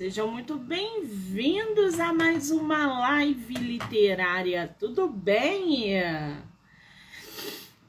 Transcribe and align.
Sejam 0.00 0.30
muito 0.30 0.56
bem-vindos 0.56 2.00
a 2.00 2.10
mais 2.10 2.50
uma 2.50 2.86
live 3.00 3.52
literária. 3.52 4.74
Tudo 4.78 5.06
bem? 5.06 6.02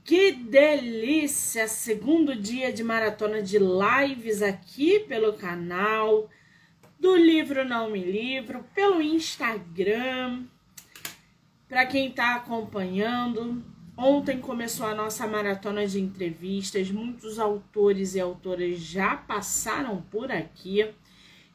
Que 0.04 0.34
delícia! 0.34 1.70
Segundo 1.70 2.36
dia 2.36 2.74
de 2.74 2.84
maratona 2.84 3.42
de 3.42 3.58
lives 3.58 4.42
aqui 4.42 5.00
pelo 5.00 5.32
canal 5.32 6.30
do 7.00 7.16
Livro 7.16 7.64
Não 7.64 7.90
Me 7.90 8.04
Livro, 8.04 8.66
pelo 8.76 9.02
Instagram. 9.02 10.44
Para 11.70 11.86
quem 11.86 12.10
está 12.10 12.36
acompanhando, 12.36 13.64
ontem 13.96 14.38
começou 14.38 14.86
a 14.86 14.94
nossa 14.94 15.26
maratona 15.26 15.88
de 15.88 16.02
entrevistas. 16.02 16.92
Muitos 16.92 17.40
autores 17.40 18.16
e 18.16 18.20
autoras 18.20 18.80
já 18.80 19.16
passaram 19.16 20.02
por 20.12 20.30
aqui 20.30 20.94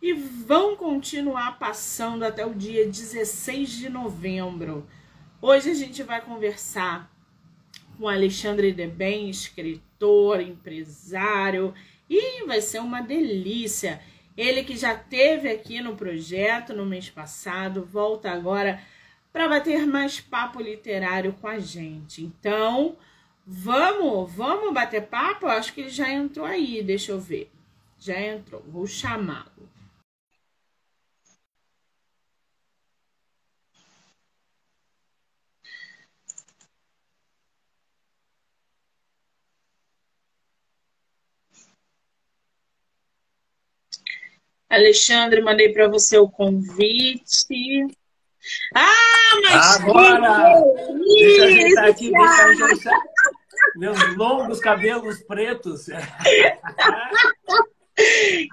e 0.01 0.13
vão 0.13 0.77
continuar 0.77 1.59
passando 1.59 2.25
até 2.25 2.45
o 2.45 2.55
dia 2.55 2.87
16 2.87 3.71
de 3.71 3.89
novembro. 3.89 4.87
Hoje 5.41 5.71
a 5.71 5.75
gente 5.75 6.03
vai 6.03 6.21
conversar 6.21 7.11
com 7.99 8.09
Alexandre 8.09 8.73
Deben, 8.73 9.31
escritor, 9.31 10.41
empresário, 10.41 11.75
e 12.09 12.45
vai 12.47 12.61
ser 12.61 12.81
uma 12.81 13.01
delícia. 13.01 14.01
Ele 14.37 14.63
que 14.63 14.77
já 14.77 14.95
teve 14.95 15.49
aqui 15.49 15.81
no 15.81 15.97
projeto 15.97 16.75
no 16.75 16.85
mês 16.85 17.09
passado, 17.09 17.85
volta 17.85 18.31
agora 18.31 18.81
para 19.33 19.49
bater 19.49 19.87
mais 19.87 20.21
papo 20.21 20.61
literário 20.61 21.33
com 21.41 21.49
a 21.49 21.59
gente. 21.59 22.23
Então, 22.23 22.97
vamos, 23.47 24.33
vamos 24.33 24.75
bater 24.75 25.03
papo? 25.03 25.47
Acho 25.47 25.73
que 25.73 25.83
ele 25.83 25.91
já 25.91 26.11
entrou 26.11 26.47
aí, 26.47 26.83
deixa 26.83 27.13
eu 27.13 27.21
ver. 27.21 27.51
Já 27.99 28.21
entrou, 28.21 28.63
vou 28.69 28.87
chamá-lo. 28.87 29.76
Alexandre, 44.69 45.41
mandei 45.41 45.73
para 45.73 45.89
você 45.89 46.19
o 46.19 46.29
convite. 46.29 47.87
Ah, 48.75 49.41
mas 49.43 49.81
agora! 49.81 50.63
Deixa 51.05 51.43
eu 51.43 51.45
ajeitar 51.45 51.89
aqui, 51.89 52.11
deixa 52.11 52.43
eu 52.43 52.67
ajeitar. 52.67 53.01
Meus 53.77 54.17
longos 54.17 54.61
cabelos 54.61 55.23
pretos. 55.23 55.87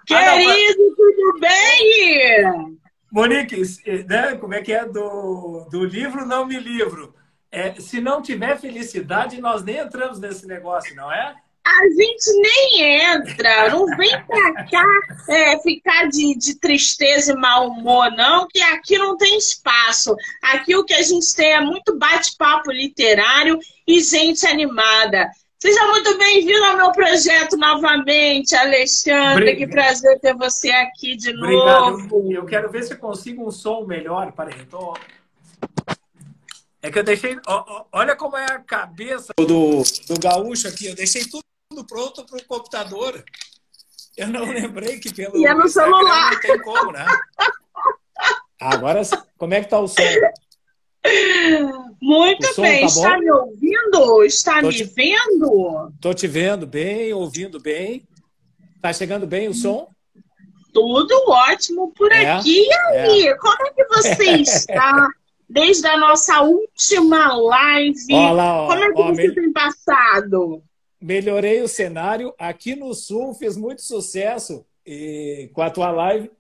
Querido, 0.06 0.96
tudo 0.96 1.40
bem? 1.40 2.80
Monique, 3.12 3.62
né, 4.08 4.36
como 4.38 4.54
é 4.54 4.62
que 4.62 4.72
é 4.74 4.86
do, 4.86 5.68
do 5.70 5.84
livro 5.84 6.26
Não 6.26 6.46
Me 6.46 6.58
Livro? 6.58 7.14
É, 7.52 7.74
se 7.80 8.02
não 8.02 8.22
tiver 8.22 8.60
felicidade, 8.60 9.40
nós 9.40 9.64
nem 9.64 9.78
entramos 9.78 10.20
nesse 10.20 10.48
negócio, 10.48 10.96
não 10.96 11.12
é? 11.12 11.36
A 11.66 11.88
gente 11.88 12.42
nem 12.42 13.04
entra, 13.06 13.70
não 13.70 13.86
vem 13.96 14.12
pra 14.26 14.66
cá 14.66 14.86
é, 15.30 15.58
ficar 15.60 16.10
de, 16.10 16.38
de 16.38 16.60
tristeza 16.60 17.32
e 17.32 17.36
mau 17.38 17.70
humor, 17.70 18.12
não, 18.12 18.46
que 18.50 18.62
aqui 18.62 18.98
não 18.98 19.16
tem 19.16 19.38
espaço. 19.38 20.14
Aqui 20.42 20.76
o 20.76 20.84
que 20.84 20.94
a 20.94 21.02
gente 21.02 21.34
tem 21.34 21.54
é 21.54 21.62
muito 21.62 21.98
bate-papo 21.98 22.70
literário 22.70 23.58
e 23.88 24.02
gente 24.02 24.46
animada. 24.46 25.30
Seja 25.58 25.88
muito 25.88 26.18
bem-vindo 26.18 26.66
ao 26.66 26.76
meu 26.76 26.92
projeto 26.92 27.56
novamente, 27.56 28.54
Alexandre. 28.54 29.52
Obrigado. 29.52 29.58
Que 29.58 29.68
prazer 29.68 30.20
ter 30.20 30.36
você 30.36 30.70
aqui 30.70 31.16
de 31.16 31.30
Obrigado. 31.30 31.98
novo. 32.00 32.34
Eu 32.34 32.46
quero 32.46 32.70
ver 32.70 32.84
se 32.84 32.92
eu 32.92 32.98
consigo 32.98 33.48
um 33.48 33.52
som 33.52 33.86
melhor. 33.86 34.34
Peraí, 34.34 34.60
eu 34.60 34.66
tô... 34.66 34.98
É 36.82 36.92
que 36.92 37.00
eu 37.00 37.04
deixei. 37.04 37.40
Olha 37.94 38.14
como 38.14 38.36
é 38.36 38.44
a 38.44 38.60
cabeça 38.60 39.32
do, 39.38 39.84
do 40.10 40.20
gaúcho 40.20 40.68
aqui. 40.68 40.88
Eu 40.88 40.96
deixei 40.96 41.24
tudo 41.24 41.46
tudo 41.74 41.86
pronto 41.86 42.24
para 42.26 42.38
o 42.38 42.46
computador. 42.46 43.24
Eu 44.16 44.28
não 44.28 44.46
lembrei 44.46 45.00
que 45.00 45.12
pelo 45.14 45.38
e 45.38 45.46
é 45.46 45.54
no 45.54 45.68
celular. 45.68 46.32
não 46.32 46.40
tem 46.40 46.62
como, 46.62 46.92
né? 46.92 47.06
Agora, 48.62 49.02
como 49.38 49.54
é 49.56 49.62
que 49.62 49.70
tá 49.70 49.80
o 49.80 49.88
som? 49.88 49.96
Muito 52.00 52.48
o 52.48 52.62
bem. 52.62 52.82
Tá 52.82 52.86
Está 52.88 53.18
me 53.18 53.32
ouvindo? 53.32 54.24
Está 54.24 54.62
Tô 54.62 54.68
me 54.68 54.74
te... 54.74 54.84
vendo? 54.84 55.92
Estou 55.96 56.14
te 56.14 56.28
vendo 56.28 56.68
bem, 56.68 57.12
ouvindo 57.12 57.60
bem. 57.60 58.08
Está 58.76 58.94
chegando 58.94 59.26
bem 59.26 59.48
o 59.48 59.54
som? 59.54 59.88
Tudo 60.72 61.30
ótimo 61.30 61.92
por 61.94 62.12
é, 62.12 62.32
aqui. 62.32 62.66
E 62.66 62.74
aí, 62.74 63.28
é. 63.28 63.36
como 63.36 63.68
é 63.68 63.72
que 63.72 63.86
você 63.86 64.26
está? 64.42 65.08
Desde 65.50 65.86
a 65.88 65.98
nossa 65.98 66.42
última 66.42 67.36
live. 67.36 68.14
Olá, 68.14 68.62
ó, 68.62 68.68
como 68.68 68.84
é 68.84 68.94
que 68.94 69.02
ó, 69.02 69.08
você 69.08 69.28
me... 69.28 69.36
tem 69.36 69.52
passado? 69.52 70.64
Melhorei 71.04 71.62
o 71.62 71.68
cenário. 71.68 72.34
Aqui 72.40 72.76
no 72.76 72.94
Sul 72.94 73.34
fez 73.34 73.58
muito 73.58 73.82
sucesso 73.82 74.66
e, 74.86 75.50
com 75.54 75.62
a 75.62 75.70
tua 75.70 75.92
live. 75.92 76.32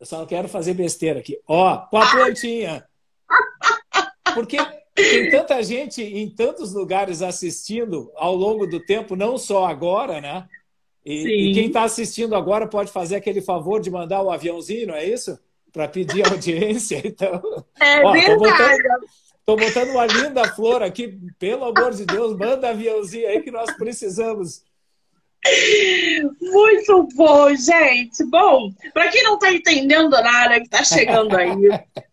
Eu 0.00 0.06
só 0.06 0.18
não 0.18 0.26
quero 0.26 0.48
fazer 0.48 0.74
besteira 0.74 1.20
aqui. 1.20 1.40
Ó, 1.46 1.78
com 1.86 1.96
a 1.96 2.10
plantinha. 2.10 2.84
Porque 4.34 4.56
tem 4.94 5.30
tanta 5.30 5.62
gente 5.62 6.02
em 6.02 6.28
tantos 6.28 6.72
lugares 6.72 7.22
assistindo 7.22 8.10
ao 8.16 8.34
longo 8.34 8.66
do 8.66 8.80
tempo, 8.80 9.14
não 9.14 9.38
só 9.38 9.66
agora, 9.66 10.20
né? 10.20 10.48
E, 11.04 11.50
e 11.50 11.54
quem 11.54 11.66
está 11.68 11.84
assistindo 11.84 12.34
agora 12.34 12.66
pode 12.66 12.90
fazer 12.90 13.16
aquele 13.16 13.40
favor 13.40 13.80
de 13.80 13.90
mandar 13.90 14.22
o 14.22 14.30
aviãozinho, 14.30 14.88
não 14.88 14.94
é 14.94 15.04
isso? 15.04 15.38
Para 15.72 15.88
pedir 15.88 16.26
audiência. 16.28 17.00
Então, 17.04 17.40
é 17.80 18.04
ó, 18.04 18.12
verdade. 18.12 18.82
Estou 19.48 19.56
botando 19.56 19.88
uma 19.92 20.04
linda 20.04 20.46
flor 20.54 20.82
aqui. 20.82 21.18
Pelo 21.38 21.64
amor 21.64 21.94
de 21.94 22.04
Deus, 22.04 22.36
manda 22.36 22.68
aviãozinho 22.68 23.26
aí 23.26 23.40
que 23.40 23.50
nós 23.50 23.74
precisamos. 23.78 24.62
Muito 26.38 27.08
bom, 27.14 27.54
gente. 27.56 28.24
Bom, 28.24 28.70
para 28.92 29.08
quem 29.08 29.22
não 29.22 29.36
está 29.36 29.50
entendendo 29.50 30.10
nada 30.10 30.60
que 30.60 30.66
está 30.66 30.84
chegando 30.84 31.34
aí, 31.34 31.56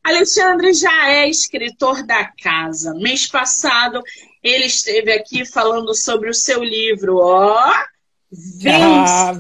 Alexandre 0.02 0.74
já 0.74 1.12
é 1.12 1.28
escritor 1.28 2.08
da 2.08 2.24
casa. 2.42 2.94
Mês 2.94 3.28
passado 3.28 4.02
ele 4.42 4.68
esteve 4.68 5.12
aqui 5.12 5.44
falando 5.44 5.94
sobre 5.94 6.30
o 6.30 6.34
seu 6.34 6.64
livro, 6.64 7.18
ó. 7.18 7.70
Ah, 8.66 9.34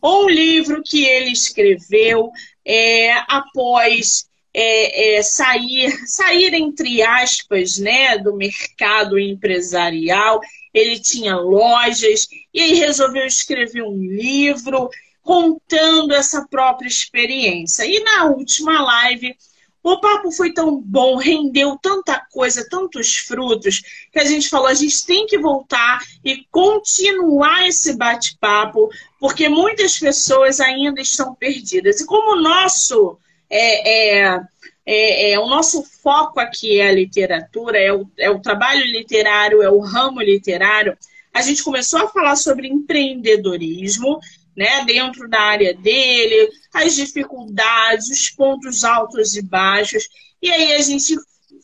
um 0.00 0.28
livro 0.28 0.80
que 0.84 1.04
ele 1.04 1.32
escreveu 1.32 2.30
é, 2.64 3.14
após 3.28 4.28
é, 4.58 5.16
é, 5.16 5.22
sair, 5.22 5.90
sair 6.08 6.54
entre 6.54 7.02
aspas, 7.02 7.76
né, 7.76 8.16
do 8.16 8.34
mercado 8.34 9.18
empresarial. 9.18 10.40
Ele 10.72 10.98
tinha 10.98 11.36
lojas 11.36 12.26
e 12.54 12.62
aí 12.62 12.74
resolveu 12.74 13.26
escrever 13.26 13.82
um 13.82 13.98
livro 13.98 14.88
contando 15.22 16.14
essa 16.14 16.46
própria 16.48 16.88
experiência. 16.88 17.84
E 17.84 18.00
na 18.00 18.24
última 18.24 18.82
live, 18.82 19.36
o 19.82 20.00
papo 20.00 20.32
foi 20.32 20.52
tão 20.52 20.80
bom, 20.80 21.16
rendeu 21.16 21.78
tanta 21.80 22.18
coisa, 22.32 22.66
tantos 22.68 23.16
frutos, 23.16 23.82
que 24.10 24.18
a 24.18 24.24
gente 24.24 24.48
falou: 24.48 24.68
a 24.68 24.74
gente 24.74 25.04
tem 25.04 25.26
que 25.26 25.36
voltar 25.36 26.02
e 26.24 26.46
continuar 26.50 27.68
esse 27.68 27.94
bate-papo, 27.94 28.88
porque 29.20 29.50
muitas 29.50 29.98
pessoas 29.98 30.60
ainda 30.60 31.02
estão 31.02 31.34
perdidas. 31.34 32.00
E 32.00 32.06
como 32.06 32.32
o 32.32 32.40
nosso 32.40 33.18
é, 33.50 34.24
é, 34.24 34.40
é, 34.84 35.32
é, 35.32 35.38
o 35.38 35.48
nosso 35.48 35.82
foco 35.82 36.38
aqui 36.40 36.80
é 36.80 36.88
a 36.88 36.92
literatura, 36.92 37.78
é 37.78 37.92
o, 37.92 38.08
é 38.18 38.30
o 38.30 38.40
trabalho 38.40 38.84
literário, 38.84 39.62
é 39.62 39.70
o 39.70 39.80
ramo 39.80 40.20
literário. 40.20 40.96
A 41.32 41.42
gente 41.42 41.62
começou 41.62 42.00
a 42.00 42.08
falar 42.08 42.36
sobre 42.36 42.68
empreendedorismo, 42.68 44.18
né, 44.56 44.84
dentro 44.84 45.28
da 45.28 45.40
área 45.40 45.74
dele, 45.74 46.48
as 46.72 46.94
dificuldades, 46.94 48.08
os 48.08 48.30
pontos 48.30 48.84
altos 48.84 49.36
e 49.36 49.42
baixos. 49.42 50.08
E 50.40 50.50
aí 50.50 50.72
a 50.74 50.80
gente 50.80 51.14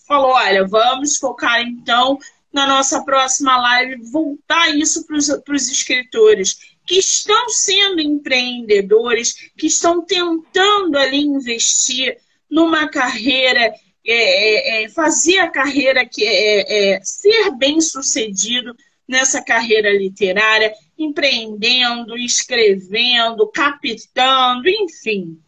falou: 0.06 0.33
olha, 0.33 0.67
vamos 0.67 1.17
focar 1.17 1.62
então 1.62 2.19
na 2.53 2.67
nossa 2.67 3.03
próxima 3.03 3.56
live, 3.56 4.03
voltar 4.11 4.69
isso 4.77 5.06
para 5.06 5.17
os 5.55 5.69
escritores 5.69 6.56
que 6.87 6.99
estão 6.99 7.49
sendo 7.49 8.00
empreendedores, 8.00 9.50
que 9.56 9.67
estão 9.67 10.05
tentando 10.05 10.99
ali 10.99 11.20
investir 11.20 12.19
numa 12.50 12.88
carreira, 12.88 13.73
é, 14.05 14.81
é, 14.81 14.84
é 14.84 14.88
fazer 14.88 15.38
a 15.38 15.50
carreira 15.50 16.05
que 16.05 16.25
é, 16.25 16.94
é, 16.94 17.00
ser 17.02 17.52
bem 17.52 17.81
sucedido 17.81 18.75
nessa 19.06 19.43
carreira 19.43 19.90
literária, 19.90 20.73
empreendendo, 20.99 22.17
escrevendo, 22.17 23.46
captando, 23.49 24.69
enfim. 24.69 25.38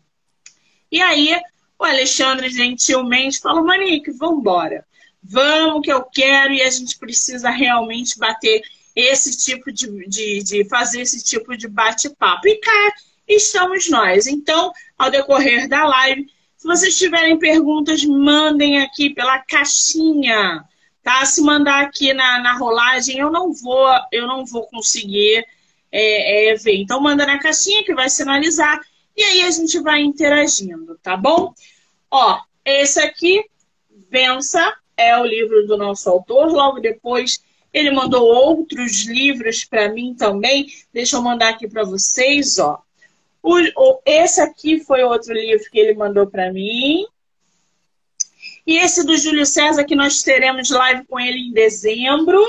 E 0.90 1.00
aí 1.00 1.36
o 1.78 1.84
Alexandre 1.84 2.48
gentilmente 2.50 3.40
falou, 3.40 3.64
Manique, 3.64 4.10
vamos 4.12 4.40
embora. 4.40 4.86
Vamos 5.22 5.82
que 5.82 5.92
eu 5.92 6.04
quero 6.04 6.52
e 6.52 6.62
a 6.62 6.70
gente 6.70 6.98
precisa 6.98 7.50
realmente 7.50 8.18
bater 8.18 8.62
esse 8.94 9.36
tipo 9.36 9.72
de, 9.72 10.08
de, 10.08 10.42
de 10.42 10.64
fazer 10.68 11.00
esse 11.00 11.22
tipo 11.22 11.56
de 11.56 11.66
bate-papo. 11.68 12.46
E 12.46 12.56
cá 12.56 12.94
estamos 13.26 13.88
nós. 13.88 14.26
Então, 14.26 14.72
ao 14.96 15.10
decorrer 15.10 15.68
da 15.68 15.84
live, 15.84 16.26
se 16.56 16.66
vocês 16.66 16.96
tiverem 16.96 17.38
perguntas, 17.38 18.04
mandem 18.04 18.80
aqui 18.80 19.10
pela 19.10 19.38
caixinha, 19.38 20.64
tá? 21.02 21.24
Se 21.26 21.42
mandar 21.42 21.82
aqui 21.82 22.14
na, 22.14 22.40
na 22.40 22.56
rolagem, 22.56 23.18
eu 23.18 23.30
não 23.30 23.52
vou, 23.52 23.88
eu 24.12 24.26
não 24.26 24.46
vou 24.46 24.66
conseguir 24.68 25.44
é, 25.90 26.52
é, 26.52 26.54
ver. 26.54 26.76
Então, 26.76 27.00
manda 27.00 27.26
na 27.26 27.38
caixinha 27.38 27.84
que 27.84 27.94
vai 27.94 28.08
sinalizar 28.08 28.80
e 29.16 29.22
aí 29.22 29.42
a 29.42 29.50
gente 29.50 29.78
vai 29.80 30.00
interagindo, 30.00 30.98
tá 31.02 31.16
bom? 31.16 31.54
Ó, 32.10 32.40
esse 32.64 33.00
aqui, 33.00 33.44
Vença, 34.10 34.76
é 34.96 35.18
o 35.18 35.24
livro 35.24 35.66
do 35.66 35.76
nosso 35.76 36.08
autor. 36.08 36.50
Logo 36.50 36.80
depois 36.80 37.43
ele 37.74 37.90
mandou 37.90 38.22
outros 38.24 39.04
livros 39.04 39.64
para 39.64 39.92
mim 39.92 40.14
também. 40.14 40.68
Deixa 40.92 41.16
eu 41.16 41.22
mandar 41.22 41.48
aqui 41.48 41.68
para 41.68 41.82
vocês, 41.82 42.56
ó. 42.60 42.80
O, 43.42 43.58
o, 43.58 44.00
esse 44.06 44.40
aqui 44.40 44.78
foi 44.78 45.02
outro 45.02 45.34
livro 45.34 45.68
que 45.70 45.78
ele 45.78 45.94
mandou 45.94 46.28
para 46.28 46.52
mim. 46.52 47.04
E 48.64 48.78
esse 48.78 49.04
do 49.04 49.16
Júlio 49.16 49.44
César, 49.44 49.84
que 49.84 49.96
nós 49.96 50.22
teremos 50.22 50.70
live 50.70 51.04
com 51.06 51.18
ele 51.18 51.38
em 51.38 51.52
dezembro. 51.52 52.40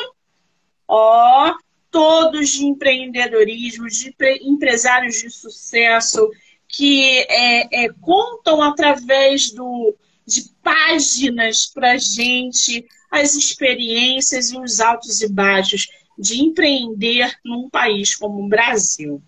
Ó, 0.88 1.56
todos 1.90 2.50
de 2.50 2.66
empreendedorismo, 2.66 3.88
de 3.88 4.16
empresários 4.44 5.16
de 5.16 5.30
sucesso, 5.32 6.30
que 6.68 7.26
é, 7.28 7.86
é, 7.86 7.90
contam 8.00 8.62
através 8.62 9.50
do, 9.50 9.96
de 10.26 10.50
páginas 10.62 11.66
para 11.66 11.98
gente 11.98 12.88
as 13.10 13.36
experiências 13.36 14.52
e 14.52 14.58
os 14.58 14.80
altos 14.80 15.22
e 15.22 15.32
baixos 15.32 15.88
de 16.18 16.42
empreender 16.42 17.34
num 17.44 17.70
país 17.70 18.16
como 18.16 18.44
o 18.44 18.48
Brasil. 18.48 19.22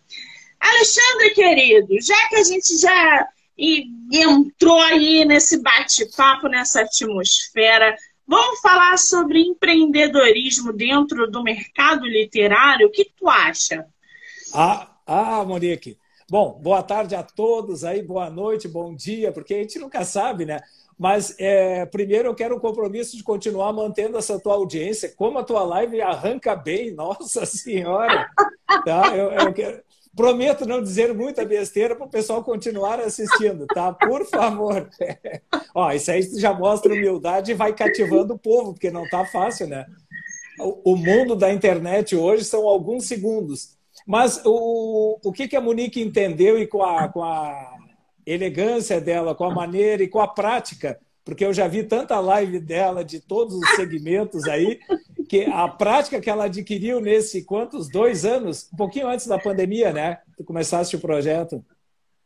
Alexandre, 0.59 1.29
querido, 1.31 2.01
já 2.01 2.29
que 2.29 2.35
a 2.35 2.43
gente 2.43 2.77
já 2.77 3.27
entrou 4.11 4.79
aí 4.79 5.25
nesse 5.25 5.61
bate-papo, 5.61 6.47
nessa 6.47 6.81
atmosfera, 6.81 7.95
vamos 8.25 8.59
falar 8.59 8.97
sobre 8.97 9.41
empreendedorismo 9.41 10.73
dentro 10.73 11.29
do 11.29 11.43
mercado 11.43 12.05
literário? 12.05 12.87
O 12.87 12.91
que 12.91 13.05
tu 13.17 13.27
acha? 13.27 13.85
Ah, 14.53 14.95
ah 15.05 15.43
Monique, 15.43 15.97
Bom, 16.29 16.59
boa 16.61 16.83
tarde 16.83 17.15
a 17.15 17.23
todos 17.23 17.85
aí, 17.85 18.03
boa 18.03 18.29
noite, 18.29 18.67
bom 18.67 18.93
dia, 18.93 19.31
porque 19.31 19.53
a 19.53 19.57
gente 19.59 19.79
nunca 19.79 20.03
sabe, 20.03 20.43
né? 20.43 20.59
Mas 20.97 21.35
é, 21.37 21.85
primeiro 21.85 22.29
eu 22.29 22.35
quero 22.35 22.55
um 22.55 22.59
compromisso 22.59 23.15
de 23.15 23.23
continuar 23.23 23.71
mantendo 23.71 24.17
essa 24.17 24.39
tua 24.39 24.55
audiência. 24.55 25.13
Como 25.15 25.37
a 25.37 25.43
tua 25.43 25.63
live 25.63 26.01
arranca 26.01 26.55
bem, 26.55 26.91
nossa 26.95 27.45
senhora! 27.45 28.29
Tá? 28.83 29.15
Eu, 29.15 29.31
eu 29.31 29.53
quero, 29.53 29.81
prometo 30.15 30.65
não 30.65 30.81
dizer 30.81 31.13
muita 31.13 31.45
besteira 31.45 31.95
para 31.95 32.07
o 32.07 32.09
pessoal 32.09 32.43
continuar 32.43 32.99
assistindo, 32.99 33.67
tá? 33.67 33.93
Por 33.93 34.25
favor. 34.25 34.89
Ó, 35.75 35.91
isso 35.91 36.09
aí 36.09 36.23
já 36.39 36.51
mostra 36.51 36.91
humildade 36.91 37.51
e 37.51 37.55
vai 37.55 37.73
cativando 37.73 38.33
o 38.33 38.39
povo, 38.39 38.73
porque 38.73 38.89
não 38.89 39.07
tá 39.07 39.23
fácil, 39.25 39.67
né? 39.67 39.85
O 40.59 40.95
mundo 40.95 41.35
da 41.35 41.53
internet 41.53 42.15
hoje 42.15 42.43
são 42.43 42.67
alguns 42.67 43.07
segundos. 43.07 43.77
Mas 44.07 44.41
o, 44.43 45.19
o 45.23 45.31
que, 45.31 45.47
que 45.47 45.55
a 45.55 45.61
Monique 45.61 46.01
entendeu 46.01 46.57
e 46.57 46.65
com 46.65 46.83
a, 46.83 47.07
com 47.09 47.23
a 47.23 47.76
elegância 48.27 48.99
dela, 48.99 49.33
com 49.33 49.45
a 49.45 49.53
maneira 49.53 50.03
e 50.03 50.07
com 50.07 50.19
a 50.19 50.27
prática, 50.27 50.99
porque 51.23 51.43
eu 51.43 51.53
já 51.53 51.67
vi 51.67 51.83
tanta 51.83 52.19
live 52.19 52.59
dela 52.59 53.03
de 53.03 53.19
todos 53.19 53.55
os 53.55 53.69
segmentos 53.75 54.45
aí, 54.45 54.79
que 55.27 55.45
a 55.45 55.67
prática 55.67 56.21
que 56.21 56.29
ela 56.29 56.45
adquiriu 56.45 57.01
nesse 57.01 57.43
quantos? 57.43 57.89
Dois 57.89 58.23
anos? 58.25 58.69
Um 58.73 58.77
pouquinho 58.77 59.07
antes 59.07 59.27
da 59.27 59.37
pandemia, 59.37 59.91
né? 59.91 60.19
Tu 60.37 60.43
começaste 60.43 60.95
o 60.95 60.99
projeto. 60.99 61.63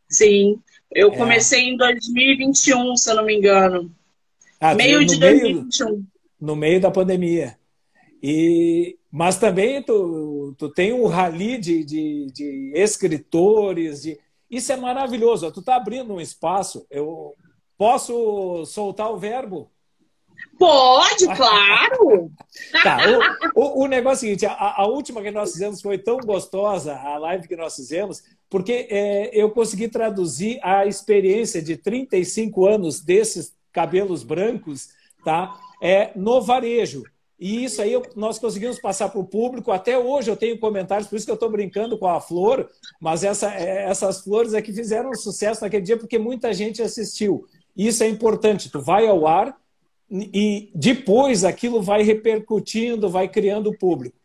Sim, 0.08 0.60
eu 0.94 1.12
é. 1.12 1.18
comecei 1.18 1.62
em 1.62 1.78
2021, 1.78 2.96
se 2.96 3.10
eu 3.10 3.16
não 3.16 3.26
me 3.26 3.36
engano. 3.36 3.92
Ah, 4.60 4.76
meio 4.76 5.06
de 5.06 5.18
2021. 5.18 5.86
Meio, 5.88 6.06
no 6.40 6.56
meio 6.56 6.80
da 6.80 6.92
pandemia. 6.92 7.58
E, 8.22 8.98
mas 9.12 9.38
também 9.38 9.82
tu, 9.82 10.54
tu 10.58 10.70
tem 10.70 10.94
um 10.94 11.08
rally 11.08 11.58
de, 11.58 11.84
de, 11.84 12.28
de 12.32 12.72
escritores, 12.76 14.04
de... 14.04 14.20
isso 14.52 14.72
é 14.74 14.76
maravilhoso. 14.76 15.52
Tu 15.52 15.62
está 15.62 15.78
abrindo 15.78 16.14
um 16.14 16.20
espaço. 16.20 16.86
Eu 16.92 17.36
posso 17.78 18.66
soltar 18.66 19.10
o 19.10 19.18
verbo? 19.18 19.72
Pode, 20.60 21.26
claro! 21.36 22.32
tá, 22.84 22.98
o, 23.56 23.62
o, 23.62 23.84
o, 23.84 23.88
negócio 23.88 24.26
é 24.26 24.34
o 24.34 24.38
seguinte: 24.38 24.46
a, 24.46 24.82
a, 24.82 24.86
última 24.88 25.22
que 25.22 25.32
nós 25.32 25.54
fizemos 25.54 25.82
foi 25.82 25.98
tão 25.98 26.18
gostosa, 26.18 26.96
a 26.96 27.18
live 27.18 27.48
que 27.48 27.56
nós 27.56 27.76
fizemos, 27.76 28.22
porque 28.50 28.88
é, 28.90 29.30
eu 29.34 29.50
consegui 29.52 29.88
traduzir 29.88 30.60
a 30.62 30.86
experiência 30.86 31.62
de 31.62 31.78
35 31.78 32.68
anos 32.68 33.00
desses 33.00 33.56
cabelos 33.72 34.24
brancos 34.24 34.90
tá, 35.24 35.58
é, 35.82 36.12
no 36.16 36.42
varejo. 36.42 37.04
E 37.42 37.64
isso 37.64 37.82
aí 37.82 38.00
nós 38.16 38.38
conseguimos 38.38 38.80
passar 38.80 39.10
para 39.10 39.20
o 39.20 39.26
público. 39.26 39.72
Até 39.72 39.98
hoje 39.98 40.30
eu 40.30 40.38
tenho 40.38 40.60
comentários, 40.60 41.08
por 41.08 41.16
isso 41.16 41.26
que 41.26 41.32
eu 41.32 41.36
estou 41.36 41.50
brincando 41.50 41.98
com 41.98 42.06
a 42.06 42.22
flor, 42.22 42.70
mas 43.02 43.24
essa, 43.24 43.52
é, 43.52 43.90
essas 43.90 44.22
flores 44.22 44.54
é 44.54 44.62
que 44.62 44.72
fizeram 44.72 45.12
sucesso 45.16 45.64
naquele 45.64 45.82
dia 45.82 45.98
porque 45.98 46.20
muita 46.20 46.54
gente 46.54 46.84
assistiu. 46.84 47.48
Isso 47.76 48.04
é 48.04 48.08
importante. 48.08 48.70
Tu 48.70 48.80
vai 48.80 49.08
ao 49.08 49.26
ar 49.26 49.58
e 50.12 50.70
depois 50.76 51.44
aquilo 51.44 51.82
vai 51.82 52.04
repercutindo, 52.04 53.10
vai 53.10 53.28
criando 53.28 53.76
público. 53.76 54.16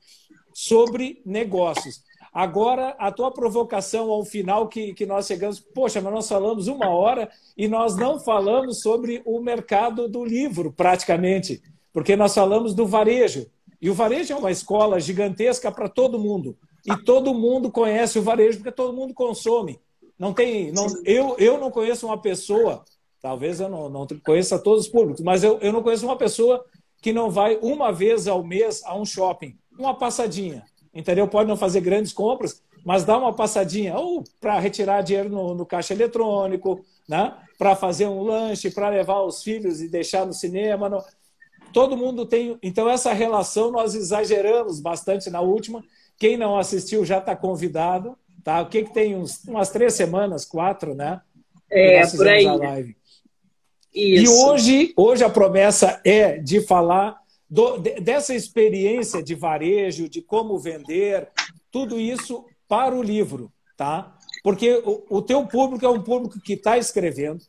Sobre 0.53 1.23
negócios. 1.25 2.03
Agora, 2.35 2.95
a 2.99 3.11
tua 3.11 3.31
provocação 3.31 4.11
ao 4.11 4.27
final 4.27 4.69
que, 4.69 4.93
que 4.93 5.07
nós 5.07 5.27
chegamos, 5.27 5.59
poxa, 5.59 6.03
mas 6.03 6.13
nós 6.13 6.29
falamos 6.29 6.69
uma 6.69 6.91
hora 6.91 7.31
e 7.57 7.67
nós 7.67 7.97
não 7.97 8.21
falamos 8.21 8.83
sobre 8.83 9.23
o 9.25 9.41
mercado 9.41 10.07
do 10.07 10.23
livro, 10.23 10.71
praticamente 10.71 11.63
porque 11.97 12.15
nós 12.15 12.35
falamos 12.35 12.75
do 12.75 12.85
varejo. 12.85 13.47
E 13.81 13.89
o 13.89 13.95
varejo 13.95 14.31
é 14.31 14.37
uma 14.37 14.51
escola 14.51 15.01
gigantesca 15.01 15.73
para 15.73 15.89
todo 15.89 16.19
mundo. 16.19 16.55
E 16.85 16.95
todo 16.95 17.33
mundo 17.33 17.71
conhece 17.71 18.19
o 18.19 18.23
varejo 18.23 18.59
porque 18.59 18.71
todo 18.71 18.93
mundo 18.93 19.15
consome. 19.15 19.81
Não 20.19 20.35
tem, 20.35 20.71
não, 20.73 20.87
eu, 21.07 21.37
eu 21.39 21.57
não 21.57 21.71
conheço 21.71 22.05
uma 22.05 22.19
pessoa, 22.19 22.85
talvez 23.23 23.61
eu 23.61 23.71
não, 23.71 23.89
não 23.89 24.07
conheça 24.23 24.59
todos 24.59 24.85
os 24.85 24.93
públicos, 24.93 25.23
mas 25.23 25.43
eu, 25.43 25.59
eu 25.61 25.73
não 25.73 25.83
conheço 25.83 26.05
uma 26.05 26.19
pessoa 26.19 26.63
que 27.01 27.15
não 27.15 27.31
vai 27.31 27.59
uma 27.63 27.91
vez 27.91 28.29
ao 28.29 28.45
mês 28.45 28.83
a 28.85 28.95
um 28.95 29.07
shopping, 29.07 29.57
uma 29.79 29.95
passadinha, 29.95 30.67
entendeu? 30.93 31.27
Pode 31.27 31.49
não 31.49 31.57
fazer 31.57 31.81
grandes 31.81 32.13
compras, 32.13 32.63
mas 32.85 33.07
dá 33.07 33.17
uma 33.17 33.33
passadinha, 33.33 33.97
ou 33.97 34.23
para 34.39 34.59
retirar 34.59 35.01
dinheiro 35.01 35.31
no, 35.31 35.55
no 35.55 35.65
caixa 35.65 35.95
eletrônico, 35.95 36.85
né? 37.09 37.35
para 37.59 37.75
fazer 37.75 38.07
um 38.07 38.23
lanche, 38.23 38.71
para 38.71 38.91
levar 38.91 39.23
os 39.23 39.43
filhos 39.43 39.81
e 39.81 39.89
deixar 39.89 40.27
no 40.27 40.35
cinema. 40.35 40.91
No 40.91 41.03
todo 41.77 41.95
mundo 41.95 42.25
tem. 42.25 42.59
Então, 42.63 42.89
essa 42.89 43.13
relação 43.13 43.71
nós 43.71 43.95
exageramos 43.95 44.81
bastante 44.81 45.29
na 45.29 45.43
última. 45.43 45.85
Quem 46.17 46.35
não 46.35 46.59
assistiu 46.59 47.05
já 47.05 47.19
está 47.19 47.37
convidado. 47.37 48.17
Tá? 48.43 48.63
O 48.63 48.71
que, 48.71 48.85
que 48.85 48.95
tem? 48.95 49.15
Uns, 49.15 49.45
umas 49.45 49.69
três 49.69 49.93
semanas, 49.93 50.47
quatro, 50.47 50.95
né? 50.95 51.21
É, 51.71 52.07
por 52.07 52.27
aí. 52.27 52.47
A 52.47 52.55
live. 52.55 52.97
Isso. 53.95 54.25
E 54.25 54.27
hoje, 54.27 54.95
hoje 54.97 55.23
a 55.23 55.29
promessa 55.29 56.01
é 56.03 56.39
de 56.39 56.63
falar 56.63 57.19
do, 57.49 57.77
dessa 57.77 58.35
experiência 58.35 59.23
de 59.23 59.35
varejo, 59.35 60.09
de 60.09 60.23
como 60.23 60.59
vender, 60.59 61.29
tudo 61.71 62.01
isso 62.01 62.47
para 62.67 62.95
o 62.95 63.03
livro, 63.03 63.53
tá? 63.77 64.17
Porque 64.43 64.83
o, 64.83 65.19
o 65.19 65.21
teu 65.21 65.47
público 65.47 65.85
é 65.85 65.91
um 65.91 66.03
público 66.03 66.41
que 66.41 66.55
está 66.55 66.79
escrevendo, 66.79 67.45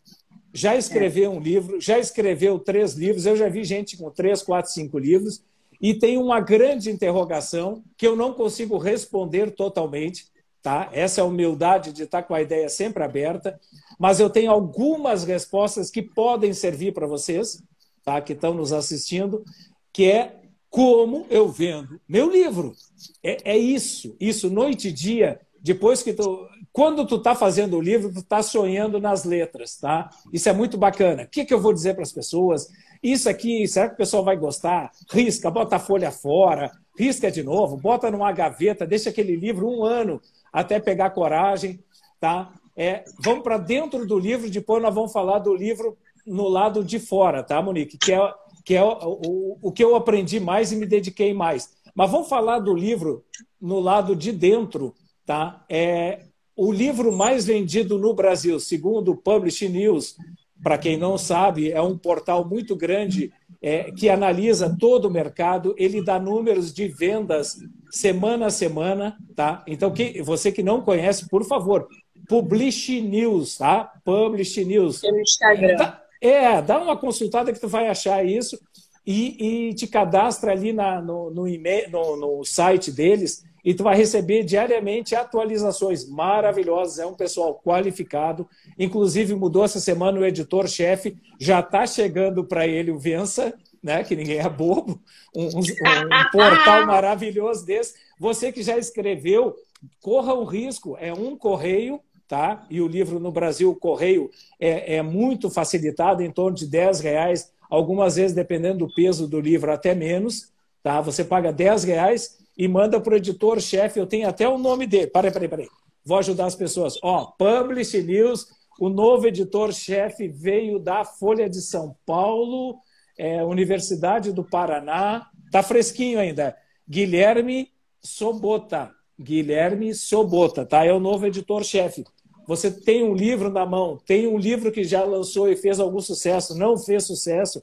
já 0.57 0.75
escreveu 0.75 1.29
um 1.31 1.39
livro, 1.39 1.79
já 1.79 1.99
escreveu 1.99 2.57
três 2.57 2.93
livros, 2.93 3.27
eu 3.27 3.35
já 3.35 3.47
vi 3.47 3.63
gente 3.63 3.95
com 3.95 4.09
três, 4.09 4.41
quatro, 4.41 4.71
cinco 4.71 4.97
livros, 4.97 5.43
e 5.79 5.93
tem 5.93 6.17
uma 6.17 6.39
grande 6.39 6.89
interrogação 6.89 7.83
que 7.95 8.07
eu 8.07 8.15
não 8.15 8.33
consigo 8.33 8.75
responder 8.79 9.51
totalmente, 9.51 10.25
tá? 10.63 10.89
Essa 10.91 11.21
é 11.21 11.23
a 11.23 11.27
humildade 11.27 11.93
de 11.93 12.01
estar 12.01 12.23
com 12.23 12.33
a 12.33 12.41
ideia 12.41 12.67
sempre 12.69 13.03
aberta, 13.03 13.59
mas 13.99 14.19
eu 14.19 14.31
tenho 14.31 14.49
algumas 14.49 15.23
respostas 15.23 15.91
que 15.91 16.01
podem 16.01 16.51
servir 16.53 16.91
para 16.91 17.05
vocês, 17.05 17.61
tá? 18.03 18.19
Que 18.19 18.33
estão 18.33 18.55
nos 18.55 18.73
assistindo, 18.73 19.45
que 19.93 20.09
é 20.09 20.37
como 20.71 21.27
eu 21.29 21.47
vendo 21.49 22.01
meu 22.09 22.31
livro. 22.31 22.73
É, 23.21 23.51
é 23.51 23.57
isso, 23.57 24.15
isso 24.19 24.49
noite 24.49 24.87
e 24.87 24.91
dia. 24.91 25.39
Depois 25.61 26.01
que 26.01 26.13
tu, 26.13 26.47
quando 26.77 27.07
tu 27.07 27.15
está 27.15 27.33
fazendo 27.33 27.75
o 27.75 27.81
livro, 27.81 28.13
tu 28.13 28.19
está 28.19 28.43
sonhando 28.43 29.01
nas 29.01 29.23
letras, 29.25 29.77
tá? 29.77 30.11
Isso 30.31 30.47
é 30.47 30.53
muito 30.53 30.77
bacana. 30.77 31.23
O 31.23 31.27
que, 31.27 31.43
que 31.43 31.51
eu 31.51 31.59
vou 31.59 31.73
dizer 31.73 31.95
para 31.95 32.03
as 32.03 32.11
pessoas? 32.11 32.69
Isso 33.01 33.27
aqui, 33.27 33.67
será 33.67 33.87
que 33.87 33.95
o 33.95 33.97
pessoal 33.97 34.23
vai 34.23 34.37
gostar? 34.37 34.91
Risca, 35.09 35.49
bota 35.49 35.77
a 35.77 35.79
folha 35.79 36.11
fora, 36.11 36.71
risca 36.95 37.31
de 37.31 37.41
novo, 37.41 37.77
bota 37.77 38.11
numa 38.11 38.31
gaveta, 38.31 38.85
deixa 38.85 39.09
aquele 39.09 39.35
livro 39.35 39.67
um 39.67 39.83
ano 39.83 40.21
até 40.53 40.79
pegar 40.79 41.09
coragem, 41.09 41.83
tá? 42.19 42.53
É, 42.75 43.05
vamos 43.23 43.41
para 43.41 43.57
dentro 43.57 44.05
do 44.05 44.19
livro, 44.19 44.47
depois 44.47 44.79
nós 44.79 44.93
vamos 44.93 45.11
falar 45.11 45.39
do 45.39 45.55
livro 45.55 45.97
no 46.27 46.47
lado 46.47 46.83
de 46.83 46.99
fora, 46.99 47.41
tá, 47.41 47.59
Monique? 47.59 47.97
Que 47.97 48.13
é, 48.13 48.33
que 48.63 48.75
é 48.75 48.83
o, 48.83 49.19
o, 49.25 49.57
o 49.63 49.71
que 49.71 49.83
eu 49.83 49.95
aprendi 49.95 50.39
mais 50.39 50.71
e 50.71 50.75
me 50.75 50.85
dediquei 50.85 51.33
mais. 51.33 51.71
Mas 51.95 52.11
vamos 52.11 52.29
falar 52.29 52.59
do 52.59 52.75
livro 52.75 53.25
no 53.59 53.79
lado 53.79 54.15
de 54.15 54.31
dentro, 54.31 54.93
tá? 55.25 55.65
É 55.67 56.26
o 56.57 56.71
livro 56.71 57.15
mais 57.15 57.45
vendido 57.45 57.99
no 57.99 58.13
Brasil, 58.13 58.59
segundo 58.59 59.11
o 59.11 59.15
Publish 59.15 59.69
News, 59.69 60.15
para 60.61 60.77
quem 60.77 60.97
não 60.97 61.17
sabe, 61.17 61.71
é 61.71 61.81
um 61.81 61.95
portal 61.95 62.43
muito 62.43 62.75
grande 62.75 63.31
é, 63.61 63.91
que 63.91 64.09
analisa 64.09 64.75
todo 64.79 65.05
o 65.05 65.11
mercado, 65.11 65.75
ele 65.77 66.03
dá 66.03 66.19
números 66.19 66.73
de 66.73 66.87
vendas 66.87 67.57
semana 67.91 68.47
a 68.47 68.49
semana, 68.49 69.15
tá? 69.35 69.63
Então, 69.67 69.91
que, 69.91 70.21
você 70.21 70.51
que 70.51 70.63
não 70.63 70.81
conhece, 70.81 71.29
por 71.29 71.45
favor, 71.45 71.87
Publish 72.27 73.01
News, 73.01 73.57
tá? 73.57 73.93
Publish 74.03 74.65
News. 74.65 75.01
No 75.03 75.19
Instagram. 75.19 75.77
Tá, 75.77 76.01
é, 76.19 76.61
dá 76.61 76.81
uma 76.81 76.97
consultada 76.97 77.53
que 77.53 77.59
tu 77.59 77.67
vai 77.67 77.87
achar 77.87 78.25
isso 78.25 78.59
e, 79.05 79.69
e 79.69 79.73
te 79.73 79.87
cadastra 79.87 80.51
ali 80.51 80.73
na, 80.73 81.01
no, 81.01 81.29
no, 81.29 81.47
email, 81.47 81.89
no, 81.89 82.17
no 82.17 82.43
site 82.43 82.91
deles 82.91 83.45
e 83.67 83.73
tu 83.73 83.83
vai 83.83 83.97
receber 83.97 84.45
diariamente 84.45 85.13
atualizações 85.13 86.07
maravilhosas. 86.07 86.99
É 86.99 87.05
um 87.05 87.13
pessoal 87.13 87.53
qualificado. 87.53 88.47
Inclusive, 88.79 89.35
mudou 89.35 89.65
essa 89.65 89.77
semana 89.77 90.17
o 90.17 90.25
editor-chefe. 90.25 91.17
Já 91.37 91.59
está 91.59 91.85
chegando 91.85 92.45
para 92.45 92.65
ele 92.65 92.91
o 92.91 92.97
Vença, 92.97 93.53
né? 93.83 94.05
que 94.05 94.15
ninguém 94.15 94.39
é 94.39 94.47
bobo. 94.47 95.01
Um, 95.35 95.47
um, 95.47 95.59
um 95.59 96.31
portal 96.31 96.85
maravilhoso 96.87 97.65
desse. 97.65 97.95
Você 98.17 98.53
que 98.53 98.63
já 98.63 98.77
escreveu, 98.77 99.53
corra 100.01 100.33
o 100.33 100.45
risco. 100.45 100.95
É 100.97 101.11
um 101.11 101.35
correio 101.35 101.99
tá? 102.25 102.65
E 102.69 102.79
o 102.79 102.87
livro 102.87 103.19
no 103.19 103.33
Brasil, 103.33 103.69
o 103.69 103.75
correio, 103.75 104.29
é, 104.59 104.95
é 104.95 105.01
muito 105.01 105.49
facilitado, 105.49 106.21
em 106.21 106.31
torno 106.31 106.57
de 106.57 106.67
10 106.67 106.99
reais, 106.99 107.51
algumas 107.69 108.15
vezes, 108.15 108.33
dependendo 108.33 108.85
do 108.85 108.93
peso 108.93 109.27
do 109.27 109.39
livro, 109.41 109.71
até 109.71 109.93
menos. 109.93 110.51
Tá? 110.81 110.99
Você 111.01 111.23
paga 111.23 111.53
10 111.53 111.83
reais 111.85 112.46
e 112.57 112.67
manda 112.67 112.99
para 112.99 113.13
o 113.13 113.17
editor-chefe, 113.17 113.99
eu 113.99 114.07
tenho 114.07 114.27
até 114.27 114.47
o 114.47 114.57
nome 114.57 114.87
dele. 114.87 115.07
Peraí, 115.07 115.31
peraí, 115.31 115.47
peraí. 115.47 115.67
Vou 116.03 116.17
ajudar 116.17 116.45
as 116.45 116.55
pessoas. 116.55 116.97
Ó, 117.03 117.25
Publish 117.37 118.01
News, 118.01 118.47
o 118.79 118.89
novo 118.89 119.27
editor-chefe 119.27 120.27
veio 120.27 120.79
da 120.79 121.05
Folha 121.05 121.49
de 121.49 121.61
São 121.61 121.95
Paulo, 122.05 122.77
é, 123.17 123.43
Universidade 123.43 124.31
do 124.31 124.43
Paraná, 124.43 125.27
tá 125.51 125.61
fresquinho 125.61 126.19
ainda. 126.19 126.55
Guilherme 126.89 127.69
Sobota. 128.01 128.91
Guilherme 129.19 129.93
Sobota, 129.93 130.65
tá? 130.65 130.85
É 130.85 130.93
o 130.93 130.99
novo 130.99 131.25
editor-chefe 131.25 132.03
você 132.47 132.71
tem 132.71 133.03
um 133.03 133.13
livro 133.13 133.51
na 133.51 133.65
mão, 133.65 133.97
tem 134.05 134.25
um 134.25 134.37
livro 134.37 134.71
que 134.71 134.85
já 134.85 135.03
lançou 135.03 135.49
e 135.51 135.57
fez 135.57 135.81
algum 135.81 135.99
sucesso, 135.99 136.57
não 136.57 136.77
fez 136.77 137.03
sucesso, 137.03 137.61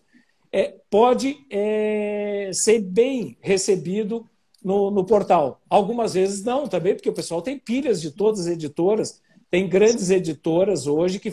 é, 0.52 0.74
pode 0.90 1.38
é, 1.50 2.50
ser 2.52 2.80
bem 2.80 3.38
recebido 3.40 4.28
no, 4.64 4.90
no, 4.90 5.04
portal. 5.04 5.60
Algumas 5.68 6.14
vezes 6.14 6.42
não 6.42 6.66
também, 6.66 6.94
porque 6.94 7.10
o 7.10 7.14
pessoal 7.14 7.42
tem 7.42 7.58
pilhas 7.58 8.00
de 8.00 8.10
todas 8.10 8.40
as 8.40 8.46
editoras. 8.46 9.20
Tem 9.50 9.68
grandes 9.68 10.10
editoras 10.10 10.86
hoje 10.86 11.20
que 11.20 11.32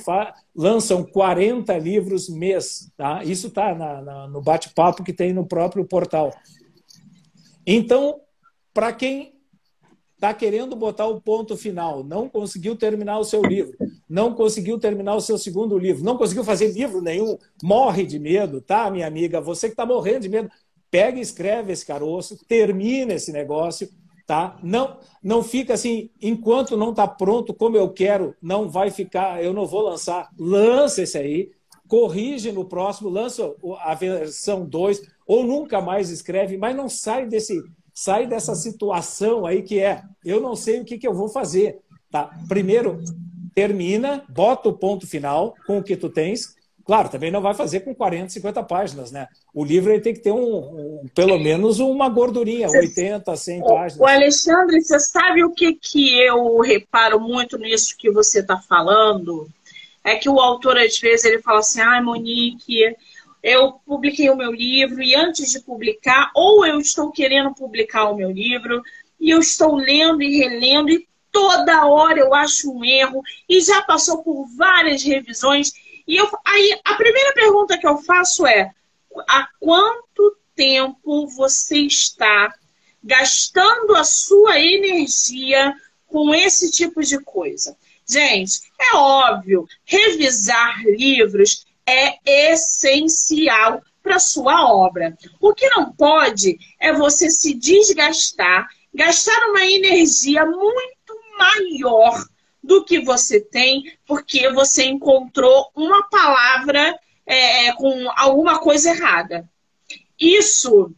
lançam 0.54 1.04
40 1.04 1.76
livros 1.78 2.30
mês. 2.30 2.92
Tá? 2.98 3.24
Isso 3.24 3.48
está 3.48 3.74
no 4.28 4.42
bate-papo 4.42 5.04
que 5.04 5.14
tem 5.14 5.34
no 5.34 5.46
próprio 5.46 5.86
portal. 5.86 6.32
Então, 7.66 8.20
para 8.74 8.92
quem 8.92 9.34
está 10.22 10.36
querendo 10.36 10.76
botar 10.76 11.08
o 11.08 11.20
ponto 11.20 11.58
final, 11.58 12.04
não 12.04 12.30
conseguiu 12.30 12.76
terminar 12.76 13.18
o 13.18 13.24
seu 13.24 13.42
livro, 13.42 13.76
não 14.08 14.36
conseguiu 14.36 14.78
terminar 14.78 15.16
o 15.16 15.22
seu 15.22 15.36
segundo 15.36 15.80
livro, 15.80 16.04
não 16.04 16.16
conseguiu 16.16 16.44
fazer 16.44 16.68
livro 16.68 17.02
nenhum, 17.02 17.40
morre 17.64 18.06
de 18.06 18.20
medo, 18.20 18.62
tá, 18.62 18.92
minha 18.92 19.08
amiga? 19.08 19.42
Você 19.42 19.68
que 19.68 19.74
está 19.74 19.84
morrendo 19.84 20.20
de 20.20 20.30
medo, 20.30 20.52
pega 20.92 21.18
e 21.18 21.22
escreve 21.22 21.72
esse 21.72 21.86
caroço, 21.86 22.38
termina 22.48 23.14
esse 23.14 23.32
negócio, 23.32 23.90
tá? 24.28 24.60
Não, 24.62 24.98
não 25.24 25.42
fica 25.42 25.74
assim, 25.74 26.12
enquanto 26.22 26.78
não 26.78 26.92
está 26.92 27.08
pronto 27.08 27.54
como 27.54 27.78
eu 27.78 27.90
quero, 27.90 28.36
não 28.42 28.70
vai 28.70 28.92
ficar, 28.92 29.44
eu 29.44 29.54
não 29.54 29.66
vou 29.66 29.82
lançar. 29.82 30.30
Lança 30.38 31.02
esse 31.02 31.18
aí, 31.18 31.52
corrige 31.88 32.52
no 32.52 32.66
próximo, 32.66 33.10
lança 33.10 33.56
a 33.80 33.96
versão 33.96 34.66
2, 34.66 35.02
ou 35.26 35.44
nunca 35.44 35.82
mais 35.82 36.10
escreve, 36.10 36.58
mas 36.58 36.76
não 36.76 36.88
sai 36.90 37.26
desse 37.26 37.60
sai 37.94 38.26
dessa 38.26 38.56
situação 38.56 39.46
aí 39.46 39.62
que 39.62 39.80
é, 39.80 40.02
eu 40.24 40.40
não 40.40 40.56
sei 40.56 40.80
o 40.80 40.86
que, 40.86 40.98
que 40.98 41.08
eu 41.08 41.14
vou 41.14 41.28
fazer. 41.30 41.80
Tá? 42.10 42.30
Primeiro, 42.48 43.02
termina, 43.54 44.24
bota 44.30 44.70
o 44.70 44.74
ponto 44.74 45.06
final 45.06 45.54
com 45.68 45.78
o 45.78 45.84
que 45.84 45.96
tu 45.96 46.10
tens. 46.10 46.56
Claro, 46.92 47.08
também 47.08 47.32
não 47.32 47.40
vai 47.40 47.54
fazer 47.54 47.80
com 47.80 47.96
40, 47.96 48.28
50 48.28 48.64
páginas, 48.64 49.14
né? 49.14 49.26
O 49.54 49.64
livro 49.64 49.94
ele 49.94 50.02
tem 50.02 50.14
que 50.14 50.20
ter 50.20 50.34
um, 50.34 50.58
um 50.58 51.06
pelo 51.16 51.40
menos 51.40 51.80
uma 51.80 52.10
gordurinha, 52.10 52.68
você, 52.68 52.80
80, 52.80 53.34
100 53.34 53.62
páginas. 53.62 53.98
O 53.98 54.06
Alexandre, 54.06 54.82
você 54.82 55.00
sabe 55.00 55.42
o 55.42 55.52
que, 55.52 55.72
que 55.72 56.20
eu 56.20 56.60
reparo 56.60 57.18
muito 57.18 57.58
nisso 57.58 57.96
que 57.98 58.12
você 58.12 58.42
está 58.42 58.58
falando? 58.58 59.48
É 60.04 60.18
que 60.18 60.28
o 60.28 60.38
autor, 60.38 60.78
às 60.78 61.00
vezes, 61.00 61.24
ele 61.24 61.42
fala 61.42 61.60
assim, 61.60 61.80
ai, 61.80 62.02
Monique, 62.02 62.94
eu 63.42 63.72
publiquei 63.86 64.30
o 64.30 64.36
meu 64.36 64.52
livro 64.52 65.02
e 65.02 65.16
antes 65.16 65.50
de 65.50 65.62
publicar, 65.62 66.30
ou 66.36 66.66
eu 66.66 66.78
estou 66.78 67.10
querendo 67.10 67.56
publicar 67.56 68.10
o 68.10 68.18
meu 68.18 68.30
livro 68.30 68.84
e 69.18 69.30
eu 69.30 69.40
estou 69.40 69.78
lendo 69.78 70.22
e 70.22 70.40
relendo 70.40 70.90
e 70.90 71.08
toda 71.32 71.86
hora 71.86 72.20
eu 72.20 72.34
acho 72.34 72.70
um 72.70 72.84
erro 72.84 73.24
e 73.48 73.62
já 73.62 73.82
passou 73.82 74.22
por 74.22 74.46
várias 74.58 75.02
revisões. 75.04 75.72
E 76.08 76.16
eu, 76.18 76.30
aí 76.46 76.80
a 76.84 76.96
primeira 76.96 77.34
pergunta 77.34 77.78
que 77.78 77.88
eu 77.88 77.98
faço 78.00 78.46
é: 78.46 78.72
há 79.28 79.48
quanto 79.60 80.38
tempo 80.56 81.28
você 81.28 81.80
está 81.80 82.54
gastando 83.04 83.96
a 83.96 84.04
sua 84.04 84.60
energia 84.60 85.74
com 86.08 86.34
esse 86.34 86.72
tipo 86.72 87.02
de 87.02 87.20
coisa? 87.20 87.76
Gente, 88.08 88.62
é 88.80 88.96
óbvio, 88.96 89.66
revisar 89.86 90.84
livros 90.84 91.66
é 91.86 92.52
essencial 92.52 93.82
para 94.04 94.20
sua 94.20 94.66
obra. 94.74 95.16
O 95.40 95.54
que 95.54 95.70
não 95.70 95.92
pode 95.92 96.58
é 96.80 96.94
você 96.94 97.30
se 97.30 97.54
desgastar, 97.54 98.68
gastar 98.94 99.50
uma 99.50 99.66
energia 99.66 100.46
muito 100.46 100.92
maior 101.38 102.26
do 102.64 102.84
que 102.86 103.00
você 103.00 103.40
tem, 103.40 103.98
porque 104.06 104.50
você 104.52 104.86
encontrou 104.86 105.72
uma 105.76 106.08
palavra 106.10 106.98
é, 107.26 107.68
é 107.68 107.74
com 107.74 108.10
alguma 108.16 108.60
coisa 108.60 108.90
errada. 108.90 109.50
Isso 110.20 110.94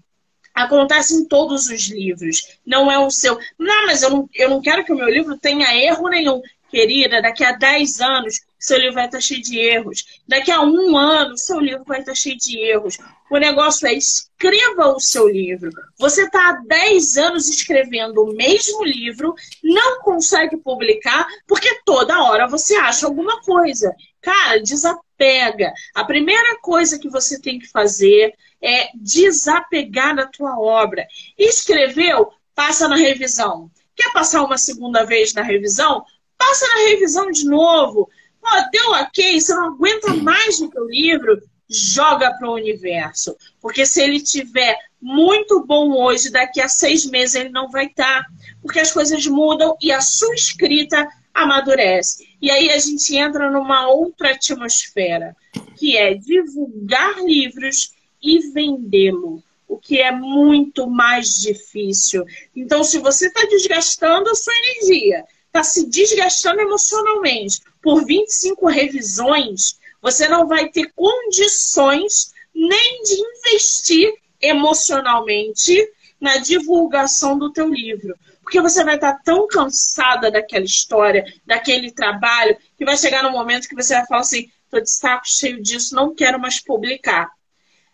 acontece 0.54 1.16
em 1.16 1.26
todos 1.26 1.68
os 1.68 1.88
livros. 1.88 2.60
Não 2.66 2.92
é 2.92 3.00
o 3.00 3.10
seu. 3.10 3.40
Não, 3.58 3.86
mas 3.88 4.04
eu 4.04 4.10
não, 4.10 4.30
eu 4.34 4.50
não 4.50 4.62
quero 4.62 4.84
que 4.84 4.94
o 4.94 4.98
meu 4.98 5.10
livro 5.10 5.38
tenha 5.38 5.76
erro 5.76 6.08
nenhum. 6.10 6.42
Querida, 6.74 7.22
daqui 7.22 7.44
a 7.44 7.52
10 7.52 8.02
anos 8.02 8.42
seu 8.58 8.80
livro 8.80 8.96
vai 8.96 9.06
estar 9.06 9.22
cheio 9.22 9.44
de 9.44 9.60
erros. 9.60 10.06
Daqui 10.28 10.50
a 10.50 10.60
um 10.62 10.98
ano, 10.98 11.38
seu 11.38 11.60
livro 11.60 11.84
vai 11.86 12.00
estar 12.00 12.16
cheio 12.16 12.36
de 12.36 12.58
erros. 12.58 12.98
O 13.30 13.38
negócio 13.38 13.88
é 13.88 13.94
escreva 13.94 14.88
o 14.88 15.00
seu 15.00 15.28
livro. 15.28 15.70
Você 16.00 16.24
está 16.24 16.50
há 16.50 16.54
10 16.66 17.18
anos 17.18 17.48
escrevendo 17.48 18.24
o 18.24 18.34
mesmo 18.34 18.84
livro, 18.84 19.36
não 19.64 20.02
consegue 20.02 20.58
publicar, 20.58 21.28
porque 21.46 21.82
toda 21.86 22.24
hora 22.24 22.48
você 22.48 22.76
acha 22.76 23.06
alguma 23.06 23.40
coisa. 23.42 23.94
Cara, 24.20 24.60
desapega. 24.60 25.72
A 25.94 26.04
primeira 26.06 26.58
coisa 26.60 26.98
que 26.98 27.10
você 27.10 27.40
tem 27.40 27.60
que 27.60 27.70
fazer 27.70 28.34
é 28.60 28.88
desapegar 28.96 30.16
da 30.16 30.26
tua 30.26 30.58
obra. 30.58 31.06
Escreveu, 31.38 32.32
passa 32.56 32.88
na 32.88 32.96
revisão. 32.96 33.70
Quer 33.96 34.12
passar 34.12 34.44
uma 34.44 34.58
segunda 34.58 35.04
vez 35.04 35.34
na 35.34 35.44
revisão? 35.44 36.04
Passa 36.46 36.68
na 36.68 36.90
revisão 36.90 37.32
de 37.32 37.46
novo. 37.46 38.10
Pô, 38.42 38.50
deu 38.70 38.92
ok, 38.92 39.40
você 39.40 39.54
não 39.56 39.68
aguenta 39.68 40.14
mais 40.16 40.60
no 40.60 40.70
teu 40.70 40.86
livro, 40.86 41.42
joga 41.70 42.34
para 42.34 42.50
o 42.50 42.56
universo. 42.56 43.36
Porque 43.62 43.86
se 43.86 44.02
ele 44.02 44.20
tiver 44.20 44.78
muito 45.02 45.66
bom 45.66 45.94
hoje, 45.94 46.30
daqui 46.30 46.60
a 46.60 46.68
seis 46.68 47.06
meses 47.06 47.36
ele 47.36 47.50
não 47.50 47.72
vai 47.72 47.86
estar. 47.86 48.24
Tá, 48.24 48.30
porque 48.62 48.80
as 48.82 48.92
coisas 48.92 49.26
mudam 49.26 49.78
e 49.82 49.90
a 49.90 50.02
sua 50.02 50.36
escrita 50.36 51.08
amadurece. 51.34 52.28
E 52.42 52.52
aí 52.52 52.70
a 52.70 52.78
gente 52.78 53.16
entra 53.16 53.50
numa 53.50 53.88
outra 53.88 54.32
atmosfera, 54.32 55.36
que 55.78 55.96
é 55.96 56.14
divulgar 56.14 57.24
livros 57.24 57.94
e 58.22 58.52
vendê-lo, 58.52 59.42
o 59.66 59.78
que 59.78 60.02
é 60.02 60.12
muito 60.12 60.88
mais 60.88 61.36
difícil. 61.40 62.26
Então, 62.54 62.84
se 62.84 63.00
você 63.00 63.28
está 63.28 63.46
desgastando 63.46 64.30
a 64.30 64.36
sua 64.36 64.54
energia, 64.54 65.24
está 65.54 65.64
se 65.64 65.86
desgastando 65.88 66.62
emocionalmente 66.62 67.62
por 67.80 68.04
25 68.04 68.68
revisões, 68.68 69.80
você 70.02 70.28
não 70.28 70.48
vai 70.48 70.70
ter 70.70 70.92
condições 70.96 72.34
nem 72.54 73.04
de 73.04 73.14
investir 73.14 74.12
emocionalmente 74.42 75.88
na 76.20 76.38
divulgação 76.38 77.38
do 77.38 77.54
teu 77.54 77.70
livro. 77.70 78.18
Porque 78.42 78.60
você 78.60 78.84
vai 78.84 78.96
estar 78.96 79.22
tão 79.24 79.48
cansada 79.48 80.32
daquela 80.32 80.66
história, 80.66 81.24
daquele 81.46 81.92
trabalho, 81.92 82.58
que 82.76 82.84
vai 82.84 82.98
chegar 82.98 83.22
no 83.22 83.32
momento 83.32 83.70
que 83.70 83.76
você 83.76 83.94
vai 83.94 84.08
falar 84.08 84.22
assim, 84.22 84.52
estou 84.66 84.82
de 84.82 84.90
saco 84.90 85.30
cheio 85.30 85.62
disso, 85.62 85.96
não 85.96 86.16
quero 86.16 86.40
mais 86.40 86.60
publicar. 86.60 87.30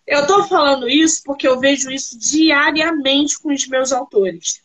Eu 0.08 0.22
estou 0.22 0.48
falando 0.48 0.90
isso 0.90 1.22
porque 1.26 1.48
eu 1.48 1.60
vejo 1.60 1.92
isso 1.92 2.18
diariamente 2.18 3.38
com 3.38 3.54
os 3.54 3.68
meus 3.68 3.92
autores. 3.92 4.62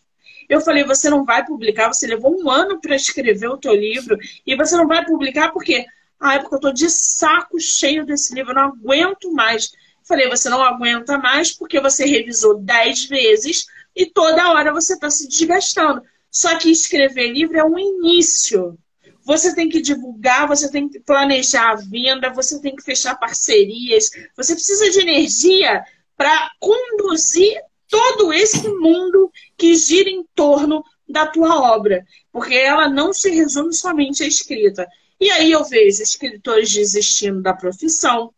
Eu 0.48 0.60
falei, 0.60 0.84
você 0.84 1.08
não 1.10 1.24
vai 1.24 1.44
publicar, 1.44 1.92
você 1.92 2.06
levou 2.06 2.36
um 2.36 2.50
ano 2.50 2.80
para 2.80 2.96
escrever 2.96 3.48
o 3.48 3.56
teu 3.56 3.74
livro 3.74 4.18
e 4.46 4.56
você 4.56 4.76
não 4.76 4.86
vai 4.86 5.04
publicar 5.04 5.50
porque, 5.52 5.84
ah, 6.20 6.34
é 6.34 6.38
porque 6.38 6.54
eu 6.54 6.58
estou 6.58 6.72
de 6.72 6.90
saco 6.90 7.60
cheio 7.60 8.04
desse 8.04 8.34
livro, 8.34 8.52
eu 8.52 8.56
não 8.56 8.64
aguento 8.64 9.32
mais. 9.32 9.72
Eu 9.72 10.06
falei, 10.06 10.28
você 10.28 10.48
não 10.48 10.62
aguenta 10.62 11.18
mais 11.18 11.52
porque 11.52 11.80
você 11.80 12.04
revisou 12.04 12.58
dez 12.58 13.04
vezes 13.04 13.66
e 13.94 14.06
toda 14.06 14.50
hora 14.50 14.72
você 14.72 14.94
está 14.94 15.10
se 15.10 15.28
desgastando. 15.28 16.02
Só 16.30 16.58
que 16.58 16.70
escrever 16.70 17.32
livro 17.32 17.56
é 17.56 17.64
um 17.64 17.78
início. 17.78 18.76
Você 19.24 19.54
tem 19.54 19.68
que 19.68 19.80
divulgar, 19.80 20.46
você 20.46 20.70
tem 20.70 20.88
que 20.88 21.00
planejar 21.00 21.70
a 21.70 21.76
venda, 21.76 22.30
você 22.30 22.60
tem 22.60 22.76
que 22.76 22.82
fechar 22.82 23.14
parcerias, 23.14 24.10
você 24.36 24.54
precisa 24.54 24.90
de 24.90 25.00
energia 25.00 25.82
para 26.16 26.50
conduzir 26.60 27.56
todo 27.94 28.32
esse 28.32 28.68
mundo 28.68 29.30
que 29.56 29.72
gira 29.76 30.10
em 30.10 30.24
torno 30.34 30.84
da 31.08 31.28
tua 31.28 31.72
obra, 31.76 32.04
porque 32.32 32.52
ela 32.56 32.88
não 32.88 33.12
se 33.12 33.30
resume 33.30 33.72
somente 33.72 34.24
à 34.24 34.26
escrita. 34.26 34.84
E 35.20 35.30
aí 35.30 35.52
eu 35.52 35.62
vejo 35.62 36.02
escritores 36.02 36.72
desistindo 36.72 37.40
da 37.40 37.54
profissão, 37.54 38.34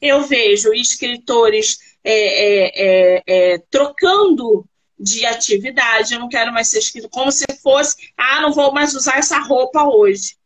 eu 0.00 0.22
vejo 0.22 0.72
escritores 0.72 1.78
é, 2.02 2.14
é, 2.14 2.72
é, 2.76 3.22
é 3.26 3.58
trocando 3.70 4.66
de 4.98 5.26
atividade, 5.26 6.14
eu 6.14 6.20
não 6.20 6.28
quero 6.30 6.50
mais 6.50 6.68
ser 6.68 6.78
escrito 6.78 7.10
como 7.10 7.30
se 7.30 7.44
fosse, 7.62 8.10
ah, 8.16 8.40
não 8.40 8.54
vou 8.54 8.72
mais 8.72 8.94
usar 8.94 9.18
essa 9.18 9.38
roupa 9.38 9.84
hoje. 9.84 10.38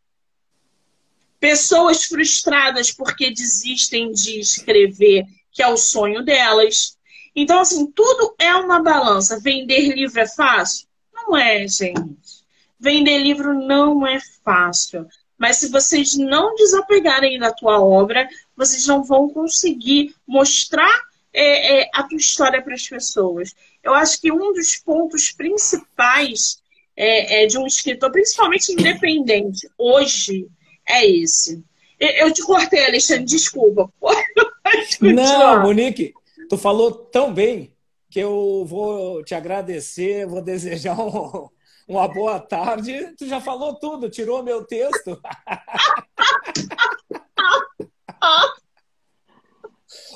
Pessoas 1.39 2.03
frustradas 2.03 2.91
porque 2.91 3.31
desistem 3.31 4.11
de 4.11 4.37
escrever, 4.37 5.23
que 5.53 5.63
é 5.63 5.67
o 5.69 5.77
sonho 5.77 6.25
delas. 6.25 6.97
Então, 7.35 7.59
assim, 7.59 7.91
tudo 7.91 8.33
é 8.39 8.55
uma 8.55 8.81
balança. 8.81 9.39
Vender 9.39 9.93
livro 9.93 10.19
é 10.19 10.27
fácil? 10.27 10.87
Não 11.13 11.35
é, 11.35 11.67
gente. 11.67 12.45
Vender 12.79 13.17
livro 13.19 13.53
não 13.53 14.07
é 14.07 14.19
fácil. 14.43 15.07
Mas 15.37 15.57
se 15.57 15.69
vocês 15.69 16.15
não 16.15 16.55
desapegarem 16.55 17.37
da 17.37 17.51
tua 17.51 17.81
obra, 17.81 18.27
vocês 18.55 18.87
não 18.87 19.03
vão 19.03 19.29
conseguir 19.29 20.15
mostrar 20.25 21.01
é, 21.33 21.81
é, 21.81 21.89
a 21.93 22.03
tua 22.03 22.17
história 22.17 22.61
para 22.61 22.73
as 22.73 22.87
pessoas. 22.87 23.53
Eu 23.83 23.93
acho 23.93 24.21
que 24.21 24.31
um 24.31 24.53
dos 24.53 24.77
pontos 24.77 25.31
principais 25.31 26.61
é, 26.95 27.43
é 27.43 27.47
de 27.47 27.57
um 27.57 27.67
escritor, 27.67 28.11
principalmente 28.11 28.71
independente, 28.71 29.69
hoje, 29.77 30.47
é 30.87 31.05
esse. 31.05 31.61
Eu 31.99 32.31
te 32.31 32.41
cortei, 32.41 32.85
Alexandre, 32.85 33.25
desculpa. 33.25 33.91
Não, 35.01 35.63
Monique, 35.63 36.13
tu 36.49 36.57
falou 36.57 36.91
tão 36.91 37.33
bem 37.33 37.75
que 38.09 38.19
eu 38.19 38.63
vou 38.65 39.23
te 39.23 39.35
agradecer, 39.35 40.25
vou 40.25 40.41
desejar 40.41 40.99
um, 40.99 41.49
uma 41.87 42.07
boa 42.07 42.39
tarde. 42.39 43.13
Tu 43.17 43.27
já 43.27 43.41
falou 43.41 43.75
tudo, 43.75 44.09
tirou 44.09 44.43
meu 44.43 44.65
texto. 44.65 45.19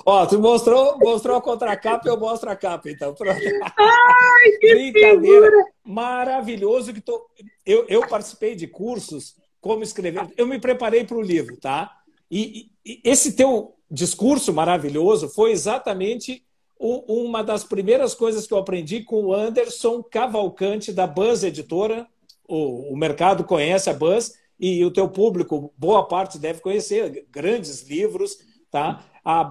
Ó, 0.05 0.25
tu 0.25 0.39
mostrou, 0.39 0.97
mostrou 0.97 1.37
a 1.37 1.41
contracapa, 1.41 2.07
eu 2.07 2.19
mostro 2.19 2.49
a 2.49 2.55
capa, 2.55 2.89
então. 2.89 3.13
Pronto. 3.13 3.39
Ai, 3.77 4.51
que 4.59 4.73
Brincadeira. 4.73 5.45
Figura. 5.45 5.65
Maravilhoso 5.85 6.93
que 6.93 7.01
tô. 7.01 7.29
Eu, 7.65 7.85
eu 7.87 8.07
participei 8.07 8.55
de 8.55 8.67
cursos 8.67 9.35
como 9.61 9.83
escrever. 9.83 10.27
Eu 10.37 10.47
me 10.47 10.59
preparei 10.59 11.03
para 11.03 11.17
o 11.17 11.21
livro, 11.21 11.57
tá? 11.57 11.91
E, 12.31 12.71
e, 12.85 13.01
esse 13.03 13.35
teu 13.35 13.75
discurso 13.89 14.53
maravilhoso 14.53 15.29
foi 15.29 15.51
exatamente 15.51 16.43
uma 16.79 17.43
das 17.43 17.63
primeiras 17.63 18.13
coisas 18.13 18.47
que 18.47 18.53
eu 18.53 18.57
aprendi 18.57 19.03
com 19.03 19.25
o 19.25 19.33
Anderson 19.33 20.01
Cavalcante, 20.01 20.93
da 20.93 21.05
Buzz 21.05 21.43
Editora. 21.43 22.07
O, 22.47 22.93
o 22.93 22.97
mercado 22.97 23.43
conhece 23.43 23.89
a 23.89 23.93
Buzz 23.93 24.33
e 24.57 24.83
o 24.85 24.91
teu 24.91 25.09
público, 25.09 25.73
boa 25.77 26.07
parte 26.07 26.37
deve 26.37 26.61
conhecer, 26.61 27.25
grandes 27.29 27.83
livros, 27.83 28.37
tá? 28.71 29.03
A, 29.23 29.41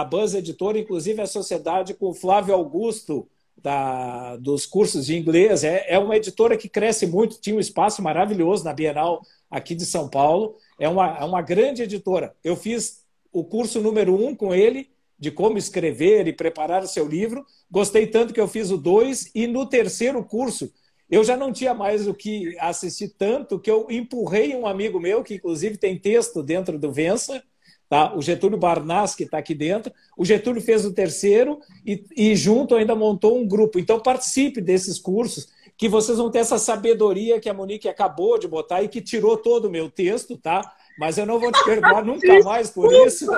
a 0.00 0.04
Buzz 0.04 0.34
Editora, 0.34 0.78
inclusive, 0.78 1.20
é 1.20 1.24
a 1.24 1.26
sociedade 1.26 1.94
com 1.94 2.10
o 2.10 2.14
Flávio 2.14 2.54
Augusto, 2.54 3.28
da, 3.56 4.36
dos 4.36 4.66
cursos 4.66 5.06
de 5.06 5.16
inglês. 5.16 5.64
É, 5.64 5.86
é 5.88 5.98
uma 5.98 6.16
editora 6.16 6.56
que 6.56 6.68
cresce 6.68 7.06
muito, 7.06 7.40
tinha 7.40 7.56
um 7.56 7.60
espaço 7.60 8.02
maravilhoso 8.02 8.62
na 8.62 8.74
Bienal 8.74 9.22
aqui 9.50 9.74
de 9.74 9.86
São 9.86 10.08
Paulo. 10.08 10.56
É 10.78 10.86
uma, 10.86 11.16
é 11.18 11.24
uma 11.24 11.40
grande 11.40 11.82
editora. 11.82 12.34
Eu 12.44 12.56
fiz 12.56 13.03
o 13.34 13.44
curso 13.44 13.80
número 13.80 14.14
um 14.14 14.34
com 14.34 14.54
ele, 14.54 14.88
de 15.18 15.30
como 15.30 15.58
escrever 15.58 16.26
e 16.26 16.32
preparar 16.32 16.82
o 16.82 16.88
seu 16.88 17.06
livro. 17.06 17.44
Gostei 17.70 18.06
tanto 18.06 18.32
que 18.32 18.40
eu 18.40 18.48
fiz 18.48 18.70
o 18.70 18.78
dois, 18.78 19.30
e 19.34 19.46
no 19.46 19.66
terceiro 19.66 20.24
curso 20.24 20.72
eu 21.10 21.22
já 21.22 21.36
não 21.36 21.52
tinha 21.52 21.74
mais 21.74 22.08
o 22.08 22.14
que 22.14 22.56
assistir 22.58 23.10
tanto 23.18 23.58
que 23.58 23.70
eu 23.70 23.86
empurrei 23.90 24.56
um 24.56 24.66
amigo 24.66 24.98
meu, 24.98 25.22
que 25.22 25.34
inclusive 25.34 25.76
tem 25.76 25.98
texto 25.98 26.42
dentro 26.42 26.78
do 26.78 26.90
Vença, 26.90 27.42
Tá? 27.88 28.16
O 28.16 28.22
Getúlio 28.22 28.58
Barnas, 28.58 29.14
que 29.14 29.24
está 29.24 29.38
aqui 29.38 29.54
dentro, 29.54 29.92
o 30.16 30.24
Getúlio 30.24 30.60
fez 30.60 30.84
o 30.84 30.92
terceiro 30.92 31.60
e, 31.86 32.02
e 32.16 32.34
junto 32.34 32.74
ainda 32.74 32.94
montou 32.94 33.38
um 33.38 33.46
grupo. 33.46 33.78
Então, 33.78 34.00
participe 34.00 34.60
desses 34.60 34.98
cursos, 34.98 35.48
que 35.76 35.88
vocês 35.88 36.18
vão 36.18 36.30
ter 36.30 36.38
essa 36.38 36.58
sabedoria 36.58 37.38
que 37.38 37.48
a 37.48 37.54
Monique 37.54 37.88
acabou 37.88 38.38
de 38.38 38.48
botar 38.48 38.82
e 38.82 38.88
que 38.88 39.00
tirou 39.00 39.36
todo 39.36 39.66
o 39.66 39.70
meu 39.70 39.90
texto, 39.90 40.36
tá? 40.36 40.74
Mas 40.98 41.18
eu 41.18 41.26
não 41.26 41.38
vou 41.38 41.50
te 41.50 41.64
perdoar 41.64 42.02
nunca 42.06 42.40
mais 42.42 42.70
por 42.70 42.92
isso. 43.06 43.26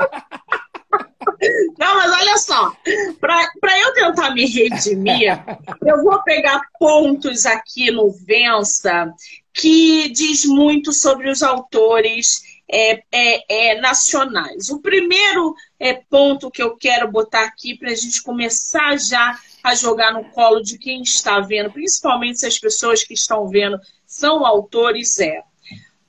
Não, 1.78 1.94
mas 1.96 2.12
olha 2.12 2.38
só, 2.38 2.72
para 3.20 3.78
eu 3.78 3.92
tentar 3.92 4.30
me 4.30 4.46
redimir, 4.46 5.38
eu 5.84 6.02
vou 6.02 6.22
pegar 6.22 6.62
pontos 6.78 7.44
aqui 7.44 7.90
no 7.90 8.10
Vença 8.10 9.12
que 9.52 10.08
diz 10.10 10.44
muito 10.44 10.92
sobre 10.92 11.28
os 11.28 11.42
autores 11.42 12.42
é, 12.70 13.02
é, 13.12 13.70
é, 13.72 13.80
nacionais. 13.80 14.68
O 14.68 14.80
primeiro 14.80 15.54
é, 15.78 15.94
ponto 15.94 16.50
que 16.50 16.62
eu 16.62 16.76
quero 16.76 17.10
botar 17.10 17.44
aqui 17.44 17.76
para 17.76 17.90
a 17.90 17.94
gente 17.94 18.22
começar 18.22 18.98
já 18.98 19.38
a 19.62 19.74
jogar 19.74 20.12
no 20.12 20.24
colo 20.30 20.60
de 20.60 20.78
quem 20.78 21.02
está 21.02 21.40
vendo, 21.40 21.72
principalmente 21.72 22.40
se 22.40 22.46
as 22.46 22.58
pessoas 22.58 23.02
que 23.02 23.14
estão 23.14 23.48
vendo 23.48 23.78
são 24.06 24.44
autores, 24.44 25.18
é. 25.20 25.42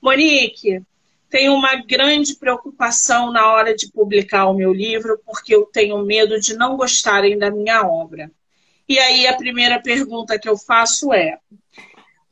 Monique, 0.00 0.82
tenho 1.28 1.54
uma 1.54 1.76
grande 1.76 2.34
preocupação 2.36 3.30
na 3.30 3.52
hora 3.52 3.74
de 3.74 3.90
publicar 3.90 4.46
o 4.46 4.54
meu 4.54 4.72
livro, 4.72 5.20
porque 5.24 5.54
eu 5.54 5.66
tenho 5.66 6.04
medo 6.04 6.40
de 6.40 6.56
não 6.56 6.76
gostarem 6.76 7.38
da 7.38 7.50
minha 7.50 7.86
obra. 7.86 8.30
E 8.88 8.98
aí 8.98 9.26
a 9.26 9.36
primeira 9.36 9.80
pergunta 9.80 10.38
que 10.38 10.48
eu 10.48 10.56
faço 10.56 11.12
é: 11.12 11.38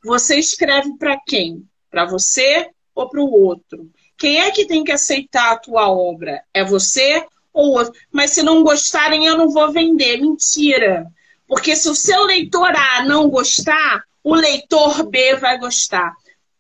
você 0.03 0.39
escreve 0.39 0.97
para 0.97 1.19
quem? 1.27 1.65
Para 1.91 2.07
você 2.07 2.71
ou 2.95 3.09
para 3.09 3.21
o 3.21 3.31
outro? 3.31 3.91
Quem 4.17 4.39
é 4.39 4.51
que 4.51 4.65
tem 4.65 4.83
que 4.83 4.93
aceitar 4.93 5.53
a 5.53 5.59
tua 5.59 5.91
obra? 5.91 6.43
É 6.55 6.65
você 6.65 7.25
ou 7.53 7.73
outro? 7.73 7.93
Mas 8.11 8.31
se 8.31 8.43
não 8.43 8.63
gostarem, 8.63 9.27
eu 9.27 9.37
não 9.37 9.51
vou 9.51 9.71
vender. 9.71 10.17
Mentira. 10.17 11.07
Porque 11.47 11.77
se 11.77 11.89
o 11.89 11.95
seu 11.95 12.25
leitor 12.25 12.75
A 12.75 13.05
não 13.05 13.29
gostar, 13.29 14.03
o 14.25 14.35
leitor 14.35 15.05
B 15.05 15.37
vai 15.37 15.59
gostar. 15.59 16.15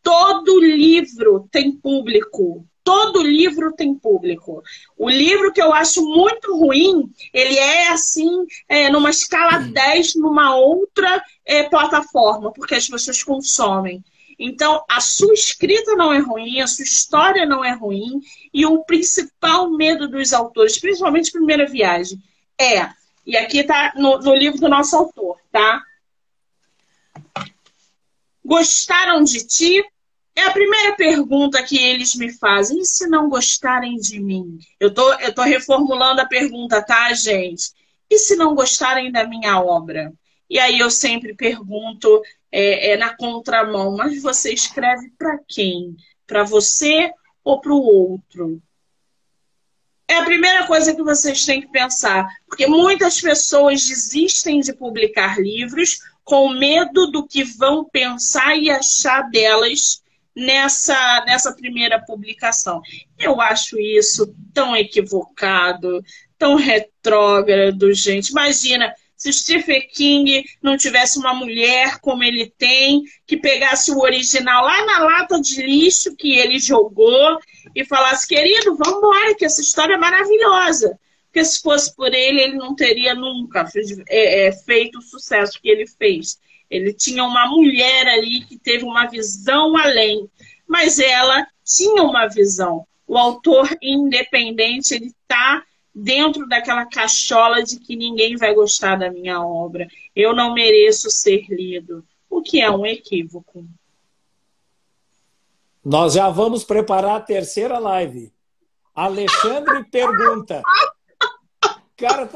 Todo 0.06 0.60
livro 0.60 1.48
tem 1.50 1.72
público. 1.72 2.64
Todo 2.84 3.24
livro 3.24 3.72
tem 3.72 3.92
público. 3.92 4.62
O 4.96 5.10
livro 5.10 5.52
que 5.52 5.60
eu 5.60 5.72
acho 5.72 6.00
muito 6.00 6.56
ruim, 6.56 7.12
ele 7.34 7.58
é 7.58 7.88
assim, 7.88 8.46
é, 8.68 8.88
numa 8.88 9.10
escala 9.10 9.58
10, 9.58 10.14
numa 10.14 10.54
outra 10.54 11.20
é, 11.44 11.64
plataforma, 11.64 12.52
porque 12.52 12.76
as 12.76 12.88
pessoas 12.88 13.20
consomem. 13.24 14.04
Então, 14.38 14.84
a 14.88 15.00
sua 15.00 15.34
escrita 15.34 15.96
não 15.96 16.12
é 16.12 16.20
ruim, 16.20 16.60
a 16.60 16.68
sua 16.68 16.84
história 16.84 17.44
não 17.44 17.64
é 17.64 17.72
ruim, 17.72 18.20
e 18.54 18.64
o 18.64 18.84
principal 18.84 19.68
medo 19.72 20.06
dos 20.06 20.32
autores, 20.32 20.78
principalmente 20.78 21.32
primeira 21.32 21.66
viagem, 21.66 22.22
é, 22.56 22.90
e 23.26 23.36
aqui 23.36 23.58
está 23.58 23.92
no, 23.96 24.20
no 24.20 24.36
livro 24.36 24.60
do 24.60 24.68
nosso 24.68 24.94
autor, 24.94 25.40
tá? 25.50 25.82
Gostaram 28.44 29.24
de 29.24 29.44
ti? 29.44 29.84
É 30.36 30.42
a 30.42 30.50
primeira 30.52 30.94
pergunta 30.94 31.62
que 31.62 31.78
eles 31.78 32.14
me 32.14 32.30
fazem. 32.30 32.80
E 32.80 32.84
se 32.84 33.06
não 33.06 33.30
gostarem 33.30 33.96
de 33.96 34.20
mim? 34.20 34.58
Eu 34.78 34.92
tô, 34.92 35.12
eu 35.14 35.34
tô 35.34 35.42
reformulando 35.42 36.20
a 36.20 36.26
pergunta, 36.26 36.82
tá, 36.82 37.12
gente? 37.14 37.72
E 38.10 38.18
se 38.18 38.36
não 38.36 38.54
gostarem 38.54 39.10
da 39.10 39.26
minha 39.26 39.58
obra? 39.58 40.12
E 40.48 40.58
aí 40.58 40.78
eu 40.78 40.90
sempre 40.90 41.34
pergunto 41.34 42.22
é, 42.52 42.92
é 42.92 42.96
na 42.98 43.16
contramão, 43.16 43.96
mas 43.96 44.22
você 44.22 44.52
escreve 44.52 45.10
para 45.18 45.38
quem? 45.48 45.96
Para 46.26 46.44
você 46.44 47.10
ou 47.42 47.60
para 47.60 47.72
o 47.72 47.82
outro? 47.82 48.62
É 50.06 50.18
a 50.18 50.24
primeira 50.24 50.66
coisa 50.66 50.94
que 50.94 51.02
vocês 51.02 51.44
têm 51.44 51.62
que 51.62 51.68
pensar, 51.68 52.28
porque 52.46 52.66
muitas 52.66 53.20
pessoas 53.20 53.84
desistem 53.88 54.60
de 54.60 54.72
publicar 54.72 55.40
livros 55.40 55.98
com 56.22 56.50
medo 56.50 57.10
do 57.10 57.26
que 57.26 57.42
vão 57.42 57.84
pensar 57.84 58.56
e 58.56 58.70
achar 58.70 59.22
delas 59.30 60.02
nessa, 60.36 61.24
nessa 61.26 61.52
primeira 61.52 61.98
publicação. 61.98 62.82
Eu 63.18 63.40
acho 63.40 63.78
isso 63.80 64.34
tão 64.52 64.76
equivocado, 64.76 66.04
tão 66.38 66.56
retrógrado, 66.56 67.92
gente. 67.94 68.28
Imagina 68.28 68.92
se 69.16 69.32
Stephen 69.32 69.88
King 69.88 70.44
não 70.62 70.76
tivesse 70.76 71.18
uma 71.18 71.32
mulher 71.32 71.98
como 72.00 72.22
ele 72.22 72.52
tem, 72.58 73.02
que 73.26 73.38
pegasse 73.38 73.90
o 73.90 74.00
original 74.00 74.62
lá 74.62 74.84
na 74.84 74.98
lata 74.98 75.40
de 75.40 75.62
lixo 75.62 76.14
que 76.14 76.36
ele 76.36 76.58
jogou 76.58 77.38
e 77.74 77.82
falasse, 77.84 78.28
querido, 78.28 78.76
vamos 78.76 78.98
embora, 78.98 79.34
que 79.34 79.46
essa 79.46 79.62
história 79.62 79.94
é 79.94 79.98
maravilhosa. 79.98 80.98
Porque 81.24 81.44
se 81.44 81.62
fosse 81.62 81.94
por 81.94 82.12
ele, 82.12 82.40
ele 82.40 82.56
não 82.56 82.74
teria 82.74 83.14
nunca 83.14 83.66
é, 84.08 84.46
é, 84.46 84.52
feito 84.52 84.98
o 84.98 85.02
sucesso 85.02 85.58
que 85.60 85.68
ele 85.68 85.86
fez. 85.86 86.38
Ele 86.70 86.92
tinha 86.92 87.24
uma 87.24 87.46
mulher 87.46 88.06
ali 88.08 88.44
que 88.44 88.58
teve 88.58 88.84
uma 88.84 89.06
visão 89.06 89.76
além, 89.76 90.28
mas 90.66 90.98
ela 90.98 91.46
tinha 91.64 92.02
uma 92.02 92.26
visão. 92.26 92.86
O 93.06 93.16
autor 93.16 93.68
independente, 93.80 94.94
ele 94.94 95.06
está 95.06 95.64
dentro 95.94 96.46
daquela 96.46 96.84
cachola 96.84 97.62
de 97.62 97.78
que 97.78 97.96
ninguém 97.96 98.36
vai 98.36 98.54
gostar 98.54 98.96
da 98.96 99.10
minha 99.10 99.40
obra. 99.40 99.88
Eu 100.14 100.34
não 100.34 100.52
mereço 100.52 101.10
ser 101.10 101.46
lido, 101.48 102.04
o 102.28 102.42
que 102.42 102.60
é 102.60 102.70
um 102.70 102.84
equívoco. 102.84 103.66
Nós 105.84 106.14
já 106.14 106.28
vamos 106.28 106.64
preparar 106.64 107.16
a 107.16 107.20
terceira 107.20 107.78
live. 107.78 108.32
Alexandre 108.94 109.84
pergunta. 109.84 110.60
Cara, 111.96 112.26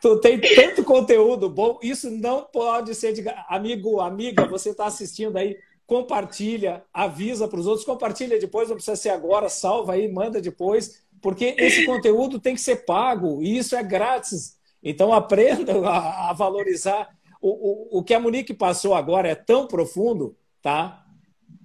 tu, 0.00 0.20
tem 0.20 0.40
tanto 0.40 0.84
conteúdo 0.84 1.48
bom, 1.48 1.78
isso 1.82 2.10
não 2.10 2.42
pode 2.42 2.94
ser 2.94 3.12
de. 3.12 3.24
Amigo, 3.48 4.00
amiga, 4.00 4.46
você 4.46 4.70
está 4.70 4.86
assistindo 4.86 5.36
aí, 5.36 5.56
compartilha, 5.86 6.84
avisa 6.92 7.48
para 7.48 7.60
os 7.60 7.66
outros, 7.66 7.84
compartilha 7.84 8.38
depois, 8.38 8.68
não 8.68 8.76
precisa 8.76 8.96
ser 8.96 9.10
agora, 9.10 9.48
salva 9.48 9.94
aí, 9.94 10.10
manda 10.10 10.40
depois 10.40 11.06
porque 11.26 11.54
esse 11.58 11.84
conteúdo 11.84 12.38
tem 12.38 12.54
que 12.54 12.60
ser 12.60 12.84
pago 12.84 13.42
e 13.42 13.58
isso 13.58 13.74
é 13.74 13.82
grátis. 13.82 14.56
Então 14.82 15.12
aprenda 15.12 15.76
a, 15.88 16.30
a 16.30 16.32
valorizar. 16.32 17.08
O, 17.40 17.96
o, 17.96 17.98
o 17.98 18.02
que 18.02 18.14
a 18.14 18.20
Monique 18.20 18.54
passou 18.54 18.94
agora 18.94 19.28
é 19.28 19.34
tão 19.34 19.66
profundo, 19.66 20.36
tá? 20.62 21.04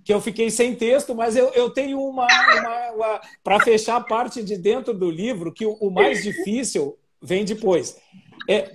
Que 0.03 0.13
eu 0.13 0.19
fiquei 0.19 0.49
sem 0.49 0.75
texto, 0.75 1.13
mas 1.13 1.35
eu, 1.35 1.49
eu 1.49 1.69
tenho 1.69 2.01
uma, 2.01 2.25
uma, 2.25 2.91
uma 2.91 3.21
para 3.43 3.59
fechar 3.59 3.97
a 3.97 4.01
parte 4.01 4.41
de 4.41 4.57
dentro 4.57 4.93
do 4.93 5.11
livro, 5.11 5.53
que 5.53 5.65
o, 5.65 5.73
o 5.73 5.91
mais 5.91 6.23
difícil 6.23 6.97
vem 7.21 7.45
depois. 7.45 7.97
É 8.49 8.71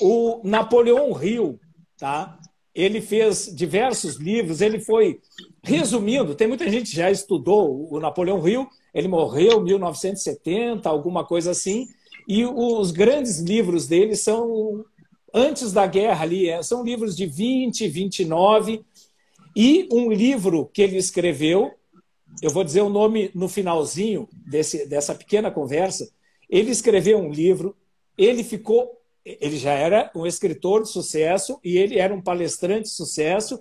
o 0.00 0.40
Napoleão 0.44 1.22
Hill, 1.22 1.58
tá? 1.96 2.38
Ele 2.74 3.00
fez 3.00 3.54
diversos 3.54 4.16
livros, 4.16 4.60
ele 4.60 4.80
foi 4.80 5.20
resumindo, 5.62 6.34
tem 6.34 6.48
muita 6.48 6.68
gente 6.68 6.90
que 6.90 6.96
já 6.96 7.10
estudou 7.10 7.88
o 7.92 8.00
Napoleão 8.00 8.46
Hill 8.46 8.68
ele 8.94 9.08
morreu 9.08 9.60
em 9.60 9.64
1970, 9.64 10.88
alguma 10.88 11.24
coisa 11.24 11.50
assim. 11.50 11.88
E 12.28 12.46
os 12.46 12.92
grandes 12.92 13.40
livros 13.40 13.88
dele 13.88 14.14
são 14.14 14.84
antes 15.34 15.72
da 15.72 15.84
guerra 15.84 16.22
ali, 16.22 16.48
é, 16.48 16.62
são 16.62 16.84
livros 16.84 17.16
de 17.16 17.26
20, 17.26 17.88
29. 17.88 18.84
E 19.56 19.88
um 19.92 20.12
livro 20.12 20.70
que 20.72 20.80
ele 20.80 20.96
escreveu, 20.96 21.72
eu 22.40 22.50
vou 22.50 22.62
dizer 22.62 22.82
o 22.82 22.88
nome 22.88 23.30
no 23.34 23.48
finalzinho 23.48 24.28
desse, 24.46 24.86
dessa 24.86 25.12
pequena 25.14 25.50
conversa. 25.50 26.08
Ele 26.48 26.70
escreveu 26.70 27.18
um 27.18 27.30
livro, 27.30 27.76
ele 28.16 28.42
ficou. 28.44 29.00
Ele 29.24 29.56
já 29.56 29.72
era 29.72 30.10
um 30.14 30.26
escritor 30.26 30.82
de 30.82 30.90
sucesso 30.90 31.58
e 31.64 31.78
ele 31.78 31.98
era 31.98 32.12
um 32.12 32.20
palestrante 32.20 32.82
de 32.82 32.90
sucesso, 32.90 33.58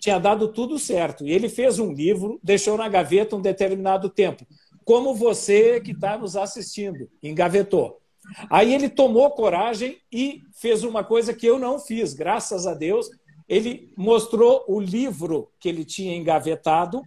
tinha 0.00 0.18
dado 0.18 0.48
tudo 0.48 0.78
certo. 0.78 1.26
E 1.26 1.32
ele 1.32 1.50
fez 1.50 1.78
um 1.78 1.92
livro, 1.92 2.40
deixou 2.42 2.78
na 2.78 2.88
gaveta 2.88 3.36
um 3.36 3.40
determinado 3.42 4.08
tempo 4.08 4.46
como 4.84 5.14
você 5.14 5.80
que 5.80 5.92
está 5.92 6.18
nos 6.18 6.36
assistindo, 6.36 7.08
engavetou. 7.22 8.00
Aí 8.48 8.72
ele 8.72 8.88
tomou 8.88 9.30
coragem 9.30 9.98
e 10.10 10.42
fez 10.54 10.84
uma 10.84 11.02
coisa 11.02 11.34
que 11.34 11.46
eu 11.46 11.58
não 11.58 11.78
fiz, 11.78 12.14
graças 12.14 12.66
a 12.66 12.74
Deus. 12.74 13.08
Ele 13.48 13.92
mostrou 13.96 14.64
o 14.68 14.80
livro 14.80 15.50
que 15.58 15.68
ele 15.68 15.84
tinha 15.84 16.16
engavetado 16.16 17.02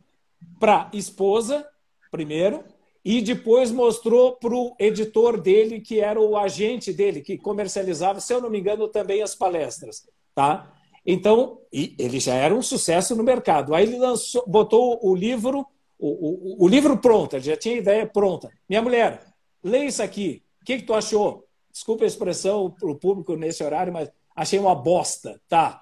para 0.60 0.90
a 0.92 0.98
esposa, 0.98 1.66
primeiro, 2.12 2.64
e 3.06 3.22
depois 3.22 3.72
mostrou 3.72 4.36
para 4.36 4.56
o 4.56 4.76
editor 4.80 5.40
dele, 5.40 5.80
que 5.80 6.00
era 6.00 6.20
o 6.20 6.36
agente 6.36 6.92
dele, 6.92 7.22
que 7.22 7.38
comercializava, 7.38 8.20
se 8.20 8.34
eu 8.34 8.42
não 8.42 8.50
me 8.50 8.60
engano, 8.60 8.88
também 8.88 9.22
as 9.22 9.36
palestras. 9.36 10.10
Tá? 10.34 10.74
Então, 11.06 11.60
ele 11.72 12.20
já 12.20 12.34
era 12.34 12.54
um 12.56 12.64
sucesso 12.64 13.16
no 13.16 13.24
mercado. 13.24 13.76
Aí 13.76 13.86
ele 13.86 14.00
lançou, 14.00 14.44
botou 14.48 15.00
o 15.04 15.16
livro 15.16 15.68
o, 15.98 16.64
o, 16.64 16.66
o 16.66 16.68
livro 16.68 16.98
pronto, 16.98 17.40
já 17.40 17.56
tinha 17.56 17.76
a 17.76 17.80
ideia 17.80 18.06
pronta. 18.06 18.52
Minha 18.68 18.82
mulher, 18.82 19.26
lê 19.64 19.86
isso 19.86 20.04
aqui. 20.04 20.44
O 20.62 20.66
que, 20.66 20.78
que 20.78 20.84
tu 20.84 20.94
achou? 20.94 21.46
Desculpa 21.72 22.04
a 22.04 22.08
expressão 22.08 22.72
para 22.72 22.90
o 22.90 22.96
público 22.96 23.36
nesse 23.36 23.64
horário, 23.64 23.94
mas 23.94 24.10
achei 24.36 24.60
uma 24.60 24.76
bosta, 24.76 25.40
tá? 25.48 25.80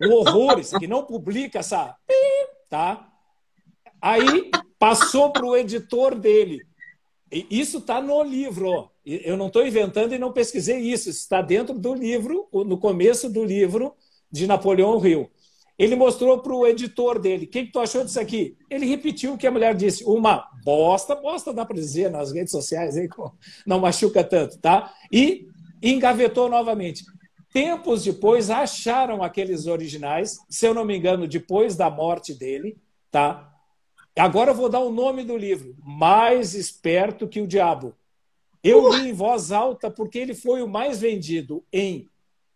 Um 0.00 0.12
horror, 0.12 0.58
isso 0.58 0.76
aqui 0.76 0.86
não 0.86 1.04
publica 1.04 1.60
essa. 1.60 1.96
Tá? 2.68 3.08
Aí 4.00 4.50
passou 4.82 5.30
para 5.30 5.46
o 5.46 5.56
editor 5.56 6.18
dele. 6.18 6.58
Isso 7.30 7.78
está 7.78 8.02
no 8.02 8.20
livro. 8.24 8.68
Ó. 8.68 8.88
Eu 9.06 9.36
não 9.36 9.46
estou 9.46 9.64
inventando 9.64 10.12
e 10.12 10.18
não 10.18 10.32
pesquisei 10.32 10.80
isso. 10.80 11.08
Isso 11.08 11.20
está 11.20 11.40
dentro 11.40 11.78
do 11.78 11.94
livro, 11.94 12.48
no 12.52 12.76
começo 12.76 13.30
do 13.30 13.44
livro 13.44 13.94
de 14.28 14.44
Napoleão 14.44 15.06
Hill. 15.06 15.30
Ele 15.78 15.94
mostrou 15.94 16.40
para 16.40 16.52
o 16.52 16.66
editor 16.66 17.20
dele. 17.20 17.44
O 17.44 17.48
que, 17.48 17.66
que 17.66 17.70
tu 17.70 17.78
achou 17.78 18.04
disso 18.04 18.18
aqui? 18.18 18.56
Ele 18.68 18.84
repetiu 18.84 19.34
o 19.34 19.38
que 19.38 19.46
a 19.46 19.52
mulher 19.52 19.72
disse. 19.76 20.02
Uma 20.02 20.48
bosta, 20.64 21.14
bosta 21.14 21.52
dá 21.52 21.64
para 21.64 21.76
dizer 21.76 22.10
nas 22.10 22.32
redes 22.32 22.50
sociais, 22.50 22.96
hein? 22.96 23.08
não 23.64 23.78
machuca 23.78 24.24
tanto, 24.24 24.58
tá? 24.58 24.92
E 25.12 25.46
engavetou 25.80 26.48
novamente. 26.48 27.04
Tempos 27.52 28.02
depois, 28.02 28.50
acharam 28.50 29.22
aqueles 29.22 29.68
originais, 29.68 30.38
se 30.50 30.66
eu 30.66 30.74
não 30.74 30.84
me 30.84 30.96
engano, 30.96 31.28
depois 31.28 31.76
da 31.76 31.88
morte 31.88 32.34
dele, 32.34 32.76
tá? 33.12 33.51
Agora 34.16 34.50
eu 34.50 34.54
vou 34.54 34.68
dar 34.68 34.80
o 34.80 34.92
nome 34.92 35.24
do 35.24 35.36
livro. 35.36 35.74
Mais 35.82 36.54
Esperto 36.54 37.26
que 37.26 37.40
o 37.40 37.46
Diabo. 37.46 37.94
Eu 38.62 38.92
li 38.94 39.10
em 39.10 39.12
voz 39.12 39.50
alta 39.50 39.90
porque 39.90 40.18
ele 40.18 40.34
foi 40.34 40.62
o 40.62 40.68
mais 40.68 41.00
vendido 41.00 41.64
em 41.72 42.08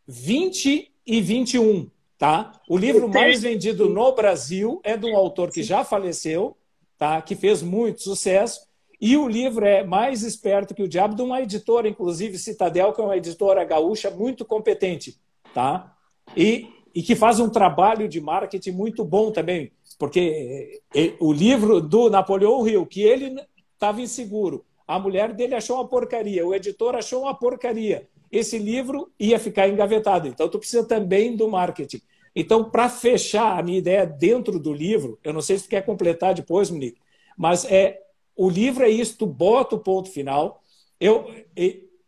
20 0.06 0.92
e 1.06 1.20
21. 1.20 1.90
Tá? 2.18 2.52
O 2.68 2.78
livro 2.78 3.08
mais 3.08 3.42
vendido 3.42 3.88
no 3.88 4.12
Brasil 4.14 4.80
é 4.84 4.96
de 4.96 5.06
um 5.06 5.16
autor 5.16 5.50
que 5.50 5.62
já 5.62 5.84
faleceu, 5.84 6.56
tá? 6.96 7.20
que 7.20 7.34
fez 7.34 7.62
muito 7.62 8.02
sucesso, 8.02 8.66
e 9.00 9.16
o 9.16 9.28
livro 9.28 9.64
é 9.66 9.84
mais 9.84 10.22
esperto 10.22 10.74
que 10.74 10.82
o 10.82 10.88
diabo, 10.88 11.14
de 11.14 11.22
uma 11.22 11.42
editora, 11.42 11.88
inclusive 11.88 12.38
Citadel, 12.38 12.92
que 12.92 13.00
é 13.00 13.04
uma 13.04 13.16
editora 13.16 13.62
gaúcha 13.64 14.10
muito 14.10 14.44
competente, 14.44 15.20
tá? 15.52 15.94
E, 16.34 16.68
e 16.94 17.02
que 17.02 17.14
faz 17.14 17.38
um 17.38 17.50
trabalho 17.50 18.08
de 18.08 18.20
marketing 18.20 18.70
muito 18.70 19.04
bom 19.04 19.30
também, 19.30 19.70
porque 19.98 20.80
eh, 20.94 21.14
o 21.20 21.32
livro 21.32 21.80
do 21.80 22.10
Napoleão 22.10 22.66
Hill, 22.66 22.86
que 22.86 23.02
ele 23.02 23.36
estava 23.74 24.00
inseguro, 24.00 24.64
a 24.86 24.98
mulher 24.98 25.32
dele 25.32 25.54
achou 25.54 25.76
uma 25.76 25.88
porcaria, 25.88 26.46
o 26.46 26.54
editor 26.54 26.94
achou 26.94 27.22
uma 27.22 27.34
porcaria 27.34 28.08
esse 28.30 28.58
livro 28.58 29.10
ia 29.18 29.38
ficar 29.38 29.68
engavetado. 29.68 30.28
Então, 30.28 30.48
tu 30.48 30.58
precisa 30.58 30.84
também 30.84 31.36
do 31.36 31.48
marketing. 31.48 32.00
Então, 32.34 32.70
para 32.70 32.88
fechar 32.88 33.58
a 33.58 33.62
minha 33.62 33.78
ideia 33.78 34.06
dentro 34.06 34.58
do 34.58 34.72
livro, 34.72 35.18
eu 35.24 35.32
não 35.32 35.40
sei 35.40 35.58
se 35.58 35.64
tu 35.64 35.70
quer 35.70 35.84
completar 35.84 36.34
depois, 36.34 36.70
Monique, 36.70 37.00
mas 37.36 37.64
é 37.64 38.00
o 38.34 38.50
livro 38.50 38.84
é 38.84 38.90
isso, 38.90 39.16
tu 39.16 39.26
bota 39.26 39.76
o 39.76 39.78
ponto 39.78 40.10
final. 40.10 40.62
Eu, 41.00 41.26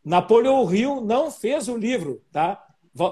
Napoleão 0.04 0.72
Hill 0.72 1.00
não 1.00 1.30
fez 1.30 1.68
o 1.68 1.76
livro, 1.76 2.22
tá? 2.30 2.62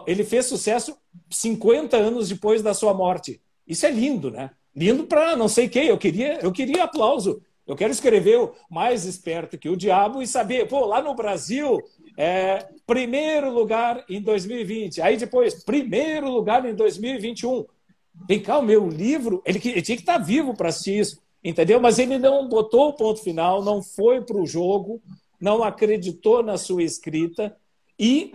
Ele 0.07 0.25
fez 0.25 0.47
sucesso 0.47 0.97
50 1.31 1.97
anos 1.97 2.29
depois 2.29 2.63
da 2.63 2.75
sua 2.75 2.93
morte. 2.93 3.41
Isso 3.67 3.87
é 3.87 3.91
lindo, 3.91 4.31
né? 4.31 4.51
Lindo 4.77 5.05
para 5.05 5.35
não 5.35 5.49
sei 5.49 5.69
quem. 5.69 5.87
Eu 5.87 5.97
queria, 5.97 6.39
eu 6.43 6.53
queria 6.53 6.85
aplauso. 6.85 7.41
Eu 7.67 7.75
quero 7.75 7.91
escrever 7.91 8.39
o 8.39 8.55
mais 8.71 9.05
esperto 9.05 9.59
que 9.59 9.69
o 9.69 9.77
diabo 9.77 10.23
e 10.23 10.27
saber, 10.27 10.69
pô, 10.69 10.85
lá 10.85 11.03
no 11.03 11.15
Brasil 11.15 11.83
é, 12.17 12.69
primeiro 12.87 13.51
lugar 13.53 14.05
em 14.09 14.21
2020. 14.21 15.03
Aí 15.03 15.17
depois, 15.17 15.65
primeiro 15.65 16.31
lugar 16.31 16.65
em 16.65 16.75
2021. 16.75 17.65
Vem 18.29 18.41
cá, 18.41 18.59
o 18.59 18.63
meu 18.63 18.89
livro, 18.89 19.43
ele, 19.45 19.61
ele 19.65 19.83
tinha 19.83 19.97
que 19.97 20.03
estar 20.03 20.19
vivo 20.19 20.55
para 20.55 20.71
assistir 20.71 20.99
isso, 20.99 21.23
entendeu? 21.45 21.79
Mas 21.79 21.99
ele 21.99 22.19
não 22.19 22.49
botou 22.49 22.89
o 22.89 22.93
ponto 22.95 23.21
final, 23.21 23.63
não 23.63 23.83
foi 23.83 24.23
para 24.23 24.39
o 24.39 24.47
jogo, 24.47 25.03
não 25.39 25.63
acreditou 25.63 26.43
na 26.43 26.57
sua 26.57 26.83
escrita 26.83 27.55
e 27.99 28.33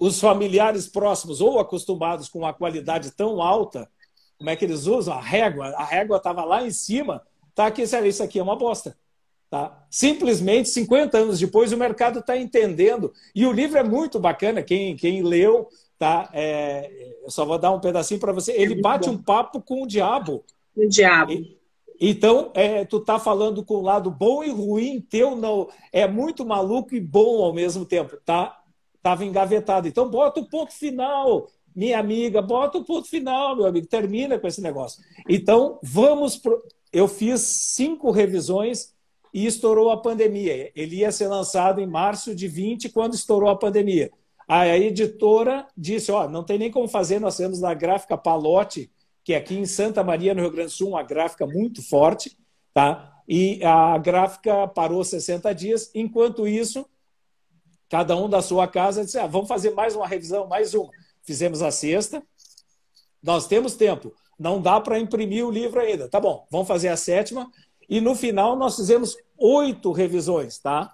os 0.00 0.18
familiares 0.18 0.88
próximos 0.88 1.40
ou 1.40 1.60
acostumados 1.60 2.28
com 2.28 2.40
uma 2.40 2.52
qualidade 2.52 3.12
tão 3.12 3.40
alta, 3.40 3.88
como 4.38 4.50
é 4.50 4.56
que 4.56 4.64
eles 4.64 4.86
usam? 4.86 5.14
A 5.14 5.20
régua. 5.20 5.66
A 5.76 5.84
régua 5.84 6.16
estava 6.16 6.44
lá 6.44 6.64
em 6.64 6.70
cima. 6.70 7.22
Tá 7.54 7.66
aqui, 7.66 7.82
isso 7.82 8.22
aqui 8.22 8.38
é 8.38 8.42
uma 8.42 8.56
bosta. 8.56 8.96
Tá? 9.50 9.84
Simplesmente 9.90 10.68
50 10.68 11.18
anos 11.18 11.38
depois 11.40 11.72
o 11.72 11.76
mercado 11.76 12.20
está 12.20 12.36
entendendo. 12.36 13.12
E 13.34 13.44
o 13.46 13.52
livro 13.52 13.78
é 13.78 13.82
muito 13.82 14.20
bacana, 14.20 14.62
quem, 14.62 14.94
quem 14.94 15.22
leu, 15.22 15.68
tá? 15.98 16.28
É, 16.32 17.14
eu 17.22 17.30
só 17.30 17.44
vou 17.44 17.58
dar 17.58 17.72
um 17.72 17.80
pedacinho 17.80 18.20
para 18.20 18.32
você. 18.32 18.52
Ele 18.52 18.80
bate 18.80 19.08
um 19.08 19.20
papo 19.20 19.60
com 19.60 19.82
o 19.82 19.86
diabo. 19.86 20.44
O 20.76 20.86
diabo. 20.86 21.32
E, 21.32 21.58
Então, 22.00 22.52
é, 22.54 22.84
tu 22.84 23.00
tá 23.00 23.18
falando 23.18 23.64
com 23.64 23.74
o 23.74 23.82
lado 23.82 24.10
bom 24.10 24.44
e 24.44 24.50
ruim, 24.50 25.00
teu 25.00 25.34
não 25.34 25.68
é 25.92 26.06
muito 26.06 26.46
maluco 26.46 26.94
e 26.94 27.00
bom 27.00 27.42
ao 27.42 27.52
mesmo 27.52 27.84
tempo, 27.84 28.18
tá? 28.24 28.56
Tava 29.02 29.24
engavetado. 29.24 29.88
Então, 29.88 30.08
bota 30.08 30.40
o 30.40 30.48
ponto 30.48 30.72
final, 30.72 31.48
minha 31.74 31.98
amiga, 31.98 32.42
bota 32.42 32.78
o 32.78 32.84
ponto 32.84 33.08
final, 33.08 33.56
meu 33.56 33.66
amigo, 33.66 33.86
termina 33.86 34.38
com 34.38 34.46
esse 34.46 34.60
negócio. 34.60 35.02
Então, 35.28 35.78
vamos 35.82 36.36
pro... 36.36 36.62
eu 36.92 37.06
fiz 37.06 37.40
cinco 37.40 38.10
revisões 38.10 38.94
e 39.32 39.46
estourou 39.46 39.90
a 39.90 40.00
pandemia. 40.00 40.70
Ele 40.74 40.96
ia 40.96 41.12
ser 41.12 41.28
lançado 41.28 41.80
em 41.80 41.86
março 41.86 42.34
de 42.34 42.48
20 42.48 42.88
quando 42.88 43.14
estourou 43.14 43.48
a 43.50 43.56
pandemia. 43.56 44.10
Aí 44.48 44.70
a 44.70 44.78
editora 44.78 45.66
disse, 45.76 46.10
ó, 46.10 46.28
não 46.28 46.42
tem 46.42 46.58
nem 46.58 46.70
como 46.70 46.88
fazer, 46.88 47.20
nós 47.20 47.36
temos 47.36 47.60
na 47.60 47.74
gráfica 47.74 48.16
Palote 48.16 48.90
que 49.28 49.34
aqui 49.34 49.58
em 49.58 49.66
Santa 49.66 50.02
Maria, 50.02 50.32
no 50.34 50.40
Rio 50.40 50.50
Grande 50.50 50.68
do 50.68 50.72
Sul, 50.72 50.88
uma 50.88 51.02
gráfica 51.02 51.46
muito 51.46 51.86
forte, 51.86 52.34
tá? 52.72 53.20
E 53.28 53.62
a 53.62 53.98
gráfica 53.98 54.66
parou 54.66 55.04
60 55.04 55.54
dias. 55.54 55.90
Enquanto 55.94 56.48
isso, 56.48 56.88
cada 57.90 58.16
um 58.16 58.26
da 58.26 58.40
sua 58.40 58.66
casa 58.66 59.04
disse: 59.04 59.18
ah, 59.18 59.26
vamos 59.26 59.46
fazer 59.46 59.72
mais 59.72 59.94
uma 59.94 60.08
revisão, 60.08 60.46
mais 60.46 60.72
uma. 60.72 60.90
Fizemos 61.28 61.60
a 61.60 61.70
sexta. 61.70 62.22
Nós 63.22 63.46
temos 63.46 63.74
tempo. 63.74 64.14
Não 64.38 64.62
dá 64.62 64.80
para 64.80 64.98
imprimir 64.98 65.46
o 65.46 65.50
livro 65.50 65.78
ainda. 65.78 66.08
Tá 66.08 66.18
bom, 66.18 66.46
vamos 66.50 66.66
fazer 66.66 66.88
a 66.88 66.96
sétima. 66.96 67.50
E 67.86 68.00
no 68.00 68.14
final 68.14 68.56
nós 68.56 68.76
fizemos 68.76 69.14
oito 69.36 69.92
revisões, 69.92 70.58
tá? 70.58 70.90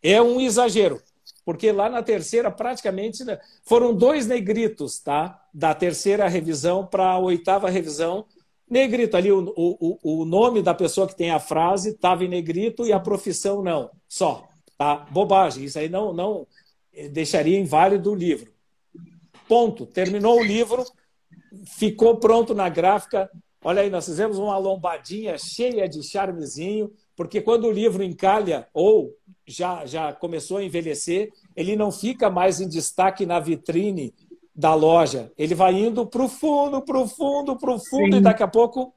É 0.00 0.22
um 0.22 0.40
exagero 0.40 1.02
porque 1.44 1.72
lá 1.72 1.88
na 1.88 2.02
terceira, 2.02 2.50
praticamente, 2.50 3.24
foram 3.64 3.92
dois 3.92 4.26
negritos, 4.28 5.00
tá? 5.00 5.40
Da 5.52 5.74
terceira 5.74 6.28
revisão 6.28 6.86
para 6.86 7.10
a 7.10 7.18
oitava 7.18 7.68
revisão. 7.68 8.26
Negrito 8.70 9.16
ali, 9.16 9.32
o, 9.32 9.52
o, 9.56 9.98
o 10.20 10.24
nome 10.24 10.62
da 10.62 10.72
pessoa 10.72 11.08
que 11.08 11.16
tem 11.16 11.32
a 11.32 11.40
frase 11.40 11.90
estava 11.90 12.24
em 12.24 12.28
negrito 12.28 12.86
e 12.86 12.92
a 12.92 13.00
profissão 13.00 13.60
não, 13.60 13.90
só. 14.08 14.48
Tá? 14.78 15.04
Bobagem, 15.10 15.64
isso 15.64 15.80
aí 15.80 15.88
não, 15.88 16.12
não 16.14 16.46
eh, 16.94 17.08
deixaria 17.08 17.58
inválido 17.58 18.12
o 18.12 18.14
livro. 18.14 18.51
Ponto. 19.52 19.84
Terminou 19.84 20.40
o 20.40 20.42
livro, 20.42 20.82
ficou 21.76 22.16
pronto 22.16 22.54
na 22.54 22.70
gráfica. 22.70 23.30
Olha 23.62 23.82
aí, 23.82 23.90
nós 23.90 24.06
fizemos 24.06 24.38
uma 24.38 24.56
lombadinha 24.56 25.36
cheia 25.36 25.86
de 25.86 26.02
charmezinho, 26.02 26.90
porque 27.14 27.38
quando 27.38 27.66
o 27.66 27.70
livro 27.70 28.02
encalha 28.02 28.66
ou 28.72 29.14
já, 29.46 29.84
já 29.84 30.10
começou 30.10 30.56
a 30.56 30.64
envelhecer, 30.64 31.30
ele 31.54 31.76
não 31.76 31.92
fica 31.92 32.30
mais 32.30 32.62
em 32.62 32.66
destaque 32.66 33.26
na 33.26 33.38
vitrine 33.38 34.14
da 34.56 34.74
loja. 34.74 35.30
Ele 35.36 35.54
vai 35.54 35.74
indo 35.74 36.06
para 36.06 36.22
o 36.22 36.30
fundo, 36.30 36.80
para 36.80 36.98
o 36.98 37.06
fundo, 37.06 37.54
para 37.58 37.74
o 37.74 37.78
fundo, 37.78 38.14
Sim. 38.14 38.20
e 38.20 38.22
daqui 38.22 38.42
a 38.42 38.48
pouco 38.48 38.94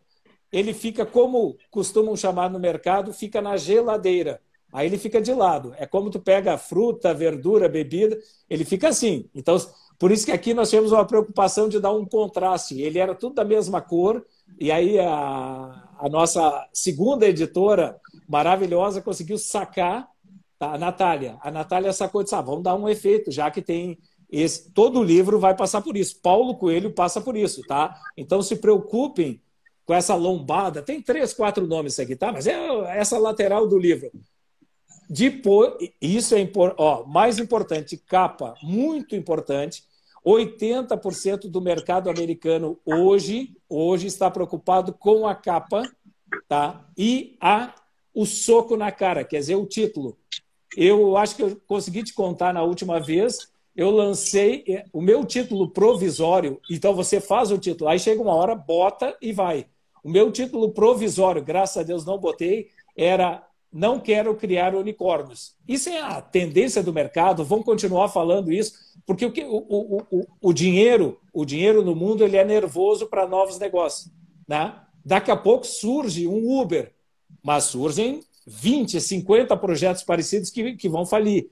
ele 0.53 0.73
fica, 0.73 1.05
como 1.05 1.57
costumam 1.69 2.15
chamar 2.15 2.49
no 2.49 2.61
mercado, 2.61 3.11
fica 3.11 3.41
na 3.41 3.57
geladeira. 3.57 4.39
Aí 4.71 4.87
ele 4.87 4.97
fica 4.97 5.21
de 5.21 5.33
lado. 5.33 5.73
É 5.77 5.85
como 5.85 6.09
tu 6.09 6.19
pega 6.19 6.57
fruta, 6.57 7.13
verdura, 7.13 7.67
bebida, 7.67 8.17
ele 8.49 8.63
fica 8.63 8.87
assim. 8.87 9.29
Então, 9.33 9.57
por 9.97 10.11
isso 10.11 10.25
que 10.25 10.31
aqui 10.31 10.53
nós 10.53 10.69
tivemos 10.69 10.91
uma 10.91 11.05
preocupação 11.05 11.69
de 11.69 11.79
dar 11.79 11.93
um 11.93 12.05
contraste. 12.05 12.81
Ele 12.81 12.99
era 12.99 13.15
tudo 13.15 13.35
da 13.35 13.45
mesma 13.45 13.81
cor, 13.81 14.25
e 14.59 14.71
aí 14.71 14.99
a, 14.99 15.89
a 15.99 16.09
nossa 16.09 16.67
segunda 16.73 17.25
editora 17.27 17.99
maravilhosa 18.27 19.01
conseguiu 19.01 19.37
sacar 19.37 20.07
tá? 20.59 20.73
a 20.73 20.77
Natália. 20.77 21.37
A 21.41 21.51
Natália 21.51 21.93
sacou 21.93 22.21
e 22.21 22.23
disse: 22.23 22.35
ah, 22.35 22.41
vamos 22.41 22.63
dar 22.63 22.75
um 22.75 22.89
efeito, 22.89 23.31
já 23.31 23.49
que 23.49 23.61
tem 23.61 23.97
esse. 24.29 24.71
Todo 24.71 25.03
livro 25.03 25.39
vai 25.39 25.55
passar 25.55 25.81
por 25.81 25.95
isso. 25.95 26.19
Paulo 26.21 26.55
Coelho 26.55 26.93
passa 26.93 27.21
por 27.21 27.35
isso, 27.37 27.61
tá? 27.63 27.95
Então 28.17 28.41
se 28.41 28.57
preocupem 28.57 29.41
com 29.85 29.93
essa 29.93 30.15
lombada. 30.15 30.81
Tem 30.81 31.01
três, 31.01 31.33
quatro 31.33 31.65
nomes 31.65 31.99
aqui, 31.99 32.15
tá? 32.15 32.31
Mas 32.31 32.47
é 32.47 32.55
essa 32.97 33.17
lateral 33.17 33.67
do 33.67 33.77
livro. 33.77 34.11
Depois, 35.09 35.73
isso 36.01 36.35
é 36.35 36.49
ó, 36.77 37.05
mais 37.05 37.39
importante, 37.39 37.97
capa, 37.97 38.55
muito 38.61 39.15
importante. 39.15 39.83
80% 40.25 41.47
do 41.47 41.61
mercado 41.61 42.09
americano 42.09 42.79
hoje, 42.83 43.55
hoje 43.69 44.07
está 44.07 44.31
preocupado 44.31 44.91
com 44.91 45.27
a 45.27 45.35
capa, 45.35 45.83
tá? 46.47 46.83
E 46.97 47.37
a 47.39 47.75
o 48.15 48.25
soco 48.25 48.77
na 48.77 48.91
cara, 48.93 49.25
quer 49.25 49.39
dizer, 49.39 49.55
o 49.55 49.65
título. 49.65 50.17
Eu 50.75 51.17
acho 51.17 51.35
que 51.35 51.43
eu 51.43 51.61
consegui 51.67 52.01
te 52.01 52.13
contar 52.13 52.53
na 52.53 52.63
última 52.63 52.99
vez. 52.99 53.51
Eu 53.75 53.91
lancei 53.91 54.63
é, 54.67 54.85
o 54.93 55.01
meu 55.01 55.25
título 55.25 55.69
provisório, 55.69 56.61
então 56.71 56.95
você 56.95 57.19
faz 57.19 57.51
o 57.51 57.57
título, 57.57 57.89
aí 57.89 57.99
chega 57.99 58.21
uma 58.21 58.33
hora, 58.33 58.55
bota 58.55 59.15
e 59.21 59.33
vai. 59.33 59.65
O 60.01 60.09
meu 60.09 60.31
título 60.31 60.71
provisório, 60.71 61.43
graças 61.43 61.77
a 61.77 61.83
Deus 61.83 62.05
não 62.05 62.17
botei, 62.17 62.69
era 62.95 63.45
Não 63.75 63.99
Quero 63.99 64.33
Criar 64.35 64.73
Unicórnios. 64.73 65.53
Isso 65.67 65.89
é 65.89 65.99
a 65.99 66.21
tendência 66.21 66.81
do 66.81 66.93
mercado, 66.93 67.43
vão 67.43 67.61
continuar 67.61 68.07
falando 68.07 68.49
isso, 68.49 68.71
porque 69.05 69.25
o, 69.25 69.31
o, 69.33 70.01
o, 70.09 70.27
o 70.41 70.53
dinheiro, 70.53 71.19
o 71.33 71.43
dinheiro 71.43 71.83
no 71.83 71.93
mundo 71.93 72.23
ele 72.23 72.37
é 72.37 72.45
nervoso 72.45 73.07
para 73.07 73.27
novos 73.27 73.59
negócios. 73.59 74.09
Né? 74.47 74.73
Daqui 75.03 75.29
a 75.29 75.35
pouco 75.35 75.67
surge 75.67 76.25
um 76.25 76.57
Uber, 76.57 76.93
mas 77.43 77.65
surgem 77.65 78.21
20, 78.47 79.01
50 79.01 79.57
projetos 79.57 80.03
parecidos 80.03 80.49
que, 80.49 80.77
que 80.77 80.87
vão 80.87 81.05
falir. 81.05 81.51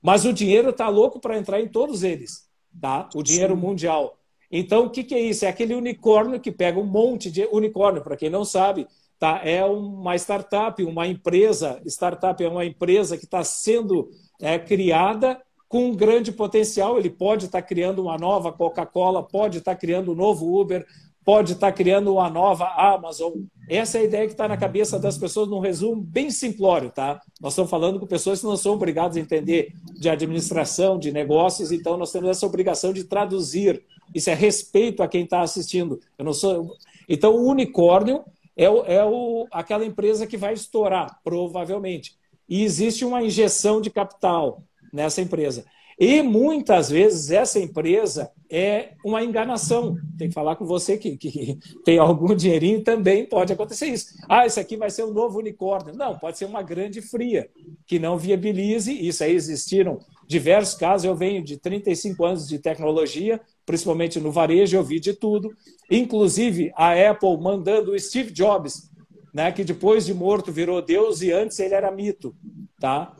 Mas 0.00 0.24
o 0.24 0.32
dinheiro 0.32 0.70
está 0.70 0.88
louco 0.88 1.18
para 1.18 1.36
entrar 1.36 1.60
em 1.60 1.66
todos 1.66 2.04
eles, 2.04 2.48
tá? 2.80 3.08
O 3.16 3.22
dinheiro 3.22 3.56
Sim. 3.56 3.60
mundial. 3.60 4.16
Então, 4.48 4.84
o 4.84 4.90
que, 4.90 5.02
que 5.02 5.14
é 5.14 5.20
isso? 5.20 5.44
É 5.44 5.48
aquele 5.48 5.74
unicórnio 5.74 6.38
que 6.38 6.52
pega 6.52 6.78
um 6.78 6.86
monte 6.86 7.32
de 7.32 7.44
unicórnio, 7.50 8.00
para 8.00 8.16
quem 8.16 8.30
não 8.30 8.44
sabe, 8.44 8.86
tá? 9.24 9.40
É 9.42 9.64
uma 9.64 10.14
startup, 10.16 10.84
uma 10.84 11.06
empresa. 11.06 11.80
Startup 11.86 12.44
é 12.44 12.48
uma 12.48 12.66
empresa 12.66 13.16
que 13.16 13.24
está 13.24 13.42
sendo 13.42 14.10
é, 14.38 14.58
criada 14.58 15.40
com 15.66 15.86
um 15.86 15.96
grande 15.96 16.30
potencial. 16.30 16.98
Ele 16.98 17.08
pode 17.08 17.46
estar 17.46 17.62
tá 17.62 17.66
criando 17.66 18.02
uma 18.02 18.18
nova 18.18 18.52
Coca-Cola, 18.52 19.22
pode 19.22 19.58
estar 19.58 19.72
tá 19.74 19.80
criando 19.80 20.12
um 20.12 20.14
novo 20.14 20.60
Uber, 20.60 20.84
pode 21.24 21.54
estar 21.54 21.72
criando 21.72 22.12
uma 22.12 22.28
nova 22.28 22.66
Amazon. 22.76 23.32
Essa 23.66 23.96
é 23.96 24.02
a 24.02 24.04
ideia 24.04 24.26
que 24.26 24.32
está 24.32 24.46
na 24.46 24.58
cabeça 24.58 24.98
das 24.98 25.16
pessoas, 25.16 25.48
num 25.48 25.58
resumo 25.58 26.02
bem 26.02 26.30
simplório, 26.30 26.90
tá? 26.90 27.18
Nós 27.40 27.54
estamos 27.54 27.70
falando 27.70 27.98
com 27.98 28.06
pessoas 28.06 28.40
que 28.40 28.46
não 28.46 28.58
são 28.58 28.74
obrigadas 28.74 29.16
a 29.16 29.20
entender 29.20 29.72
de 29.94 30.10
administração, 30.10 30.98
de 30.98 31.10
negócios, 31.10 31.72
então 31.72 31.96
nós 31.96 32.12
temos 32.12 32.28
essa 32.28 32.44
obrigação 32.44 32.92
de 32.92 33.04
traduzir. 33.04 33.82
Isso 34.14 34.28
é 34.28 34.34
respeito 34.34 35.02
a 35.02 35.08
quem 35.08 35.24
está 35.24 35.40
assistindo. 35.40 35.98
Eu 36.18 36.26
não 36.26 36.34
sou. 36.34 36.76
Então, 37.08 37.34
o 37.34 37.48
unicórnio 37.48 38.22
é, 38.56 38.68
o, 38.68 38.84
é 38.84 39.04
o, 39.04 39.46
aquela 39.50 39.84
empresa 39.84 40.26
que 40.26 40.36
vai 40.36 40.54
estourar, 40.54 41.18
provavelmente. 41.22 42.16
E 42.48 42.62
existe 42.62 43.04
uma 43.04 43.22
injeção 43.22 43.80
de 43.80 43.90
capital 43.90 44.62
nessa 44.92 45.20
empresa. 45.20 45.64
E 45.98 46.22
muitas 46.22 46.90
vezes 46.90 47.30
essa 47.30 47.58
empresa 47.60 48.30
é 48.50 48.94
uma 49.04 49.22
enganação. 49.22 49.96
Tem 50.18 50.28
que 50.28 50.34
falar 50.34 50.56
com 50.56 50.64
você 50.64 50.98
que, 50.98 51.16
que 51.16 51.58
tem 51.84 51.98
algum 51.98 52.34
dinheirinho, 52.34 52.82
também 52.82 53.24
pode 53.24 53.52
acontecer 53.52 53.86
isso. 53.86 54.06
Ah, 54.28 54.46
isso 54.46 54.58
aqui 54.58 54.76
vai 54.76 54.90
ser 54.90 55.04
um 55.04 55.12
novo 55.12 55.38
unicórnio. 55.38 55.94
Não, 55.94 56.18
pode 56.18 56.36
ser 56.38 56.46
uma 56.46 56.62
grande 56.62 57.00
fria, 57.00 57.48
que 57.86 57.98
não 57.98 58.18
viabilize. 58.18 58.92
Isso 58.92 59.22
aí 59.22 59.32
existiram 59.32 60.00
diversos 60.26 60.74
casos. 60.74 61.04
Eu 61.04 61.14
venho 61.14 61.42
de 61.42 61.56
35 61.58 62.24
anos 62.24 62.48
de 62.48 62.58
tecnologia, 62.58 63.40
principalmente 63.66 64.20
no 64.20 64.30
varejo, 64.30 64.76
eu 64.76 64.82
vi 64.82 65.00
de 65.00 65.14
tudo. 65.14 65.54
Inclusive 65.90 66.72
a 66.76 66.92
Apple 67.10 67.36
mandando 67.40 67.92
o 67.92 67.98
Steve 67.98 68.30
Jobs, 68.30 68.90
né, 69.32 69.50
que 69.50 69.64
depois 69.64 70.06
de 70.06 70.14
morto 70.14 70.52
virou 70.52 70.80
Deus 70.80 71.22
e 71.22 71.32
antes 71.32 71.58
ele 71.58 71.74
era 71.74 71.90
mito. 71.90 72.34
Tá? 72.78 73.14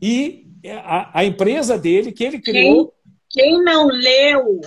E 0.00 0.46
a, 0.84 1.20
a 1.20 1.24
empresa 1.24 1.78
dele 1.78 2.12
que 2.12 2.24
ele 2.24 2.40
criou. 2.40 2.92
Quem, 3.30 3.52
quem 3.52 3.64
não 3.64 3.86
leu 3.88 4.60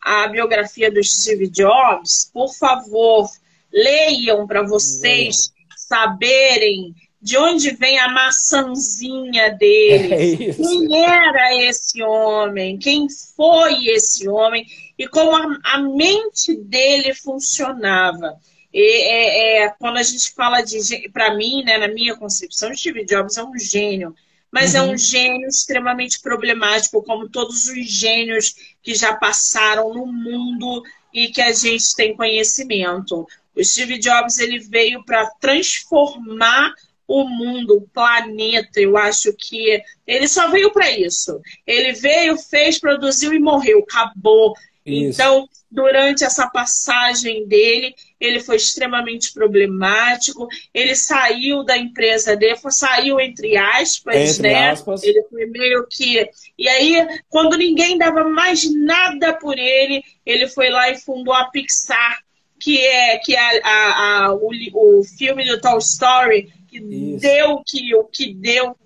a 0.00 0.28
biografia 0.28 0.90
do 0.90 1.02
Steve 1.02 1.48
Jobs, 1.48 2.30
por 2.32 2.52
favor, 2.54 3.28
leiam 3.72 4.46
para 4.46 4.62
vocês 4.62 5.52
saberem 5.76 6.94
de 7.22 7.38
onde 7.38 7.70
vem 7.70 7.98
a 8.00 8.08
maçãzinha 8.08 9.50
dele, 9.50 10.50
é 10.50 10.54
quem 10.54 11.04
era 11.04 11.54
esse 11.64 12.02
homem, 12.02 12.78
quem 12.78 13.06
foi 13.36 13.86
esse 13.86 14.28
homem 14.28 14.66
e 14.98 15.06
como 15.06 15.36
a, 15.36 15.58
a 15.62 15.78
mente 15.78 16.54
dele 16.56 17.14
funcionava. 17.14 18.36
E, 18.74 18.82
é, 18.82 19.64
é, 19.64 19.68
quando 19.78 19.98
a 19.98 20.02
gente 20.02 20.32
fala 20.32 20.62
de, 20.62 21.08
para 21.10 21.34
mim, 21.36 21.62
né, 21.62 21.78
na 21.78 21.88
minha 21.88 22.16
concepção, 22.16 22.74
Steve 22.74 23.04
Jobs 23.04 23.36
é 23.36 23.44
um 23.44 23.56
gênio 23.58 24.14
mas 24.52 24.74
uhum. 24.74 24.80
é 24.80 24.82
um 24.82 24.90
uhum. 24.90 24.98
gênio 24.98 25.48
extremamente 25.48 26.20
problemático, 26.20 27.02
como 27.02 27.30
todos 27.30 27.68
os 27.68 27.90
gênios 27.90 28.54
que 28.82 28.94
já 28.94 29.14
passaram 29.14 29.94
no 29.94 30.06
mundo 30.06 30.82
e 31.12 31.28
que 31.28 31.40
a 31.40 31.52
gente 31.52 31.96
tem 31.96 32.14
conhecimento. 32.14 33.26
O 33.56 33.64
Steve 33.64 33.98
Jobs 33.98 34.38
ele 34.38 34.58
veio 34.58 35.02
para 35.04 35.26
transformar 35.40 36.74
o 37.12 37.28
mundo, 37.28 37.76
o 37.76 37.88
planeta. 37.88 38.80
Eu 38.80 38.96
acho 38.96 39.34
que 39.34 39.82
ele 40.06 40.26
só 40.26 40.50
veio 40.50 40.72
para 40.72 40.90
isso. 40.90 41.40
Ele 41.66 41.92
veio, 41.92 42.38
fez, 42.38 42.78
produziu 42.78 43.34
e 43.34 43.38
morreu. 43.38 43.80
Acabou. 43.80 44.54
Isso. 44.84 45.20
Então, 45.20 45.48
durante 45.70 46.24
essa 46.24 46.48
passagem 46.48 47.46
dele, 47.46 47.94
ele 48.18 48.40
foi 48.40 48.56
extremamente 48.56 49.32
problemático. 49.32 50.48
Ele 50.72 50.94
saiu 50.94 51.62
da 51.64 51.76
empresa 51.76 52.34
dele, 52.34 52.56
saiu 52.70 53.20
entre 53.20 53.56
aspas, 53.56 54.16
entre 54.16 54.48
né? 54.48 54.70
Aspas. 54.70 55.02
Ele 55.02 55.22
foi 55.30 55.46
meio 55.46 55.86
que. 55.88 56.26
E 56.58 56.68
aí, 56.68 57.06
quando 57.28 57.58
ninguém 57.58 57.98
dava 57.98 58.24
mais 58.24 58.64
nada 58.74 59.34
por 59.34 59.58
ele, 59.58 60.02
ele 60.24 60.48
foi 60.48 60.70
lá 60.70 60.90
e 60.90 60.98
fundou 60.98 61.34
a 61.34 61.44
Pixar, 61.44 62.18
que 62.58 62.78
é 62.78 63.18
que 63.18 63.36
é 63.36 63.60
a, 63.62 64.24
a, 64.24 64.34
o, 64.34 64.50
o 64.74 65.04
filme 65.04 65.44
do 65.46 65.60
Toy 65.60 65.78
Story, 65.78 66.52
que 66.72 67.14
Isso. 67.14 67.20
deu 67.20 67.62
que, 67.64 67.94
o 67.94 68.04
que 68.04 68.32
deu, 68.32 68.76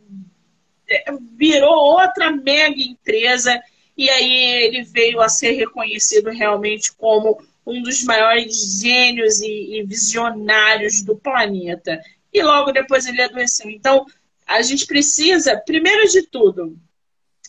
virou 1.37 1.75
outra 1.75 2.31
mega 2.31 2.81
empresa 2.81 3.61
e 3.97 4.11
aí 4.11 4.65
ele 4.65 4.83
veio 4.83 5.21
a 5.21 5.29
ser 5.29 5.53
reconhecido 5.53 6.31
realmente 6.31 6.93
como 6.95 7.41
um 7.65 7.83
dos 7.83 8.03
maiores 8.05 8.81
gênios 8.81 9.41
e, 9.41 9.79
e 9.79 9.83
visionários 9.85 11.03
do 11.03 11.17
planeta. 11.17 12.01
E 12.33 12.43
logo 12.43 12.73
depois 12.73 13.07
ele 13.07 13.23
adoeceu. 13.23 13.71
Então, 13.71 14.07
a 14.47 14.63
gente 14.63 14.87
precisa, 14.87 15.57
primeiro 15.57 16.09
de 16.09 16.23
tudo, 16.23 16.79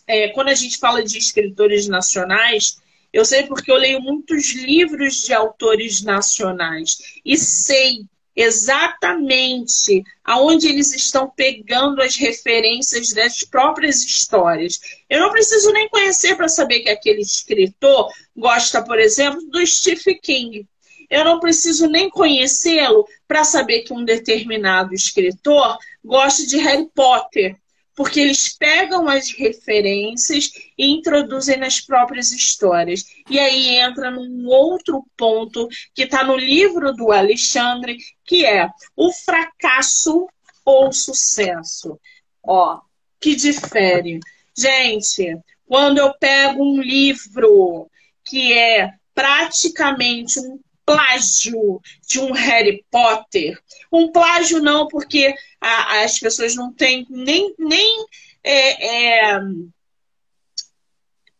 é, 0.07 0.29
quando 0.29 0.47
a 0.47 0.55
gente 0.55 0.77
fala 0.77 1.03
de 1.03 1.17
escritores 1.17 1.87
nacionais, 1.87 2.77
eu 3.11 3.25
sei 3.25 3.43
porque 3.43 3.71
eu 3.71 3.75
leio 3.75 4.01
muitos 4.01 4.53
livros 4.53 5.25
de 5.25 5.33
autores 5.33 6.01
nacionais 6.01 7.19
e 7.25 7.37
sei 7.37 8.05
exatamente 8.37 10.03
aonde 10.23 10.67
eles 10.67 10.93
estão 10.93 11.27
pegando 11.35 12.03
as 12.03 12.15
referências 12.15 13.11
das 13.11 13.43
próprias 13.43 14.05
histórias. 14.05 14.79
Eu 15.09 15.21
não 15.21 15.31
preciso 15.31 15.71
nem 15.73 15.89
conhecer 15.89 16.35
para 16.37 16.47
saber 16.47 16.81
que 16.81 16.89
aquele 16.89 17.21
escritor 17.21 18.13
gosta, 18.35 18.83
por 18.83 18.99
exemplo, 18.99 19.41
do 19.49 19.65
Stephen 19.65 20.19
King. 20.21 20.67
Eu 21.09 21.25
não 21.25 21.39
preciso 21.39 21.87
nem 21.87 22.11
conhecê-lo 22.11 23.07
para 23.27 23.43
saber 23.43 23.81
que 23.81 23.93
um 23.93 24.05
determinado 24.05 24.93
escritor 24.93 25.75
gosta 26.05 26.45
de 26.45 26.57
Harry 26.57 26.87
Potter 26.93 27.57
porque 27.97 28.19
eles 28.19 28.55
pegam 28.55 29.09
as 29.09 29.31
referências 29.31 30.51
e 30.77 30.85
introduzem 30.85 31.57
nas 31.57 31.81
próprias 31.81 32.31
histórias. 32.31 33.03
E 33.27 33.39
aí 33.39 33.69
entra 33.69 34.11
num 34.11 34.45
outro 34.45 35.03
ponto 35.17 35.67
que 35.95 36.03
está 36.03 36.23
no 36.23 36.37
livro 36.37 36.93
do 36.93 37.11
Alexandre, 37.11 37.97
que 38.23 38.45
é 38.45 38.69
o 38.95 39.11
fracasso 39.11 40.27
ou 40.63 40.93
sucesso. 40.93 41.99
Ó, 42.43 42.79
que 43.19 43.35
difere. 43.35 44.19
Gente, 44.55 45.35
quando 45.65 45.97
eu 45.97 46.13
pego 46.19 46.63
um 46.63 46.79
livro 46.79 47.89
que 48.23 48.53
é 48.53 48.93
praticamente 49.15 50.39
um 50.39 50.59
plágio 50.87 51.81
de 52.07 52.17
um 52.17 52.31
Harry 52.31 52.85
Potter. 52.89 53.59
Um 53.91 54.09
plágio 54.09 54.61
não, 54.61 54.87
porque 54.87 55.35
a, 55.59 56.03
as 56.03 56.17
pessoas 56.17 56.55
não 56.55 56.73
têm 56.73 57.05
nem, 57.09 57.53
nem 57.59 58.05
é, 58.41 59.31
é, 59.33 59.39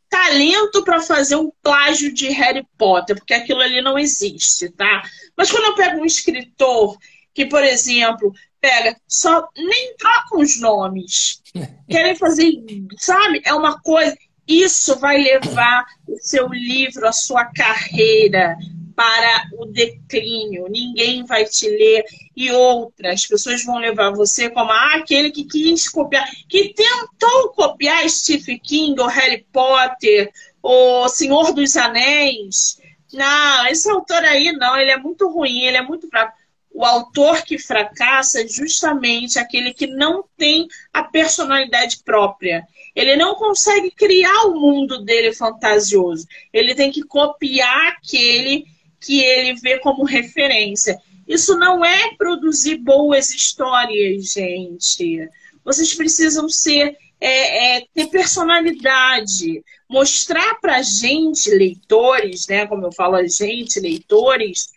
talento 0.10 0.83
para 0.83 0.99
fazer 0.99 1.38
um 1.38 1.49
plágio 1.63 2.13
de 2.13 2.27
Harry 2.27 2.67
Potter, 2.77 3.15
porque 3.15 3.33
aquilo 3.33 3.62
ali 3.62 3.81
não 3.81 3.97
existe, 3.97 4.69
tá? 4.71 5.01
Mas 5.38 5.49
quando 5.49 5.63
eu 5.63 5.75
pego 5.75 6.01
um 6.01 6.05
escritor 6.05 6.97
que, 7.33 7.45
por 7.45 7.63
exemplo, 7.63 8.33
pega, 8.60 8.99
só 9.07 9.47
nem 9.55 9.95
troca 9.95 10.39
os 10.39 10.60
nomes, 10.60 11.41
querem 11.89 12.17
fazer, 12.17 12.51
sabe? 12.97 13.41
É 13.45 13.53
uma 13.53 13.79
coisa. 13.79 14.17
Isso 14.45 14.97
vai 14.99 15.17
levar 15.17 15.86
o 16.07 16.17
seu 16.19 16.47
livro, 16.47 17.07
a 17.07 17.12
sua 17.13 17.45
carreira, 17.45 18.57
para 18.97 19.47
o 19.53 19.67
declínio, 19.67 20.67
ninguém 20.67 21.23
vai 21.23 21.45
te 21.45 21.69
ler. 21.69 22.03
E 22.36 22.51
outras 22.51 23.27
pessoas 23.27 23.63
vão 23.63 23.77
levar 23.77 24.10
você 24.10 24.49
como 24.49 24.71
ah, 24.71 24.95
aquele 24.95 25.29
que 25.29 25.43
quis 25.43 25.88
copiar, 25.88 26.27
que 26.49 26.73
tentou 26.73 27.49
copiar 27.49 28.10
Stephen 28.10 28.57
King, 28.57 28.99
ou 28.99 29.05
Harry 29.05 29.45
Potter, 29.53 30.31
ou 30.63 31.07
Senhor 31.10 31.53
dos 31.53 31.77
Anéis. 31.77 32.81
Não, 33.13 33.67
esse 33.67 33.88
autor 33.88 34.25
aí 34.25 34.51
não, 34.53 34.75
ele 34.75 34.89
é 34.89 34.97
muito 34.97 35.29
ruim, 35.29 35.62
ele 35.62 35.77
é 35.77 35.83
muito 35.83 36.10
fraco. 36.10 36.36
O 36.73 36.83
autor 36.83 37.43
que 37.43 37.60
fracassa 37.60 38.41
é 38.41 38.47
justamente 38.47 39.38
aquele 39.38 39.73
que 39.73 39.86
não 39.86 40.23
tem 40.36 40.67
a 40.91 41.03
personalidade 41.03 41.99
própria. 42.03 42.67
Ele 42.95 43.15
não 43.15 43.36
consegue 43.36 43.91
criar 43.91 44.45
o 44.45 44.60
mundo 44.60 45.03
dele 45.03 45.33
fantasioso. 45.33 46.27
Ele 46.51 46.73
tem 46.73 46.91
que 46.91 47.03
copiar 47.03 47.89
aquele 47.89 48.65
que 48.99 49.19
ele 49.19 49.60
vê 49.60 49.79
como 49.79 50.03
referência. 50.03 50.97
Isso 51.27 51.57
não 51.57 51.83
é 51.83 52.15
produzir 52.15 52.77
boas 52.77 53.33
histórias, 53.33 54.31
gente. 54.33 55.29
Vocês 55.63 55.93
precisam 55.93 56.47
ser 56.47 56.97
é, 57.19 57.77
é, 57.77 57.88
ter 57.93 58.07
personalidade, 58.07 59.63
mostrar 59.89 60.55
para 60.62 60.81
gente, 60.81 61.49
leitores, 61.49 62.47
né? 62.47 62.65
Como 62.67 62.86
eu 62.86 62.91
falo, 62.91 63.15
a 63.15 63.27
gente, 63.27 63.79
leitores, 63.79 64.69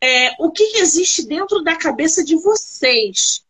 é, 0.00 0.30
o 0.38 0.50
que, 0.50 0.72
que 0.72 0.78
existe 0.78 1.26
dentro 1.26 1.62
da 1.62 1.76
cabeça 1.76 2.24
de 2.24 2.36
vocês. 2.36 3.42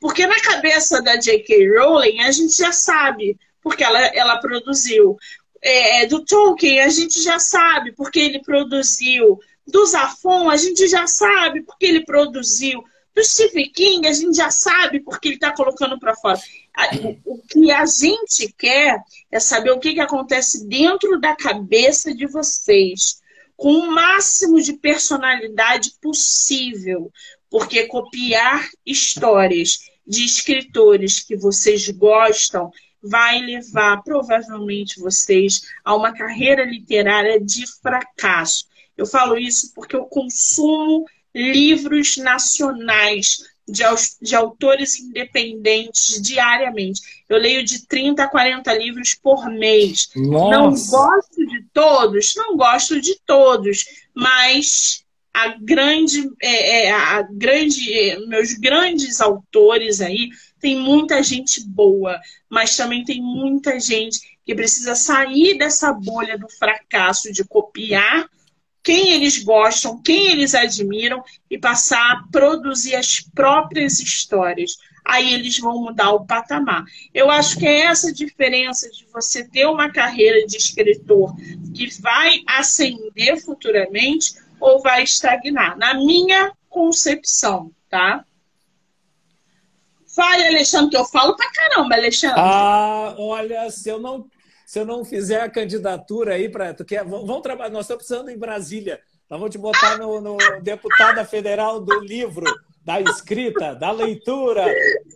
Porque 0.00 0.26
na 0.26 0.40
cabeça 0.40 1.00
da 1.00 1.16
J.K. 1.16 1.78
Rowling 1.78 2.20
a 2.20 2.30
gente 2.30 2.56
já 2.56 2.72
sabe, 2.72 3.38
porque 3.62 3.82
ela, 3.82 4.00
ela 4.08 4.36
produziu. 4.38 5.16
É, 5.62 6.06
do 6.06 6.22
Tolkien 6.22 6.80
a 6.80 6.90
gente 6.90 7.22
já 7.22 7.38
sabe, 7.38 7.92
porque 7.92 8.20
ele 8.20 8.42
produziu. 8.42 9.38
Do 9.66 9.86
Zafon, 9.86 10.50
a 10.50 10.56
gente 10.56 10.86
já 10.88 11.06
sabe 11.06 11.62
porque 11.62 11.86
ele 11.86 12.04
produziu. 12.04 12.82
Do 13.14 13.24
Stephen 13.24 13.70
King, 13.70 14.08
a 14.08 14.12
gente 14.12 14.36
já 14.36 14.50
sabe 14.50 15.00
porque 15.00 15.28
ele 15.28 15.34
está 15.36 15.54
colocando 15.54 15.98
para 15.98 16.16
fora. 16.16 16.38
O 17.24 17.38
que 17.38 17.70
a 17.70 17.86
gente 17.86 18.52
quer 18.58 19.00
é 19.30 19.38
saber 19.38 19.70
o 19.70 19.78
que, 19.78 19.94
que 19.94 20.00
acontece 20.00 20.66
dentro 20.66 21.20
da 21.20 21.36
cabeça 21.36 22.12
de 22.12 22.26
vocês, 22.26 23.22
com 23.56 23.72
o 23.72 23.90
máximo 23.92 24.60
de 24.60 24.72
personalidade 24.72 25.92
possível, 26.02 27.12
porque 27.48 27.86
copiar 27.86 28.68
histórias 28.84 29.78
de 30.04 30.24
escritores 30.24 31.20
que 31.20 31.36
vocês 31.36 31.88
gostam 31.90 32.72
vai 33.00 33.38
levar 33.38 34.02
provavelmente 34.02 34.98
vocês 34.98 35.62
a 35.84 35.94
uma 35.94 36.12
carreira 36.12 36.64
literária 36.64 37.40
de 37.40 37.64
fracasso. 37.80 38.66
Eu 38.96 39.06
falo 39.06 39.36
isso 39.36 39.72
porque 39.74 39.96
eu 39.96 40.04
consumo 40.04 41.04
livros 41.34 42.16
nacionais 42.16 43.38
de, 43.66 43.82
de 44.20 44.36
autores 44.36 45.00
independentes 45.00 46.20
diariamente. 46.20 47.00
Eu 47.28 47.38
leio 47.38 47.64
de 47.64 47.86
30 47.86 48.22
a 48.22 48.28
40 48.28 48.72
livros 48.74 49.14
por 49.14 49.48
mês. 49.50 50.10
Nossa. 50.14 50.56
Não 50.56 50.70
gosto 50.70 51.46
de 51.46 51.64
todos, 51.72 52.34
não 52.36 52.56
gosto 52.56 53.00
de 53.00 53.18
todos, 53.26 53.84
mas 54.14 55.04
a 55.32 55.48
grande, 55.48 56.30
é, 56.40 56.86
é, 56.86 56.92
a 56.92 57.22
grande, 57.22 57.92
é, 57.92 58.18
meus 58.26 58.52
grandes 58.54 59.20
autores 59.20 60.00
aí, 60.00 60.28
tem 60.60 60.78
muita 60.78 61.22
gente 61.22 61.66
boa, 61.66 62.20
mas 62.48 62.76
também 62.76 63.04
tem 63.04 63.20
muita 63.20 63.80
gente 63.80 64.20
que 64.46 64.54
precisa 64.54 64.94
sair 64.94 65.58
dessa 65.58 65.92
bolha 65.92 66.38
do 66.38 66.48
fracasso 66.48 67.32
de 67.32 67.42
copiar 67.44 68.28
quem 68.84 69.12
eles 69.12 69.42
gostam, 69.42 70.00
quem 70.00 70.30
eles 70.30 70.54
admiram 70.54 71.24
e 71.50 71.58
passar 71.58 72.12
a 72.12 72.24
produzir 72.30 72.94
as 72.94 73.18
próprias 73.18 73.98
histórias. 73.98 74.76
Aí 75.02 75.32
eles 75.32 75.58
vão 75.58 75.82
mudar 75.82 76.12
o 76.12 76.26
patamar. 76.26 76.84
Eu 77.12 77.30
acho 77.30 77.58
que 77.58 77.66
é 77.66 77.86
essa 77.86 78.12
diferença 78.12 78.90
de 78.90 79.06
você 79.12 79.42
ter 79.48 79.66
uma 79.66 79.90
carreira 79.90 80.46
de 80.46 80.56
escritor 80.56 81.34
que 81.74 81.88
vai 82.00 82.42
ascender 82.46 83.42
futuramente 83.42 84.34
ou 84.60 84.80
vai 84.80 85.02
estagnar, 85.02 85.76
na 85.76 85.94
minha 85.94 86.52
concepção, 86.68 87.70
tá? 87.90 88.24
Fale, 90.14 90.46
Alexandre, 90.46 90.90
que 90.90 90.96
eu 90.96 91.04
falo 91.04 91.36
pra 91.36 91.50
caramba, 91.50 91.94
Alexandre. 91.96 92.38
Ah, 92.38 93.14
olha, 93.18 93.70
se 93.70 93.88
eu 93.88 93.98
não 93.98 94.26
se 94.66 94.78
eu 94.78 94.86
não 94.86 95.04
fizer 95.04 95.40
a 95.40 95.50
candidatura 95.50 96.34
aí 96.34 96.48
para. 96.48 96.74
Vamos 97.06 97.42
trabalhar, 97.42 97.70
nós 97.70 97.84
estamos 97.84 98.04
precisando 98.04 98.30
em 98.30 98.38
Brasília. 98.38 99.00
Nós 99.28 99.40
vamos 99.40 99.54
te 99.54 99.58
botar 99.58 99.98
no, 99.98 100.20
no 100.20 100.36
deputada 100.62 101.24
federal 101.24 101.80
do 101.80 102.00
livro, 102.00 102.46
da 102.84 103.00
escrita, 103.00 103.74
da 103.74 103.90
leitura. 103.90 104.66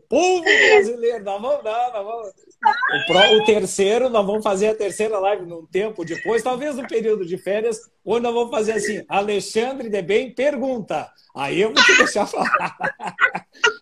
Povo 0.09 0.43
brasileiro, 0.43 1.23
nós 1.23 1.41
vamos, 1.41 1.65
não, 1.65 1.93
nós 1.93 2.05
vamos. 2.05 2.29
O, 2.29 3.07
pro, 3.07 3.37
o, 3.37 3.45
terceiro, 3.45 4.09
nós 4.09 4.27
vamos 4.27 4.43
fazer 4.43 4.69
a 4.69 4.75
terceira 4.75 5.19
live 5.19 5.45
num 5.45 5.67
tempo 5.67 6.05
depois, 6.05 6.43
talvez 6.43 6.77
no 6.77 6.89
período 6.89 7.27
de 7.27 7.37
férias, 7.37 7.79
onde 8.05 8.23
nós 8.23 8.35
vamos 8.35 8.51
fazer 8.51 8.73
assim: 8.73 9.05
Alexandre 9.09 9.91
de 9.91 10.01
Bem 10.01 10.35
pergunta. 10.35 11.11
Aí 11.37 11.61
eu 11.61 11.73
vou 11.73 11.85
te 11.85 11.97
deixar 11.99 12.27
falar. 12.27 12.77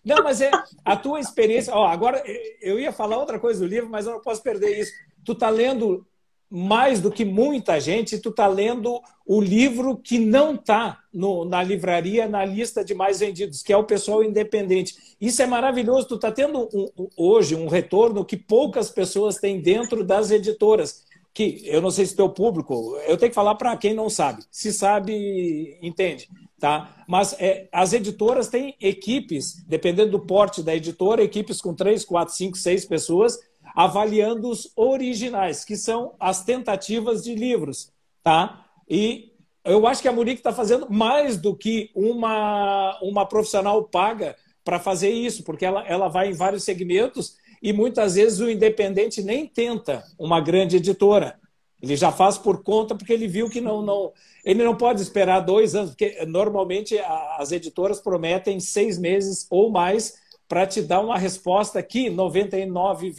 Não, 0.03 0.23
mas 0.23 0.41
é 0.41 0.51
a 0.83 0.95
tua 0.95 1.19
experiência. 1.19 1.73
Ó, 1.73 1.87
agora 1.87 2.21
eu 2.61 2.77
ia 2.79 2.91
falar 2.91 3.17
outra 3.17 3.39
coisa 3.39 3.61
do 3.61 3.65
livro, 3.65 3.89
mas 3.89 4.05
eu 4.05 4.13
não 4.13 4.21
posso 4.21 4.43
perder 4.43 4.77
isso. 4.77 4.91
Tu 5.23 5.33
tá 5.33 5.49
lendo 5.49 6.05
mais 6.49 7.01
do 7.01 7.11
que 7.11 7.25
muita 7.25 7.79
gente, 7.79 8.19
tu 8.19 8.29
está 8.29 8.47
lendo 8.47 9.01
o 9.25 9.41
livro 9.41 9.97
que 9.97 10.17
não 10.17 10.55
está 10.55 10.99
na 11.47 11.61
livraria 11.61 12.27
na 12.27 12.45
lista 12.45 12.85
de 12.85 12.93
mais 12.93 13.19
vendidos, 13.19 13.61
que 13.61 13.73
é 13.73 13.77
o 13.77 13.83
pessoal 13.83 14.23
independente. 14.23 14.95
Isso 15.19 15.41
é 15.41 15.45
maravilhoso. 15.45 16.07
Tu 16.07 16.15
está 16.15 16.31
tendo 16.31 16.69
um, 16.73 17.09
hoje 17.17 17.55
um 17.55 17.67
retorno 17.67 18.23
que 18.23 18.37
poucas 18.37 18.89
pessoas 18.89 19.37
têm 19.37 19.59
dentro 19.59 20.03
das 20.03 20.31
editoras. 20.31 21.05
Que 21.33 21.61
eu 21.65 21.81
não 21.81 21.91
sei 21.91 22.05
se 22.05 22.15
teu 22.15 22.29
público, 22.29 22.97
eu 23.05 23.17
tenho 23.17 23.29
que 23.29 23.35
falar 23.35 23.55
para 23.55 23.75
quem 23.77 23.93
não 23.93 24.09
sabe. 24.09 24.43
Se 24.49 24.71
sabe, 24.71 25.77
entende. 25.81 26.29
Tá? 26.59 27.03
Mas 27.07 27.35
é, 27.37 27.67
as 27.71 27.93
editoras 27.93 28.47
têm 28.47 28.75
equipes, 28.81 29.63
dependendo 29.67 30.11
do 30.11 30.19
porte 30.19 30.63
da 30.63 30.75
editora, 30.75 31.21
equipes 31.21 31.61
com 31.61 31.75
três, 31.75 32.03
quatro, 32.03 32.33
cinco, 32.33 32.57
seis 32.57 32.85
pessoas 32.85 33.37
avaliando 33.77 34.49
os 34.49 34.71
originais, 34.75 35.63
que 35.63 35.77
são 35.77 36.15
as 36.19 36.43
tentativas 36.43 37.23
de 37.23 37.35
livros, 37.35 37.91
tá? 38.23 38.65
E 38.89 39.33
eu 39.63 39.85
acho 39.85 40.01
que 40.01 40.07
a 40.07 40.11
Monique 40.11 40.39
está 40.39 40.51
fazendo 40.51 40.87
mais 40.89 41.37
do 41.37 41.55
que 41.55 41.91
uma, 41.93 42.97
uma 43.03 43.23
profissional 43.23 43.83
paga 43.83 44.35
para 44.65 44.79
fazer 44.79 45.11
isso, 45.11 45.43
porque 45.43 45.63
ela, 45.63 45.85
ela 45.85 46.07
vai 46.07 46.31
em 46.31 46.33
vários 46.33 46.63
segmentos 46.63 47.35
e 47.61 47.71
muitas 47.71 48.15
vezes 48.15 48.39
o 48.39 48.49
independente 48.49 49.21
nem 49.21 49.45
tenta 49.45 50.03
uma 50.17 50.41
grande 50.41 50.77
editora. 50.77 51.39
Ele 51.79 51.95
já 51.95 52.11
faz 52.11 52.35
por 52.35 52.63
conta 52.63 52.95
porque 52.95 53.13
ele 53.13 53.27
viu 53.27 53.47
que 53.47 53.61
não, 53.61 53.83
não 53.83 54.11
ele 54.43 54.63
não 54.63 54.75
pode 54.75 55.03
esperar 55.03 55.41
dois 55.41 55.75
anos, 55.75 55.91
porque 55.91 56.25
normalmente 56.25 56.97
as 57.37 57.51
editoras 57.51 57.99
prometem 57.99 58.59
seis 58.59 58.97
meses 58.97 59.45
ou 59.51 59.69
mais 59.69 60.15
para 60.47 60.65
te 60.65 60.81
dar 60.81 61.01
uma 61.01 61.17
resposta 61.17 61.81
que 61.83 62.09
99, 62.09 63.13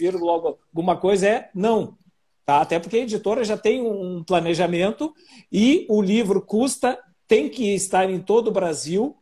alguma 0.72 0.96
coisa 0.96 1.28
é 1.28 1.50
não. 1.54 1.96
Tá? 2.44 2.60
Até 2.60 2.78
porque 2.78 2.96
a 2.96 3.02
editora 3.02 3.44
já 3.44 3.56
tem 3.56 3.82
um 3.82 4.24
planejamento 4.24 5.12
e 5.52 5.86
o 5.88 6.00
livro 6.00 6.40
custa, 6.40 6.98
tem 7.26 7.48
que 7.48 7.74
estar 7.74 8.08
em 8.08 8.20
todo 8.20 8.48
o 8.48 8.52
Brasil 8.52 9.16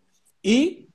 e 0.44 0.86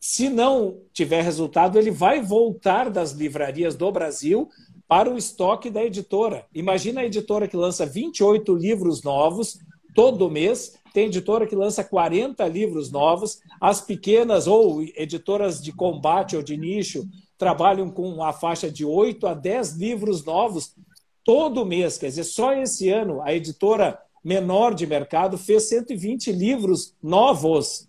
se 0.00 0.28
não 0.28 0.80
tiver 0.92 1.22
resultado, 1.22 1.78
ele 1.78 1.90
vai 1.90 2.20
voltar 2.20 2.90
das 2.90 3.12
livrarias 3.12 3.74
do 3.74 3.90
Brasil 3.90 4.48
para 4.86 5.10
o 5.10 5.16
estoque 5.16 5.70
da 5.70 5.84
editora. 5.84 6.46
Imagina 6.54 7.00
a 7.00 7.06
editora 7.06 7.48
que 7.48 7.56
lança 7.56 7.84
28 7.84 8.54
livros 8.54 9.02
novos 9.02 9.58
todo 9.94 10.30
mês 10.30 10.74
tem 10.96 11.08
editora 11.08 11.46
que 11.46 11.54
lança 11.54 11.84
40 11.84 12.48
livros 12.48 12.90
novos. 12.90 13.38
As 13.60 13.82
pequenas 13.82 14.46
ou 14.46 14.82
editoras 14.82 15.62
de 15.62 15.70
combate 15.70 16.34
ou 16.34 16.42
de 16.42 16.56
nicho 16.56 17.06
trabalham 17.36 17.90
com 17.90 18.24
a 18.24 18.32
faixa 18.32 18.70
de 18.70 18.82
8 18.82 19.26
a 19.26 19.34
10 19.34 19.76
livros 19.76 20.24
novos 20.24 20.74
todo 21.22 21.66
mês. 21.66 21.98
Quer 21.98 22.06
dizer, 22.06 22.24
só 22.24 22.54
esse 22.54 22.88
ano 22.88 23.20
a 23.20 23.34
editora 23.34 23.98
menor 24.24 24.72
de 24.72 24.86
mercado 24.86 25.36
fez 25.36 25.64
120 25.64 26.32
livros 26.32 26.94
novos. 27.02 27.86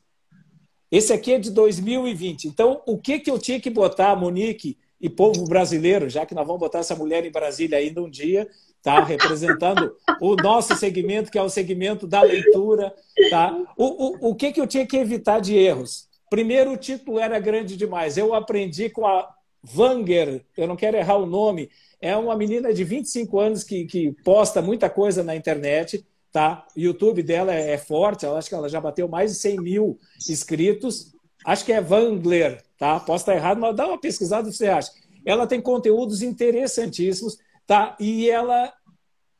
Esse 0.92 1.14
aqui 1.14 1.32
é 1.32 1.40
de 1.40 1.50
2020. 1.52 2.50
Então, 2.50 2.82
o 2.86 2.98
que, 2.98 3.20
que 3.20 3.32
eu 3.32 3.40
tinha 3.40 3.62
que 3.62 3.70
botar, 3.70 4.18
Monique 4.18 4.78
e 5.00 5.10
povo 5.10 5.46
brasileiro, 5.46 6.10
já 6.10 6.26
que 6.26 6.36
nós 6.36 6.46
vamos 6.46 6.60
botar 6.60 6.80
essa 6.80 6.94
mulher 6.94 7.24
em 7.24 7.32
Brasília 7.32 7.78
ainda 7.78 8.04
um 8.04 8.10
dia, 8.10 8.50
tá? 8.88 9.04
representando 9.04 9.94
o 10.22 10.38
nosso 10.38 10.74
segmento, 10.78 11.30
que 11.30 11.38
é 11.38 11.44
o 11.44 11.50
segmento 11.50 12.08
da 12.08 12.22
leitura. 12.22 12.96
Tá? 13.30 13.54
O, 13.76 14.28
o, 14.28 14.30
o 14.30 14.36
que, 14.36 14.54
que 14.54 14.62
eu 14.62 14.66
tinha 14.66 14.88
que 14.88 14.96
evitar 14.96 15.42
de 15.42 15.58
erros? 15.58 16.08
Primeiro, 16.30 16.72
o 16.72 16.78
título 16.78 17.20
era 17.20 17.38
grande 17.38 17.76
demais. 17.76 18.18
Eu 18.18 18.34
aprendi 18.34 18.90
com 18.90 19.06
a 19.06 19.28
Wanger, 19.76 20.46
eu 20.56 20.66
não 20.66 20.78
quero 20.78 20.96
errar 20.96 21.18
o 21.18 21.26
nome, 21.26 21.70
é 22.00 22.16
uma 22.16 22.34
menina 22.38 22.74
de 22.74 22.86
25 22.86 23.38
anos 23.38 23.64
que, 23.66 23.84
que 23.84 24.14
posta 24.24 24.62
muita 24.62 24.90
coisa 24.90 25.22
na 25.22 25.36
internet. 25.36 26.06
Tá? 26.32 26.66
O 26.74 26.80
YouTube 26.80 27.22
dela 27.22 27.54
é, 27.54 27.72
é 27.72 27.78
forte, 27.78 28.26
eu 28.26 28.38
acho 28.38 28.48
que 28.48 28.56
ela 28.56 28.70
já 28.70 28.80
bateu 28.80 29.10
mais 29.10 29.34
de 29.34 29.38
100 29.40 29.58
mil 29.60 30.00
inscritos. 30.30 31.12
Acho 31.46 31.66
que 31.66 31.74
é 31.74 31.82
Wangler, 31.82 32.64
tá? 32.78 33.00
Posso 33.02 33.24
estar 33.24 33.36
errado, 33.36 33.60
mas 33.60 33.76
dá 33.76 33.86
uma 33.88 34.00
pesquisada 34.00 34.50
se 34.50 34.58
você 34.58 34.68
acha. 34.68 34.92
Ela 35.26 35.48
tem 35.48 35.60
conteúdos 35.60 36.22
interessantíssimos, 36.22 37.38
tá? 37.66 37.98
E 38.00 38.30
ela 38.30 38.72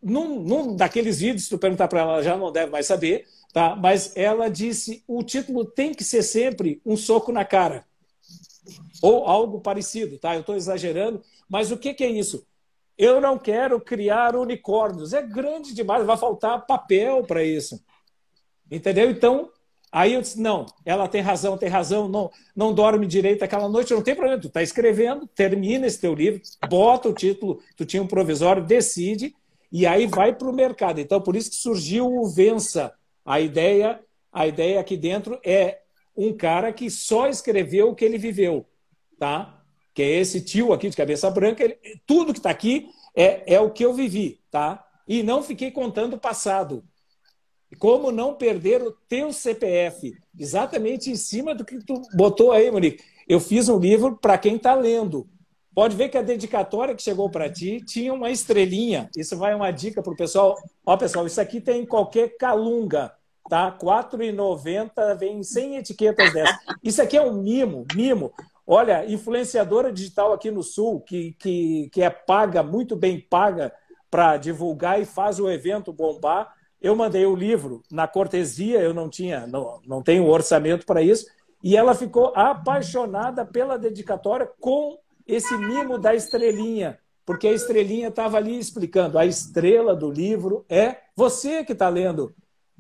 num, 0.08 0.42
num 0.42 0.76
daqueles 0.76 1.20
vídeos, 1.20 1.44
se 1.44 1.50
tu 1.50 1.58
perguntar 1.58 1.88
para 1.88 2.02
ela, 2.02 2.14
ela 2.14 2.24
já 2.24 2.38
não 2.38 2.52
deve 2.52 2.72
mais 2.72 2.86
saber, 2.86 3.28
tá? 3.54 3.76
mas 3.76 4.16
ela 4.16 4.50
disse 4.50 5.04
o 5.08 5.22
título 5.22 5.66
tem 5.66 5.94
que 5.94 6.04
ser 6.04 6.24
sempre 6.24 6.82
um 6.86 6.96
soco 6.96 7.32
na 7.32 7.44
cara. 7.44 7.86
Ou 9.02 9.26
algo 9.26 9.60
parecido, 9.60 10.18
tá? 10.18 10.34
Eu 10.34 10.42
estou 10.42 10.56
exagerando, 10.56 11.22
mas 11.48 11.72
o 11.72 11.78
que, 11.78 11.94
que 11.94 12.04
é 12.04 12.10
isso? 12.10 12.46
Eu 12.98 13.22
não 13.22 13.38
quero 13.38 13.80
criar 13.80 14.36
unicórnios. 14.36 15.14
É 15.14 15.22
grande 15.22 15.74
demais, 15.74 16.06
vai 16.06 16.18
faltar 16.18 16.66
papel 16.66 17.24
para 17.24 17.44
isso. 17.44 17.80
Entendeu? 18.70 19.10
Então, 19.10 19.50
aí 19.92 20.14
eu 20.14 20.22
disse: 20.22 20.42
não, 20.42 20.66
ela 20.84 21.08
tem 21.08 21.22
razão, 21.22 21.58
tem 21.58 21.70
razão, 21.70 22.10
não, 22.10 22.32
não 22.56 22.74
dorme 22.74 23.06
direito 23.06 23.44
aquela 23.44 23.70
noite, 23.70 23.94
não 23.94 24.02
tem 24.02 24.16
problema. 24.16 24.42
Tu 24.42 24.48
está 24.48 24.64
escrevendo, 24.64 25.28
termina 25.28 25.86
esse 25.86 26.02
teu 26.02 26.14
livro, 26.14 26.42
bota 26.68 27.08
o 27.08 27.14
título, 27.14 27.62
tu 27.76 27.86
tinha 27.86 28.02
um 28.02 28.08
provisório, 28.08 28.66
decide, 28.66 29.36
e 29.72 29.86
aí 29.86 30.08
vai 30.08 30.34
para 30.34 30.50
o 30.50 30.54
mercado. 30.54 31.00
Então, 31.00 31.22
por 31.22 31.36
isso 31.36 31.50
que 31.50 31.58
surgiu 31.58 32.08
o 32.08 32.28
Vença. 32.28 32.94
A 33.26 33.40
ideia, 33.42 34.00
a 34.32 34.48
ideia 34.48 34.80
aqui 34.80 34.96
dentro 34.96 35.40
é 35.44 35.80
um 36.16 36.36
cara 36.36 36.72
que 36.72 36.90
só 36.90 37.28
escreveu 37.28 37.90
o 37.90 37.96
que 37.96 38.06
ele 38.06 38.18
viveu, 38.18 38.66
tá? 39.20 39.62
Que 39.94 40.02
é 40.02 40.20
esse 40.20 40.42
tio 40.42 40.72
aqui 40.72 40.90
de 40.90 40.96
cabeça 40.96 41.30
branca. 41.30 41.64
Ele, 41.64 41.78
tudo 42.06 42.34
que 42.34 42.40
está 42.40 42.50
aqui 42.50 42.90
é, 43.16 43.56
é 43.56 43.60
o 43.60 43.70
que 43.70 43.84
eu 43.84 43.94
vivi, 43.94 44.40
tá? 44.50 44.86
E 45.08 45.22
não 45.24 45.44
fiquei 45.44 45.72
contando 45.72 46.16
o 46.16 46.20
passado. 46.20 46.84
Como 47.78 48.12
não 48.12 48.34
perder 48.34 48.82
o 48.82 48.92
teu 49.10 49.34
CPF? 49.34 50.16
Exatamente 50.38 51.12
em 51.12 51.16
cima 51.16 51.54
do 51.54 51.66
que 51.66 51.84
tu 51.84 52.02
botou 52.16 52.52
aí, 52.52 52.72
Monique. 52.72 53.04
Eu 53.28 53.42
fiz 53.42 53.68
um 53.68 53.78
livro 53.78 54.16
para 54.16 54.38
quem 54.38 54.56
está 54.56 54.74
lendo. 54.74 55.28
Pode 55.78 55.96
ver 55.96 56.10
que 56.10 56.18
a 56.18 56.24
dedicatória 56.24 56.96
que 56.96 57.04
chegou 57.04 57.30
para 57.30 57.52
ti 57.52 57.80
tinha 57.86 58.12
uma 58.12 58.32
estrelinha. 58.32 59.12
Isso 59.16 59.38
vai 59.38 59.54
uma 59.54 59.70
dica 59.70 60.02
para 60.02 60.12
o 60.12 60.18
pessoal. 60.18 60.58
Ó, 60.84 60.98
pessoal, 60.98 61.28
isso 61.28 61.40
aqui 61.40 61.62
tem 61.62 61.84
em 61.84 61.86
qualquer 61.86 62.36
calunga, 62.36 63.14
tá? 63.48 63.70
R$ 63.70 63.78
4,90 63.78 65.16
vem 65.20 65.44
sem 65.44 65.78
etiquetas 65.78 66.34
dessa. 66.34 66.60
Isso 66.84 67.00
aqui 67.00 67.16
é 67.16 67.22
um 67.22 67.44
mimo, 67.44 67.86
mimo. 67.94 68.34
Olha, 68.66 69.06
influenciadora 69.06 69.92
digital 69.92 70.34
aqui 70.34 70.50
no 70.50 70.64
Sul, 70.64 71.00
que, 71.02 71.34
que, 71.34 71.92
que 71.94 72.02
é 72.02 72.10
paga, 72.10 72.64
muito 72.64 72.96
bem 72.96 73.20
paga 73.20 73.72
para 74.10 74.36
divulgar 74.38 75.00
e 75.00 75.06
faz 75.06 75.40
o 75.40 75.48
evento 75.48 75.94
bombar. 75.94 76.56
Eu 76.82 76.96
mandei 76.96 77.28
o 77.28 77.36
livro 77.36 77.84
na 77.92 78.08
cortesia, 78.08 78.80
eu 78.82 78.96
não 78.96 79.12
tinha, 79.12 79.46
não, 79.46 79.80
não 79.86 80.02
tenho 80.02 80.26
orçamento 80.26 80.88
para 80.88 81.04
isso, 81.04 81.28
e 81.64 81.78
ela 81.78 81.94
ficou 81.94 82.34
apaixonada 82.36 83.46
pela 83.46 83.78
dedicatória 83.78 84.50
com 84.60 84.98
esse 85.28 85.56
mimo 85.58 85.98
da 85.98 86.16
estrelinha, 86.16 86.98
porque 87.26 87.48
a 87.48 87.54
estrelinha 87.54 88.08
estava 88.08 88.38
ali 88.38 88.58
explicando. 88.58 89.20
A 89.20 89.26
estrela 89.26 89.96
do 89.96 90.10
livro 90.10 90.66
é 90.70 90.98
você 91.16 91.64
que 91.64 91.74
está 91.74 91.90
lendo. 91.90 92.34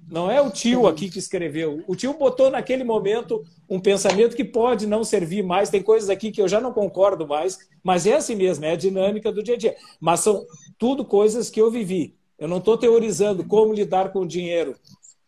Não 0.10 0.32
é 0.32 0.39
o 0.39 0.50
tio 0.50 0.88
aqui 0.88 1.10
que 1.10 1.20
escreveu. 1.20 1.84
O 1.86 1.95
tio 1.95 2.14
botou 2.14 2.50
naquele 2.50 2.84
momento 2.84 3.43
um 3.70 3.80
pensamento 3.80 4.38
que 4.38 4.43
pode 4.45 4.88
não 4.88 5.04
servir 5.04 5.43
mais. 5.43 5.70
Tem 5.70 5.84
coisas 5.84 6.10
aqui 6.10 6.32
que 6.32 6.41
eu 6.41 6.48
já 6.48 6.62
não 6.62 6.72
concordo 6.72 7.28
mais, 7.28 7.60
mas 7.84 8.06
é 8.06 8.16
assim 8.16 8.36
mesmo, 8.36 8.64
é 8.64 8.72
a 8.72 8.78
dinâmica 8.78 9.32
do 9.32 9.43
dia 9.43 9.56
a 9.56 9.58
dia. 9.58 9.76
Mas 10.00 10.22
são 10.22 10.45
tudo 10.78 11.04
coisas 11.04 11.50
que 11.50 11.60
eu 11.60 11.70
vivi. 11.70 12.16
Eu 12.39 12.48
não 12.48 12.60
estou 12.60 12.78
teorizando 12.78 13.43
como 13.43 13.74
lidar 13.74 14.14
com 14.14 14.20
o 14.20 14.28
dinheiro. 14.28 14.76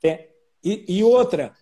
É. 0.02 0.30
E, 0.64 0.86
e, 0.88 1.04
outra, 1.04 1.54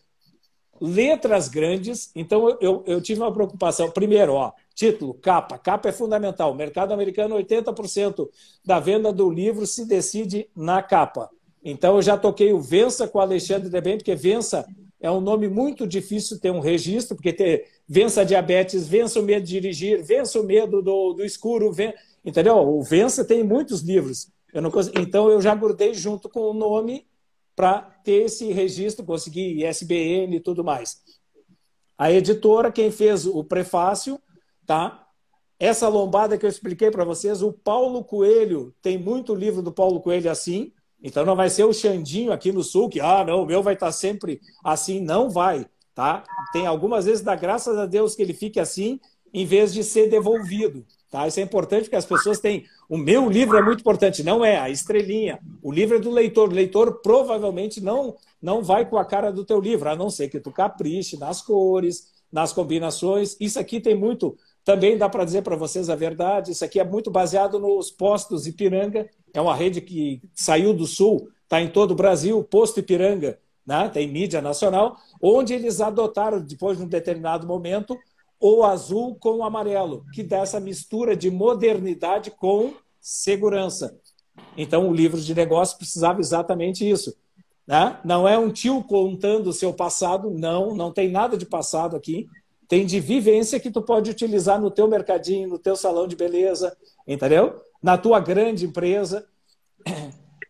letras 0.80 1.48
grandes. 1.48 2.12
Então, 2.16 2.58
eu, 2.62 2.84
eu 2.86 3.02
tive 3.02 3.22
uma 3.22 3.34
preocupação. 3.34 3.90
Primeiro, 3.90 4.34
ó, 4.34 4.52
Título, 4.78 5.16
capa. 5.16 5.58
Capa 5.58 5.90
é 5.90 5.92
fundamental. 5.92 6.54
Mercado 6.54 6.94
americano, 6.94 7.36
80% 7.36 8.30
da 8.64 8.80
venda 8.80 9.12
do 9.12 9.28
livro 9.28 9.66
se 9.66 9.88
decide 9.88 10.48
na 10.56 10.84
capa. 10.84 11.32
Então, 11.64 11.96
eu 11.96 12.02
já 12.04 12.16
toquei 12.16 12.54
o 12.54 12.62
Vença 12.62 13.08
com 13.08 13.18
o 13.18 13.22
Alexandre 13.22 13.72
Debem, 13.72 13.98
porque 13.98 14.14
Vença 14.14 14.68
é 15.02 15.10
um 15.10 15.20
nome 15.20 15.48
muito 15.48 15.88
difícil 15.88 16.40
ter 16.40 16.52
um 16.52 16.60
registro, 16.60 17.16
porque 17.16 17.34
ter 17.34 17.66
Vença 17.90 18.24
diabetes, 18.24 18.88
Vença 18.88 19.20
o 19.20 19.24
medo 19.24 19.44
de 19.48 19.54
dirigir, 19.54 20.04
Vença 20.04 20.40
o 20.40 20.44
medo 20.44 20.80
do, 20.84 21.14
do 21.14 21.26
escuro. 21.26 21.74
Ven... 21.74 21.92
Entendeu? 22.24 22.58
O 22.58 22.84
Vença 22.84 23.26
tem 23.26 23.44
muitos 23.44 23.82
livros. 23.82 24.30
Eu 24.54 24.62
não. 24.62 24.72
Então, 25.02 25.28
eu 25.28 25.42
já 25.42 25.56
grudei 25.56 25.96
junto 25.96 26.30
com 26.30 26.42
o 26.42 26.54
nome 26.54 27.08
para 27.56 27.82
ter 28.04 28.26
esse 28.26 28.52
registro, 28.52 29.04
conseguir 29.04 29.68
ISBN 29.68 30.36
e 30.36 30.40
tudo 30.40 30.64
mais. 30.64 31.02
A 31.98 32.12
editora, 32.12 32.72
quem 32.72 32.92
fez 32.92 33.26
o 33.26 33.44
prefácio, 33.44 34.22
tá? 34.68 35.08
Essa 35.60 35.88
lombada 35.88 36.38
que 36.38 36.46
eu 36.46 36.50
expliquei 36.50 36.92
para 36.92 37.04
vocês, 37.04 37.42
o 37.42 37.52
Paulo 37.52 38.04
Coelho 38.04 38.76
tem 38.82 38.98
muito 38.98 39.34
livro 39.34 39.64
do 39.64 39.72
Paulo 39.72 40.00
Coelho 40.02 40.30
assim. 40.30 40.72
Então 41.02 41.26
não 41.26 41.36
vai 41.36 41.50
ser 41.50 41.64
o 41.64 41.74
Xandinho 41.74 42.32
aqui 42.32 42.52
no 42.52 42.64
sul 42.64 42.90
que, 42.90 43.00
ah, 43.00 43.24
não, 43.26 43.42
o 43.42 43.46
meu 43.46 43.64
vai 43.64 43.74
estar 43.74 43.88
tá 43.88 43.92
sempre 43.92 44.40
assim. 44.64 45.00
Não 45.00 45.30
vai, 45.30 45.66
tá? 45.96 46.24
Tem 46.54 46.68
algumas 46.68 47.06
vezes, 47.06 47.24
dá 47.24 47.36
graças 47.36 47.76
a 47.78 47.88
Deus 47.88 48.14
que 48.14 48.22
ele 48.22 48.34
fique 48.34 48.60
assim 48.60 49.00
em 49.34 49.46
vez 49.46 49.74
de 49.74 49.84
ser 49.84 50.10
devolvido. 50.10 50.86
Tá? 51.10 51.28
Isso 51.28 51.40
é 51.40 51.44
importante 51.44 51.84
porque 51.84 51.96
as 51.96 52.06
pessoas 52.06 52.40
têm. 52.40 52.66
O 52.90 52.98
meu 52.98 53.30
livro 53.30 53.58
é 53.58 53.62
muito 53.62 53.80
importante, 53.80 54.24
não 54.24 54.44
é 54.44 54.58
a 54.58 54.70
estrelinha. 54.70 55.40
O 55.62 55.72
livro 55.72 55.98
é 55.98 56.00
do 56.00 56.12
leitor. 56.12 56.50
O 56.50 56.54
leitor 56.54 57.02
provavelmente 57.02 57.82
não, 57.82 58.16
não 58.42 58.62
vai 58.62 58.88
com 58.88 58.98
a 58.98 59.06
cara 59.06 59.32
do 59.32 59.46
teu 59.46 59.60
livro, 59.60 59.90
a 59.90 59.96
não 59.96 60.10
ser 60.10 60.30
que 60.30 60.40
tu 60.40 60.52
capriche 60.52 61.18
nas 61.18 61.42
cores, 61.42 62.12
nas 62.32 62.52
combinações. 62.52 63.38
Isso 63.40 63.60
aqui 63.60 63.80
tem 63.80 63.96
muito. 63.96 64.38
Também 64.68 64.98
dá 64.98 65.08
para 65.08 65.24
dizer 65.24 65.44
para 65.44 65.56
vocês 65.56 65.90
a 65.90 65.96
verdade. 65.96 66.52
Isso 66.52 66.66
aqui 66.66 66.78
é 66.78 66.84
muito 66.84 67.10
baseado 67.10 67.58
nos 67.58 67.90
postos 67.90 68.46
Ipiranga. 68.46 69.10
É 69.34 69.40
uma 69.40 69.56
rede 69.56 69.80
que 69.80 70.22
saiu 70.36 70.74
do 70.74 70.86
sul, 70.86 71.30
está 71.44 71.62
em 71.62 71.70
todo 71.70 71.92
o 71.92 71.96
Brasil. 71.96 72.44
Posto 72.44 72.82
Ipiranga, 72.82 73.40
né? 73.66 73.88
tem 73.88 74.10
mídia 74.10 74.42
nacional, 74.42 74.98
onde 75.22 75.54
eles 75.54 75.80
adotaram, 75.80 76.42
depois 76.42 76.78
de 76.78 76.84
um 76.84 76.88
determinado 76.88 77.48
momento, 77.48 77.98
o 78.42 78.62
azul 78.66 79.16
com 79.16 79.38
o 79.38 79.44
amarelo, 79.46 80.04
que 80.14 80.22
dá 80.22 80.40
essa 80.40 80.60
mistura 80.60 81.16
de 81.16 81.32
modernidade 81.32 82.30
com 82.30 82.74
segurança. 83.00 83.98
Então, 84.58 84.90
o 84.90 84.94
livro 84.94 85.22
de 85.22 85.34
negócio 85.34 85.78
precisava 85.78 86.20
exatamente 86.20 86.88
isso. 86.88 87.16
Né? 87.66 87.98
Não 88.04 88.28
é 88.28 88.38
um 88.38 88.52
tio 88.52 88.84
contando 88.84 89.48
o 89.48 89.54
seu 89.54 89.74
passado, 89.74 90.30
não, 90.30 90.76
não 90.76 90.92
tem 90.92 91.10
nada 91.10 91.38
de 91.38 91.46
passado 91.46 91.96
aqui. 91.96 92.28
Tem 92.68 92.86
de 92.86 93.00
vivência 93.00 93.60
que 93.60 93.72
tu 93.72 93.82
pode 93.82 94.12
utilizar 94.12 94.60
no 94.60 94.70
teu 94.70 94.88
mercadinho, 94.88 95.48
no 95.48 95.60
teu 95.60 95.76
salão 95.76 96.08
de 96.08 96.16
beleza, 96.16 96.76
entendeu? 97.08 97.62
Na 97.82 97.98
tua 97.98 98.20
grande 98.20 98.66
empresa. 98.66 99.26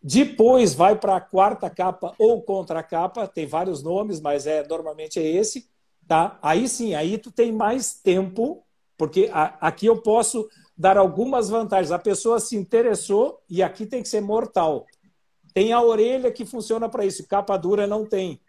Depois 0.02 0.74
vai 0.74 0.96
para 0.96 1.16
a 1.16 1.20
quarta 1.20 1.68
capa 1.68 2.14
ou 2.18 2.42
contra 2.42 2.82
capa, 2.82 3.26
tem 3.26 3.46
vários 3.46 3.82
nomes, 3.82 4.20
mas 4.20 4.46
é 4.46 4.66
normalmente 4.66 5.18
é 5.18 5.22
esse 5.22 5.68
tá? 6.08 6.38
Aí 6.40 6.66
sim, 6.66 6.94
aí 6.94 7.18
tu 7.18 7.30
tem 7.30 7.52
mais 7.52 7.92
tempo, 7.92 8.64
porque 8.96 9.30
a, 9.32 9.54
aqui 9.60 9.86
eu 9.86 10.00
posso 10.00 10.48
dar 10.76 10.96
algumas 10.96 11.50
vantagens. 11.50 11.92
A 11.92 11.98
pessoa 11.98 12.40
se 12.40 12.56
interessou 12.56 13.40
e 13.48 13.62
aqui 13.62 13.84
tem 13.84 14.02
que 14.02 14.08
ser 14.08 14.22
mortal. 14.22 14.86
Tem 15.52 15.72
a 15.72 15.82
orelha 15.82 16.32
que 16.32 16.46
funciona 16.46 16.88
para 16.88 17.04
isso, 17.04 17.28
capa 17.28 17.56
dura 17.56 17.86
não 17.86 18.06
tem, 18.06 18.40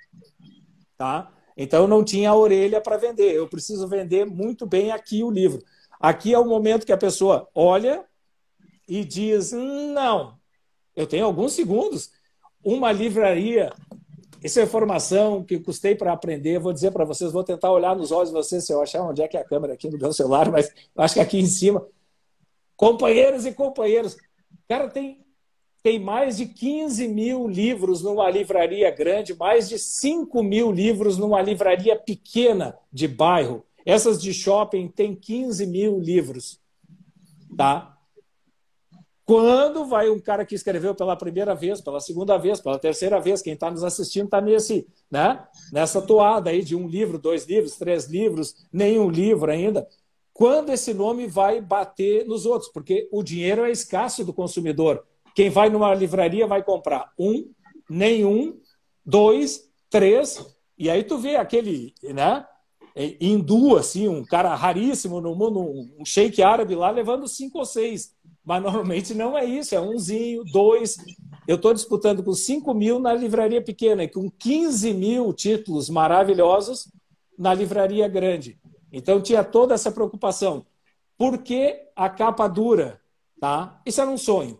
tá? 0.98 1.32
Então 1.62 1.82
eu 1.82 1.88
não 1.88 2.04
tinha 2.04 2.30
a 2.30 2.36
orelha 2.36 2.80
para 2.80 2.96
vender. 2.96 3.34
Eu 3.34 3.48
preciso 3.48 3.86
vender 3.86 4.26
muito 4.26 4.66
bem 4.66 4.92
aqui 4.92 5.24
o 5.24 5.30
livro. 5.30 5.62
Aqui 6.00 6.34
é 6.34 6.40
o 6.40 6.46
momento 6.46 6.86
que 6.86 6.94
a 6.94 6.98
pessoa 6.98 7.50
olha 7.54 8.06
e 8.88 9.04
diz: 9.04 9.52
não, 9.52 10.40
eu 10.96 11.06
tenho 11.06 11.26
alguns 11.26 11.52
segundos. 11.52 12.12
Uma 12.64 12.92
livraria 12.92 13.72
isso 14.42 14.60
é 14.60 14.64
informação 14.64 15.44
que 15.44 15.60
custei 15.60 15.96
para 15.96 16.14
aprender. 16.14 16.60
Vou 16.60 16.72
dizer 16.72 16.92
para 16.92 17.04
vocês, 17.04 17.32
vou 17.32 17.44
tentar 17.44 17.72
olhar 17.72 17.96
nos 17.96 18.12
olhos 18.12 18.30
de 18.30 18.36
vocês 18.36 18.66
se 18.66 18.72
eu 18.72 18.82
achar 18.82 19.02
onde 19.02 19.22
é 19.22 19.28
que 19.28 19.36
é 19.36 19.42
a 19.42 19.46
câmera 19.46 19.74
aqui 19.74 19.90
no 19.90 19.98
meu 19.98 20.14
celular, 20.14 20.50
mas 20.50 20.72
acho 20.98 21.16
que 21.16 21.20
aqui 21.20 21.40
em 21.40 21.46
cima. 21.46 21.86
Companheiros 22.78 23.46
e 23.46 23.52
companheiros, 23.52 24.16
cara, 24.68 24.88
tem, 24.88 25.26
tem 25.90 25.98
mais 25.98 26.38
de 26.38 26.46
15 26.46 27.08
mil 27.08 27.48
livros 27.48 28.04
numa 28.04 28.30
livraria 28.30 28.92
grande, 28.92 29.34
mais 29.34 29.68
de 29.68 29.80
5 29.80 30.44
mil 30.44 30.72
livros 30.72 31.18
numa 31.18 31.42
livraria 31.42 31.98
pequena 31.98 32.78
de 32.94 33.08
bairro. 33.08 33.66
Essas 33.84 34.22
de 34.22 34.32
shopping 34.32 34.88
têm 34.88 35.16
15 35.16 35.66
mil 35.66 36.00
livros. 36.00 36.62
Tá? 37.58 37.98
Quando 39.26 39.84
vai 39.84 40.12
um 40.12 40.20
cara 40.20 40.46
que 40.46 40.54
escreveu 40.54 40.94
pela 40.94 41.16
primeira 41.16 41.56
vez, 41.56 41.82
pela 41.82 42.00
segunda 42.00 42.38
vez, 42.38 42.62
pela 42.62 42.78
terceira 42.78 43.20
vez, 43.20 43.42
quem 43.42 43.54
está 43.54 43.72
nos 43.72 43.84
assistindo 43.84 44.26
está 44.26 44.40
nesse, 44.40 44.88
né? 45.10 45.44
nessa 45.74 46.04
toada 46.04 46.52
aí 46.52 46.64
de 46.64 46.76
um 46.76 46.88
livro, 46.88 47.18
dois 47.18 47.48
livros, 47.48 47.78
três 47.78 48.06
livros, 48.06 48.54
nenhum 48.72 49.10
livro 49.10 49.52
ainda. 49.52 49.88
Quando 50.34 50.70
esse 50.70 50.94
nome 50.94 51.26
vai 51.26 51.60
bater 51.60 52.28
nos 52.28 52.46
outros? 52.46 52.72
Porque 52.72 53.10
o 53.12 53.24
dinheiro 53.24 53.66
é 53.66 53.72
escasso 53.72 54.24
do 54.24 54.32
consumidor. 54.32 55.04
Quem 55.40 55.50
vai 55.50 55.70
numa 55.70 55.96
livraria 55.96 56.46
vai 56.46 56.62
comprar 56.62 57.14
um, 57.18 57.50
nenhum, 57.90 58.60
dois, 59.06 59.72
três, 59.90 60.46
e 60.78 60.90
aí 60.90 61.02
tu 61.02 61.18
vê 61.18 61.38
aquele, 61.38 61.94
né? 62.04 62.46
Hindu, 63.22 63.78
assim, 63.78 64.10
um 64.10 64.26
cara 64.26 64.54
raríssimo 64.54 65.22
no 65.22 65.34
mundo, 65.34 65.62
um 65.98 66.04
sheik 66.04 66.44
árabe 66.44 66.76
lá, 66.76 66.92
levando 66.92 67.26
cinco 67.26 67.60
ou 67.60 67.66
seis 67.66 68.14
mas 68.44 68.62
normalmente 68.62 69.14
não 69.14 69.38
é 69.38 69.46
isso, 69.46 69.76
é 69.76 69.80
umzinho, 69.80 70.44
dois. 70.44 70.98
Eu 71.48 71.56
estou 71.56 71.74
disputando 71.74 72.22
com 72.22 72.34
5 72.34 72.74
mil 72.74 73.00
na 73.00 73.14
livraria 73.14 73.62
pequena 73.62 74.04
e 74.04 74.08
com 74.10 74.30
15 74.30 74.92
mil 74.94 75.32
títulos 75.34 75.90
maravilhosos 75.90 76.92
na 77.38 77.54
livraria 77.54 78.08
grande. 78.08 78.60
Então 78.92 79.22
tinha 79.22 79.44
toda 79.44 79.76
essa 79.76 79.92
preocupação. 79.92 80.66
Por 81.16 81.38
que 81.38 81.80
a 81.96 82.10
capa 82.10 82.48
dura? 82.48 83.00
Tá? 83.40 83.80
Isso 83.86 84.02
era 84.02 84.10
um 84.10 84.18
sonho. 84.18 84.60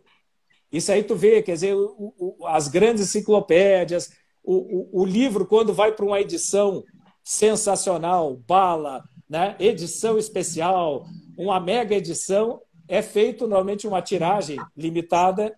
Isso 0.72 0.92
aí 0.92 1.04
tu 1.04 1.16
vê, 1.16 1.42
quer 1.42 1.54
dizer, 1.54 1.76
o, 1.76 2.14
o, 2.18 2.48
as 2.48 2.68
grandes 2.68 3.04
enciclopédias, 3.04 4.12
o, 4.44 5.02
o 5.02 5.06
livro, 5.06 5.46
quando 5.46 5.74
vai 5.74 5.92
para 5.92 6.06
uma 6.06 6.20
edição 6.22 6.84
sensacional, 7.24 8.36
bala, 8.48 9.04
né? 9.30 9.56
edição 9.60 10.18
especial, 10.18 11.06
uma 11.38 11.60
mega 11.60 11.96
edição, 11.96 12.62
é 12.88 13.02
feito 13.02 13.48
normalmente 13.48 13.88
uma 13.88 14.02
tiragem 14.02 14.58
limitada 14.76 15.56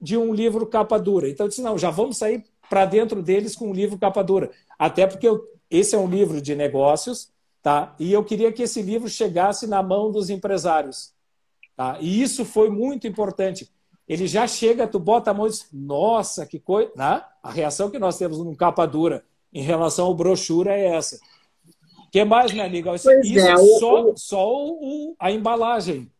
de 0.00 0.16
um 0.16 0.32
livro 0.32 0.66
capa 0.66 0.98
dura. 0.98 1.28
Então, 1.28 1.44
eu 1.44 1.48
disse, 1.48 1.60
não, 1.60 1.76
já 1.76 1.90
vamos 1.90 2.16
sair 2.16 2.42
para 2.70 2.86
dentro 2.86 3.22
deles 3.22 3.54
com 3.54 3.68
um 3.68 3.74
livro 3.74 3.98
capa 3.98 4.22
dura. 4.22 4.50
Até 4.78 5.06
porque 5.06 5.28
eu, 5.28 5.44
esse 5.70 5.94
é 5.94 5.98
um 5.98 6.08
livro 6.08 6.40
de 6.40 6.54
negócios, 6.54 7.30
tá? 7.62 7.94
e 7.98 8.12
eu 8.12 8.24
queria 8.24 8.50
que 8.50 8.62
esse 8.62 8.80
livro 8.80 9.08
chegasse 9.08 9.66
na 9.66 9.82
mão 9.82 10.10
dos 10.10 10.30
empresários. 10.30 11.12
Tá? 11.76 11.98
E 12.00 12.22
isso 12.22 12.44
foi 12.44 12.70
muito 12.70 13.06
importante. 13.06 13.70
Ele 14.10 14.26
já 14.26 14.44
chega, 14.44 14.88
tu 14.88 14.98
bota 14.98 15.30
a 15.30 15.34
mão 15.34 15.46
e 15.46 15.50
diz, 15.50 15.68
nossa, 15.72 16.44
que 16.44 16.58
coisa. 16.58 16.90
Né? 16.96 17.22
A 17.40 17.52
reação 17.52 17.88
que 17.88 17.96
nós 17.96 18.18
temos 18.18 18.38
num 18.38 18.56
capa 18.56 18.84
dura 18.84 19.22
em 19.54 19.62
relação 19.62 20.06
ao 20.06 20.14
brochura 20.16 20.76
é 20.76 20.96
essa. 20.96 21.20
O 22.08 22.10
que 22.10 22.24
mais, 22.24 22.50
minha 22.50 22.64
amiga? 22.64 22.92
Isso, 22.92 23.04
pois 23.04 23.36
é, 23.36 23.56
só, 23.56 24.10
o... 24.10 24.16
só 24.16 24.52
o, 24.52 25.14
a 25.16 25.30
embalagem. 25.30 26.10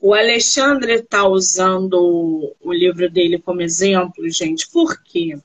O 0.00 0.14
Alexandre 0.14 0.92
está 0.92 1.26
usando 1.26 2.54
o 2.62 2.72
livro 2.72 3.10
dele 3.10 3.40
como 3.40 3.60
exemplo, 3.60 4.30
gente, 4.30 4.70
por 4.70 5.02
quê? 5.02 5.36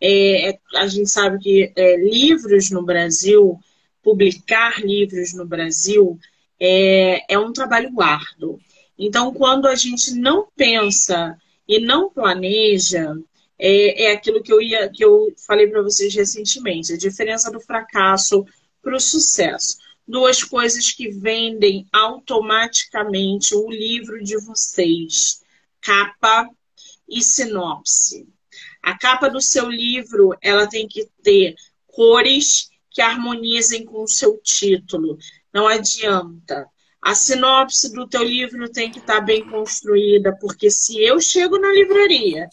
É, 0.00 0.48
é, 0.48 0.58
a 0.76 0.86
gente 0.86 1.10
sabe 1.10 1.38
que 1.40 1.72
é, 1.76 1.96
livros 1.98 2.70
no 2.70 2.82
Brasil, 2.82 3.60
publicar 4.02 4.80
livros 4.80 5.34
no 5.34 5.44
Brasil, 5.44 6.18
é, 6.58 7.34
é 7.34 7.38
um 7.38 7.52
trabalho 7.52 8.00
árduo. 8.00 8.58
Então, 8.98 9.32
quando 9.32 9.66
a 9.66 9.74
gente 9.74 10.12
não 10.14 10.48
pensa 10.56 11.36
e 11.68 11.80
não 11.80 12.10
planeja, 12.10 13.14
é, 13.58 14.04
é 14.04 14.12
aquilo 14.12 14.42
que 14.42 14.52
eu, 14.52 14.60
ia, 14.60 14.88
que 14.88 15.04
eu 15.04 15.32
falei 15.46 15.66
para 15.66 15.82
vocês 15.82 16.14
recentemente, 16.14 16.92
a 16.92 16.98
diferença 16.98 17.50
do 17.50 17.60
fracasso 17.60 18.44
para 18.82 18.96
o 18.96 19.00
sucesso 19.00 19.78
duas 20.06 20.42
coisas 20.42 20.92
que 20.92 21.08
vendem 21.08 21.86
automaticamente 21.92 23.54
o 23.54 23.68
livro 23.68 24.22
de 24.22 24.36
vocês: 24.38 25.42
capa 25.80 26.48
e 27.08 27.22
sinopse. 27.22 28.28
A 28.82 28.96
capa 28.96 29.28
do 29.28 29.40
seu 29.40 29.68
livro, 29.68 30.36
ela 30.40 30.68
tem 30.68 30.86
que 30.86 31.08
ter 31.22 31.56
cores 31.86 32.70
que 32.90 33.02
harmonizem 33.02 33.84
com 33.84 34.04
o 34.04 34.08
seu 34.08 34.38
título. 34.38 35.18
Não 35.52 35.66
adianta. 35.66 36.68
A 37.02 37.14
sinopse 37.14 37.92
do 37.92 38.06
teu 38.08 38.22
livro 38.22 38.68
tem 38.68 38.90
que 38.90 38.98
estar 38.98 39.20
bem 39.20 39.48
construída, 39.48 40.36
porque 40.40 40.70
se 40.70 41.00
eu 41.02 41.20
chego 41.20 41.58
na 41.58 41.70
livraria, 41.72 42.48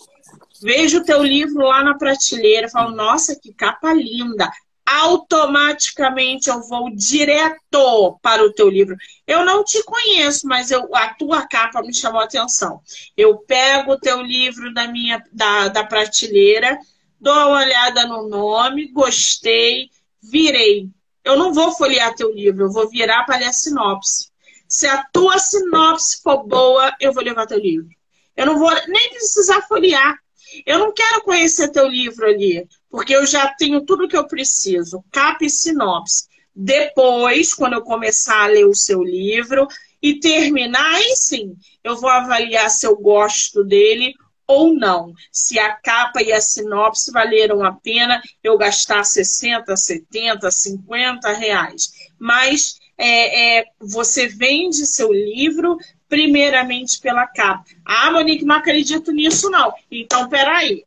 vejo 0.62 1.00
o 1.00 1.04
teu 1.04 1.24
livro 1.24 1.64
lá 1.64 1.84
na 1.84 1.98
prateleira, 1.98 2.70
falo, 2.70 2.96
nossa, 2.96 3.36
que 3.36 3.54
capa 3.54 3.94
linda 3.94 4.50
automaticamente 4.86 6.50
eu 6.50 6.62
vou 6.62 6.89
direto 6.94 8.20
para 8.22 8.44
o 8.44 8.52
teu 8.52 8.70
livro. 8.70 8.96
Eu 9.26 9.46
não 9.46 9.64
te 9.64 9.82
conheço, 9.84 10.48
mas 10.48 10.72
eu, 10.72 10.94
a 10.94 11.14
tua 11.14 11.48
capa 11.48 11.82
me 11.82 11.94
chamou 11.94 12.20
a 12.20 12.26
atenção. 12.26 12.82
Eu 13.16 13.38
pego 13.39 13.94
o 13.94 14.00
teu 14.00 14.22
livro 14.22 14.74
da 14.74 14.88
minha 14.88 15.24
da, 15.32 15.70
da 15.70 15.84
prateleira, 15.86 16.78
dou 17.20 17.34
uma 17.34 17.60
olhada 17.62 18.06
no 18.06 18.28
nome, 18.28 18.91
gostei, 18.91 19.89
virei. 20.22 20.89
Eu 21.24 21.38
não 21.38 21.54
vou 21.54 21.72
folhear 21.72 22.14
teu 22.14 22.32
livro, 22.34 22.66
eu 22.66 22.72
vou 22.72 22.89
virar 22.89 23.24
para 23.24 23.38
ler 23.38 23.46
a 23.46 23.54
sinopse. 23.54 24.33
Se 24.68 24.88
a 24.88 25.03
tua 25.11 25.38
sinopse 25.38 26.22
for 26.22 26.45
boa, 26.45 26.95
eu 26.99 27.14
vou 27.14 27.24
levar 27.24 27.45
teu 27.45 27.59
livro. 27.59 27.89
Eu 28.36 28.45
não 28.45 28.57
vou 28.57 28.72
nem 28.88 29.09
precisar 29.09 29.61
folhear. 29.64 30.18
Eu 30.66 30.80
não 30.80 30.93
quero 30.93 31.24
conhecer 31.24 31.70
teu 31.70 31.88
livro 31.88 32.28
ali, 32.28 32.68
porque 32.89 33.16
eu 33.16 33.26
já 33.26 33.47
tenho 33.55 33.82
tudo 33.82 34.07
que 34.07 34.18
eu 34.18 34.28
preciso, 34.28 35.03
capa 35.11 35.45
e 35.45 35.49
sinopse. 35.49 36.26
Depois, 36.55 37.53
quando 37.53 37.74
eu 37.74 37.82
começar 37.82 38.43
a 38.43 38.47
ler 38.47 38.66
o 38.66 38.76
seu 38.76 39.01
livro 39.01 39.68
e 40.01 40.20
terminar, 40.20 40.95
aí 40.95 41.16
sim, 41.16 41.55
eu 41.84 41.95
vou 41.95 42.09
avaliar 42.09 42.70
se 42.70 42.86
eu 42.86 42.95
gosto 42.95 43.64
dele 43.64 44.14
ou 44.45 44.74
não. 44.74 45.14
Se 45.32 45.57
a 45.57 45.74
capa 45.74 46.22
e 46.22 46.32
a 46.32 46.39
sinopse 46.39 47.11
valeram 47.11 47.64
a 47.64 47.72
pena 47.72 48.22
eu 48.43 48.57
gastar 48.57 49.03
60, 49.03 49.76
70, 49.76 50.51
50 50.51 51.32
reais. 51.34 51.91
Mas 52.20 52.80
é, 52.98 53.60
é, 53.60 53.66
você 53.80 54.28
vende 54.28 54.86
seu 54.86 55.12
livro 55.12 55.78
primeiramente 56.08 57.00
pela 57.00 57.26
capa. 57.26 57.66
Ah, 57.84 58.12
Monique, 58.12 58.46
não 58.46 58.56
acredito 58.56 59.12
nisso, 59.12 59.50
não. 59.50 59.74
Então, 59.89 60.30
peraí. 60.30 60.86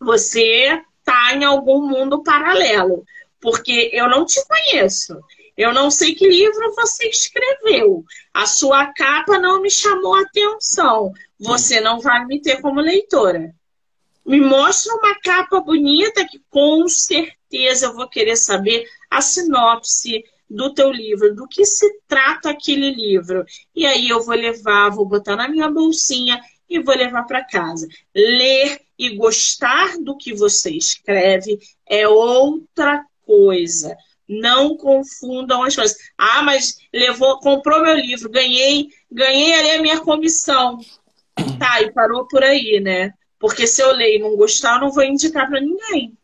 Você 0.00 0.82
está 0.98 1.34
em 1.34 1.44
algum 1.44 1.86
mundo 1.86 2.22
paralelo, 2.22 3.04
porque 3.40 3.90
eu 3.92 4.08
não 4.08 4.24
te 4.24 4.40
conheço. 4.46 5.18
Eu 5.56 5.72
não 5.72 5.90
sei 5.90 6.14
que 6.14 6.28
livro 6.28 6.74
você 6.74 7.08
escreveu. 7.08 8.04
A 8.32 8.44
sua 8.44 8.92
capa 8.92 9.38
não 9.38 9.62
me 9.62 9.70
chamou 9.70 10.14
a 10.14 10.20
atenção. 10.20 11.12
Você 11.40 11.80
não 11.80 11.98
vai 11.98 12.24
me 12.26 12.40
ter 12.40 12.60
como 12.60 12.80
leitora. 12.80 13.54
Me 14.24 14.40
mostra 14.40 14.94
uma 14.94 15.18
capa 15.20 15.60
bonita 15.60 16.26
que 16.26 16.42
com 16.50 16.86
certeza 16.88 17.86
eu 17.86 17.94
vou 17.94 18.08
querer 18.08 18.36
saber 18.36 18.86
a 19.10 19.22
sinopse 19.22 20.24
do 20.48 20.72
teu 20.72 20.90
livro, 20.90 21.34
do 21.34 21.46
que 21.48 21.64
se 21.64 22.00
trata 22.06 22.50
aquele 22.50 22.90
livro. 22.92 23.44
E 23.74 23.86
aí 23.86 24.08
eu 24.08 24.22
vou 24.22 24.34
levar, 24.34 24.90
vou 24.90 25.06
botar 25.06 25.36
na 25.36 25.48
minha 25.48 25.70
bolsinha 25.70 26.40
e 26.68 26.80
vou 26.80 26.96
levar 26.96 27.24
para 27.24 27.44
casa. 27.44 27.86
Ler 28.14 28.80
e 28.98 29.16
gostar 29.16 29.98
do 29.98 30.16
que 30.16 30.34
você 30.34 30.70
escreve 30.70 31.58
é 31.86 32.08
outra 32.08 33.04
coisa. 33.24 33.96
Não 34.28 34.76
confundam 34.76 35.62
as 35.62 35.76
coisas. 35.76 35.96
Ah, 36.16 36.42
mas 36.42 36.76
levou, 36.92 37.38
comprou 37.38 37.82
meu 37.82 37.94
livro, 37.94 38.30
ganhei, 38.30 38.88
ganhei 39.10 39.54
ali 39.54 39.70
a 39.72 39.82
minha 39.82 40.00
comissão. 40.00 40.78
Tá, 41.58 41.82
e 41.82 41.92
parou 41.92 42.26
por 42.26 42.42
aí, 42.42 42.80
né? 42.80 43.12
Porque 43.38 43.66
se 43.66 43.82
eu 43.82 43.92
ler 43.92 44.16
e 44.16 44.18
não 44.18 44.36
gostar, 44.36 44.76
eu 44.76 44.80
não 44.80 44.90
vou 44.90 45.04
indicar 45.04 45.48
para 45.48 45.60
ninguém. 45.60 46.15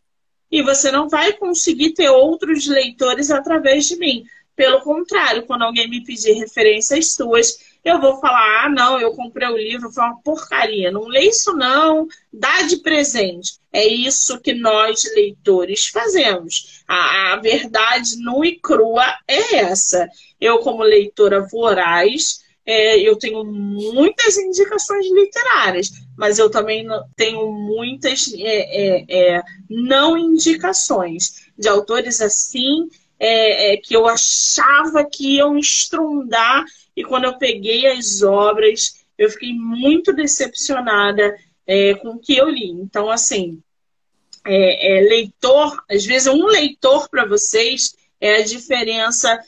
E 0.53 0.61
você 0.61 0.91
não 0.91 1.09
vai 1.09 1.33
conseguir 1.33 1.95
ter 1.95 2.11
outros 2.11 2.67
leitores 2.67 3.31
através 3.31 3.87
de 3.87 3.95
mim. 3.95 4.23
Pelo 4.55 4.81
contrário, 4.81 5.47
quando 5.47 5.63
alguém 5.63 5.89
me 5.89 6.03
pedir 6.03 6.33
referências 6.33 7.15
suas, 7.15 7.57
eu 7.83 7.99
vou 7.99 8.19
falar: 8.19 8.65
ah, 8.65 8.69
não, 8.69 8.99
eu 8.99 9.15
comprei 9.15 9.47
o 9.47 9.57
livro, 9.57 9.91
foi 9.91 10.03
uma 10.03 10.21
porcaria. 10.21 10.91
Não 10.91 11.07
lê 11.07 11.21
isso, 11.21 11.53
não, 11.53 12.07
dá 12.31 12.61
de 12.61 12.77
presente. 12.77 13.53
É 13.71 13.83
isso 13.83 14.39
que 14.39 14.53
nós, 14.53 15.03
leitores, 15.15 15.87
fazemos. 15.87 16.83
A, 16.87 17.33
a 17.33 17.37
verdade 17.37 18.15
nua 18.17 18.45
e 18.45 18.59
crua 18.59 19.11
é 19.27 19.55
essa. 19.55 20.07
Eu, 20.39 20.59
como 20.59 20.83
leitora 20.83 21.47
voraz, 21.47 22.42
é, 22.65 22.97
eu 22.97 23.17
tenho 23.17 23.43
muitas 23.43 24.37
indicações 24.37 25.05
literárias, 25.11 25.91
mas 26.17 26.39
eu 26.39 26.49
também 26.49 26.87
tenho 27.15 27.51
muitas 27.51 28.33
é, 28.33 28.41
é, 28.41 29.05
é, 29.09 29.43
não 29.69 30.17
indicações 30.17 31.47
de 31.57 31.67
autores 31.67 32.21
assim 32.21 32.89
é, 33.19 33.73
é, 33.73 33.77
que 33.77 33.93
eu 33.95 34.07
achava 34.07 35.03
que 35.03 35.35
iam 35.35 35.57
estrondar 35.57 36.63
e 36.95 37.03
quando 37.03 37.25
eu 37.25 37.37
peguei 37.37 37.87
as 37.87 38.21
obras 38.21 39.03
eu 39.17 39.29
fiquei 39.29 39.53
muito 39.53 40.13
decepcionada 40.13 41.35
com 42.01 42.09
o 42.09 42.19
que 42.19 42.35
eu 42.35 42.49
li. 42.49 42.71
Então, 42.71 43.09
assim, 43.09 43.61
leitor, 45.07 45.81
às 45.89 46.03
vezes 46.03 46.27
um 46.27 46.45
leitor 46.45 47.07
para 47.07 47.23
vocês 47.23 47.95
é 48.19 48.37
a 48.37 48.43
diferença 48.43 49.39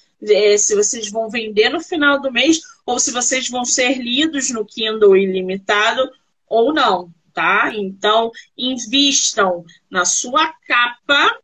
se 0.58 0.76
vocês 0.76 1.10
vão 1.10 1.30
vender 1.30 1.70
no 1.70 1.82
final 1.82 2.22
do 2.22 2.32
mês 2.32 2.62
ou 2.86 3.00
se 3.00 3.12
vocês 3.12 3.50
vão 3.50 3.66
ser 3.66 3.98
lidos 3.98 4.52
no 4.52 4.66
Kindle 4.66 5.18
ilimitado 5.18 6.10
ou 6.48 6.74
não, 6.74 7.10
tá? 7.34 7.72
Então, 7.74 8.32
invistam 8.58 9.66
na 9.90 10.06
sua 10.06 10.54
capa 10.68 11.38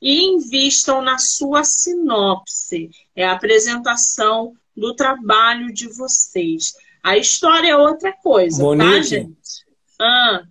e 0.00 0.22
invistam 0.22 1.00
na 1.00 1.18
sua 1.18 1.64
sinopse. 1.64 2.90
É 3.14 3.24
a 3.24 3.32
apresentação 3.32 4.54
do 4.76 4.94
trabalho 4.94 5.72
de 5.72 5.88
vocês. 5.88 6.74
A 7.02 7.16
história 7.16 7.68
é 7.70 7.76
outra 7.76 8.12
coisa, 8.12 8.58
tá, 8.58 8.64
Monique, 8.64 8.90
tá, 8.90 9.02
gente? 9.02 9.64
Ah. 10.00 10.42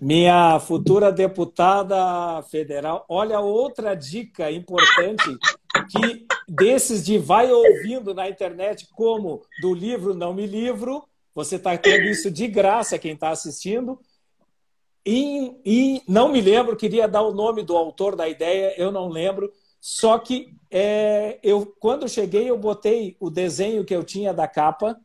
Minha 0.00 0.60
futura 0.60 1.10
deputada 1.10 2.42
federal, 2.50 3.06
olha 3.08 3.40
outra 3.40 3.94
dica 3.94 4.50
importante 4.50 5.24
que 5.84 6.26
desses 6.48 7.04
de 7.04 7.18
vai 7.18 7.50
ouvindo 7.50 8.14
na 8.14 8.28
internet, 8.28 8.88
como 8.92 9.42
do 9.60 9.74
livro 9.74 10.14
Não 10.14 10.32
Me 10.32 10.46
Livro, 10.46 11.04
você 11.34 11.56
está 11.56 11.76
tendo 11.76 12.04
isso 12.04 12.30
de 12.30 12.46
graça, 12.48 12.98
quem 12.98 13.12
está 13.12 13.30
assistindo. 13.30 14.00
E, 15.04 15.54
e, 15.64 16.02
não 16.08 16.30
me 16.30 16.40
lembro, 16.40 16.76
queria 16.76 17.06
dar 17.06 17.22
o 17.22 17.34
nome 17.34 17.62
do 17.62 17.76
autor 17.76 18.16
da 18.16 18.28
ideia, 18.28 18.74
eu 18.76 18.90
não 18.90 19.08
lembro. 19.08 19.52
Só 19.80 20.18
que 20.18 20.56
é, 20.70 21.38
eu, 21.42 21.66
quando 21.78 22.08
cheguei, 22.08 22.50
eu 22.50 22.58
botei 22.58 23.16
o 23.20 23.30
desenho 23.30 23.84
que 23.84 23.94
eu 23.94 24.02
tinha 24.02 24.34
da 24.34 24.48
capa, 24.48 24.98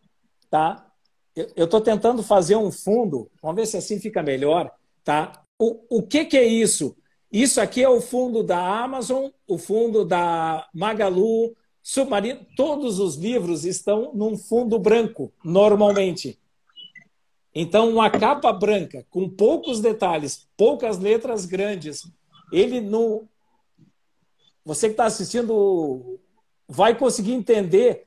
tá? 0.50 0.88
Eu 1.36 1.66
estou 1.66 1.80
tentando 1.80 2.24
fazer 2.24 2.56
um 2.56 2.72
fundo, 2.72 3.30
vamos 3.42 3.58
ver 3.58 3.66
se 3.66 3.78
assim 3.78 4.00
fica 4.00 4.24
melhor, 4.24 4.72
tá? 5.04 5.44
O, 5.60 5.98
o 5.98 6.04
que, 6.04 6.26
que 6.26 6.38
é 6.38 6.44
isso? 6.44 6.96
Isso 7.32 7.62
aqui 7.62 7.82
é 7.82 7.88
o 7.88 8.02
fundo 8.02 8.44
da 8.44 8.84
Amazon, 8.84 9.30
o 9.48 9.58
fundo 9.58 10.04
da 10.04 10.68
Magalu, 10.74 11.56
Submarino. 11.82 12.46
Todos 12.58 13.00
os 13.00 13.16
livros 13.16 13.64
estão 13.64 14.12
num 14.14 14.38
fundo 14.38 14.78
branco, 14.78 15.32
normalmente. 15.44 16.38
Então, 17.56 17.90
uma 17.90 18.10
capa 18.10 18.52
branca, 18.52 19.06
com 19.10 19.30
poucos 19.30 19.80
detalhes, 19.80 20.48
poucas 20.58 20.98
letras 20.98 21.46
grandes, 21.46 22.04
ele 22.52 22.82
não. 22.82 23.28
Você 24.66 24.88
que 24.88 24.94
está 24.94 25.06
assistindo 25.06 26.20
vai 26.68 26.98
conseguir 26.98 27.34
entender 27.34 28.06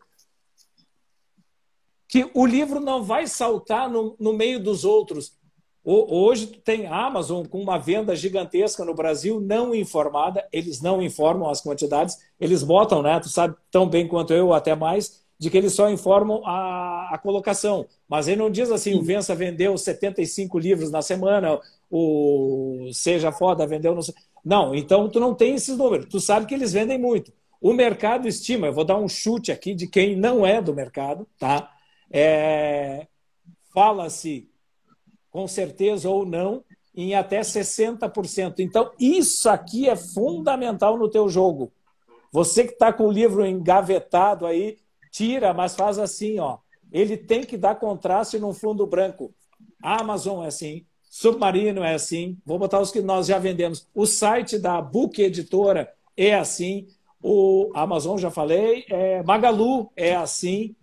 que 2.09 2.31
o 2.33 2.47
livro 2.47 2.79
não 2.79 3.03
vai 3.03 3.27
saltar 3.27 3.91
no, 3.91 4.17
no 4.21 4.33
meio 4.33 4.63
dos 4.63 4.85
outros. 4.85 5.37
Hoje 5.85 6.47
tem 6.47 6.87
Amazon 6.87 7.45
com 7.45 7.61
uma 7.61 7.77
venda 7.77 8.17
gigantesca 8.17 8.85
no 8.87 8.95
Brasil, 8.95 9.39
não 9.39 9.75
informada, 9.75 10.49
eles 10.51 10.81
não 10.81 11.03
informam 11.03 11.51
as 11.51 11.61
quantidades, 11.61 12.17
eles 12.41 12.63
botam, 12.63 13.03
né? 13.03 13.21
Tu 13.21 13.29
sabe 13.29 13.55
tão 13.71 13.87
bem 13.87 14.09
quanto 14.09 14.33
eu, 14.33 14.55
até 14.55 14.75
mais, 14.75 15.23
de 15.39 15.51
que 15.51 15.59
eles 15.59 15.75
só 15.75 15.91
informam 15.91 16.41
a, 16.47 17.11
a 17.13 17.19
colocação. 17.19 17.87
Mas 18.09 18.29
ele 18.29 18.39
não 18.39 18.51
diz 18.51 18.71
assim, 18.71 18.95
o 18.95 19.03
Vença 19.03 19.35
vendeu 19.35 19.77
75 19.77 20.59
livros 20.59 20.91
na 20.91 21.03
semana, 21.03 21.61
o 21.91 22.89
Seja 22.93 23.31
Foda 23.31 23.67
vendeu... 23.67 23.95
Não, 23.95 24.03
não, 24.43 24.75
então 24.75 25.09
tu 25.11 25.21
não 25.21 25.35
tem 25.35 25.55
esses 25.55 25.77
números, 25.77 26.07
tu 26.07 26.19
sabe 26.19 26.47
que 26.47 26.55
eles 26.55 26.73
vendem 26.73 26.99
muito. 26.99 27.31
O 27.61 27.73
mercado 27.75 28.27
estima, 28.27 28.67
eu 28.67 28.73
vou 28.73 28.85
dar 28.85 28.97
um 28.97 29.09
chute 29.09 29.53
aqui 29.53 29.75
de 29.75 29.87
quem 29.87 30.17
não 30.17 30.47
é 30.47 30.63
do 30.63 30.75
mercado, 30.75 31.27
tá? 31.39 31.71
É, 32.11 33.07
Fala-se 33.75 34.49
com 35.35 35.49
certeza 35.49 36.09
ou 36.09 36.25
não, 36.25 36.63
em 36.95 37.17
até 37.17 37.41
60%. 37.41 38.61
Então, 38.61 38.93
isso 39.01 39.49
aqui 39.49 39.89
é 39.89 39.97
fundamental 39.97 40.97
no 40.97 41.11
teu 41.11 41.29
jogo. 41.29 41.73
Você 42.31 42.63
que 42.63 42.75
está 42.75 42.93
com 42.93 43.09
o 43.09 43.11
livro 43.11 43.45
engavetado 43.45 44.47
aí, 44.47 44.79
tira, 45.11 45.53
mas 45.53 45.75
faz 45.75 45.99
assim, 45.99 46.39
ó. 46.39 46.59
Ele 46.93 47.17
tem 47.17 47.43
que 47.43 47.57
dar 47.57 47.75
contraste 47.75 48.39
no 48.39 48.53
fundo 48.53 48.87
branco. 48.87 49.35
Amazon 49.83 50.45
é 50.45 50.47
assim, 50.47 50.87
Submarino 51.11 51.83
é 51.83 51.95
assim. 51.95 52.39
Vou 52.47 52.57
botar 52.57 52.79
os 52.79 52.93
que 52.93 53.03
nós 53.03 53.27
já 53.27 53.41
vendemos. 53.41 53.89
O 53.93 54.07
site 54.07 54.57
da 54.57 54.81
Book 54.81 55.21
Editora 55.21 55.93
é 56.17 56.33
assim. 56.37 56.87
O 57.21 57.73
Amazon 57.75 58.19
já 58.19 58.31
falei, 58.31 58.85
é, 58.89 59.21
Magalu 59.25 59.91
é 59.97 60.15
assim. 60.15 60.77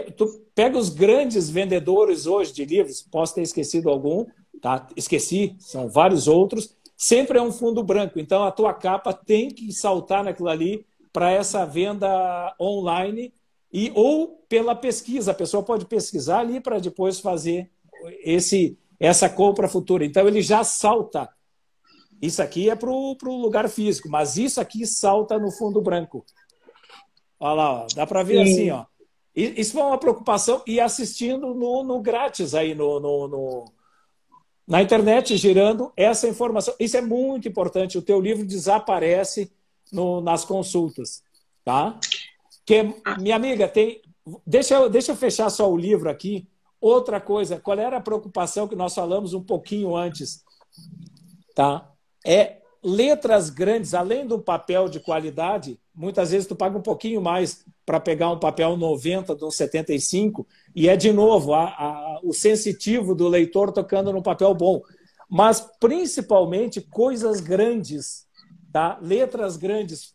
Tu 0.00 0.44
pega 0.54 0.78
os 0.78 0.88
grandes 0.88 1.48
vendedores 1.48 2.26
hoje 2.26 2.52
de 2.52 2.64
livros, 2.64 3.02
posso 3.02 3.34
ter 3.34 3.42
esquecido 3.42 3.90
algum, 3.90 4.26
tá? 4.60 4.86
Esqueci, 4.96 5.56
são 5.58 5.88
vários 5.88 6.28
outros. 6.28 6.76
Sempre 6.96 7.38
é 7.38 7.42
um 7.42 7.52
fundo 7.52 7.82
branco, 7.82 8.20
então 8.20 8.44
a 8.44 8.52
tua 8.52 8.72
capa 8.72 9.12
tem 9.12 9.48
que 9.48 9.72
saltar 9.72 10.22
naquilo 10.22 10.48
ali 10.48 10.86
para 11.12 11.30
essa 11.30 11.64
venda 11.66 12.54
online 12.60 13.34
e 13.72 13.90
ou 13.94 14.44
pela 14.48 14.74
pesquisa. 14.74 15.32
A 15.32 15.34
pessoa 15.34 15.62
pode 15.62 15.84
pesquisar 15.86 16.40
ali 16.40 16.60
para 16.60 16.78
depois 16.78 17.18
fazer 17.20 17.70
esse 18.24 18.78
essa 19.00 19.28
compra 19.28 19.68
futura. 19.68 20.04
Então 20.04 20.28
ele 20.28 20.40
já 20.40 20.62
salta. 20.62 21.28
Isso 22.20 22.40
aqui 22.40 22.70
é 22.70 22.76
para 22.76 22.88
o 22.88 23.16
lugar 23.24 23.68
físico, 23.68 24.08
mas 24.08 24.36
isso 24.36 24.60
aqui 24.60 24.86
salta 24.86 25.40
no 25.40 25.50
fundo 25.50 25.82
branco. 25.82 26.24
Olha 27.40 27.54
lá, 27.54 27.72
ó. 27.82 27.86
dá 27.96 28.06
para 28.06 28.22
ver 28.22 28.46
Sim. 28.46 28.52
assim, 28.52 28.70
ó. 28.70 28.84
Isso 29.34 29.72
foi 29.72 29.82
uma 29.82 29.98
preocupação 29.98 30.62
e 30.66 30.78
assistindo 30.78 31.54
no, 31.54 31.82
no 31.82 32.00
grátis 32.00 32.54
aí 32.54 32.74
no, 32.74 33.00
no, 33.00 33.28
no, 33.28 33.64
na 34.66 34.82
internet, 34.82 35.36
girando 35.38 35.90
essa 35.96 36.28
informação. 36.28 36.74
Isso 36.78 36.96
é 36.96 37.00
muito 37.00 37.48
importante. 37.48 37.96
O 37.96 38.02
teu 38.02 38.20
livro 38.20 38.44
desaparece 38.44 39.50
no, 39.90 40.20
nas 40.20 40.44
consultas, 40.44 41.22
tá? 41.64 41.98
Que 42.64 42.94
minha 43.18 43.36
amiga 43.36 43.66
tem. 43.66 44.02
Deixa 44.46 44.74
eu, 44.74 44.88
deixa 44.90 45.12
eu 45.12 45.16
fechar 45.16 45.48
só 45.48 45.70
o 45.70 45.76
livro 45.76 46.10
aqui. 46.10 46.46
Outra 46.80 47.20
coisa, 47.20 47.58
qual 47.58 47.78
era 47.78 47.96
a 47.96 48.02
preocupação 48.02 48.68
que 48.68 48.76
nós 48.76 48.94
falamos 48.94 49.34
um 49.34 49.42
pouquinho 49.42 49.96
antes, 49.96 50.44
tá? 51.54 51.90
É 52.26 52.61
letras 52.82 53.48
grandes, 53.48 53.94
além 53.94 54.26
do 54.26 54.38
papel 54.40 54.88
de 54.88 54.98
qualidade, 54.98 55.78
muitas 55.94 56.32
vezes 56.32 56.48
tu 56.48 56.56
paga 56.56 56.76
um 56.76 56.82
pouquinho 56.82 57.20
mais 57.20 57.64
para 57.86 58.00
pegar 58.00 58.30
um 58.30 58.38
papel 58.38 58.76
90 58.76 59.36
de 59.36 59.44
um 59.44 59.50
75, 59.50 60.46
e 60.74 60.88
é 60.88 60.96
de 60.96 61.12
novo 61.12 61.54
a, 61.54 61.64
a, 61.64 62.20
o 62.24 62.32
sensitivo 62.32 63.14
do 63.14 63.28
leitor 63.28 63.72
tocando 63.72 64.12
no 64.12 64.22
papel 64.22 64.52
bom. 64.54 64.82
Mas 65.30 65.60
principalmente 65.80 66.80
coisas 66.80 67.40
grandes, 67.40 68.26
tá? 68.72 68.98
letras 69.00 69.56
grandes. 69.56 70.14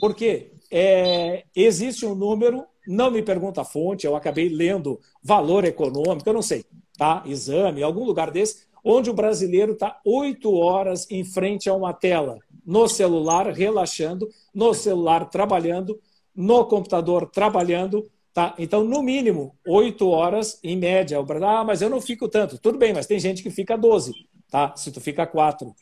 Porque 0.00 0.52
é, 0.70 1.44
existe 1.54 2.06
um 2.06 2.14
número, 2.14 2.64
não 2.86 3.10
me 3.10 3.22
pergunta 3.22 3.60
a 3.60 3.64
fonte, 3.64 4.06
eu 4.06 4.16
acabei 4.16 4.48
lendo 4.48 4.98
valor 5.22 5.64
econômico, 5.64 6.28
eu 6.28 6.32
não 6.34 6.42
sei, 6.42 6.64
tá? 6.96 7.22
Exame, 7.26 7.82
algum 7.82 8.04
lugar 8.04 8.30
desse, 8.30 8.67
onde 8.88 9.10
o 9.10 9.14
brasileiro 9.14 9.72
está 9.72 10.00
oito 10.02 10.54
horas 10.54 11.06
em 11.10 11.22
frente 11.22 11.68
a 11.68 11.74
uma 11.74 11.92
tela, 11.92 12.38
no 12.64 12.88
celular 12.88 13.52
relaxando, 13.52 14.28
no 14.54 14.72
celular 14.72 15.28
trabalhando, 15.28 16.00
no 16.34 16.64
computador 16.64 17.28
trabalhando. 17.30 18.10
Tá? 18.32 18.54
Então, 18.58 18.82
no 18.84 19.02
mínimo, 19.02 19.54
oito 19.66 20.08
horas 20.08 20.58
em 20.62 20.76
média. 20.76 21.18
Ah, 21.44 21.64
mas 21.64 21.82
eu 21.82 21.90
não 21.90 22.00
fico 22.00 22.28
tanto. 22.28 22.56
Tudo 22.58 22.78
bem, 22.78 22.94
mas 22.94 23.06
tem 23.06 23.20
gente 23.20 23.42
que 23.42 23.50
fica 23.50 23.76
12, 23.76 24.14
tá? 24.50 24.74
se 24.74 24.90
tu 24.90 25.00
fica 25.02 25.26
quatro. 25.26 25.74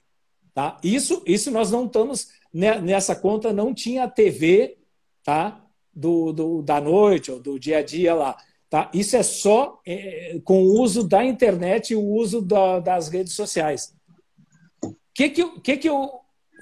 Tá? 0.52 0.76
Isso, 0.82 1.22
isso 1.26 1.50
nós 1.50 1.70
não 1.70 1.86
estamos 1.86 2.28
nessa 2.52 3.14
conta, 3.14 3.52
não 3.52 3.72
tinha 3.72 4.08
TV 4.08 4.78
tá? 5.22 5.64
do, 5.94 6.32
do, 6.32 6.62
da 6.62 6.80
noite 6.80 7.30
ou 7.30 7.38
do 7.38 7.56
dia 7.56 7.78
a 7.78 7.82
dia 7.82 8.14
lá. 8.14 8.36
Tá? 8.68 8.90
Isso 8.92 9.16
é 9.16 9.22
só 9.22 9.80
é, 9.86 10.40
com 10.44 10.62
o 10.62 10.80
uso 10.80 11.06
da 11.06 11.24
internet 11.24 11.90
e 11.90 11.96
o 11.96 12.04
uso 12.04 12.42
da, 12.42 12.80
das 12.80 13.08
redes 13.08 13.34
sociais. 13.34 13.94
O 14.82 14.94
que, 15.14 15.28
que, 15.30 15.60
que, 15.60 15.76
que 15.76 15.88
eu. 15.88 16.10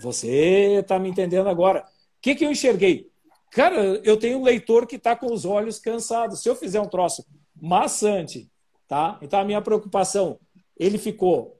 Você 0.03 0.81
está 0.81 0.99
me 0.99 1.09
entendendo 1.09 1.49
agora. 1.49 1.81
O 1.81 1.85
que, 2.21 2.35
que 2.35 2.45
eu 2.45 2.51
enxerguei? 2.51 3.09
Cara, 3.53 3.77
eu 4.05 4.17
tenho 4.19 4.39
um 4.39 4.43
leitor 4.43 4.87
que 4.87 4.97
está 4.97 5.15
com 5.15 5.33
os 5.33 5.45
olhos 5.45 5.79
cansados. 5.79 6.43
Se 6.43 6.49
eu 6.49 6.57
fizer 6.57 6.81
um 6.81 6.89
troço 6.89 7.25
maçante, 7.61 8.51
tá? 8.89 9.19
Então 9.23 9.41
a 9.41 9.45
minha 9.45 9.63
preocupação, 9.63 10.39
ele 10.77 10.99
ficou 10.99 11.59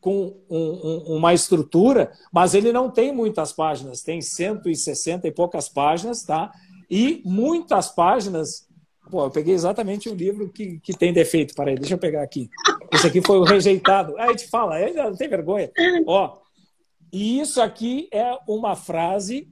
com 0.00 0.36
um, 0.50 0.58
um, 0.58 1.16
uma 1.16 1.32
estrutura, 1.32 2.12
mas 2.30 2.54
ele 2.54 2.72
não 2.72 2.90
tem 2.90 3.10
muitas 3.10 3.54
páginas, 3.54 4.02
tem 4.02 4.20
160 4.20 5.26
e 5.26 5.32
poucas 5.32 5.66
páginas, 5.66 6.22
tá? 6.22 6.52
E 6.90 7.22
muitas 7.24 7.88
páginas 7.88 8.63
Pô, 9.10 9.24
eu 9.24 9.30
peguei 9.30 9.54
exatamente 9.54 10.08
o 10.08 10.14
livro 10.14 10.48
que, 10.48 10.80
que 10.80 10.96
tem 10.96 11.12
defeito. 11.12 11.54
Para 11.54 11.70
aí, 11.70 11.76
deixa 11.76 11.94
eu 11.94 11.98
pegar 11.98 12.22
aqui. 12.22 12.48
Esse 12.92 13.06
aqui 13.06 13.20
foi 13.20 13.38
o 13.38 13.44
rejeitado. 13.44 14.16
Aí 14.18 14.34
te 14.34 14.48
fala, 14.48 14.76
aí 14.76 14.92
não 14.92 15.14
tem 15.14 15.28
vergonha. 15.28 15.70
Ó, 16.06 16.38
e 17.12 17.38
isso 17.40 17.62
aqui 17.62 18.08
é 18.12 18.36
uma 18.48 18.74
frase 18.74 19.48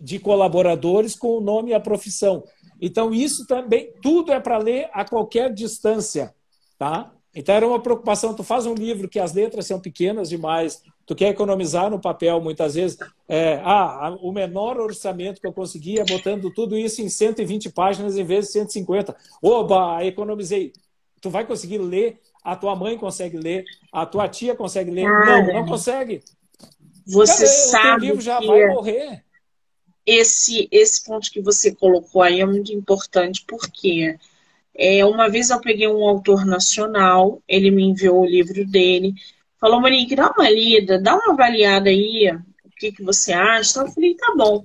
de 0.00 0.18
colaboradores 0.18 1.16
com 1.16 1.36
o 1.36 1.40
nome 1.40 1.70
e 1.70 1.74
a 1.74 1.80
profissão. 1.80 2.44
Então, 2.80 3.12
isso 3.12 3.46
também, 3.46 3.92
tudo 4.00 4.32
é 4.32 4.40
para 4.40 4.56
ler 4.56 4.88
a 4.92 5.04
qualquer 5.04 5.52
distância, 5.52 6.34
tá? 6.78 7.12
Então, 7.34 7.54
era 7.54 7.66
uma 7.66 7.82
preocupação. 7.82 8.34
Tu 8.34 8.42
faz 8.42 8.64
um 8.64 8.74
livro 8.74 9.08
que 9.08 9.18
as 9.18 9.34
letras 9.34 9.66
são 9.66 9.78
pequenas 9.80 10.28
demais, 10.28 10.82
tu 11.10 11.14
quer 11.16 11.30
economizar 11.30 11.90
no 11.90 12.00
papel 12.00 12.40
muitas 12.40 12.76
vezes. 12.76 12.96
É, 13.28 13.60
ah, 13.64 14.16
o 14.22 14.30
menor 14.30 14.78
orçamento 14.78 15.40
que 15.40 15.46
eu 15.46 15.52
conseguia 15.52 16.04
botando 16.04 16.54
tudo 16.54 16.78
isso 16.78 17.02
em 17.02 17.08
120 17.08 17.68
páginas 17.70 18.16
em 18.16 18.22
vez 18.22 18.46
de 18.46 18.52
150. 18.52 19.16
Oba, 19.42 20.04
economizei. 20.04 20.72
Tu 21.20 21.28
vai 21.28 21.44
conseguir 21.44 21.78
ler, 21.78 22.20
a 22.44 22.54
tua 22.54 22.76
mãe 22.76 22.96
consegue 22.96 23.36
ler, 23.36 23.64
a 23.92 24.06
tua 24.06 24.28
tia 24.28 24.54
consegue 24.54 24.92
ler. 24.92 25.02
não, 25.02 25.52
não 25.52 25.66
consegue. 25.66 26.22
Você 27.04 27.44
sabe. 27.44 28.06
O 28.06 28.10
livro 28.10 28.20
já 28.20 28.38
vai 28.38 28.68
morrer. 28.68 29.24
Esse, 30.06 30.68
esse 30.70 31.04
ponto 31.04 31.28
que 31.28 31.40
você 31.40 31.74
colocou 31.74 32.22
aí 32.22 32.40
é 32.40 32.46
muito 32.46 32.72
importante, 32.72 33.44
porque 33.48 34.16
é, 34.76 35.04
uma 35.04 35.28
vez 35.28 35.50
eu 35.50 35.60
peguei 35.60 35.88
um 35.88 36.06
autor 36.06 36.46
nacional, 36.46 37.42
ele 37.48 37.72
me 37.72 37.82
enviou 37.82 38.22
o 38.22 38.26
livro 38.26 38.64
dele 38.64 39.12
falou, 39.60 39.80
Monique, 39.80 40.16
dá 40.16 40.30
uma 40.30 40.48
lida, 40.48 40.98
dá 40.98 41.14
uma 41.14 41.34
avaliada 41.34 41.90
aí, 41.90 42.32
o 42.64 42.70
que, 42.78 42.92
que 42.92 43.02
você 43.02 43.32
acha? 43.32 43.72
Então, 43.72 43.86
eu 43.86 43.92
falei, 43.92 44.14
tá 44.14 44.32
bom. 44.34 44.64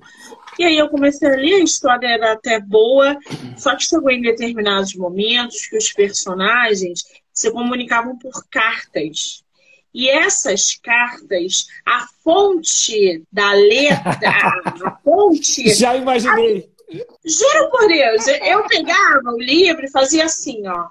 E 0.58 0.64
aí 0.64 0.78
eu 0.78 0.88
comecei 0.88 1.28
a 1.28 1.36
ler, 1.36 1.56
a 1.56 1.64
história 1.64 2.06
era 2.06 2.32
até 2.32 2.58
boa, 2.58 3.18
só 3.58 3.76
que 3.76 3.84
chegou 3.84 4.10
em 4.10 4.22
determinados 4.22 4.94
momentos 4.94 5.66
que 5.66 5.76
os 5.76 5.92
personagens 5.92 7.04
se 7.30 7.50
comunicavam 7.50 8.18
por 8.18 8.32
cartas. 8.48 9.44
E 9.92 10.08
essas 10.08 10.76
cartas, 10.76 11.66
a 11.84 12.06
fonte 12.22 13.22
da 13.30 13.52
letra, 13.52 14.30
a 14.84 14.98
fonte. 15.04 15.74
Já 15.74 15.94
imaginei. 15.94 16.70
juro 17.24 17.70
por 17.70 17.86
Deus, 17.86 18.26
eu 18.28 18.66
pegava 18.66 19.30
o 19.30 19.40
livro 19.40 19.84
e 19.84 19.90
fazia 19.90 20.24
assim, 20.24 20.66
ó. 20.66 20.86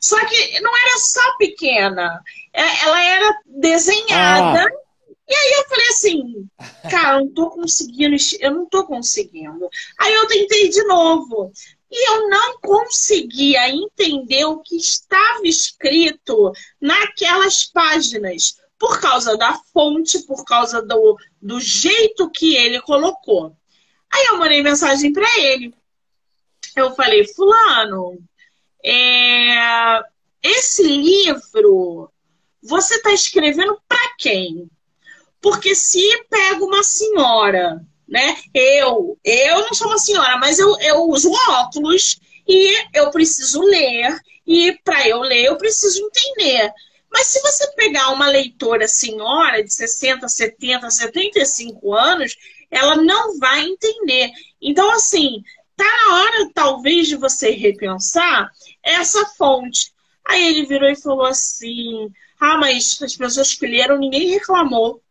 Só 0.00 0.18
que 0.26 0.60
não 0.60 0.70
era 0.76 0.98
só 0.98 1.36
pequena, 1.36 2.22
é, 2.52 2.84
ela 2.84 3.02
era 3.02 3.40
desenhada. 3.46 4.64
Ah. 4.64 4.88
E 5.28 5.34
aí 5.34 5.52
eu 5.58 5.68
falei 5.68 5.88
assim, 5.88 6.48
cara, 6.90 7.18
eu 7.18 7.26
não 7.26 7.34
tô 7.34 7.50
conseguindo, 7.50 8.16
eu 8.40 8.50
não 8.50 8.66
tô 8.66 8.86
conseguindo. 8.86 9.68
Aí 9.98 10.14
eu 10.14 10.26
tentei 10.26 10.70
de 10.70 10.82
novo. 10.84 11.52
E 11.90 12.10
eu 12.10 12.28
não 12.28 12.58
conseguia 12.60 13.68
entender 13.70 14.44
o 14.44 14.60
que 14.60 14.76
estava 14.76 15.40
escrito 15.44 16.52
naquelas 16.80 17.64
páginas, 17.64 18.56
por 18.78 19.00
causa 19.00 19.36
da 19.36 19.58
fonte, 19.72 20.18
por 20.20 20.44
causa 20.44 20.82
do, 20.82 21.16
do 21.40 21.60
jeito 21.60 22.30
que 22.30 22.54
ele 22.56 22.80
colocou. 22.82 23.56
Aí 24.12 24.26
eu 24.26 24.38
mandei 24.38 24.62
mensagem 24.62 25.12
para 25.12 25.28
ele. 25.40 25.74
Eu 26.76 26.94
falei, 26.94 27.26
Fulano, 27.26 28.18
é, 28.84 30.02
esse 30.42 30.82
livro 30.82 32.10
você 32.62 32.96
está 32.96 33.12
escrevendo 33.12 33.80
para 33.88 34.14
quem? 34.18 34.68
Porque 35.40 35.74
se 35.74 36.02
pega 36.28 36.64
uma 36.64 36.82
senhora, 36.82 37.80
né? 38.06 38.36
Eu, 38.52 39.18
eu 39.24 39.60
não 39.60 39.74
sou 39.74 39.88
uma 39.88 39.98
senhora, 39.98 40.36
mas 40.38 40.58
eu, 40.58 40.78
eu 40.80 41.02
uso 41.04 41.30
óculos 41.50 42.18
e 42.46 42.74
eu 42.94 43.10
preciso 43.10 43.60
ler, 43.60 44.18
e 44.46 44.72
para 44.84 45.06
eu 45.06 45.20
ler 45.20 45.44
eu 45.44 45.56
preciso 45.56 46.00
entender. 46.00 46.72
Mas 47.10 47.26
se 47.28 47.40
você 47.40 47.70
pegar 47.72 48.10
uma 48.10 48.28
leitora 48.28 48.86
senhora 48.86 49.62
de 49.62 49.72
60, 49.72 50.28
70, 50.28 50.90
75 50.90 51.94
anos, 51.94 52.36
ela 52.70 52.96
não 52.96 53.38
vai 53.38 53.64
entender. 53.64 54.30
Então, 54.60 54.90
assim, 54.90 55.42
tá 55.78 55.84
na 55.84 56.16
hora, 56.16 56.50
talvez, 56.52 57.08
de 57.08 57.16
você 57.16 57.50
repensar 57.50 58.50
essa 58.82 59.24
fonte. 59.26 59.92
Aí 60.26 60.46
ele 60.48 60.66
virou 60.66 60.90
e 60.90 60.96
falou 60.96 61.24
assim: 61.24 62.12
ah, 62.40 62.58
mas 62.58 63.00
as 63.02 63.16
pessoas 63.16 63.54
que 63.54 63.66
leram, 63.66 63.98
ninguém 63.98 64.28
reclamou. 64.28 65.02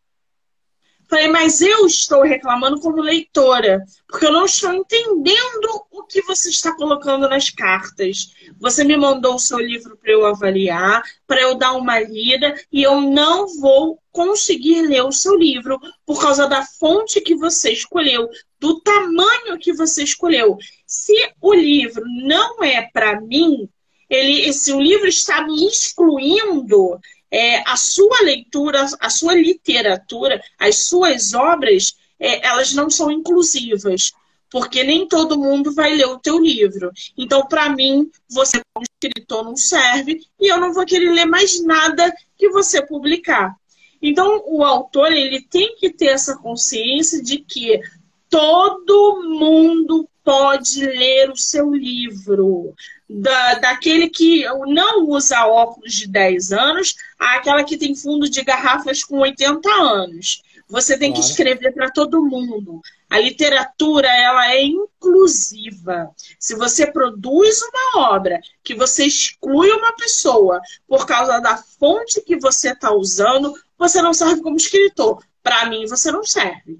Falei, 1.09 1.29
mas 1.29 1.61
eu 1.61 1.87
estou 1.87 2.21
reclamando 2.21 2.81
como 2.81 3.01
leitora, 3.01 3.81
porque 4.09 4.25
eu 4.25 4.31
não 4.31 4.43
estou 4.43 4.73
entendendo 4.73 5.85
o 5.89 6.03
que 6.03 6.21
você 6.23 6.49
está 6.49 6.75
colocando 6.75 7.29
nas 7.29 7.49
cartas. 7.49 8.33
Você 8.59 8.83
me 8.83 8.97
mandou 8.97 9.35
o 9.35 9.39
seu 9.39 9.57
livro 9.57 9.95
para 9.95 10.11
eu 10.11 10.25
avaliar, 10.25 11.01
para 11.25 11.41
eu 11.41 11.55
dar 11.55 11.73
uma 11.73 11.97
lida, 11.97 12.53
e 12.69 12.83
eu 12.83 12.99
não 12.99 13.47
vou 13.57 14.01
conseguir 14.17 14.81
ler 14.81 15.03
o 15.03 15.11
seu 15.11 15.35
livro 15.35 15.79
por 16.03 16.19
causa 16.19 16.47
da 16.47 16.65
fonte 16.65 17.21
que 17.21 17.35
você 17.35 17.71
escolheu, 17.71 18.27
do 18.59 18.81
tamanho 18.81 19.59
que 19.59 19.71
você 19.71 20.01
escolheu. 20.01 20.57
Se 20.87 21.13
o 21.39 21.53
livro 21.53 22.03
não 22.23 22.63
é 22.63 22.81
para 22.91 23.21
mim, 23.21 23.69
ele, 24.09 24.51
se 24.53 24.73
o 24.73 24.81
livro 24.81 25.07
está 25.07 25.45
me 25.45 25.67
excluindo, 25.67 26.99
é, 27.29 27.59
a 27.69 27.77
sua 27.77 28.23
leitura, 28.23 28.87
a 28.99 29.09
sua 29.11 29.35
literatura, 29.35 30.41
as 30.57 30.79
suas 30.79 31.35
obras, 31.35 31.95
é, 32.19 32.43
elas 32.47 32.73
não 32.73 32.89
são 32.89 33.11
inclusivas, 33.11 34.13
porque 34.49 34.83
nem 34.83 35.07
todo 35.07 35.37
mundo 35.37 35.75
vai 35.75 35.93
ler 35.93 36.07
o 36.07 36.17
teu 36.17 36.39
livro. 36.39 36.91
Então, 37.15 37.45
para 37.45 37.69
mim, 37.69 38.09
você 38.27 38.59
como 38.73 38.87
escritor 38.99 39.43
não 39.43 39.55
serve 39.55 40.21
e 40.39 40.51
eu 40.51 40.59
não 40.59 40.73
vou 40.73 40.87
querer 40.87 41.11
ler 41.11 41.25
mais 41.25 41.63
nada 41.63 42.11
que 42.35 42.49
você 42.49 42.83
publicar. 42.83 43.55
Então, 44.01 44.43
o 44.45 44.63
autor 44.63 45.11
ele 45.11 45.41
tem 45.41 45.75
que 45.75 45.89
ter 45.89 46.07
essa 46.07 46.37
consciência 46.37 47.21
de 47.21 47.39
que 47.39 47.81
todo 48.29 49.23
mundo 49.23 50.07
pode 50.23 50.85
ler 50.85 51.29
o 51.29 51.37
seu 51.37 51.73
livro. 51.73 52.73
Da, 53.09 53.53
daquele 53.55 54.09
que 54.09 54.43
não 54.67 55.07
usa 55.07 55.47
óculos 55.47 55.93
de 55.93 56.07
10 56.07 56.51
anos 56.51 56.95
àquela 57.17 57.63
que 57.63 57.77
tem 57.77 57.95
fundo 57.95 58.29
de 58.29 58.43
garrafas 58.43 59.03
com 59.03 59.19
80 59.19 59.69
anos. 59.69 60.41
Você 60.69 60.97
tem 60.97 61.11
claro. 61.11 61.23
que 61.23 61.31
escrever 61.31 61.73
para 61.73 61.89
todo 61.89 62.25
mundo. 62.25 62.81
A 63.09 63.19
literatura 63.19 64.09
ela 64.09 64.51
é 64.53 64.65
inclusiva. 64.65 66.11
Se 66.37 66.55
você 66.55 66.91
produz 66.91 67.61
uma 67.61 68.09
obra 68.11 68.41
que 68.61 68.75
você 68.75 69.05
exclui 69.05 69.71
uma 69.71 69.95
pessoa 69.95 70.59
por 70.85 71.05
causa 71.05 71.39
da 71.39 71.55
fonte 71.55 72.21
que 72.21 72.37
você 72.37 72.71
está 72.71 72.91
usando, 72.91 73.53
você 73.77 74.01
não 74.01 74.13
serve 74.13 74.41
como 74.41 74.57
escritor. 74.57 75.23
Para 75.43 75.69
mim, 75.69 75.85
você 75.85 76.11
não 76.11 76.23
serve. 76.23 76.79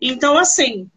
Então, 0.00 0.36
assim, 0.36 0.90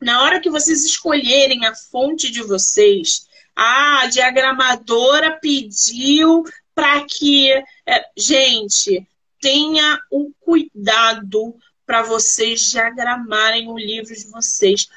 na 0.00 0.22
hora 0.22 0.40
que 0.40 0.50
vocês 0.50 0.84
escolherem 0.84 1.66
a 1.66 1.74
fonte 1.74 2.30
de 2.30 2.42
vocês, 2.42 3.26
a 3.54 4.06
diagramadora 4.06 5.38
pediu 5.40 6.44
para 6.74 7.04
que. 7.04 7.50
É, 7.86 8.04
gente, 8.16 9.06
tenha 9.40 10.00
o 10.10 10.32
cuidado 10.40 11.54
para 11.84 12.02
vocês 12.02 12.70
diagramarem 12.70 13.68
o 13.68 13.78
livro 13.78 14.14
de 14.14 14.26
vocês. 14.28 14.88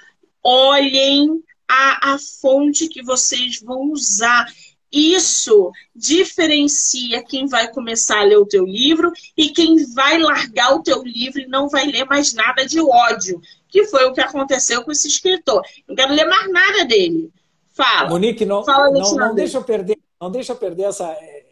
Olhem 0.44 1.44
a, 1.68 2.14
a 2.14 2.20
fonte 2.20 2.88
que 2.88 3.02
vocês 3.02 3.60
vão 3.60 3.92
usar. 3.92 4.46
Isso 4.94 5.72
diferencia 5.96 7.24
quem 7.24 7.48
vai 7.48 7.68
começar 7.74 8.20
a 8.20 8.24
ler 8.24 8.38
o 8.38 8.46
teu 8.46 8.64
livro 8.64 9.12
e 9.36 9.50
quem 9.50 9.92
vai 9.92 10.20
largar 10.20 10.76
o 10.76 10.84
teu 10.84 11.02
livro 11.02 11.42
e 11.42 11.48
não 11.48 11.68
vai 11.68 11.88
ler 11.88 12.06
mais 12.06 12.32
nada 12.32 12.64
de 12.64 12.80
ódio, 12.80 13.42
que 13.68 13.86
foi 13.86 14.06
o 14.06 14.14
que 14.14 14.22
aconteceu 14.22 14.84
com 14.84 14.92
esse 14.92 15.08
escritor. 15.08 15.64
Não 15.88 15.96
quero 15.96 16.14
ler 16.14 16.26
mais 16.26 16.52
nada 16.52 16.86
dele. 16.86 17.34
Fala. 17.74 18.08
Monique, 18.08 18.46
não, 18.46 18.64
Fala, 18.64 18.92
não, 18.92 19.16
não 19.16 19.34
deixa 19.34 19.58
eu 19.58 19.64
perder, 19.64 19.98
não 20.22 20.30
deixa 20.30 20.52
eu 20.52 20.58
perder 20.58 20.84
essa, 20.84 21.10
é, 21.10 21.44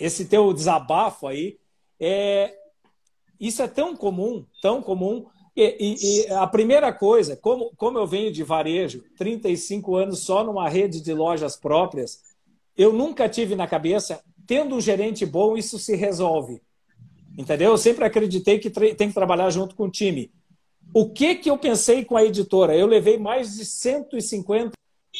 esse 0.00 0.24
teu 0.24 0.52
desabafo 0.52 1.28
aí. 1.28 1.56
É, 2.00 2.52
isso 3.38 3.62
é 3.62 3.68
tão 3.68 3.94
comum, 3.94 4.44
tão 4.60 4.82
comum. 4.82 5.26
E, 5.56 5.76
e, 5.80 6.26
e, 6.26 6.32
a 6.32 6.46
primeira 6.46 6.92
coisa, 6.92 7.34
como, 7.34 7.72
como 7.76 7.98
eu 7.98 8.06
venho 8.06 8.30
de 8.30 8.44
varejo, 8.44 9.02
35 9.16 9.96
anos 9.96 10.20
só 10.20 10.44
numa 10.44 10.68
rede 10.68 11.00
de 11.00 11.14
lojas 11.14 11.56
próprias, 11.56 12.22
eu 12.76 12.92
nunca 12.92 13.26
tive 13.26 13.56
na 13.56 13.66
cabeça, 13.66 14.22
tendo 14.46 14.76
um 14.76 14.80
gerente 14.80 15.24
bom, 15.24 15.56
isso 15.56 15.78
se 15.78 15.96
resolve. 15.96 16.60
Entendeu? 17.38 17.70
Eu 17.70 17.78
sempre 17.78 18.04
acreditei 18.04 18.58
que 18.58 18.68
tem 18.68 19.08
que 19.08 19.14
trabalhar 19.14 19.48
junto 19.50 19.74
com 19.74 19.84
o 19.84 19.90
time. 19.90 20.30
O 20.94 21.08
que, 21.10 21.34
que 21.36 21.50
eu 21.50 21.56
pensei 21.56 22.04
com 22.04 22.16
a 22.16 22.24
editora? 22.24 22.76
Eu 22.76 22.86
levei 22.86 23.18
mais 23.18 23.56
de 23.56 23.64
150 23.64 24.72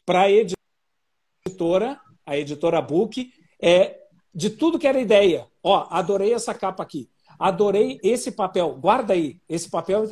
para 0.05 0.22
a 0.22 0.30
editora, 0.30 1.99
a 2.24 2.37
editora 2.37 2.80
Book, 2.82 3.32
é, 3.61 3.99
de 4.34 4.51
tudo 4.51 4.78
que 4.78 4.87
era 4.87 5.01
ideia. 5.01 5.47
Ó, 5.62 5.87
adorei 5.91 6.32
essa 6.34 6.55
capa 6.55 6.82
aqui. 6.82 7.09
Adorei 7.39 7.99
esse 8.03 8.32
papel. 8.32 8.76
Guarda 8.80 9.12
aí, 9.12 9.37
esse 9.49 9.68
papel. 9.70 10.09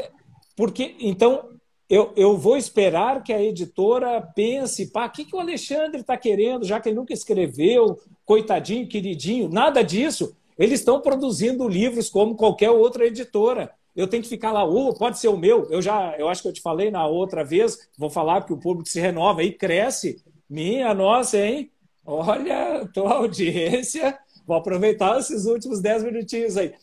Porque, 0.57 0.95
então, 1.01 1.55
eu, 1.89 2.13
eu 2.17 2.37
vou 2.37 2.57
esperar 2.57 3.23
que 3.23 3.33
a 3.33 3.43
editora 3.43 4.21
pense, 4.35 4.91
pá, 4.91 5.07
o 5.07 5.11
que, 5.11 5.25
que 5.25 5.37
o 5.37 5.41
Alexandre 5.41 6.01
está 6.01 6.17
querendo, 6.17 6.65
já 6.65 6.81
que 6.81 6.89
ele 6.89 6.97
nunca 6.97 7.13
escreveu, 7.13 7.99
coitadinho, 8.25 8.89
queridinho, 8.89 9.49
nada 9.49 9.83
disso. 9.83 10.37
Eles 10.59 10.81
estão 10.81 11.01
produzindo 11.01 11.69
livros 11.69 12.09
como 12.09 12.37
qualquer 12.37 12.71
outra 12.71 13.07
editora. 13.07 13.71
Eu 13.95 14.09
tenho 14.09 14.23
que 14.23 14.29
ficar 14.29 14.51
lá, 14.51 14.65
oh, 14.65 14.93
pode 14.95 15.19
ser 15.19 15.29
o 15.29 15.37
meu. 15.37 15.71
Eu 15.71 15.81
já, 15.81 16.17
eu 16.19 16.29
acho 16.29 16.43
que 16.43 16.49
eu 16.49 16.53
te 16.53 16.61
falei 16.61 16.91
na 16.91 17.07
outra 17.07 17.45
vez, 17.45 17.89
vou 17.97 18.11
falar 18.11 18.45
que 18.45 18.53
o 18.53 18.59
público 18.59 18.89
se 18.89 19.01
renova 19.01 19.43
e 19.43 19.53
cresce. 19.53 20.23
Minha 20.49 20.93
nossa, 20.95 21.39
hein? 21.39 21.71
Olha, 22.05 22.89
tua 22.93 23.15
audiência. 23.15 24.19
Vou 24.47 24.57
aproveitar 24.57 25.19
esses 25.19 25.47
últimos 25.47 25.81
dez 25.81 26.03
minutinhos 26.03 26.57
aí. 26.57 26.75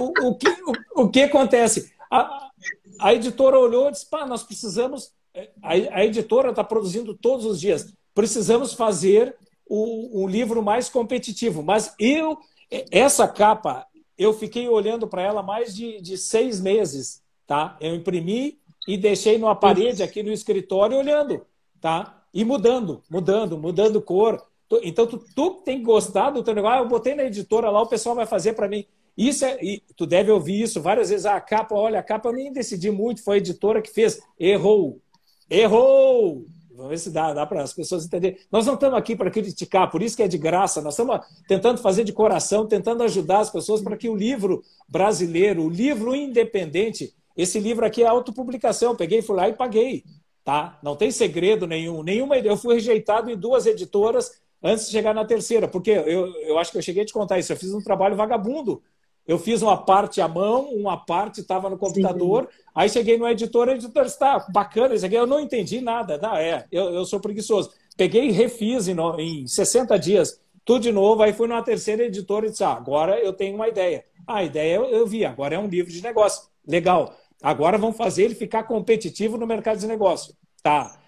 O, 0.00 0.28
o, 0.28 0.34
que, 0.34 0.48
o, 0.94 1.08
que 1.08 1.22
acontece? 1.22 1.92
A, 2.10 2.50
a 3.00 3.14
editora 3.14 3.58
olhou 3.58 3.88
e 3.88 3.92
disse: 3.92 4.06
pá, 4.06 4.26
nós 4.26 4.42
precisamos. 4.42 5.12
A, 5.62 5.72
a 5.72 6.04
editora 6.04 6.50
está 6.50 6.64
produzindo 6.64 7.14
todos 7.14 7.44
os 7.44 7.60
dias. 7.60 7.92
Precisamos 8.14 8.72
fazer 8.72 9.36
o, 9.66 10.26
livro 10.28 10.62
mais 10.62 10.88
competitivo. 10.88 11.62
Mas 11.62 11.94
eu, 11.98 12.38
essa 12.90 13.26
capa, 13.26 13.86
eu 14.16 14.32
fiquei 14.32 14.68
olhando 14.68 15.06
para 15.06 15.22
ela 15.22 15.42
mais 15.42 15.74
de, 15.74 16.00
de 16.00 16.16
seis 16.16 16.60
meses. 16.60 17.22
Tá? 17.46 17.76
Eu 17.80 17.94
imprimi 17.94 18.58
e 18.86 18.96
deixei 18.96 19.38
numa 19.38 19.56
parede 19.56 20.02
aqui 20.02 20.22
no 20.22 20.32
escritório 20.32 20.96
olhando. 20.96 21.44
Tá? 21.80 22.22
E 22.32 22.44
mudando, 22.44 23.02
mudando, 23.10 23.58
mudando 23.58 24.00
cor. 24.00 24.42
Então, 24.82 25.06
tu, 25.06 25.22
tu 25.34 25.50
tem 25.64 25.78
que 25.78 25.84
gostar 25.84 26.30
do 26.30 26.42
teu 26.42 26.54
negócio. 26.54 26.78
Ah, 26.78 26.82
eu 26.82 26.88
botei 26.88 27.14
na 27.14 27.24
editora 27.24 27.70
lá, 27.70 27.82
o 27.82 27.86
pessoal 27.86 28.14
vai 28.14 28.26
fazer 28.26 28.54
para 28.54 28.68
mim. 28.68 28.86
Isso 29.16 29.44
é, 29.44 29.58
e 29.62 29.82
tu 29.96 30.06
deve 30.06 30.30
ouvir 30.30 30.62
isso 30.62 30.80
várias 30.80 31.10
vezes. 31.10 31.26
Ah, 31.26 31.36
a 31.36 31.40
capa, 31.40 31.74
olha, 31.74 32.00
a 32.00 32.02
capa 32.02 32.28
eu 32.28 32.32
nem 32.32 32.52
decidi 32.52 32.90
muito, 32.90 33.22
foi 33.22 33.36
a 33.36 33.38
editora 33.38 33.80
que 33.80 33.90
fez. 33.90 34.20
Errou. 34.38 35.00
Errou! 35.48 36.46
Vamos 36.74 36.90
ver 36.90 36.98
se 36.98 37.10
dá, 37.10 37.32
dá 37.32 37.46
para 37.46 37.62
as 37.62 37.72
pessoas 37.72 38.04
entenderem. 38.04 38.36
Nós 38.50 38.66
não 38.66 38.74
estamos 38.74 38.98
aqui 38.98 39.14
para 39.14 39.30
criticar, 39.30 39.88
por 39.90 40.02
isso 40.02 40.16
que 40.16 40.24
é 40.24 40.28
de 40.28 40.36
graça. 40.36 40.82
Nós 40.82 40.94
estamos 40.94 41.20
tentando 41.46 41.80
fazer 41.80 42.02
de 42.02 42.12
coração, 42.12 42.66
tentando 42.66 43.04
ajudar 43.04 43.40
as 43.40 43.50
pessoas 43.50 43.80
para 43.80 43.96
que 43.96 44.08
o 44.08 44.16
livro 44.16 44.62
brasileiro, 44.88 45.62
o 45.62 45.70
livro 45.70 46.16
independente, 46.16 47.14
esse 47.36 47.60
livro 47.60 47.86
aqui 47.86 48.02
é 48.02 48.06
autopublicação. 48.06 48.90
Eu 48.90 48.96
peguei, 48.96 49.22
fui 49.22 49.36
lá 49.36 49.48
e 49.48 49.52
paguei. 49.52 50.04
Tá? 50.44 50.78
Não 50.82 50.96
tem 50.96 51.12
segredo 51.12 51.66
nenhum. 51.66 52.02
Nenhuma, 52.02 52.36
eu 52.38 52.56
fui 52.56 52.74
rejeitado 52.74 53.30
em 53.30 53.36
duas 53.36 53.66
editoras 53.66 54.32
antes 54.60 54.86
de 54.86 54.92
chegar 54.92 55.14
na 55.14 55.24
terceira, 55.24 55.68
porque 55.68 55.90
eu, 55.90 56.26
eu 56.42 56.58
acho 56.58 56.72
que 56.72 56.78
eu 56.78 56.82
cheguei 56.82 57.02
a 57.04 57.06
te 57.06 57.12
contar 57.12 57.38
isso. 57.38 57.52
Eu 57.52 57.56
fiz 57.56 57.72
um 57.72 57.82
trabalho 57.82 58.16
vagabundo 58.16 58.82
eu 59.26 59.38
fiz 59.38 59.62
uma 59.62 59.76
parte 59.76 60.20
à 60.20 60.28
mão, 60.28 60.68
uma 60.74 60.98
parte 60.98 61.40
estava 61.40 61.70
no 61.70 61.78
computador. 61.78 62.48
Sim. 62.50 62.62
Aí 62.74 62.88
cheguei 62.90 63.16
no 63.16 63.26
editor, 63.26 63.68
o 63.68 63.70
editor 63.70 64.04
está 64.04 64.46
bacana 64.52 64.94
isso 64.94 65.06
aqui. 65.06 65.14
Eu 65.14 65.26
não 65.26 65.40
entendi 65.40 65.80
nada. 65.80 66.18
Não, 66.18 66.36
é, 66.36 66.66
eu, 66.70 66.90
eu 66.90 67.04
sou 67.06 67.18
preguiçoso. 67.18 67.70
Peguei 67.96 68.28
e 68.28 68.32
refiz 68.32 68.86
em, 68.86 68.96
em 69.18 69.46
60 69.46 69.98
dias, 69.98 70.40
tudo 70.64 70.82
de 70.82 70.92
novo. 70.92 71.22
Aí 71.22 71.32
fui 71.32 71.48
numa 71.48 71.62
terceira 71.62 72.04
editora 72.04 72.46
e 72.46 72.50
disse: 72.50 72.64
ah, 72.64 72.72
agora 72.72 73.18
eu 73.18 73.32
tenho 73.32 73.54
uma 73.54 73.68
ideia. 73.68 74.04
Ah, 74.26 74.38
a 74.38 74.44
ideia 74.44 74.76
eu, 74.76 74.84
eu 74.86 75.06
vi, 75.06 75.24
agora 75.24 75.54
é 75.54 75.58
um 75.58 75.68
livro 75.68 75.90
de 75.90 76.02
negócio. 76.02 76.48
Legal. 76.66 77.14
Agora 77.42 77.78
vamos 77.78 77.96
fazer 77.96 78.24
ele 78.24 78.34
ficar 78.34 78.64
competitivo 78.64 79.38
no 79.38 79.46
mercado 79.46 79.78
de 79.78 79.86
negócio. 79.86 80.34
Tá. 80.62 80.98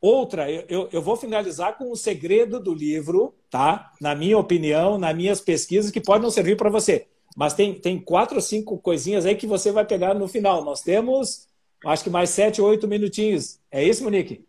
Outra, 0.00 0.50
eu, 0.50 0.88
eu 0.92 1.00
vou 1.00 1.16
finalizar 1.16 1.78
com 1.78 1.90
o 1.90 1.96
segredo 1.96 2.60
do 2.60 2.74
livro, 2.74 3.34
tá? 3.48 3.90
Na 3.98 4.14
minha 4.14 4.36
opinião, 4.36 4.98
nas 4.98 5.16
minhas 5.16 5.40
pesquisas, 5.40 5.90
que 5.90 6.00
pode 6.00 6.22
não 6.22 6.30
servir 6.30 6.58
para 6.58 6.68
você. 6.68 7.06
Mas 7.34 7.54
tem, 7.54 7.74
tem 7.74 7.98
quatro 7.98 8.36
ou 8.36 8.42
cinco 8.42 8.78
coisinhas 8.78 9.26
aí 9.26 9.34
que 9.34 9.46
você 9.46 9.72
vai 9.72 9.84
pegar 9.84 10.14
no 10.14 10.28
final. 10.28 10.64
Nós 10.64 10.80
temos, 10.80 11.48
acho 11.84 12.04
que 12.04 12.10
mais 12.10 12.30
sete 12.30 12.60
ou 12.60 12.68
oito 12.68 12.86
minutinhos. 12.86 13.58
É 13.70 13.82
isso, 13.82 14.04
Monique? 14.04 14.44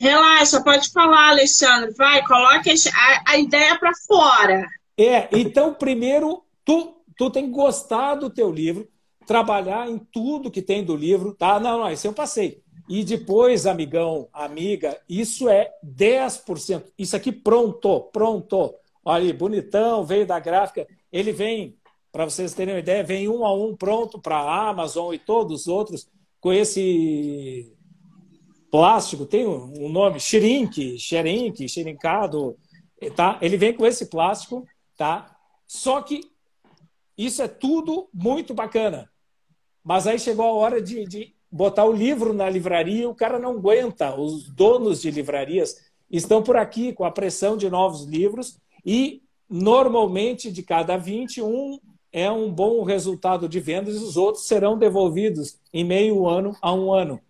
Relaxa, 0.00 0.62
pode 0.62 0.90
falar, 0.90 1.30
Alexandre. 1.30 1.92
Vai, 1.92 2.24
coloque 2.24 2.70
a, 2.70 3.32
a 3.32 3.38
ideia 3.38 3.78
para 3.78 3.92
fora. 4.06 4.66
É, 4.96 5.28
então, 5.32 5.74
primeiro, 5.74 6.42
tu, 6.64 6.96
tu 7.16 7.30
tem 7.30 7.46
que 7.46 7.52
gostar 7.52 8.16
do 8.16 8.28
teu 8.28 8.50
livro, 8.50 8.88
trabalhar 9.26 9.88
em 9.88 9.98
tudo 9.98 10.50
que 10.50 10.62
tem 10.62 10.84
do 10.84 10.96
livro, 10.96 11.34
tá? 11.34 11.60
Não, 11.60 11.78
não, 11.78 11.92
isso 11.92 12.06
eu 12.06 12.12
passei. 12.12 12.62
E 12.88 13.04
depois, 13.04 13.66
amigão, 13.66 14.28
amiga, 14.32 14.98
isso 15.08 15.48
é 15.48 15.70
10%. 15.84 16.84
Isso 16.98 17.14
aqui 17.14 17.30
pronto, 17.30 18.00
pronto. 18.12 18.74
Olha 19.04 19.24
aí, 19.24 19.32
bonitão, 19.32 20.04
veio 20.04 20.26
da 20.26 20.40
gráfica. 20.40 20.86
Ele 21.12 21.32
vem 21.32 21.76
para 22.10 22.24
vocês 22.24 22.54
terem 22.54 22.74
uma 22.74 22.80
ideia, 22.80 23.04
vem 23.04 23.28
um 23.28 23.44
a 23.44 23.54
um 23.54 23.76
pronto 23.76 24.18
para 24.18 24.36
a 24.36 24.68
Amazon 24.68 25.14
e 25.14 25.18
todos 25.18 25.62
os 25.62 25.68
outros 25.68 26.08
com 26.40 26.52
esse 26.52 27.72
plástico, 28.70 29.26
tem 29.26 29.46
um 29.46 29.88
nome, 29.88 30.20
shrink, 30.20 30.98
shrink, 30.98 31.68
shrinkado, 31.68 32.56
tá? 33.16 33.38
Ele 33.40 33.56
vem 33.56 33.72
com 33.72 33.86
esse 33.86 34.06
plástico, 34.06 34.66
tá? 34.96 35.36
Só 35.66 36.00
que 36.02 36.20
isso 37.16 37.42
é 37.42 37.48
tudo 37.48 38.08
muito 38.12 38.54
bacana. 38.54 39.10
Mas 39.82 40.06
aí 40.06 40.18
chegou 40.18 40.44
a 40.44 40.52
hora 40.52 40.82
de, 40.82 41.04
de 41.06 41.34
botar 41.50 41.84
o 41.84 41.92
livro 41.92 42.32
na 42.32 42.48
livraria, 42.48 43.08
o 43.08 43.14
cara 43.14 43.38
não 43.38 43.52
aguenta. 43.52 44.14
Os 44.14 44.48
donos 44.48 45.00
de 45.00 45.10
livrarias 45.10 45.76
estão 46.10 46.42
por 46.42 46.56
aqui 46.56 46.92
com 46.92 47.04
a 47.04 47.10
pressão 47.10 47.56
de 47.56 47.68
novos 47.70 48.04
livros 48.04 48.58
e 48.84 49.22
normalmente 49.48 50.52
de 50.52 50.62
cada 50.62 50.96
21 50.96 51.78
é 52.12 52.30
um 52.30 52.50
bom 52.50 52.82
resultado 52.82 53.48
de 53.48 53.60
vendas 53.60 53.96
e 53.96 54.04
os 54.04 54.16
outros 54.16 54.46
serão 54.46 54.78
devolvidos 54.78 55.58
em 55.72 55.84
meio 55.84 56.26
ano 56.26 56.56
a 56.60 56.72
um 56.72 56.92
ano. 56.92 57.20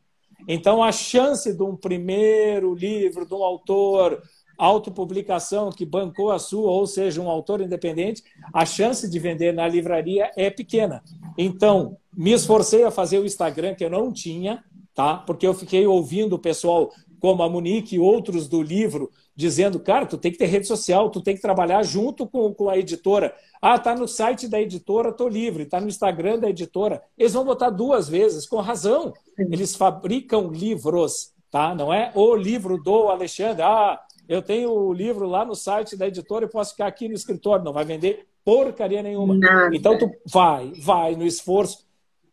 Então, 0.46 0.82
a 0.82 0.92
chance 0.92 1.52
de 1.52 1.62
um 1.62 1.76
primeiro 1.76 2.74
livro 2.74 3.26
de 3.26 3.34
um 3.34 3.42
autor, 3.42 4.22
autopublicação 4.56 5.70
que 5.70 5.84
bancou 5.84 6.30
a 6.30 6.38
sua, 6.38 6.70
ou 6.70 6.86
seja, 6.86 7.20
um 7.20 7.30
autor 7.30 7.60
independente, 7.60 8.22
a 8.52 8.64
chance 8.64 9.08
de 9.08 9.18
vender 9.18 9.52
na 9.52 9.68
livraria 9.68 10.30
é 10.36 10.50
pequena. 10.50 11.02
Então, 11.36 11.96
me 12.16 12.32
esforcei 12.32 12.82
a 12.84 12.90
fazer 12.90 13.18
o 13.18 13.26
Instagram 13.26 13.74
que 13.74 13.84
eu 13.84 13.90
não 13.90 14.12
tinha, 14.12 14.64
tá? 14.94 15.16
Porque 15.16 15.46
eu 15.46 15.54
fiquei 15.54 15.86
ouvindo 15.86 16.34
o 16.34 16.38
pessoal 16.38 16.90
como 17.20 17.42
a 17.42 17.48
Monique 17.48 17.96
e 17.96 18.00
outros 18.00 18.48
do 18.48 18.62
livro 18.62 19.10
dizendo, 19.38 19.78
cara, 19.78 20.04
tu 20.04 20.18
tem 20.18 20.32
que 20.32 20.36
ter 20.36 20.46
rede 20.46 20.66
social, 20.66 21.10
tu 21.10 21.20
tem 21.20 21.36
que 21.36 21.40
trabalhar 21.40 21.84
junto 21.84 22.26
com, 22.26 22.52
com 22.52 22.68
a 22.68 22.76
editora. 22.76 23.32
Ah, 23.62 23.78
tá 23.78 23.94
no 23.94 24.08
site 24.08 24.48
da 24.48 24.60
editora, 24.60 25.12
tô 25.12 25.28
livre, 25.28 25.64
tá 25.64 25.80
no 25.80 25.86
Instagram 25.86 26.40
da 26.40 26.50
editora. 26.50 27.00
Eles 27.16 27.34
vão 27.34 27.44
botar 27.44 27.70
duas 27.70 28.08
vezes, 28.08 28.48
com 28.48 28.56
razão. 28.56 29.14
Eles 29.38 29.76
fabricam 29.76 30.48
livros, 30.48 31.32
tá? 31.52 31.72
Não 31.72 31.94
é 31.94 32.10
o 32.16 32.34
livro 32.34 32.82
do 32.82 33.10
Alexandre. 33.10 33.62
Ah, 33.62 34.00
eu 34.28 34.42
tenho 34.42 34.72
o 34.72 34.92
livro 34.92 35.28
lá 35.28 35.44
no 35.44 35.54
site 35.54 35.96
da 35.96 36.08
editora 36.08 36.46
e 36.46 36.50
posso 36.50 36.72
ficar 36.72 36.88
aqui 36.88 37.06
no 37.06 37.14
escritório. 37.14 37.64
Não 37.64 37.72
vai 37.72 37.84
vender 37.84 38.26
porcaria 38.44 39.04
nenhuma. 39.04 39.36
Nada. 39.36 39.76
Então 39.76 39.96
tu 39.96 40.10
vai, 40.26 40.72
vai 40.82 41.14
no 41.14 41.24
esforço. 41.24 41.86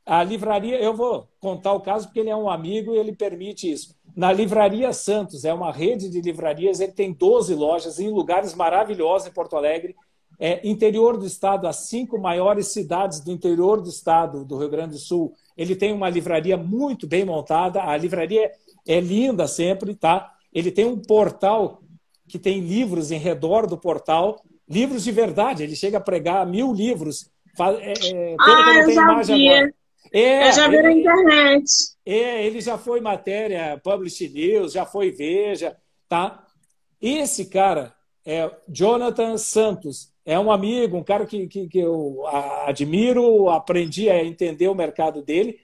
A 0.03 0.23
livraria, 0.23 0.81
eu 0.81 0.95
vou 0.95 1.27
contar 1.39 1.73
o 1.73 1.81
caso 1.81 2.07
porque 2.07 2.21
ele 2.21 2.31
é 2.31 2.35
um 2.35 2.49
amigo 2.49 2.95
e 2.95 2.97
ele 2.97 3.15
permite 3.15 3.71
isso. 3.71 3.95
Na 4.16 4.32
Livraria 4.32 4.93
Santos, 4.93 5.43
é 5.43 5.53
uma 5.53 5.72
rede 5.72 6.09
de 6.09 6.22
livrarias, 6.22 6.80
ele 6.80 6.93
tem 6.93 7.11
12 7.11 7.53
lojas 7.53 7.99
em 7.99 8.09
lugares 8.09 8.55
maravilhosos 8.55 9.28
em 9.28 9.34
Porto 9.34 9.57
Alegre. 9.57 9.93
É, 10.39 10.66
interior 10.68 11.18
do 11.18 11.26
estado, 11.26 11.68
as 11.68 11.88
cinco 11.88 12.18
maiores 12.18 12.68
cidades 12.68 13.20
do 13.20 13.32
interior 13.32 13.82
do 13.82 13.89
estado 13.89 14.45
do 14.45 14.57
Rio 14.57 14.70
Grande 14.70 14.93
do 14.93 14.99
Sul, 14.99 15.34
ele 15.57 15.76
tem 15.76 15.93
uma 15.93 16.09
livraria 16.09 16.55
muito 16.55 17.07
bem 17.07 17.26
montada. 17.26 17.84
A 17.84 17.95
livraria 17.97 18.51
é 18.88 18.99
linda 18.99 19.47
sempre, 19.47 19.95
tá? 19.95 20.34
Ele 20.53 20.72
tem 20.72 20.86
um 20.86 20.97
portal 20.97 21.82
que 22.28 22.39
tem 22.39 22.59
livros 22.59 23.11
em 23.11 23.20
redor 23.20 23.68
do 23.68 23.78
portal, 23.78 24.41
livros 24.68 25.03
de 25.03 25.11
verdade. 25.11 25.63
Ele 25.63 25.76
chega 25.76 25.97
a 25.97 26.01
pregar 26.01 26.45
mil 26.45 26.74
livros. 26.74 27.30
É, 27.59 27.93
é, 27.93 28.36
ah, 28.39 28.84
eu 28.84 28.93
já 28.93 29.22
vi. 29.24 29.49
Agora. 29.49 29.74
É, 30.13 30.47
eu 30.49 30.53
já 30.53 30.67
vi 30.67 30.75
ele, 30.75 30.83
na 30.83 30.93
internet. 30.93 31.65
É, 32.05 32.45
ele 32.45 32.61
já 32.61 32.77
foi 32.77 33.01
matéria 33.01 33.79
Publish 33.83 34.29
News, 34.29 34.73
já 34.73 34.85
foi 34.85 35.11
Veja, 35.11 35.75
tá? 36.07 36.45
Esse 37.01 37.45
cara 37.45 37.93
é 38.25 38.49
Jonathan 38.67 39.37
Santos. 39.37 40.13
É 40.25 40.39
um 40.39 40.51
amigo, 40.51 40.97
um 40.97 41.03
cara 41.03 41.25
que, 41.25 41.47
que, 41.47 41.67
que 41.67 41.77
eu 41.77 42.25
admiro, 42.65 43.49
aprendi 43.49 44.09
a 44.09 44.23
entender 44.23 44.67
o 44.67 44.75
mercado 44.75 45.21
dele. 45.21 45.59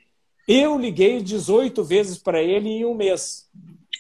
Eu 0.48 0.78
liguei 0.78 1.22
18 1.22 1.84
vezes 1.84 2.18
para 2.18 2.42
ele 2.42 2.70
em 2.70 2.86
um 2.86 2.94
mês. 2.94 3.50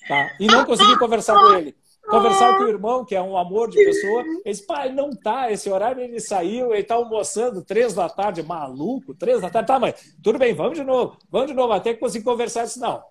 Tá? 0.07 0.35
E 0.39 0.45
não 0.45 0.65
consegui 0.65 0.97
conversar 0.99 1.33
com 1.33 1.53
ele. 1.55 1.75
Conversar 2.12 2.57
com 2.57 2.64
o 2.66 2.68
irmão, 2.68 3.05
que 3.05 3.16
é 3.16 3.22
um 3.22 3.38
amor 3.38 3.70
de 3.70 3.78
pessoa. 3.78 4.22
Ele 4.22 4.41
disse, 4.45 4.66
pai, 4.66 4.91
não 4.91 5.09
tá, 5.12 5.51
esse 5.51 5.70
horário 5.70 6.03
ele 6.03 6.20
saiu, 6.20 6.74
ele 6.74 6.84
tá 6.84 6.95
almoçando 6.95 7.64
três 7.64 7.93
da 7.93 8.09
tarde, 8.09 8.43
maluco, 8.43 9.16
três 9.16 9.41
da 9.41 9.49
tarde. 9.49 9.68
Tá, 9.68 9.80
mas 9.80 10.14
tudo 10.22 10.38
bem, 10.38 10.53
vamos 10.53 10.78
de 10.78 10.84
novo, 10.84 11.18
vamos 11.32 11.47
de 11.47 11.53
novo, 11.53 11.72
até 11.72 11.93
que 11.93 11.99
consegui 11.99 12.26
conversar. 12.26 12.62
Eu 12.62 12.66
disse, 12.66 12.80
não, 12.80 13.01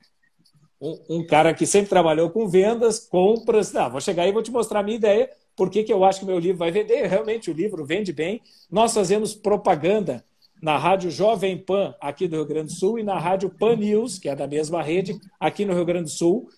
um, 1.08 1.26
cara 1.26 1.52
que 1.52 1.66
sempre 1.66 1.88
trabalhou 1.88 2.30
com 2.30 2.48
vendas, 2.48 2.98
compras, 2.98 3.72
não, 3.72 3.90
vou 3.90 4.00
chegar 4.00 4.22
aí 4.22 4.30
e 4.30 4.32
vou 4.32 4.42
te 4.42 4.50
mostrar 4.50 4.80
a 4.80 4.82
minha 4.82 4.96
ideia, 4.96 5.30
por 5.56 5.68
que, 5.68 5.82
que 5.82 5.92
eu 5.92 6.04
acho 6.04 6.20
que 6.20 6.26
meu 6.26 6.38
livro 6.38 6.58
vai 6.58 6.70
vender. 6.70 7.06
Realmente, 7.06 7.50
o 7.50 7.54
livro 7.54 7.84
vende 7.84 8.12
bem. 8.12 8.40
Nós 8.70 8.94
fazemos 8.94 9.34
propaganda 9.34 10.24
na 10.62 10.78
Rádio 10.78 11.10
Jovem 11.10 11.58
Pan, 11.58 11.94
aqui 12.00 12.28
do 12.28 12.36
Rio 12.36 12.46
Grande 12.46 12.68
do 12.68 12.78
Sul, 12.78 12.98
e 12.98 13.02
na 13.02 13.18
Rádio 13.18 13.50
Pan 13.50 13.76
News, 13.76 14.18
que 14.18 14.28
é 14.28 14.36
da 14.36 14.46
mesma 14.46 14.82
rede, 14.82 15.18
aqui 15.38 15.64
no 15.64 15.74
Rio 15.74 15.84
Grande 15.84 16.04
do 16.04 16.10
Sul. 16.10 16.48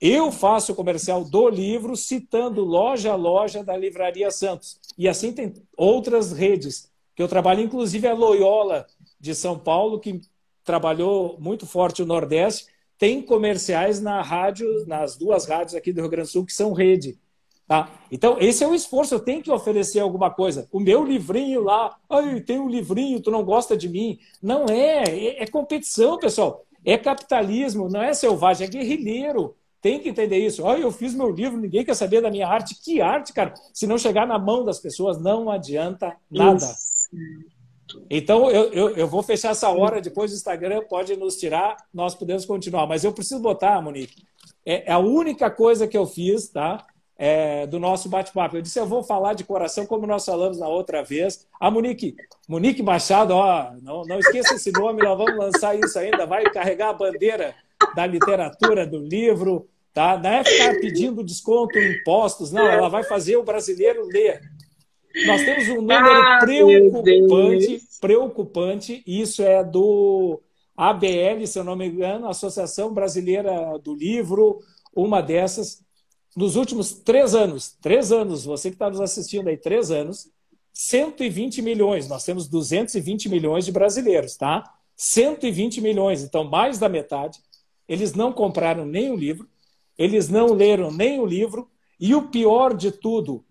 Eu 0.00 0.30
faço 0.30 0.72
o 0.72 0.74
comercial 0.74 1.24
do 1.24 1.48
livro 1.48 1.96
citando 1.96 2.64
loja 2.64 3.12
a 3.12 3.16
loja 3.16 3.64
da 3.64 3.76
Livraria 3.76 4.30
Santos. 4.30 4.78
E 4.96 5.08
assim 5.08 5.32
tem 5.32 5.54
outras 5.76 6.32
redes, 6.32 6.90
que 7.14 7.22
eu 7.22 7.28
trabalho, 7.28 7.62
inclusive 7.62 8.06
a 8.06 8.14
Loyola 8.14 8.86
de 9.18 9.34
São 9.34 9.58
Paulo, 9.58 9.98
que 9.98 10.20
trabalhou 10.62 11.36
muito 11.40 11.66
forte 11.66 12.02
o 12.02 12.06
Nordeste, 12.06 12.66
tem 12.96 13.22
comerciais 13.22 14.00
na 14.00 14.22
rádio, 14.22 14.86
nas 14.86 15.16
duas 15.16 15.46
rádios 15.46 15.74
aqui 15.74 15.92
do 15.92 16.00
Rio 16.00 16.10
Grande 16.10 16.28
do 16.28 16.32
Sul, 16.32 16.44
que 16.44 16.52
são 16.52 16.72
rede. 16.72 17.18
Tá? 17.66 17.90
Então, 18.10 18.38
esse 18.40 18.64
é 18.64 18.66
o 18.66 18.74
esforço, 18.74 19.14
eu 19.14 19.20
tenho 19.20 19.42
que 19.42 19.50
oferecer 19.50 20.00
alguma 20.00 20.30
coisa. 20.30 20.66
O 20.72 20.80
meu 20.80 21.04
livrinho 21.04 21.62
lá, 21.62 21.96
ai, 22.08 22.40
tem 22.40 22.58
um 22.58 22.68
livrinho, 22.68 23.20
tu 23.20 23.30
não 23.30 23.44
gosta 23.44 23.76
de 23.76 23.88
mim. 23.88 24.18
Não 24.42 24.66
é, 24.66 25.04
é, 25.04 25.42
é 25.42 25.46
competição, 25.46 26.18
pessoal. 26.18 26.64
É 26.84 26.96
capitalismo, 26.96 27.88
não 27.88 28.02
é 28.02 28.14
selvagem, 28.14 28.66
é 28.66 28.70
guerrilheiro. 28.70 29.54
Tem 29.80 30.00
que 30.00 30.08
entender 30.08 30.38
isso. 30.38 30.62
Olha, 30.62 30.82
eu 30.82 30.90
fiz 30.90 31.14
meu 31.14 31.30
livro, 31.30 31.58
ninguém 31.58 31.84
quer 31.84 31.94
saber 31.94 32.20
da 32.20 32.30
minha 32.30 32.48
arte. 32.48 32.74
Que 32.82 33.00
arte, 33.00 33.32
cara? 33.32 33.54
Se 33.72 33.86
não 33.86 33.98
chegar 33.98 34.26
na 34.26 34.38
mão 34.38 34.64
das 34.64 34.78
pessoas, 34.78 35.20
não 35.20 35.50
adianta 35.50 36.16
nada. 36.30 36.64
Isso. 36.64 37.08
Então, 38.10 38.50
eu, 38.50 38.72
eu, 38.72 38.90
eu, 38.90 39.08
vou 39.08 39.22
fechar 39.22 39.50
essa 39.50 39.70
hora, 39.70 40.00
depois 40.00 40.30
o 40.30 40.34
Instagram 40.34 40.82
pode 40.88 41.16
nos 41.16 41.36
tirar, 41.36 41.76
nós 41.92 42.14
podemos 42.14 42.44
continuar. 42.44 42.86
Mas 42.86 43.02
eu 43.02 43.12
preciso 43.12 43.40
botar, 43.40 43.80
Monique, 43.80 44.24
é, 44.66 44.90
é 44.90 44.92
a 44.92 44.98
única 44.98 45.50
coisa 45.50 45.88
que 45.88 45.96
eu 45.96 46.06
fiz, 46.06 46.48
tá? 46.48 46.84
é, 47.18 47.66
do 47.66 47.80
nosso 47.80 48.08
bate-papo. 48.08 48.56
Eu 48.56 48.62
disse, 48.62 48.78
eu 48.78 48.86
vou 48.86 49.02
falar 49.02 49.34
de 49.34 49.42
coração, 49.42 49.84
como 49.84 50.06
nós 50.06 50.24
falamos 50.24 50.58
na 50.58 50.68
outra 50.68 51.02
vez. 51.02 51.46
A 51.60 51.70
Monique, 51.70 52.14
Monique 52.48 52.82
Machado, 52.82 53.34
ó, 53.34 53.72
não, 53.82 54.04
não 54.04 54.20
esqueça 54.20 54.54
esse 54.54 54.70
nome, 54.70 55.02
nós 55.02 55.18
vamos 55.18 55.36
lançar 55.36 55.76
isso 55.76 55.98
ainda, 55.98 56.24
vai 56.24 56.44
carregar 56.44 56.90
a 56.90 56.94
bandeira 56.94 57.54
da 57.94 58.06
literatura, 58.06 58.86
do 58.86 58.98
livro, 58.98 59.68
tá? 59.92 60.18
Não 60.18 60.30
é 60.30 60.44
ficar 60.44 60.74
pedindo 60.80 61.24
desconto 61.24 61.78
impostos, 61.78 62.52
não, 62.52 62.66
ela 62.66 62.88
vai 62.88 63.04
fazer 63.04 63.36
o 63.36 63.42
brasileiro 63.42 64.06
ler. 64.06 64.40
Nós 65.26 65.42
temos 65.44 65.68
um 65.68 65.76
número 65.76 66.06
ah, 66.06 66.38
preocupante, 66.40 67.82
preocupante, 68.00 69.02
isso 69.06 69.42
é 69.42 69.64
do 69.64 70.40
ABL, 70.76 71.44
se 71.46 71.58
eu 71.58 71.64
não 71.64 71.74
me 71.74 71.88
engano, 71.88 72.28
Associação 72.28 72.92
Brasileira 72.92 73.78
do 73.82 73.94
Livro, 73.94 74.60
uma 74.94 75.20
dessas, 75.20 75.82
nos 76.36 76.54
últimos 76.54 76.92
três 76.92 77.34
anos, 77.34 77.76
três 77.80 78.12
anos, 78.12 78.44
você 78.44 78.70
que 78.70 78.76
está 78.76 78.88
nos 78.88 79.00
assistindo 79.00 79.48
aí, 79.48 79.56
três 79.56 79.90
anos, 79.90 80.30
120 80.78 81.60
milhões. 81.60 82.08
Nós 82.08 82.22
temos 82.24 82.46
220 82.46 83.28
milhões 83.28 83.64
de 83.64 83.72
brasileiros, 83.72 84.36
tá? 84.36 84.62
120 84.96 85.80
milhões, 85.80 86.22
então 86.22 86.44
mais 86.44 86.78
da 86.78 86.88
metade. 86.88 87.40
Eles 87.88 88.12
não 88.14 88.32
compraram 88.32 88.84
nem 88.84 89.10
o 89.10 89.16
livro, 89.16 89.48
eles 89.96 90.28
não 90.28 90.52
leram 90.52 90.92
nem 90.92 91.18
o 91.18 91.26
livro, 91.26 91.70
e 91.98 92.14
o 92.14 92.28
pior 92.28 92.74
de 92.74 92.92
tudo, 92.92 93.44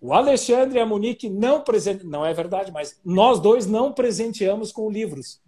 o 0.00 0.12
Alexandre 0.12 0.78
e 0.78 0.80
a 0.80 0.86
Monique 0.86 1.28
não 1.28 1.62
presentearam, 1.62 2.10
não 2.10 2.26
é 2.26 2.32
verdade, 2.34 2.70
mas 2.70 3.00
nós 3.04 3.40
dois 3.40 3.66
não 3.66 3.92
presenteamos 3.92 4.70
com 4.70 4.90
livros. 4.90 5.40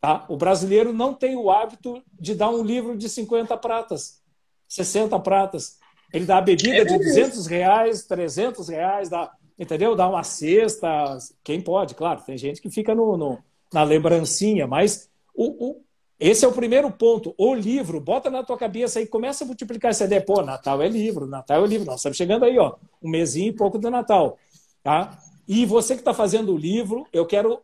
Tá? 0.00 0.26
O 0.28 0.36
brasileiro 0.36 0.92
não 0.92 1.14
tem 1.14 1.36
o 1.36 1.50
hábito 1.50 2.02
de 2.12 2.34
dar 2.34 2.50
um 2.50 2.62
livro 2.62 2.96
de 2.96 3.08
50 3.08 3.56
pratas, 3.56 4.20
60 4.68 5.18
pratas. 5.20 5.78
Ele 6.12 6.24
dá 6.24 6.38
a 6.38 6.42
bebida 6.42 6.76
é 6.76 6.84
de 6.84 6.98
200 6.98 7.46
reais, 7.46 8.04
300 8.04 8.68
reais, 8.68 9.08
dá, 9.08 9.32
entendeu? 9.58 9.94
Dá 9.94 10.08
uma 10.08 10.22
cesta. 10.22 11.16
Quem 11.44 11.60
pode, 11.60 11.94
claro. 11.94 12.22
Tem 12.22 12.38
gente 12.38 12.60
que 12.60 12.70
fica 12.70 12.94
no, 12.94 13.16
no 13.16 13.38
na 13.72 13.82
lembrancinha, 13.82 14.66
mas 14.66 15.10
o, 15.34 15.70
o, 15.70 15.82
esse 16.20 16.44
é 16.44 16.48
o 16.48 16.52
primeiro 16.52 16.90
ponto. 16.90 17.34
O 17.38 17.54
livro, 17.54 18.00
bota 18.00 18.28
na 18.28 18.42
tua 18.42 18.58
cabeça 18.58 18.98
aí, 18.98 19.06
começa 19.06 19.44
a 19.44 19.46
multiplicar 19.46 19.90
essa 19.90 20.04
ideia. 20.04 20.20
Pô, 20.20 20.42
Natal 20.42 20.82
é 20.82 20.88
livro, 20.88 21.26
Natal 21.26 21.64
é 21.64 21.68
livro. 21.68 21.86
Nós 21.86 22.00
estamos 22.00 22.16
chegando 22.16 22.44
aí, 22.44 22.58
ó, 22.58 22.74
um 23.02 23.08
mesinho 23.08 23.50
e 23.50 23.52
pouco 23.52 23.78
do 23.78 23.90
Natal. 23.90 24.36
Tá? 24.82 25.18
E 25.46 25.64
você 25.64 25.94
que 25.94 26.00
está 26.00 26.12
fazendo 26.12 26.52
o 26.52 26.58
livro, 26.58 27.06
eu 27.12 27.24
quero 27.24 27.60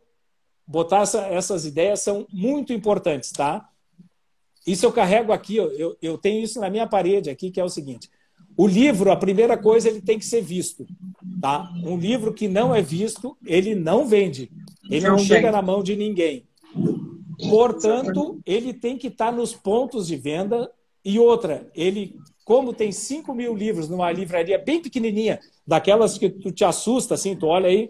botar 0.65 1.01
essa, 1.01 1.27
essas 1.27 1.65
ideias, 1.65 2.01
são 2.01 2.25
muito 2.31 2.73
importantes, 2.73 3.31
tá? 3.31 3.69
Isso 4.65 4.85
eu 4.85 4.91
carrego 4.91 5.31
aqui, 5.31 5.57
eu, 5.57 5.95
eu 6.01 6.17
tenho 6.17 6.43
isso 6.43 6.59
na 6.59 6.69
minha 6.69 6.87
parede 6.87 7.29
aqui, 7.29 7.51
que 7.51 7.59
é 7.59 7.63
o 7.63 7.69
seguinte: 7.69 8.09
o 8.57 8.65
livro, 8.65 9.11
a 9.11 9.15
primeira 9.15 9.57
coisa, 9.57 9.87
ele 9.87 10.01
tem 10.01 10.17
que 10.17 10.25
ser 10.25 10.41
visto. 10.41 10.87
Tá? 11.39 11.71
Um 11.83 11.97
livro 11.97 12.33
que 12.33 12.47
não 12.47 12.73
é 12.73 12.81
visto, 12.81 13.37
ele 13.45 13.75
não 13.75 14.07
vende. 14.07 14.51
Ele 14.89 15.05
não, 15.07 15.17
não 15.17 15.19
chega 15.19 15.51
na 15.51 15.61
mão 15.61 15.83
de 15.83 15.95
ninguém. 15.95 16.47
Portanto, 17.49 18.39
ele 18.45 18.73
tem 18.73 18.97
que 18.97 19.07
estar 19.07 19.31
nos 19.31 19.53
pontos 19.53 20.07
de 20.07 20.15
venda. 20.15 20.71
E 21.03 21.19
outra, 21.19 21.69
ele, 21.75 22.15
como 22.43 22.73
tem 22.73 22.91
5 22.91 23.33
mil 23.33 23.55
livros 23.55 23.89
numa 23.89 24.11
livraria 24.11 24.57
bem 24.57 24.81
pequenininha, 24.81 25.39
daquelas 25.65 26.17
que 26.17 26.29
tu 26.29 26.51
te 26.51 26.63
assusta, 26.63 27.13
assim, 27.13 27.35
tu 27.35 27.47
olha 27.47 27.67
aí, 27.67 27.89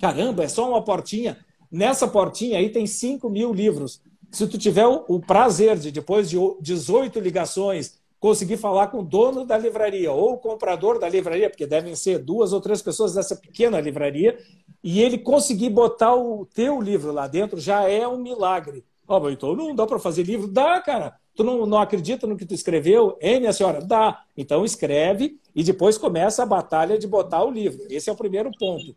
caramba, 0.00 0.44
é 0.44 0.48
só 0.48 0.68
uma 0.68 0.82
portinha. 0.82 1.38
Nessa 1.70 2.06
portinha 2.08 2.58
aí 2.58 2.70
tem 2.70 2.86
5 2.86 3.28
mil 3.28 3.52
livros. 3.52 4.00
Se 4.30 4.46
tu 4.46 4.56
tiver 4.56 4.86
o 4.86 5.20
prazer 5.20 5.78
de, 5.78 5.90
depois 5.90 6.28
de 6.30 6.36
18 6.60 7.20
ligações, 7.20 8.01
conseguir 8.22 8.56
falar 8.56 8.86
com 8.86 9.00
o 9.00 9.02
dono 9.02 9.44
da 9.44 9.58
livraria 9.58 10.12
ou 10.12 10.34
o 10.34 10.38
comprador 10.38 10.96
da 10.96 11.08
livraria, 11.08 11.50
porque 11.50 11.66
devem 11.66 11.96
ser 11.96 12.20
duas 12.20 12.52
ou 12.52 12.60
três 12.60 12.80
pessoas 12.80 13.14
dessa 13.14 13.34
pequena 13.34 13.80
livraria, 13.80 14.38
e 14.80 15.02
ele 15.02 15.18
conseguir 15.18 15.70
botar 15.70 16.14
o 16.14 16.46
teu 16.46 16.80
livro 16.80 17.10
lá 17.10 17.26
dentro 17.26 17.58
já 17.58 17.82
é 17.90 18.06
um 18.06 18.16
milagre. 18.16 18.84
Oh, 19.08 19.28
então 19.28 19.56
não 19.56 19.74
dá 19.74 19.88
para 19.88 19.98
fazer 19.98 20.22
livro? 20.22 20.46
Dá, 20.46 20.80
cara. 20.80 21.16
Tu 21.34 21.42
não, 21.42 21.66
não 21.66 21.78
acredita 21.78 22.24
no 22.24 22.36
que 22.36 22.46
tu 22.46 22.54
escreveu? 22.54 23.18
Hein, 23.20 23.40
minha 23.40 23.52
senhora? 23.52 23.84
Dá. 23.84 24.22
Então 24.36 24.64
escreve 24.64 25.40
e 25.52 25.64
depois 25.64 25.98
começa 25.98 26.44
a 26.44 26.46
batalha 26.46 26.96
de 26.96 27.08
botar 27.08 27.42
o 27.42 27.50
livro. 27.50 27.82
Esse 27.90 28.08
é 28.08 28.12
o 28.12 28.16
primeiro 28.16 28.52
ponto. 28.56 28.94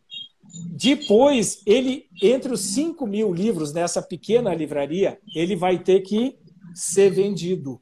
Depois, 0.70 1.64
ele, 1.66 2.06
entre 2.22 2.54
os 2.54 2.62
5 2.62 3.08
mil 3.08 3.34
livros 3.34 3.74
nessa 3.74 4.04
pequena 4.04 4.54
livraria, 4.54 5.18
ele 5.34 5.56
vai 5.56 5.80
ter 5.80 6.02
que 6.02 6.38
ser 6.76 7.10
vendido. 7.10 7.82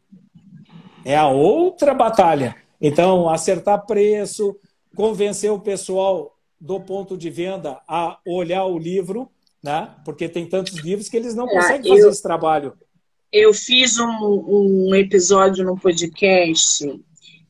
É 1.05 1.15
a 1.15 1.27
outra 1.27 1.93
batalha. 1.93 2.55
Então, 2.79 3.29
acertar 3.29 3.85
preço, 3.85 4.55
convencer 4.95 5.51
o 5.51 5.59
pessoal 5.59 6.35
do 6.59 6.79
ponto 6.79 7.17
de 7.17 7.29
venda 7.29 7.79
a 7.87 8.19
olhar 8.25 8.65
o 8.65 8.77
livro, 8.77 9.29
né? 9.61 9.89
porque 10.05 10.29
tem 10.29 10.45
tantos 10.45 10.75
livros 10.75 11.09
que 11.09 11.17
eles 11.17 11.35
não 11.35 11.47
é, 11.49 11.53
conseguem 11.53 11.95
fazer 11.95 12.09
esse 12.09 12.23
trabalho. 12.23 12.73
Eu 13.31 13.53
fiz 13.53 13.99
um, 13.99 14.09
um 14.89 14.95
episódio 14.95 15.65
no 15.65 15.77
podcast 15.77 16.87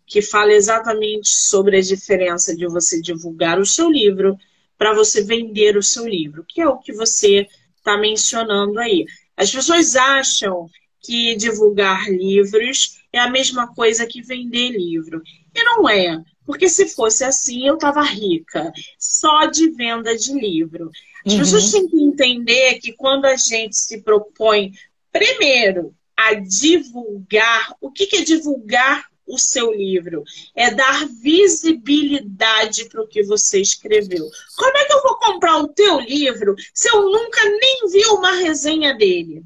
que 0.05 0.21
fala 0.21 0.51
exatamente 0.51 1.29
sobre 1.29 1.77
a 1.77 1.81
diferença 1.81 2.55
de 2.55 2.67
você 2.67 3.01
divulgar 3.01 3.59
o 3.59 3.65
seu 3.65 3.89
livro, 3.89 4.37
para 4.77 4.93
você 4.93 5.23
vender 5.23 5.77
o 5.77 5.83
seu 5.83 6.07
livro, 6.07 6.45
que 6.47 6.61
é 6.61 6.67
o 6.67 6.77
que 6.77 6.93
você 6.93 7.47
está 7.77 7.97
mencionando 7.97 8.79
aí. 8.79 9.05
As 9.35 9.51
pessoas 9.51 9.95
acham 9.95 10.69
que 11.01 11.35
divulgar 11.35 12.09
livros 12.09 13.02
é 13.13 13.19
a 13.19 13.29
mesma 13.29 13.73
coisa 13.73 14.07
que 14.07 14.21
vender 14.21 14.71
livro. 14.71 15.21
E 15.55 15.63
não 15.63 15.87
é. 15.87 16.21
Porque 16.45 16.67
se 16.67 16.89
fosse 16.89 17.23
assim, 17.23 17.65
eu 17.65 17.75
estava 17.75 18.01
rica, 18.01 18.73
só 18.99 19.45
de 19.45 19.69
venda 19.71 20.17
de 20.17 20.33
livro. 20.33 20.91
As 21.25 21.33
uhum. 21.33 21.39
pessoas 21.39 21.71
têm 21.71 21.87
que 21.87 22.01
entender 22.01 22.79
que 22.79 22.91
quando 22.91 23.25
a 23.25 23.35
gente 23.37 23.77
se 23.77 24.01
propõe, 24.01 24.73
primeiro, 25.11 25.95
a 26.17 26.33
divulgar, 26.33 27.75
o 27.79 27.91
que, 27.91 28.07
que 28.07 28.17
é 28.17 28.21
divulgar 28.23 29.05
o 29.25 29.37
seu 29.37 29.71
livro? 29.71 30.23
É 30.53 30.71
dar 30.71 31.07
visibilidade 31.07 32.89
para 32.89 33.01
o 33.01 33.07
que 33.07 33.23
você 33.23 33.61
escreveu. 33.61 34.27
Como 34.57 34.77
é 34.77 34.85
que 34.85 34.93
eu 34.93 35.01
vou 35.01 35.15
comprar 35.17 35.59
o 35.59 35.67
teu 35.69 35.99
livro 36.01 36.55
se 36.73 36.89
eu 36.89 37.03
nunca 37.03 37.41
nem 37.45 37.89
vi 37.89 38.05
uma 38.07 38.31
resenha 38.31 38.93
dele? 38.93 39.43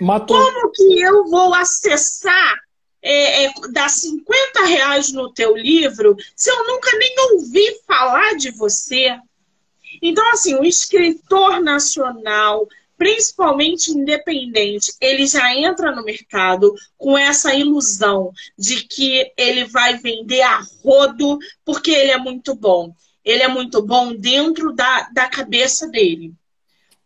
Matou. 0.00 0.36
Como 0.36 0.72
que 0.72 1.00
eu 1.00 1.26
vou 1.28 1.52
acessar 1.54 2.56
é, 3.02 3.44
é, 3.44 3.52
dar 3.70 3.88
50 3.88 4.64
reais 4.64 5.12
no 5.12 5.32
teu 5.32 5.56
livro 5.56 6.16
se 6.34 6.50
eu 6.50 6.66
nunca 6.66 6.90
nem 6.96 7.14
ouvi 7.32 7.80
falar 7.86 8.34
de 8.34 8.50
você? 8.50 9.18
Então, 10.00 10.26
assim, 10.30 10.54
o 10.54 10.64
escritor 10.64 11.60
nacional, 11.60 12.66
principalmente 12.96 13.90
independente, 13.90 14.92
ele 15.00 15.26
já 15.26 15.54
entra 15.54 15.94
no 15.94 16.04
mercado 16.04 16.74
com 16.96 17.16
essa 17.18 17.54
ilusão 17.54 18.32
de 18.56 18.84
que 18.84 19.30
ele 19.36 19.64
vai 19.64 19.98
vender 19.98 20.42
a 20.42 20.62
rodo 20.82 21.38
porque 21.64 21.90
ele 21.90 22.12
é 22.12 22.18
muito 22.18 22.54
bom. 22.54 22.94
Ele 23.22 23.42
é 23.42 23.48
muito 23.48 23.82
bom 23.82 24.14
dentro 24.14 24.72
da, 24.72 25.10
da 25.12 25.28
cabeça 25.28 25.86
dele. 25.88 26.32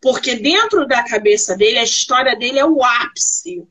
Porque 0.05 0.35
dentro 0.35 0.85
da 0.87 1.03
cabeça 1.03 1.57
dele, 1.57 1.79
a 1.79 1.83
história 1.83 2.35
dele 2.35 2.59
é 2.59 2.63
o 2.63 2.83
ápice. 2.83 3.63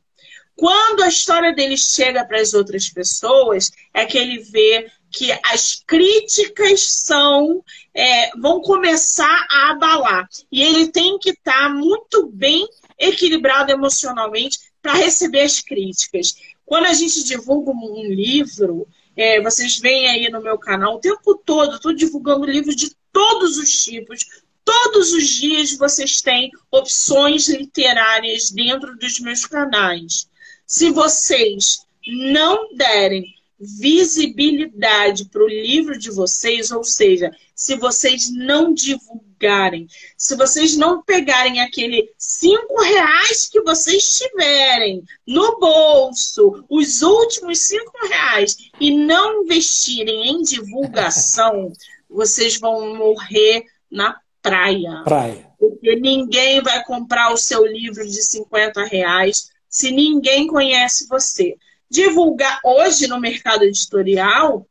Quando 0.56 1.04
a 1.04 1.08
história 1.08 1.54
dele 1.54 1.76
chega 1.76 2.24
para 2.24 2.40
as 2.40 2.54
outras 2.54 2.88
pessoas, 2.88 3.70
é 3.94 4.04
que 4.04 4.18
ele 4.18 4.40
vê 4.40 4.90
que 5.12 5.30
as 5.44 5.80
críticas 5.86 6.80
são 6.80 7.62
é, 7.94 8.36
vão 8.36 8.60
começar 8.60 9.46
a 9.48 9.70
abalar. 9.70 10.28
E 10.50 10.60
ele 10.60 10.88
tem 10.88 11.20
que 11.20 11.30
estar 11.30 11.68
tá 11.68 11.68
muito 11.68 12.26
bem 12.26 12.66
equilibrado 12.98 13.70
emocionalmente 13.70 14.58
para 14.82 14.94
receber 14.94 15.42
as 15.42 15.60
críticas. 15.60 16.34
Quando 16.66 16.86
a 16.86 16.94
gente 16.94 17.22
divulga 17.22 17.70
um 17.70 18.08
livro, 18.08 18.88
é, 19.16 19.40
vocês 19.40 19.78
veem 19.78 20.08
aí 20.08 20.28
no 20.30 20.42
meu 20.42 20.58
canal 20.58 20.96
o 20.96 21.00
tempo 21.00 21.40
todo, 21.46 21.76
estou 21.76 21.94
divulgando 21.94 22.44
livros 22.44 22.74
de 22.74 22.90
todos 23.12 23.56
os 23.56 23.84
tipos. 23.84 24.26
Todos 24.64 25.12
os 25.12 25.28
dias 25.28 25.76
vocês 25.76 26.20
têm 26.22 26.50
opções 26.70 27.48
literárias 27.48 28.50
dentro 28.50 28.96
dos 28.96 29.20
meus 29.20 29.44
canais. 29.44 30.26
Se 30.66 30.90
vocês 30.90 31.80
não 32.06 32.74
derem 32.74 33.34
visibilidade 33.58 35.26
para 35.26 35.42
o 35.42 35.48
livro 35.48 35.98
de 35.98 36.10
vocês, 36.10 36.70
ou 36.70 36.84
seja, 36.84 37.30
se 37.54 37.76
vocês 37.76 38.30
não 38.30 38.74
divulgarem, 38.74 39.86
se 40.16 40.36
vocês 40.36 40.76
não 40.76 41.02
pegarem 41.02 41.60
aquele 41.60 42.10
cinco 42.18 42.80
reais 42.82 43.48
que 43.48 43.60
vocês 43.62 44.18
tiverem 44.18 45.04
no 45.26 45.58
bolso, 45.58 46.64
os 46.68 47.02
últimos 47.02 47.60
cinco 47.60 47.92
reais, 48.06 48.56
e 48.80 48.90
não 48.90 49.42
investirem 49.42 50.28
em 50.28 50.42
divulgação, 50.42 51.72
vocês 52.08 52.58
vão 52.58 52.96
morrer 52.96 53.64
na 53.90 54.18
praia. 54.44 55.00
Praia. 55.02 55.50
Porque 55.58 55.96
ninguém 55.96 56.60
vai 56.60 56.84
comprar 56.84 57.32
o 57.32 57.36
seu 57.38 57.66
livro 57.66 58.06
de 58.06 58.22
50 58.22 58.84
reais 58.84 59.50
se 59.68 59.90
ninguém 59.90 60.46
conhece 60.46 61.08
você. 61.08 61.56
Divulgar 61.90 62.60
hoje 62.62 63.06
no 63.06 63.18
mercado 63.18 63.64
editorial, 63.64 64.66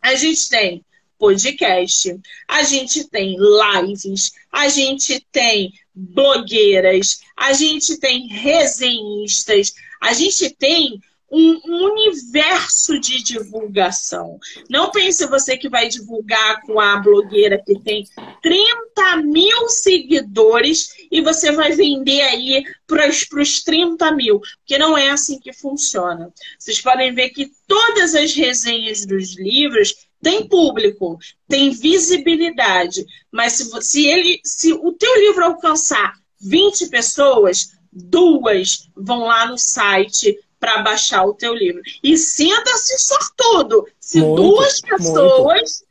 a 0.00 0.14
gente 0.14 0.48
tem 0.50 0.84
podcast, 1.18 2.20
a 2.46 2.62
gente 2.62 3.04
tem 3.04 3.36
lives, 3.36 4.32
a 4.52 4.68
gente 4.68 5.26
tem 5.32 5.72
blogueiras, 5.94 7.20
a 7.36 7.52
gente 7.52 7.96
tem 7.96 8.28
resenhistas, 8.28 9.72
a 10.00 10.12
gente 10.12 10.50
tem 10.50 11.00
um, 11.30 11.60
universo 11.86 12.98
de 12.98 13.22
divulgação. 13.22 14.38
Não 14.68 14.90
pense 14.90 15.26
você 15.26 15.56
que 15.56 15.68
vai 15.68 15.88
divulgar 15.88 16.62
com 16.62 16.80
a 16.80 16.96
blogueira 16.98 17.62
que 17.64 17.78
tem 17.80 18.04
30 18.42 19.16
mil 19.24 19.68
seguidores 19.68 20.88
e 21.10 21.20
você 21.20 21.52
vai 21.52 21.72
vender 21.72 22.22
aí 22.22 22.64
para 22.86 23.08
os 23.08 23.62
30 23.62 24.10
mil, 24.12 24.40
porque 24.40 24.78
não 24.78 24.96
é 24.96 25.10
assim 25.10 25.38
que 25.38 25.52
funciona. 25.52 26.32
Vocês 26.58 26.80
podem 26.80 27.14
ver 27.14 27.30
que 27.30 27.50
todas 27.66 28.14
as 28.14 28.34
resenhas 28.34 29.04
dos 29.04 29.36
livros 29.36 30.08
têm 30.22 30.48
público, 30.48 31.18
têm 31.46 31.70
visibilidade, 31.70 33.04
mas 33.30 33.52
se, 33.52 33.82
se, 33.82 34.06
ele, 34.06 34.40
se 34.44 34.72
o 34.72 34.92
teu 34.92 35.14
livro 35.20 35.44
alcançar 35.44 36.14
20 36.40 36.88
pessoas, 36.88 37.72
duas 37.92 38.88
vão 38.96 39.20
lá 39.26 39.46
no 39.46 39.58
site 39.58 40.36
para 40.58 40.82
baixar 40.82 41.24
o 41.24 41.34
teu 41.34 41.54
livro. 41.54 41.82
E 42.02 42.16
sinta-se 42.16 42.98
sortudo 42.98 43.86
se 44.00 44.20
muito, 44.20 44.42
duas 44.42 44.80
pessoas 44.80 45.84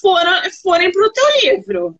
foram, 0.00 0.50
forem 0.62 0.92
para 0.92 1.06
o 1.06 1.12
teu 1.12 1.24
livro. 1.42 1.96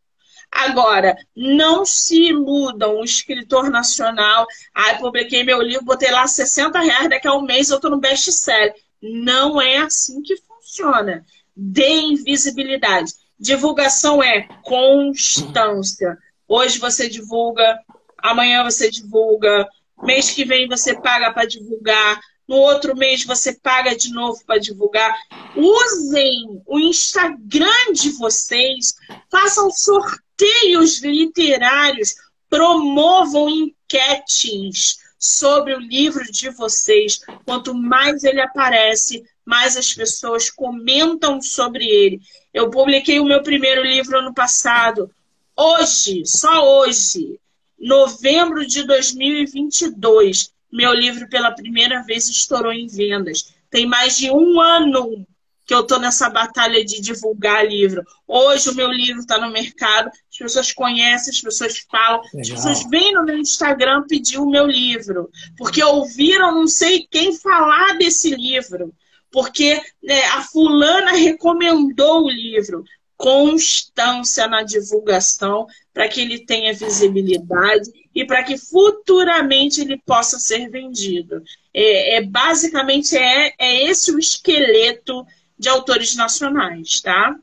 Agora, 0.50 1.16
não 1.34 1.84
se 1.86 2.28
iludam, 2.28 3.00
o 3.00 3.04
escritor 3.04 3.70
nacional, 3.70 4.46
ah, 4.74 4.94
publiquei 4.96 5.42
meu 5.42 5.62
livro, 5.62 5.86
botei 5.86 6.10
lá 6.10 6.26
60 6.26 6.78
reais, 6.78 7.08
daqui 7.08 7.26
a 7.26 7.34
um 7.34 7.40
mês 7.40 7.70
eu 7.70 7.76
estou 7.76 7.90
no 7.90 7.98
best-seller. 7.98 8.74
Não 9.00 9.60
é 9.60 9.78
assim 9.78 10.20
que 10.22 10.36
funciona. 10.36 11.24
Dê 11.56 12.14
visibilidade. 12.22 13.12
Divulgação 13.38 14.22
é 14.22 14.46
constância. 14.62 16.18
Hoje 16.46 16.78
você 16.78 17.08
divulga, 17.08 17.80
amanhã 18.18 18.62
você 18.62 18.90
divulga, 18.90 19.66
mês 20.02 20.30
que 20.30 20.44
vem 20.44 20.68
você 20.68 20.94
paga 21.00 21.32
para 21.32 21.46
divulgar, 21.46 22.20
no 22.46 22.56
outro 22.56 22.96
mês 22.96 23.24
você 23.24 23.54
paga 23.54 23.96
de 23.96 24.10
novo 24.12 24.44
para 24.44 24.58
divulgar. 24.58 25.16
Usem 25.56 26.62
o 26.66 26.78
Instagram 26.78 27.92
de 27.92 28.10
vocês, 28.10 28.94
façam 29.30 29.70
sorteios 29.70 31.00
literários, 31.02 32.14
promovam 32.50 33.48
enquetes 33.48 34.98
sobre 35.18 35.74
o 35.74 35.78
livro 35.78 36.24
de 36.30 36.50
vocês. 36.50 37.20
Quanto 37.44 37.72
mais 37.74 38.24
ele 38.24 38.40
aparece, 38.40 39.22
mais 39.44 39.76
as 39.76 39.94
pessoas 39.94 40.50
comentam 40.50 41.40
sobre 41.40 41.86
ele. 41.86 42.20
Eu 42.52 42.70
publiquei 42.70 43.20
o 43.20 43.24
meu 43.24 43.42
primeiro 43.42 43.82
livro 43.82 44.18
ano 44.18 44.34
passado. 44.34 45.10
Hoje, 45.56 46.24
só 46.26 46.80
hoje, 46.80 47.38
novembro 47.82 48.64
de 48.64 48.84
2022, 48.84 50.52
meu 50.70 50.94
livro 50.94 51.28
pela 51.28 51.50
primeira 51.50 52.02
vez 52.02 52.28
estourou 52.28 52.72
em 52.72 52.86
vendas. 52.86 53.52
Tem 53.68 53.84
mais 53.84 54.16
de 54.16 54.30
um 54.30 54.60
ano 54.60 55.26
que 55.66 55.74
eu 55.74 55.80
estou 55.80 55.98
nessa 55.98 56.30
batalha 56.30 56.84
de 56.84 57.00
divulgar 57.00 57.66
livro. 57.66 58.04
Hoje 58.26 58.70
o 58.70 58.74
meu 58.74 58.90
livro 58.90 59.20
está 59.20 59.38
no 59.38 59.50
mercado, 59.50 60.08
as 60.08 60.38
pessoas 60.38 60.72
conhecem, 60.72 61.32
as 61.32 61.40
pessoas 61.40 61.78
falam, 61.90 62.20
Legal. 62.32 62.40
as 62.40 62.48
pessoas 62.50 62.90
vêm 62.90 63.14
no 63.14 63.24
meu 63.24 63.38
Instagram 63.38 64.04
pedir 64.08 64.38
o 64.38 64.50
meu 64.50 64.66
livro, 64.66 65.30
porque 65.56 65.82
ouviram 65.82 66.54
não 66.54 66.66
sei 66.66 67.06
quem 67.10 67.36
falar 67.36 67.96
desse 67.98 68.34
livro, 68.34 68.94
porque 69.30 69.80
né, 70.02 70.22
a 70.26 70.42
fulana 70.42 71.12
recomendou 71.12 72.24
o 72.24 72.30
livro 72.30 72.84
constância 73.22 74.48
na 74.48 74.64
divulgação 74.64 75.68
para 75.94 76.08
que 76.08 76.20
ele 76.20 76.44
tenha 76.44 76.74
visibilidade 76.74 77.88
e 78.12 78.26
para 78.26 78.42
que 78.42 78.58
futuramente 78.58 79.80
ele 79.80 79.96
possa 80.04 80.40
ser 80.40 80.68
vendido. 80.68 81.40
É, 81.72 82.16
é 82.16 82.22
basicamente 82.22 83.16
é, 83.16 83.54
é 83.56 83.84
esse 83.84 84.10
o 84.10 84.18
esqueleto 84.18 85.24
de 85.56 85.68
autores 85.68 86.16
nacionais, 86.16 87.00
tá? 87.00 87.36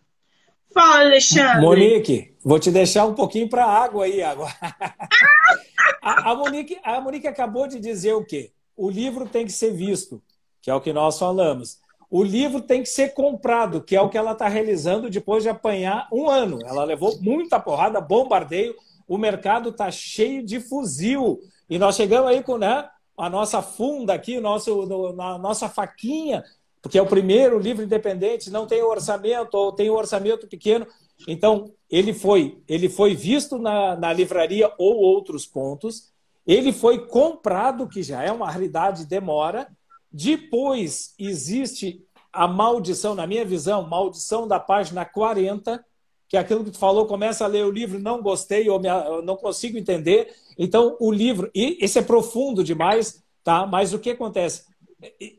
Fala, 0.73 0.99
Alexandre. 0.99 1.61
Monique, 1.61 2.35
vou 2.43 2.59
te 2.59 2.71
deixar 2.71 3.05
um 3.05 3.15
pouquinho 3.15 3.47
para 3.47 3.65
água 3.65 4.03
aí 4.03 4.21
agora. 4.21 4.53
a, 6.03 6.31
a, 6.31 6.35
Monique, 6.35 6.77
a 6.83 6.99
Monique 6.99 7.25
acabou 7.25 7.67
de 7.67 7.79
dizer 7.79 8.13
o 8.13 8.25
quê? 8.25 8.51
O 8.75 8.89
livro 8.89 9.29
tem 9.29 9.45
que 9.45 9.53
ser 9.53 9.71
visto, 9.71 10.21
que 10.61 10.69
é 10.69 10.75
o 10.75 10.81
que 10.81 10.91
nós 10.91 11.17
falamos. 11.17 11.79
O 12.09 12.23
livro 12.23 12.61
tem 12.61 12.81
que 12.81 12.89
ser 12.89 13.13
comprado, 13.13 13.83
que 13.83 13.95
é 13.95 14.01
o 14.01 14.09
que 14.09 14.17
ela 14.17 14.31
está 14.31 14.47
realizando 14.47 15.09
depois 15.09 15.43
de 15.43 15.49
apanhar 15.49 16.07
um 16.11 16.27
ano. 16.27 16.59
Ela 16.65 16.83
levou 16.83 17.19
muita 17.21 17.59
porrada, 17.59 18.01
bombardeio. 18.01 18.75
O 19.07 19.17
mercado 19.17 19.69
está 19.69 19.91
cheio 19.91 20.43
de 20.43 20.59
fuzil. 20.59 21.39
E 21.69 21.77
nós 21.77 21.95
chegamos 21.95 22.29
aí 22.29 22.41
com 22.41 22.57
né, 22.57 22.89
a 23.15 23.29
nossa 23.29 23.61
funda 23.61 24.13
aqui, 24.13 24.39
nosso, 24.39 24.81
a 25.19 25.37
nossa 25.37 25.69
faquinha, 25.69 26.43
porque 26.81 26.97
é 26.97 27.01
o 27.01 27.07
primeiro 27.07 27.59
livro 27.59 27.83
independente, 27.83 28.49
não 28.49 28.65
tem 28.65 28.81
orçamento, 28.81 29.55
ou 29.55 29.71
tem 29.71 29.89
um 29.89 29.95
orçamento 29.95 30.47
pequeno. 30.47 30.87
Então, 31.27 31.71
ele 31.89 32.13
foi, 32.13 32.61
ele 32.67 32.89
foi 32.89 33.13
visto 33.13 33.59
na, 33.59 33.95
na 33.95 34.13
livraria 34.13 34.71
ou 34.77 34.95
outros 34.95 35.45
pontos, 35.45 36.11
ele 36.47 36.71
foi 36.71 37.05
comprado, 37.05 37.87
que 37.87 38.01
já 38.01 38.23
é 38.23 38.31
uma 38.31 38.49
raridade, 38.49 39.05
demora. 39.05 39.67
Depois 40.11 41.13
existe 41.17 42.03
a 42.31 42.47
maldição, 42.47 43.15
na 43.15 43.27
minha 43.27 43.45
visão, 43.45 43.87
maldição 43.87 44.47
da 44.47 44.59
página 44.59 45.05
40, 45.05 45.83
que 46.27 46.37
é 46.37 46.39
aquilo 46.39 46.63
que 46.63 46.71
tu 46.71 46.77
falou, 46.77 47.07
começa 47.07 47.43
a 47.43 47.47
ler 47.47 47.65
o 47.65 47.71
livro, 47.71 47.99
não 47.99 48.21
gostei 48.21 48.69
ou 48.69 48.79
me, 48.79 48.87
não 49.23 49.35
consigo 49.35 49.77
entender. 49.77 50.33
Então, 50.57 50.95
o 50.99 51.11
livro, 51.11 51.49
e 51.55 51.77
esse 51.81 51.97
é 51.97 52.03
profundo 52.03 52.63
demais, 52.63 53.23
tá? 53.43 53.65
Mas 53.65 53.93
o 53.93 53.99
que 53.99 54.11
acontece? 54.11 54.65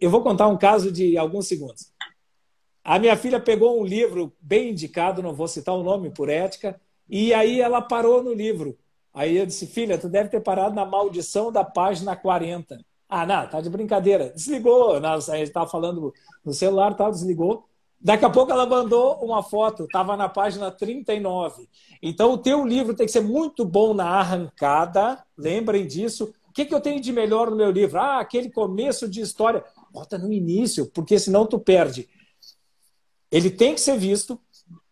Eu 0.01 0.11
vou 0.11 0.23
contar 0.23 0.49
um 0.49 0.59
caso 0.59 0.91
de 0.91 1.17
alguns 1.17 1.47
segundos. 1.47 1.93
A 2.83 2.99
minha 2.99 3.17
filha 3.17 3.39
pegou 3.39 3.81
um 3.81 3.85
livro 3.85 4.33
bem 4.41 4.71
indicado, 4.71 5.23
não 5.23 5.33
vou 5.33 5.47
citar 5.47 5.77
o 5.77 5.85
nome 5.85 6.11
por 6.11 6.29
ética, 6.29 6.81
e 7.09 7.33
aí 7.33 7.61
ela 7.61 7.81
parou 7.81 8.23
no 8.23 8.33
livro. 8.33 8.77
Aí 9.15 9.37
eu 9.37 9.47
disse, 9.47 9.67
filha, 9.67 9.99
tu 9.99 10.09
deve 10.09 10.29
ter 10.29 10.41
parado 10.41 10.75
na 10.75 10.85
maldição 10.85 11.53
da 11.53 11.63
página 11.63 12.17
40. 12.17 12.85
Ah, 13.11 13.27
não, 13.27 13.45
tá 13.49 13.61
de 13.61 13.69
brincadeira. 13.69 14.31
Desligou. 14.31 14.95
a 14.95 15.19
gente 15.19 15.43
estava 15.43 15.69
falando 15.69 16.15
no 16.45 16.55
celular, 16.55 16.95
tal, 16.95 17.11
desligou. 17.11 17.65
Daqui 18.01 18.25
a 18.25 18.31
pouco 18.31 18.53
ela 18.53 18.65
mandou 18.65 19.17
uma 19.17 19.43
foto, 19.43 19.85
estava 19.85 20.17
na 20.17 20.29
página 20.29 20.71
39. 20.71 21.69
Então, 22.01 22.33
o 22.33 22.39
teu 22.39 22.65
livro 22.65 22.95
tem 22.95 23.05
que 23.05 23.13
ser 23.13 23.21
muito 23.21 23.65
bom 23.65 23.93
na 23.93 24.07
arrancada, 24.07 25.23
lembrem 25.37 25.87
disso. 25.87 26.33
O 26.49 26.53
que, 26.53 26.65
que 26.65 26.75
eu 26.75 26.81
tenho 26.81 27.01
de 27.01 27.13
melhor 27.13 27.51
no 27.51 27.57
meu 27.57 27.71
livro? 27.71 27.99
Ah, 27.99 28.21
aquele 28.21 28.49
começo 28.49 29.09
de 29.09 29.21
história. 29.21 29.65
Bota 29.93 30.17
no 30.17 30.33
início, 30.33 30.87
porque 30.87 31.19
senão 31.19 31.45
tu 31.45 31.59
perde. 31.59 32.09
Ele 33.31 33.51
tem 33.51 33.75
que 33.75 33.81
ser 33.81 33.99
visto, 33.99 34.41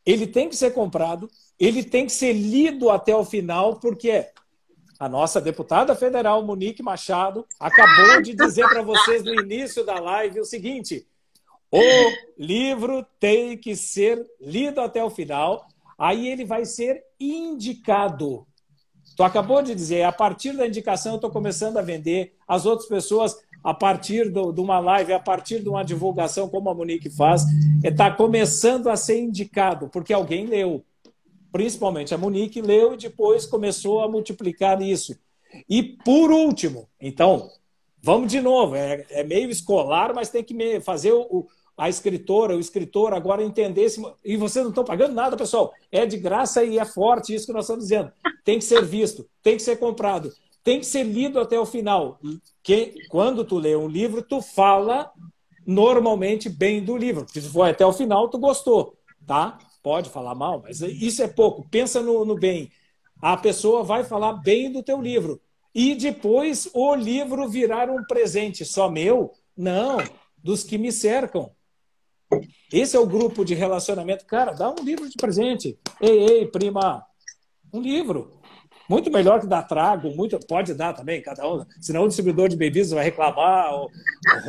ele 0.04 0.26
tem 0.26 0.48
que 0.48 0.56
ser 0.56 0.72
comprado, 0.72 1.30
ele 1.58 1.84
tem 1.84 2.04
que 2.04 2.12
ser 2.12 2.32
lido 2.32 2.90
até 2.90 3.14
o 3.14 3.24
final, 3.24 3.76
porque 3.76 4.26
a 4.98 5.08
nossa 5.08 5.40
deputada 5.40 5.94
federal, 5.94 6.44
Monique 6.44 6.82
Machado, 6.82 7.46
acabou 7.60 8.20
de 8.20 8.34
dizer 8.34 8.66
para 8.68 8.82
vocês 8.82 9.22
no 9.22 9.32
início 9.32 9.84
da 9.84 10.00
live 10.00 10.40
o 10.40 10.44
seguinte: 10.44 11.06
o 11.70 11.80
livro 12.36 13.06
tem 13.20 13.56
que 13.56 13.76
ser 13.76 14.26
lido 14.40 14.80
até 14.80 15.04
o 15.04 15.10
final, 15.10 15.66
aí 15.96 16.28
ele 16.28 16.44
vai 16.44 16.64
ser 16.64 17.02
indicado. 17.20 18.46
Tu 19.16 19.22
acabou 19.22 19.62
de 19.62 19.74
dizer, 19.74 20.04
a 20.04 20.12
partir 20.12 20.56
da 20.56 20.66
indicação 20.66 21.12
eu 21.12 21.16
estou 21.16 21.30
começando 21.30 21.76
a 21.76 21.82
vender, 21.82 22.34
as 22.46 22.66
outras 22.66 22.88
pessoas, 22.88 23.36
a 23.64 23.74
partir 23.74 24.30
do, 24.30 24.52
de 24.52 24.60
uma 24.60 24.78
live, 24.78 25.12
a 25.12 25.18
partir 25.18 25.60
de 25.60 25.68
uma 25.68 25.84
divulgação, 25.84 26.48
como 26.48 26.70
a 26.70 26.74
Monique 26.74 27.10
faz, 27.10 27.42
está 27.82 28.06
é, 28.06 28.10
começando 28.10 28.88
a 28.88 28.96
ser 28.96 29.18
indicado, 29.18 29.88
porque 29.88 30.12
alguém 30.12 30.46
leu 30.46 30.84
principalmente 31.50 32.14
a 32.14 32.18
Monique, 32.18 32.60
leu 32.60 32.94
e 32.94 32.98
depois 32.98 33.46
começou 33.46 34.00
a 34.00 34.08
multiplicar 34.08 34.80
isso. 34.82 35.18
E 35.68 35.82
por 35.82 36.30
último, 36.30 36.88
então, 37.00 37.50
vamos 38.02 38.30
de 38.30 38.40
novo, 38.40 38.76
é, 38.76 39.06
é 39.10 39.24
meio 39.24 39.50
escolar, 39.50 40.14
mas 40.14 40.28
tem 40.28 40.44
que 40.44 40.80
fazer 40.80 41.12
o, 41.12 41.46
a 41.78 41.88
escritora, 41.88 42.56
o 42.56 42.60
escritor 42.60 43.14
agora 43.14 43.42
entender 43.42 43.82
esse. 43.82 44.02
E 44.24 44.36
vocês 44.36 44.64
não 44.64 44.70
estão 44.70 44.84
pagando 44.84 45.14
nada, 45.14 45.36
pessoal. 45.36 45.72
É 45.92 46.04
de 46.04 46.18
graça 46.18 46.64
e 46.64 46.76
é 46.76 46.84
forte 46.84 47.32
isso 47.32 47.46
que 47.46 47.52
nós 47.52 47.64
estamos 47.64 47.84
dizendo. 47.84 48.12
Tem 48.44 48.58
que 48.58 48.64
ser 48.64 48.84
visto, 48.84 49.28
tem 49.42 49.56
que 49.56 49.62
ser 49.62 49.76
comprado, 49.76 50.32
tem 50.64 50.80
que 50.80 50.86
ser 50.86 51.04
lido 51.04 51.38
até 51.38 51.58
o 51.58 51.64
final. 51.64 52.18
Que, 52.64 52.94
quando 53.08 53.44
tu 53.44 53.58
lê 53.58 53.76
um 53.76 53.86
livro, 53.86 54.22
tu 54.22 54.42
fala 54.42 55.10
normalmente 55.64 56.48
bem 56.48 56.82
do 56.82 56.96
livro. 56.96 57.26
Se 57.28 57.40
for 57.42 57.68
até 57.68 57.86
o 57.86 57.92
final, 57.92 58.28
tu 58.28 58.38
gostou, 58.38 58.94
tá? 59.24 59.58
Pode 59.88 60.10
falar 60.10 60.34
mal, 60.34 60.60
mas 60.62 60.82
isso 60.82 61.22
é 61.22 61.26
pouco. 61.26 61.66
Pensa 61.70 62.02
no, 62.02 62.22
no 62.22 62.34
bem. 62.34 62.70
A 63.22 63.38
pessoa 63.38 63.82
vai 63.82 64.04
falar 64.04 64.34
bem 64.34 64.70
do 64.70 64.82
teu 64.82 65.00
livro. 65.00 65.40
E 65.74 65.94
depois 65.94 66.68
o 66.74 66.94
livro 66.94 67.48
virar 67.48 67.88
um 67.88 68.04
presente 68.04 68.66
só 68.66 68.90
meu? 68.90 69.32
Não, 69.56 69.96
dos 70.36 70.62
que 70.62 70.76
me 70.76 70.92
cercam. 70.92 71.50
Esse 72.70 72.98
é 72.98 73.00
o 73.00 73.06
grupo 73.06 73.46
de 73.46 73.54
relacionamento. 73.54 74.26
Cara, 74.26 74.52
dá 74.52 74.70
um 74.70 74.84
livro 74.84 75.08
de 75.08 75.16
presente. 75.16 75.78
Ei, 75.98 76.18
ei, 76.32 76.46
prima, 76.46 77.02
um 77.72 77.80
livro. 77.80 78.37
Muito 78.88 79.10
melhor 79.10 79.40
que 79.40 79.46
dar 79.46 79.62
trago, 79.62 80.10
muito, 80.16 80.38
pode 80.46 80.72
dar 80.72 80.94
também, 80.94 81.20
cada 81.20 81.46
um. 81.46 81.64
Senão 81.80 82.04
o 82.04 82.08
distribuidor 82.08 82.48
de 82.48 82.56
bebidas 82.56 82.90
vai 82.90 83.04
reclamar, 83.04 83.74
ou, 83.74 83.90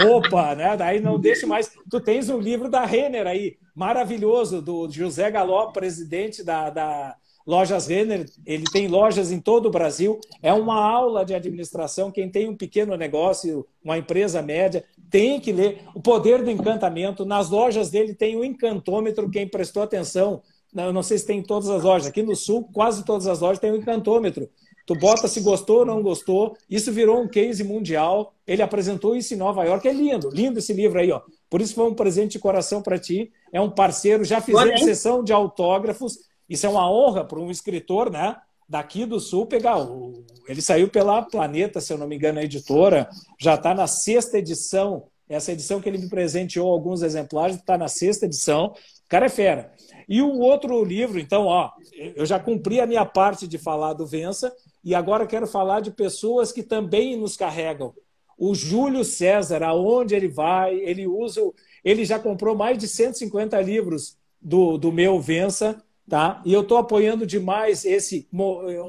roupa, 0.01 0.55
né? 0.55 0.77
Daí 0.77 1.01
não 1.01 1.19
deixe 1.19 1.45
mais. 1.45 1.71
Tu 1.89 1.99
tens 1.99 2.29
um 2.29 2.39
livro 2.39 2.69
da 2.69 2.85
Renner 2.85 3.27
aí, 3.27 3.57
maravilhoso, 3.75 4.61
do 4.61 4.89
José 4.89 5.29
Galó, 5.29 5.67
presidente 5.67 6.41
da, 6.43 6.69
da 6.69 7.15
Lojas 7.45 7.87
Renner. 7.87 8.25
Ele 8.45 8.63
tem 8.71 8.87
lojas 8.87 9.31
em 9.31 9.41
todo 9.41 9.65
o 9.65 9.71
Brasil. 9.71 10.19
É 10.41 10.53
uma 10.53 10.81
aula 10.81 11.25
de 11.25 11.33
administração. 11.33 12.11
Quem 12.11 12.29
tem 12.29 12.47
um 12.47 12.55
pequeno 12.55 12.95
negócio, 12.95 13.65
uma 13.83 13.97
empresa 13.97 14.41
média, 14.41 14.85
tem 15.09 15.39
que 15.39 15.51
ler. 15.51 15.81
O 15.93 16.01
poder 16.01 16.43
do 16.43 16.51
encantamento. 16.51 17.25
Nas 17.25 17.49
lojas 17.49 17.89
dele 17.89 18.13
tem 18.13 18.37
o 18.37 18.45
encantômetro. 18.45 19.29
Quem 19.29 19.47
prestou 19.47 19.83
atenção 19.83 20.41
eu 20.75 20.93
não 20.93 21.03
sei 21.03 21.17
se 21.17 21.25
tem 21.25 21.39
em 21.39 21.43
todas 21.43 21.69
as 21.69 21.83
lojas. 21.83 22.07
Aqui 22.07 22.21
no 22.21 22.35
Sul, 22.35 22.69
quase 22.73 23.03
todas 23.03 23.27
as 23.27 23.39
lojas 23.39 23.59
têm 23.59 23.71
um 23.71 23.77
encantômetro. 23.77 24.49
Tu 24.85 24.95
bota 24.95 25.27
se 25.27 25.41
gostou 25.41 25.79
ou 25.79 25.85
não 25.85 26.01
gostou. 26.01 26.57
Isso 26.67 26.91
virou 26.91 27.21
um 27.21 27.27
case 27.27 27.63
mundial. 27.63 28.33
Ele 28.47 28.63
apresentou 28.63 29.15
isso 29.15 29.33
em 29.35 29.37
Nova 29.37 29.63
York. 29.63 29.87
É 29.87 29.93
lindo, 29.93 30.29
lindo 30.31 30.57
esse 30.57 30.73
livro 30.73 30.99
aí, 30.99 31.11
ó. 31.11 31.21
Por 31.47 31.61
isso 31.61 31.75
foi 31.75 31.87
um 31.87 31.93
presente 31.93 32.33
de 32.33 32.39
coração 32.39 32.81
para 32.81 32.97
ti. 32.97 33.31
É 33.53 33.61
um 33.61 33.69
parceiro. 33.69 34.23
Já 34.23 34.41
fizemos 34.41 34.81
sessão 34.81 35.23
de 35.23 35.31
autógrafos. 35.31 36.17
Isso 36.49 36.65
é 36.65 36.69
uma 36.69 36.91
honra 36.91 37.23
para 37.23 37.39
um 37.39 37.51
escritor, 37.51 38.09
né? 38.09 38.35
Daqui 38.67 39.05
do 39.05 39.19
Sul 39.19 39.45
pegar. 39.45 39.79
O... 39.79 40.23
Ele 40.47 40.61
saiu 40.61 40.89
pela 40.89 41.21
Planeta, 41.21 41.79
se 41.79 41.93
eu 41.93 41.97
não 41.97 42.07
me 42.07 42.15
engano, 42.15 42.39
a 42.39 42.43
editora. 42.43 43.07
Já 43.39 43.53
está 43.53 43.75
na 43.75 43.85
sexta 43.85 44.39
edição. 44.39 45.03
Essa 45.29 45.51
edição 45.51 45.79
que 45.79 45.87
ele 45.87 45.99
me 45.99 46.09
presenteou 46.09 46.71
alguns 46.71 47.03
exemplares 47.03 47.57
está 47.57 47.77
na 47.77 47.87
sexta 47.87 48.25
edição. 48.25 48.73
O 49.05 49.07
cara 49.07 49.27
é 49.27 49.29
fera. 49.29 49.71
E 50.10 50.23
o 50.23 50.40
outro 50.40 50.84
livro, 50.84 51.19
então, 51.19 51.45
ó, 51.45 51.69
eu 52.15 52.26
já 52.26 52.40
cumpri 52.40 52.81
a 52.81 52.88
minha 52.88 53.06
parte 53.06 53.48
de 53.48 53.60
falar 53.60 53.94
do 53.94 54.07
Vença 54.07 54.52
e 54.84 54.95
agora 54.95 55.27
quero 55.27 55.45
falar 55.45 55.81
de 55.81 55.91
pessoas 55.91 56.52
que 56.52 56.64
também 56.64 57.15
nos 57.15 57.38
carregam. 57.38 57.94
O 58.36 58.56
Júlio 58.56 59.06
César, 59.06 59.61
aonde 59.61 60.15
ele 60.15 60.27
vai, 60.27 60.76
ele 60.77 61.06
usa, 61.06 61.41
ele 61.86 62.03
já 62.06 62.18
comprou 62.18 62.56
mais 62.56 62.80
de 62.80 62.88
150 62.88 63.61
livros 63.61 64.18
do, 64.41 64.80
do 64.80 64.91
meu 64.91 65.19
Vença, 65.19 65.80
tá? 66.10 66.41
E 66.44 66.52
eu 66.52 66.61
estou 66.61 66.80
apoiando 66.80 67.27
demais 67.27 67.86
esse 67.86 68.27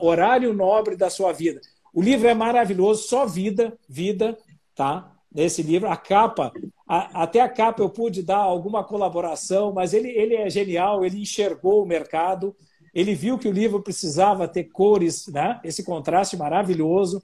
horário 0.00 0.54
nobre 0.54 0.96
da 0.96 1.10
sua 1.10 1.32
vida. 1.32 1.60
O 1.92 2.00
livro 2.00 2.28
é 2.28 2.34
maravilhoso, 2.34 3.02
só 3.02 3.26
vida, 3.26 3.76
vida, 3.86 4.38
tá? 4.74 5.12
nesse 5.32 5.62
livro. 5.62 5.88
A 5.88 5.96
capa, 5.96 6.52
a, 6.92 7.22
até 7.22 7.40
a 7.40 7.48
capa 7.48 7.80
eu 7.80 7.88
pude 7.88 8.20
dar 8.20 8.38
alguma 8.38 8.82
colaboração, 8.82 9.72
mas 9.72 9.94
ele, 9.94 10.08
ele 10.08 10.34
é 10.34 10.50
genial, 10.50 11.04
ele 11.04 11.20
enxergou 11.20 11.84
o 11.84 11.86
mercado, 11.86 12.52
ele 12.92 13.14
viu 13.14 13.38
que 13.38 13.46
o 13.46 13.52
livro 13.52 13.80
precisava 13.80 14.48
ter 14.48 14.64
cores, 14.64 15.28
né? 15.28 15.60
esse 15.62 15.84
contraste 15.84 16.36
maravilhoso, 16.36 17.22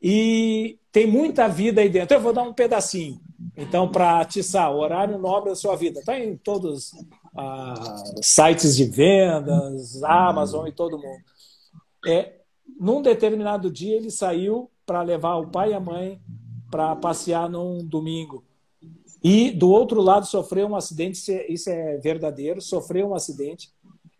e 0.00 0.78
tem 0.92 1.06
muita 1.06 1.48
vida 1.48 1.80
aí 1.80 1.88
dentro. 1.88 2.18
Eu 2.18 2.20
vou 2.20 2.34
dar 2.34 2.42
um 2.42 2.52
pedacinho, 2.52 3.18
então, 3.56 3.90
para 3.90 4.20
atiçar 4.20 4.70
o 4.70 4.78
horário 4.78 5.16
nobre 5.16 5.48
da 5.48 5.56
sua 5.56 5.74
vida. 5.74 6.00
Está 6.00 6.20
em 6.20 6.36
todos 6.36 6.92
os 6.92 7.06
ah, 7.34 8.04
sites 8.20 8.76
de 8.76 8.84
vendas, 8.84 10.02
Amazon 10.02 10.66
e 10.66 10.72
todo 10.72 10.98
mundo. 10.98 11.22
É, 12.06 12.34
num 12.78 13.00
determinado 13.00 13.70
dia, 13.70 13.96
ele 13.96 14.10
saiu 14.10 14.70
para 14.84 15.00
levar 15.00 15.36
o 15.36 15.48
pai 15.48 15.70
e 15.70 15.74
a 15.74 15.80
mãe 15.80 16.20
para 16.70 16.94
passear 16.94 17.48
num 17.48 17.82
domingo. 17.82 18.44
E 19.22 19.50
do 19.50 19.70
outro 19.70 20.00
lado 20.00 20.26
sofreu 20.26 20.68
um 20.68 20.76
acidente, 20.76 21.18
isso 21.48 21.70
é, 21.70 21.94
é 21.94 21.98
verdadeiro, 21.98 22.60
sofreu 22.60 23.08
um 23.08 23.14
acidente. 23.14 23.70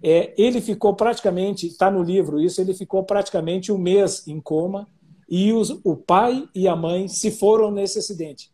É, 0.03 0.33
ele 0.37 0.61
ficou 0.61 0.95
praticamente, 0.95 1.67
está 1.67 1.91
no 1.91 2.03
livro 2.03 2.41
isso, 2.41 2.61
ele 2.61 2.75
ficou 2.75 3.03
praticamente 3.05 3.73
um 3.73 3.79
mês 3.79 4.27
em 4.27 4.41
coma 4.41 4.87
e 5.29 5.53
os, 5.53 5.71
o 5.85 5.97
pai 5.97 6.49
e 6.55 6.69
a 6.69 6.77
mãe 6.77 7.09
se 7.09 7.31
foram 7.31 7.71
nesse 7.71 7.99
acidente. 7.99 8.51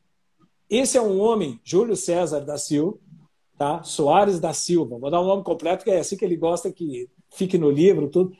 Esse 0.68 0.96
é 0.96 1.02
um 1.02 1.20
homem, 1.20 1.60
Júlio 1.62 1.96
César 1.96 2.40
da 2.40 2.56
Silva, 2.56 2.98
tá? 3.58 3.82
Soares 3.82 4.40
da 4.40 4.52
Silva, 4.52 4.98
vou 4.98 5.10
dar 5.10 5.20
um 5.20 5.26
nome 5.26 5.44
completo, 5.44 5.84
que 5.84 5.90
é 5.90 6.00
assim 6.00 6.16
que 6.16 6.24
ele 6.24 6.36
gosta 6.36 6.72
que 6.72 7.08
fique 7.30 7.58
no 7.58 7.70
livro, 7.70 8.08
tudo. 8.08 8.32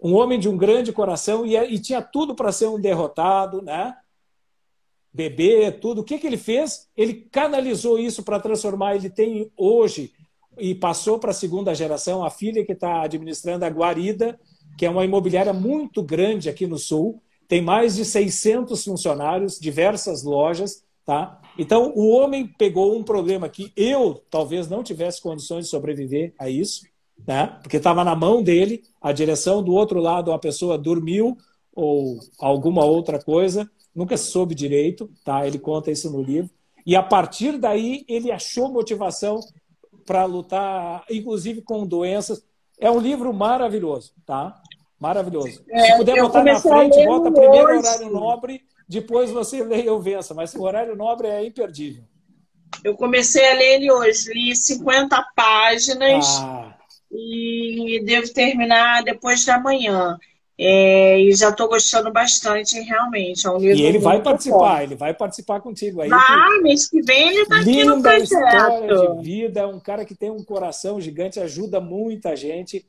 Um 0.00 0.14
homem 0.14 0.38
de 0.38 0.48
um 0.48 0.56
grande 0.56 0.92
coração 0.92 1.44
e, 1.44 1.56
é, 1.56 1.70
e 1.70 1.78
tinha 1.78 2.02
tudo 2.02 2.34
para 2.34 2.50
ser 2.50 2.66
um 2.66 2.80
derrotado, 2.80 3.62
né? 3.62 3.94
Beber, 5.12 5.80
tudo. 5.80 6.00
O 6.00 6.04
que, 6.04 6.18
que 6.18 6.26
ele 6.26 6.36
fez? 6.36 6.88
Ele 6.96 7.14
canalizou 7.30 7.98
isso 7.98 8.22
para 8.22 8.40
transformar. 8.40 8.96
Ele 8.96 9.10
tem 9.10 9.50
hoje, 9.56 10.12
e 10.58 10.74
passou 10.74 11.18
para 11.18 11.30
a 11.30 11.34
segunda 11.34 11.74
geração, 11.74 12.24
a 12.24 12.30
filha 12.30 12.64
que 12.64 12.72
está 12.72 13.02
administrando 13.02 13.64
a 13.64 13.68
Guarida, 13.68 14.38
que 14.78 14.86
é 14.86 14.90
uma 14.90 15.04
imobiliária 15.04 15.52
muito 15.52 16.02
grande 16.02 16.48
aqui 16.48 16.66
no 16.66 16.78
Sul, 16.78 17.22
tem 17.48 17.60
mais 17.60 17.96
de 17.96 18.04
600 18.04 18.82
funcionários, 18.84 19.58
diversas 19.58 20.22
lojas. 20.22 20.84
Tá? 21.04 21.40
Então, 21.58 21.92
o 21.94 22.08
homem 22.10 22.46
pegou 22.46 22.96
um 22.96 23.02
problema 23.02 23.48
que 23.48 23.72
eu 23.76 24.22
talvez 24.30 24.68
não 24.68 24.82
tivesse 24.82 25.20
condições 25.20 25.64
de 25.64 25.70
sobreviver 25.70 26.32
a 26.38 26.48
isso. 26.48 26.86
né? 27.26 27.58
porque 27.62 27.76
estava 27.76 28.04
na 28.04 28.14
mão 28.14 28.42
dele 28.42 28.82
a 29.00 29.12
direção, 29.12 29.62
do 29.62 29.74
outro 29.74 30.00
lado 30.00 30.32
a 30.32 30.38
pessoa 30.38 30.78
dormiu 30.78 31.36
ou 31.74 32.18
alguma 32.38 32.84
outra 32.84 33.22
coisa, 33.22 33.68
nunca 33.94 34.16
soube 34.16 34.54
direito, 34.54 35.10
tá? 35.24 35.46
ele 35.46 35.58
conta 35.58 35.90
isso 35.90 36.10
no 36.10 36.22
livro. 36.22 36.50
E 36.84 36.96
a 36.96 37.02
partir 37.02 37.58
daí 37.58 38.04
ele 38.08 38.32
achou 38.32 38.70
motivação 38.70 39.40
para 40.04 40.24
lutar, 40.24 41.04
inclusive 41.10 41.62
com 41.62 41.86
doenças. 41.86 42.44
É 42.78 42.90
um 42.90 42.98
livro 42.98 43.32
maravilhoso, 43.32 44.12
tá? 44.26 44.60
Maravilhoso. 44.98 45.64
É, 45.70 45.86
Se 45.86 45.96
puder 45.96 46.20
botar 46.20 46.44
na 46.44 46.58
frente, 46.58 47.04
bota 47.04 47.30
primeiro 47.30 47.74
o 47.74 47.78
horário 47.78 48.10
nobre, 48.10 48.62
depois 48.88 49.30
você 49.30 49.62
leia 49.64 49.92
o 49.92 50.00
Vença, 50.00 50.34
mas 50.34 50.54
o 50.54 50.62
horário 50.62 50.96
nobre 50.96 51.28
é 51.28 51.44
imperdível. 51.44 52.04
Eu 52.84 52.96
comecei 52.96 53.48
a 53.48 53.54
ler 53.54 53.76
ele 53.76 53.92
hoje, 53.92 54.32
li 54.32 54.56
50 54.56 55.24
páginas 55.36 56.26
ah. 56.40 56.76
e 57.10 58.02
devo 58.04 58.32
terminar 58.32 59.02
depois 59.02 59.44
da 59.44 59.58
manhã. 59.58 60.18
É, 60.64 61.18
e 61.18 61.34
já 61.34 61.48
estou 61.48 61.68
gostando 61.68 62.12
bastante, 62.12 62.78
realmente. 62.80 63.44
É 63.44 63.50
um 63.50 63.58
livro 63.58 63.78
e 63.78 63.82
ele 63.82 63.98
vai 63.98 64.22
participar, 64.22 64.84
ele 64.84 64.94
vai 64.94 65.12
participar 65.12 65.60
contigo 65.60 66.00
aí. 66.00 66.08
Ah, 66.12 66.60
mês 66.62 66.88
que 66.88 67.02
vem 67.02 67.30
ele 67.30 67.42
está 67.42 67.60
aqui 67.60 67.84
no 67.84 68.00
projeto. 68.00 68.22
história 68.22 69.08
de 69.16 69.22
vida, 69.22 69.60
é 69.60 69.66
um 69.66 69.80
cara 69.80 70.04
que 70.04 70.14
tem 70.14 70.30
um 70.30 70.44
coração 70.44 71.00
gigante, 71.00 71.40
ajuda 71.40 71.80
muita 71.80 72.36
gente, 72.36 72.86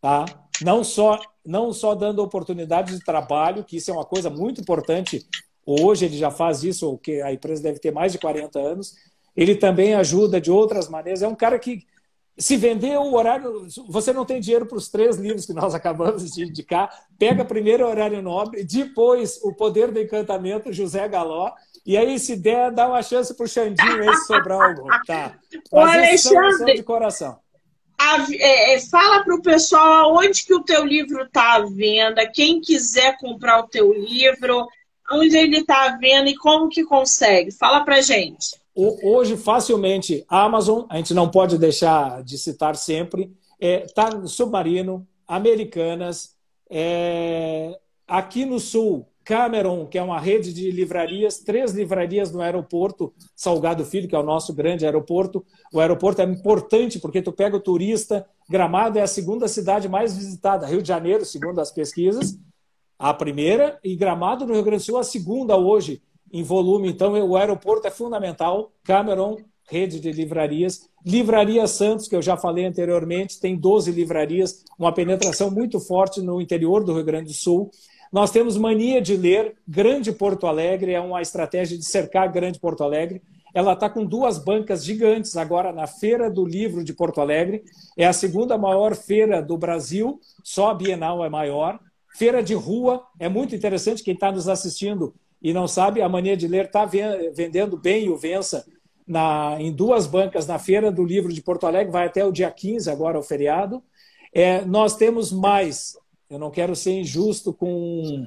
tá? 0.00 0.24
Não 0.62 0.82
só, 0.82 1.20
não 1.46 1.72
só 1.72 1.94
dando 1.94 2.24
oportunidade 2.24 2.92
de 2.92 3.04
trabalho, 3.04 3.62
que 3.62 3.76
isso 3.76 3.92
é 3.92 3.94
uma 3.94 4.04
coisa 4.04 4.28
muito 4.28 4.60
importante. 4.60 5.24
Hoje 5.64 6.06
ele 6.06 6.18
já 6.18 6.32
faz 6.32 6.64
isso, 6.64 6.98
que 6.98 7.22
a 7.22 7.32
empresa 7.32 7.62
deve 7.62 7.78
ter 7.78 7.92
mais 7.92 8.10
de 8.10 8.18
40 8.18 8.58
anos. 8.58 8.96
Ele 9.36 9.54
também 9.54 9.94
ajuda 9.94 10.40
de 10.40 10.50
outras 10.50 10.88
maneiras. 10.88 11.22
É 11.22 11.28
um 11.28 11.36
cara 11.36 11.56
que 11.56 11.84
se 12.40 12.56
vender 12.56 12.98
o 12.98 13.14
horário, 13.14 13.66
você 13.86 14.12
não 14.12 14.24
tem 14.24 14.40
dinheiro 14.40 14.64
para 14.64 14.78
os 14.78 14.88
três 14.88 15.16
livros 15.16 15.44
que 15.44 15.52
nós 15.52 15.74
acabamos 15.76 16.30
de 16.32 16.44
indicar, 16.44 16.90
pega 17.18 17.44
primeiro 17.44 17.84
o 17.84 17.88
horário 17.88 18.22
nobre, 18.22 18.64
depois 18.64 19.38
o 19.42 19.54
poder 19.54 19.92
do 19.92 20.00
encantamento, 20.00 20.72
José 20.72 21.06
Galó, 21.06 21.52
e 21.84 21.96
aí 21.96 22.18
se 22.18 22.36
der, 22.36 22.70
dá 22.70 22.88
uma 22.88 23.02
chance 23.02 23.34
para 23.34 23.44
o 23.44 23.48
Xandinho 23.48 24.02
aí 24.02 24.16
sobrar 24.26 24.70
algum, 24.70 24.88
tá? 25.06 25.34
Mas 25.50 25.72
Ô, 25.72 25.78
Alexandre, 25.78 26.74
de 26.74 26.82
coração. 26.82 27.38
A, 27.98 28.26
é, 28.32 28.74
é, 28.74 28.80
fala 28.80 29.22
para 29.22 29.34
o 29.34 29.42
pessoal 29.42 30.14
onde 30.14 30.44
que 30.44 30.54
o 30.54 30.62
teu 30.62 30.84
livro 30.84 31.22
está 31.24 31.56
à 31.56 31.60
venda, 31.66 32.26
quem 32.26 32.60
quiser 32.60 33.16
comprar 33.18 33.60
o 33.60 33.68
teu 33.68 33.92
livro, 33.92 34.66
onde 35.12 35.36
ele 35.36 35.58
está 35.58 35.86
à 35.86 35.96
venda 35.96 36.30
e 36.30 36.36
como 36.36 36.68
que 36.68 36.84
consegue. 36.84 37.50
Fala 37.50 37.84
para 37.84 38.00
gente. 38.00 38.59
Hoje, 38.74 39.36
facilmente, 39.36 40.24
a 40.28 40.44
Amazon, 40.44 40.84
a 40.88 40.96
gente 40.96 41.12
não 41.12 41.28
pode 41.28 41.58
deixar 41.58 42.22
de 42.22 42.38
citar 42.38 42.76
sempre, 42.76 43.32
está 43.60 44.02
é, 44.04 44.10
tá 44.10 44.16
no 44.16 44.28
Submarino, 44.28 45.06
Americanas, 45.26 46.36
é, 46.70 47.78
aqui 48.06 48.44
no 48.44 48.60
Sul, 48.60 49.06
Cameron, 49.24 49.86
que 49.86 49.98
é 49.98 50.02
uma 50.02 50.18
rede 50.18 50.52
de 50.52 50.70
livrarias, 50.70 51.38
três 51.38 51.72
livrarias 51.72 52.32
no 52.32 52.40
aeroporto 52.40 53.12
Salgado 53.36 53.84
Filho, 53.84 54.08
que 54.08 54.14
é 54.14 54.18
o 54.18 54.24
nosso 54.24 54.54
grande 54.54 54.84
aeroporto. 54.84 55.44
O 55.72 55.78
aeroporto 55.78 56.22
é 56.22 56.24
importante 56.24 56.98
porque 56.98 57.20
tu 57.20 57.32
pega 57.32 57.56
o 57.56 57.60
turista, 57.60 58.26
Gramado 58.48 58.98
é 58.98 59.02
a 59.02 59.06
segunda 59.06 59.46
cidade 59.46 59.88
mais 59.88 60.16
visitada, 60.16 60.66
Rio 60.66 60.82
de 60.82 60.88
Janeiro, 60.88 61.24
segundo 61.24 61.60
as 61.60 61.70
pesquisas, 61.70 62.38
a 62.98 63.14
primeira, 63.14 63.78
e 63.84 63.94
Gramado 63.94 64.46
no 64.46 64.54
Rio 64.54 64.64
Grande 64.64 64.82
do 64.82 64.86
Sul 64.86 64.98
a 64.98 65.04
segunda 65.04 65.56
hoje 65.56 66.02
em 66.32 66.42
volume. 66.42 66.88
Então, 66.88 67.12
o 67.12 67.36
aeroporto 67.36 67.86
é 67.86 67.90
fundamental. 67.90 68.72
Cameron, 68.84 69.36
rede 69.70 70.00
de 70.00 70.12
livrarias. 70.12 70.88
Livraria 71.04 71.66
Santos, 71.66 72.08
que 72.08 72.16
eu 72.16 72.22
já 72.22 72.36
falei 72.36 72.66
anteriormente, 72.66 73.40
tem 73.40 73.56
12 73.56 73.90
livrarias, 73.92 74.64
uma 74.78 74.92
penetração 74.92 75.50
muito 75.50 75.80
forte 75.80 76.20
no 76.20 76.40
interior 76.40 76.84
do 76.84 76.92
Rio 76.92 77.04
Grande 77.04 77.28
do 77.28 77.34
Sul. 77.34 77.70
Nós 78.12 78.30
temos 78.30 78.56
mania 78.56 79.00
de 79.00 79.16
ler. 79.16 79.54
Grande 79.66 80.12
Porto 80.12 80.46
Alegre 80.46 80.92
é 80.92 81.00
uma 81.00 81.22
estratégia 81.22 81.78
de 81.78 81.84
cercar 81.84 82.30
Grande 82.30 82.58
Porto 82.58 82.82
Alegre. 82.82 83.22
Ela 83.54 83.72
está 83.72 83.88
com 83.88 84.04
duas 84.04 84.38
bancas 84.38 84.84
gigantes 84.84 85.36
agora 85.36 85.72
na 85.72 85.86
Feira 85.86 86.30
do 86.30 86.44
Livro 86.44 86.84
de 86.84 86.92
Porto 86.92 87.20
Alegre. 87.20 87.62
É 87.96 88.06
a 88.06 88.12
segunda 88.12 88.58
maior 88.58 88.94
feira 88.94 89.40
do 89.42 89.56
Brasil, 89.56 90.20
só 90.42 90.70
a 90.70 90.74
Bienal 90.74 91.24
é 91.24 91.28
maior. 91.28 91.78
Feira 92.16 92.42
de 92.42 92.54
rua, 92.54 93.04
é 93.18 93.28
muito 93.28 93.54
interessante. 93.54 94.02
Quem 94.02 94.14
está 94.14 94.30
nos 94.30 94.48
assistindo 94.48 95.14
e 95.42 95.52
não 95.52 95.66
sabe, 95.66 96.02
a 96.02 96.08
mania 96.08 96.36
de 96.36 96.46
ler 96.46 96.66
está 96.66 96.84
vendendo 96.84 97.76
bem 97.76 98.08
o 98.10 98.16
Vença 98.16 98.64
na, 99.06 99.56
em 99.58 99.72
duas 99.72 100.06
bancas 100.06 100.46
na 100.46 100.58
Feira 100.58 100.90
do 100.90 101.04
Livro 101.04 101.32
de 101.32 101.42
Porto 101.42 101.66
Alegre, 101.66 101.92
vai 101.92 102.06
até 102.06 102.24
o 102.24 102.30
dia 102.30 102.50
15, 102.50 102.90
agora 102.90 103.18
o 103.18 103.22
feriado. 103.22 103.82
É, 104.32 104.64
nós 104.64 104.96
temos 104.96 105.32
mais, 105.32 105.96
eu 106.28 106.38
não 106.38 106.50
quero 106.50 106.76
ser 106.76 106.92
injusto 106.92 107.52
com. 107.52 108.26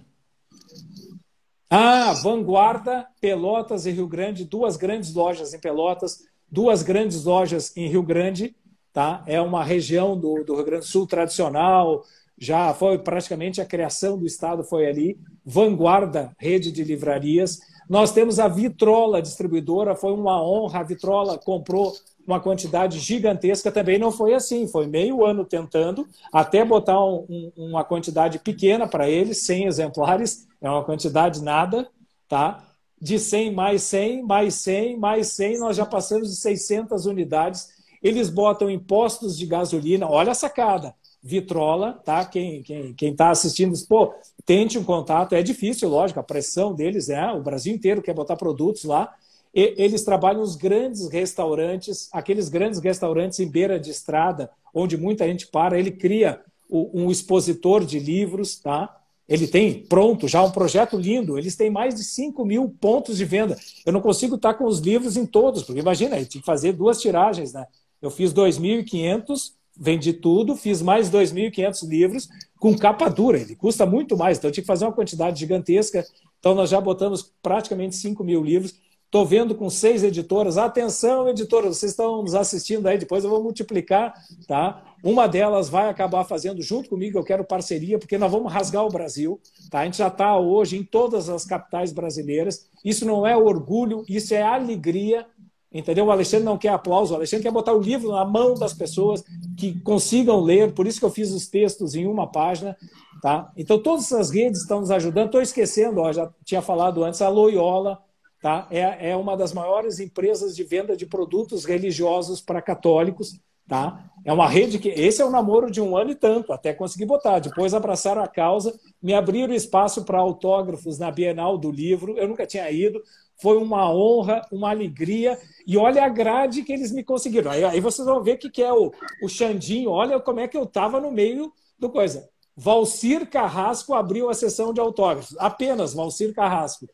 Ah, 1.69 2.13
Vanguarda, 2.13 3.07
Pelotas 3.21 3.85
e 3.85 3.91
Rio 3.91 4.07
Grande, 4.07 4.45
duas 4.45 4.75
grandes 4.75 5.13
lojas 5.13 5.53
em 5.53 5.59
Pelotas, 5.59 6.23
duas 6.51 6.83
grandes 6.83 7.23
lojas 7.23 7.75
em 7.77 7.87
Rio 7.87 8.03
Grande, 8.03 8.55
tá? 8.91 9.23
É 9.25 9.39
uma 9.39 9.63
região 9.63 10.19
do, 10.19 10.43
do 10.43 10.55
Rio 10.55 10.65
Grande 10.65 10.85
do 10.85 10.91
Sul 10.91 11.07
tradicional, 11.07 12.03
já 12.43 12.73
foi 12.73 12.97
praticamente 12.97 13.61
a 13.61 13.65
criação 13.65 14.17
do 14.17 14.25
Estado 14.25 14.65
foi 14.65 14.85
ali, 14.85 15.17
vanguarda 15.45 16.35
rede 16.37 16.73
de 16.73 16.83
livrarias. 16.83 17.61
Nós 17.89 18.11
temos 18.11 18.37
a 18.37 18.49
Vitrola 18.49 19.21
distribuidora, 19.21 19.95
foi 19.95 20.11
uma 20.11 20.43
honra, 20.43 20.81
a 20.81 20.83
Vitrola 20.83 21.37
comprou 21.37 21.93
uma 22.27 22.41
quantidade 22.41 22.99
gigantesca, 22.99 23.71
também 23.71 23.97
não 23.97 24.11
foi 24.11 24.33
assim, 24.33 24.67
foi 24.67 24.87
meio 24.87 25.25
ano 25.25 25.45
tentando, 25.45 26.05
até 26.33 26.65
botar 26.65 27.01
um, 27.03 27.25
um, 27.29 27.51
uma 27.55 27.83
quantidade 27.83 28.39
pequena 28.39 28.87
para 28.87 29.09
eles, 29.09 29.45
100 29.45 29.67
exemplares, 29.67 30.45
é 30.61 30.69
uma 30.69 30.83
quantidade 30.83 31.41
nada, 31.41 31.87
tá? 32.27 32.61
De 33.01 33.19
100 33.19 33.53
mais 33.53 33.83
100, 33.83 34.23
mais 34.23 34.55
100, 34.55 34.97
mais 34.97 35.27
100, 35.27 35.59
nós 35.59 35.77
já 35.77 35.85
passamos 35.85 36.29
de 36.29 36.35
600 36.35 37.05
unidades. 37.05 37.69
Eles 38.01 38.29
botam 38.29 38.69
impostos 38.69 39.37
de 39.37 39.45
gasolina, 39.45 40.09
olha 40.09 40.31
a 40.31 40.35
sacada, 40.35 40.93
Vitrola, 41.23 41.93
tá? 41.93 42.25
Quem 42.25 42.61
quem 42.61 42.93
quem 42.93 43.11
está 43.11 43.29
assistindo, 43.29 43.73
pô, 43.87 44.13
tente 44.45 44.77
um 44.77 44.83
contato. 44.83 45.33
É 45.33 45.41
difícil, 45.41 45.87
lógico, 45.87 46.19
a 46.19 46.23
pressão 46.23 46.75
deles 46.75 47.09
é 47.09 47.31
o 47.31 47.41
Brasil 47.41 47.73
inteiro 47.73 48.01
quer 48.01 48.13
botar 48.13 48.35
produtos 48.35 48.83
lá. 48.83 49.13
E, 49.55 49.73
eles 49.77 50.03
trabalham 50.03 50.41
nos 50.41 50.57
grandes 50.57 51.07
restaurantes, 51.07 52.09
aqueles 52.11 52.49
grandes 52.49 52.79
restaurantes 52.79 53.39
em 53.39 53.49
beira 53.49 53.79
de 53.79 53.89
estrada, 53.89 54.49
onde 54.73 54.97
muita 54.97 55.25
gente 55.25 55.47
para. 55.47 55.79
Ele 55.79 55.91
cria 55.91 56.41
o, 56.69 57.03
um 57.05 57.09
expositor 57.09 57.85
de 57.85 57.99
livros, 57.99 58.57
tá? 58.57 58.93
Ele 59.25 59.47
tem 59.47 59.81
pronto 59.85 60.27
já 60.27 60.43
um 60.43 60.51
projeto 60.51 60.97
lindo. 60.97 61.37
Eles 61.37 61.55
têm 61.55 61.69
mais 61.69 61.95
de 61.95 62.03
5 62.03 62.43
mil 62.43 62.75
pontos 62.81 63.15
de 63.15 63.23
venda. 63.23 63.57
Eu 63.85 63.93
não 63.93 64.01
consigo 64.01 64.35
estar 64.35 64.55
com 64.55 64.65
os 64.65 64.79
livros 64.79 65.15
em 65.15 65.25
todos, 65.25 65.63
porque 65.63 65.79
imagina, 65.79 66.19
eu 66.19 66.25
tinha 66.25 66.41
que 66.41 66.45
fazer 66.45 66.73
duas 66.73 66.99
tiragens, 66.99 67.53
né? 67.53 67.65
Eu 68.01 68.11
fiz 68.11 68.33
2.500 68.33 69.53
vendi 69.77 70.13
tudo, 70.13 70.55
fiz 70.55 70.81
mais 70.81 71.09
2.500 71.09 71.87
livros 71.87 72.29
com 72.59 72.77
capa 72.77 73.09
dura. 73.09 73.39
Ele 73.39 73.55
custa 73.55 73.85
muito 73.85 74.15
mais, 74.15 74.37
então 74.37 74.49
eu 74.49 74.53
tinha 74.53 74.63
que 74.63 74.67
fazer 74.67 74.85
uma 74.85 74.93
quantidade 74.93 75.39
gigantesca. 75.39 76.05
Então 76.39 76.55
nós 76.55 76.69
já 76.69 76.79
botamos 76.79 77.31
praticamente 77.41 77.95
5 77.95 78.23
mil 78.23 78.43
livros. 78.43 78.75
Estou 79.13 79.27
vendo 79.27 79.53
com 79.53 79.69
seis 79.69 80.03
editoras. 80.03 80.57
Atenção, 80.57 81.29
editoras, 81.29 81.77
vocês 81.77 81.91
estão 81.91 82.23
nos 82.23 82.33
assistindo 82.33 82.87
aí, 82.87 82.97
depois 82.97 83.23
eu 83.23 83.29
vou 83.29 83.43
multiplicar, 83.43 84.11
tá? 84.47 84.83
Uma 85.03 85.27
delas 85.27 85.69
vai 85.69 85.87
acabar 85.87 86.23
fazendo 86.23 86.63
junto 86.63 86.89
comigo, 86.89 87.19
eu 87.19 87.23
quero 87.23 87.43
parceria, 87.43 87.99
porque 87.99 88.17
nós 88.17 88.31
vamos 88.31 88.51
rasgar 88.51 88.83
o 88.83 88.89
Brasil, 88.89 89.39
tá? 89.69 89.81
A 89.81 89.85
gente 89.85 89.97
já 89.97 90.07
está 90.07 90.35
hoje 90.39 90.77
em 90.77 90.83
todas 90.83 91.29
as 91.29 91.45
capitais 91.45 91.91
brasileiras. 91.91 92.67
Isso 92.83 93.05
não 93.05 93.27
é 93.27 93.37
orgulho, 93.37 94.03
isso 94.09 94.33
é 94.33 94.41
alegria 94.41 95.27
Entendeu? 95.73 96.05
O 96.05 96.11
Alexandre 96.11 96.45
não 96.45 96.57
quer 96.57 96.69
aplauso, 96.69 97.13
o 97.13 97.15
Alexandre 97.15 97.43
quer 97.43 97.51
botar 97.51 97.73
o 97.73 97.81
livro 97.81 98.11
na 98.11 98.23
mão 98.23 98.53
das 98.53 98.73
pessoas 98.73 99.23
que 99.57 99.79
consigam 99.79 100.39
ler, 100.39 100.71
por 100.71 100.85
isso 100.85 100.99
que 100.99 101.05
eu 101.05 101.09
fiz 101.09 101.31
os 101.31 101.47
textos 101.47 101.95
em 101.95 102.05
uma 102.05 102.31
página. 102.31 102.77
Tá? 103.23 103.51
Então, 103.57 103.79
todas 103.79 104.05
essas 104.05 104.29
redes 104.29 104.61
estão 104.61 104.81
nos 104.81 104.91
ajudando. 104.91 105.27
Estou 105.27 105.41
esquecendo, 105.41 106.01
ó, 106.01 106.11
já 106.11 106.31
tinha 106.43 106.61
falado 106.61 107.03
antes, 107.03 107.21
a 107.21 107.29
Loyola 107.29 107.99
tá? 108.41 108.67
é, 108.69 109.11
é 109.11 109.15
uma 109.15 109.35
das 109.35 109.51
maiores 109.53 109.99
empresas 109.99 110.55
de 110.55 110.63
venda 110.63 110.95
de 110.95 111.07
produtos 111.07 111.65
religiosos 111.65 112.39
para 112.39 112.61
católicos. 112.61 113.39
Tá? 113.67 114.11
É 114.25 114.31
uma 114.31 114.47
rede 114.47 114.77
que. 114.77 114.89
Esse 114.89 115.21
é 115.21 115.25
um 115.25 115.29
namoro 115.31 115.71
de 115.71 115.81
um 115.81 115.95
ano 115.95 116.11
e 116.11 116.15
tanto, 116.15 116.51
até 116.51 116.73
conseguir 116.73 117.05
botar. 117.05 117.39
Depois 117.39 117.73
abraçaram 117.73 118.21
a 118.21 118.27
causa, 118.27 118.77
me 119.01 119.13
abriram 119.13 119.53
espaço 119.53 120.03
para 120.03 120.19
autógrafos 120.19 120.99
na 120.99 121.09
Bienal 121.09 121.57
do 121.57 121.71
Livro. 121.71 122.17
Eu 122.17 122.27
nunca 122.27 122.45
tinha 122.45 122.69
ido. 122.69 123.01
Foi 123.43 123.57
uma 123.57 123.93
honra, 123.93 124.41
uma 124.49 124.69
alegria. 124.69 125.37
E 125.67 125.75
olha 125.77 126.05
a 126.05 126.07
grade 126.07 126.63
que 126.63 126.71
eles 126.71 126.93
me 126.93 127.03
conseguiram. 127.03 127.51
Aí, 127.51 127.61
aí 127.65 127.81
vocês 127.81 128.07
vão 128.07 128.23
ver 128.23 128.35
o 128.35 128.37
que, 128.37 128.49
que 128.49 128.63
é 128.63 128.71
o, 128.71 128.89
o 129.21 129.27
Xandinho. 129.27 129.89
Olha 129.89 130.17
como 130.17 130.39
é 130.39 130.47
que 130.47 130.55
eu 130.55 130.63
estava 130.63 131.01
no 131.01 131.11
meio 131.11 131.51
do 131.77 131.89
coisa. 131.89 132.29
Valcir 132.55 133.29
Carrasco 133.29 133.93
abriu 133.93 134.29
a 134.29 134.33
sessão 134.33 134.73
de 134.73 134.79
autógrafos. 134.79 135.35
Apenas 135.39 135.93
Valcir 135.93 136.33
Carrasco. 136.33 136.87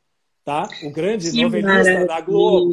tá? 0.43 0.67
O 0.84 0.89
grande 0.91 1.30
que 1.30 1.43
novelista 1.43 1.84
maravilha. 1.84 2.07
da 2.07 2.19
Globo. 2.19 2.71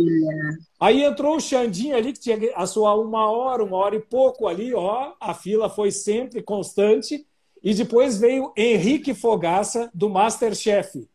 Aí 0.81 1.05
entrou 1.05 1.37
o 1.37 1.41
Xandinho 1.41 1.95
ali, 1.95 2.15
que 2.15 2.21
tinha 2.21 2.39
a 2.55 2.67
sua 2.67 2.95
uma 2.95 3.31
hora, 3.31 3.63
uma 3.63 3.77
hora 3.77 3.95
e 3.95 4.01
pouco 4.01 4.49
ali, 4.49 4.73
ó. 4.73 5.13
A 5.21 5.35
fila 5.35 5.69
foi 5.69 5.91
sempre 5.91 6.43
constante. 6.43 7.27
E 7.63 7.75
depois 7.75 8.17
veio 8.17 8.55
Henrique 8.57 9.13
Fogaça, 9.13 9.91
do 9.93 10.09
Masterchef. 10.09 11.07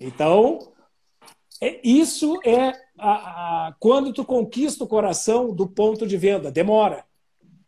Então, 0.00 0.72
isso 1.82 2.38
é 2.44 2.72
a, 2.98 3.68
a, 3.68 3.74
quando 3.78 4.12
tu 4.12 4.24
conquista 4.24 4.84
o 4.84 4.88
coração 4.88 5.54
do 5.54 5.66
ponto 5.66 6.06
de 6.06 6.16
venda. 6.16 6.50
Demora. 6.50 7.04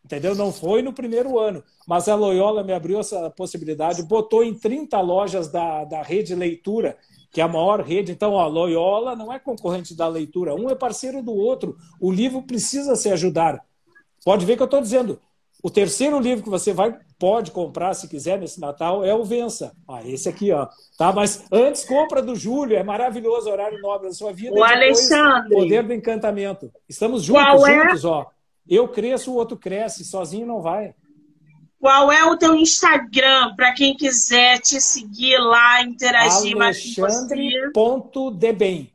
Entendeu? 0.05 0.35
Não 0.35 0.53
foi 0.53 0.81
no 0.81 0.93
primeiro 0.93 1.39
ano. 1.39 1.63
Mas 1.87 2.09
a 2.09 2.15
Loyola 2.15 2.65
me 2.65 2.73
abriu 2.73 2.99
essa 2.99 3.29
possibilidade, 3.31 4.03
botou 4.03 4.43
em 4.43 4.55
30 4.55 4.99
lojas 5.01 5.49
da, 5.49 5.85
da 5.85 6.03
rede 6.03 6.35
Leitura, 6.35 6.97
que 7.31 7.41
é 7.41 7.45
a 7.45 7.49
maior 7.49 7.83
rede. 7.83 8.13
Então, 8.13 8.39
a 8.39 8.47
Loyola 8.47 9.15
não 9.15 9.33
é 9.33 9.39
concorrente 9.39 9.95
da 9.95 10.09
leitura, 10.09 10.55
um 10.55 10.71
é 10.71 10.75
parceiro 10.75 11.23
do 11.23 11.35
outro. 11.35 11.77
O 12.01 12.11
livro 12.11 12.43
precisa 12.43 12.97
se 12.97 13.11
ajudar. 13.11 13.63
Pode 14.25 14.47
ver 14.47 14.57
que 14.57 14.63
eu 14.63 14.67
estou 14.67 14.81
dizendo. 14.81 15.21
O 15.63 15.71
terceiro 15.71 16.21
livro 16.21 16.45
que 16.45 16.51
você 16.51 16.73
vai 16.73 16.97
pode 17.19 17.51
comprar 17.51 17.93
se 17.95 18.09
quiser 18.09 18.39
nesse 18.39 18.61
Natal 18.61 19.05
é 19.05 19.13
o 19.13 19.25
Vença. 19.25 19.73
Ah, 19.89 20.01
esse 20.07 20.29
aqui, 20.29 20.53
ó. 20.53 20.69
Tá, 20.97 21.13
mas 21.13 21.45
antes 21.51 21.85
compra 21.85 22.23
do 22.23 22.37
Júlio, 22.37 22.77
é 22.77 22.83
maravilhoso 22.85 23.51
horário 23.51 23.81
nobre 23.81 24.09
da 24.09 24.15
sua 24.15 24.33
vida. 24.33 24.55
O 24.55 24.63
Alexandre. 24.63 25.51
Poder 25.51 25.83
do 25.83 25.93
encantamento. 25.93 26.71
Estamos 26.89 27.25
juntos, 27.25 27.43
Qual 27.43 27.67
é? 27.67 27.89
juntos, 27.89 28.05
ó. 28.05 28.31
Eu 28.69 28.87
cresço, 28.87 29.33
o 29.33 29.35
outro 29.35 29.57
cresce, 29.57 30.05
sozinho 30.05 30.47
não 30.47 30.61
vai. 30.63 30.95
Qual 31.81 32.11
é 32.11 32.25
o 32.25 32.37
teu 32.37 32.55
Instagram 32.55 33.55
para 33.57 33.73
quem 33.73 33.97
quiser 33.97 34.61
te 34.61 34.81
seguir 34.81 35.39
lá, 35.39 35.83
interagir 35.83 36.57
mais 36.57 36.83
com 36.83 36.89
você? 36.89 37.01
Alexandre.debem. 37.03 38.93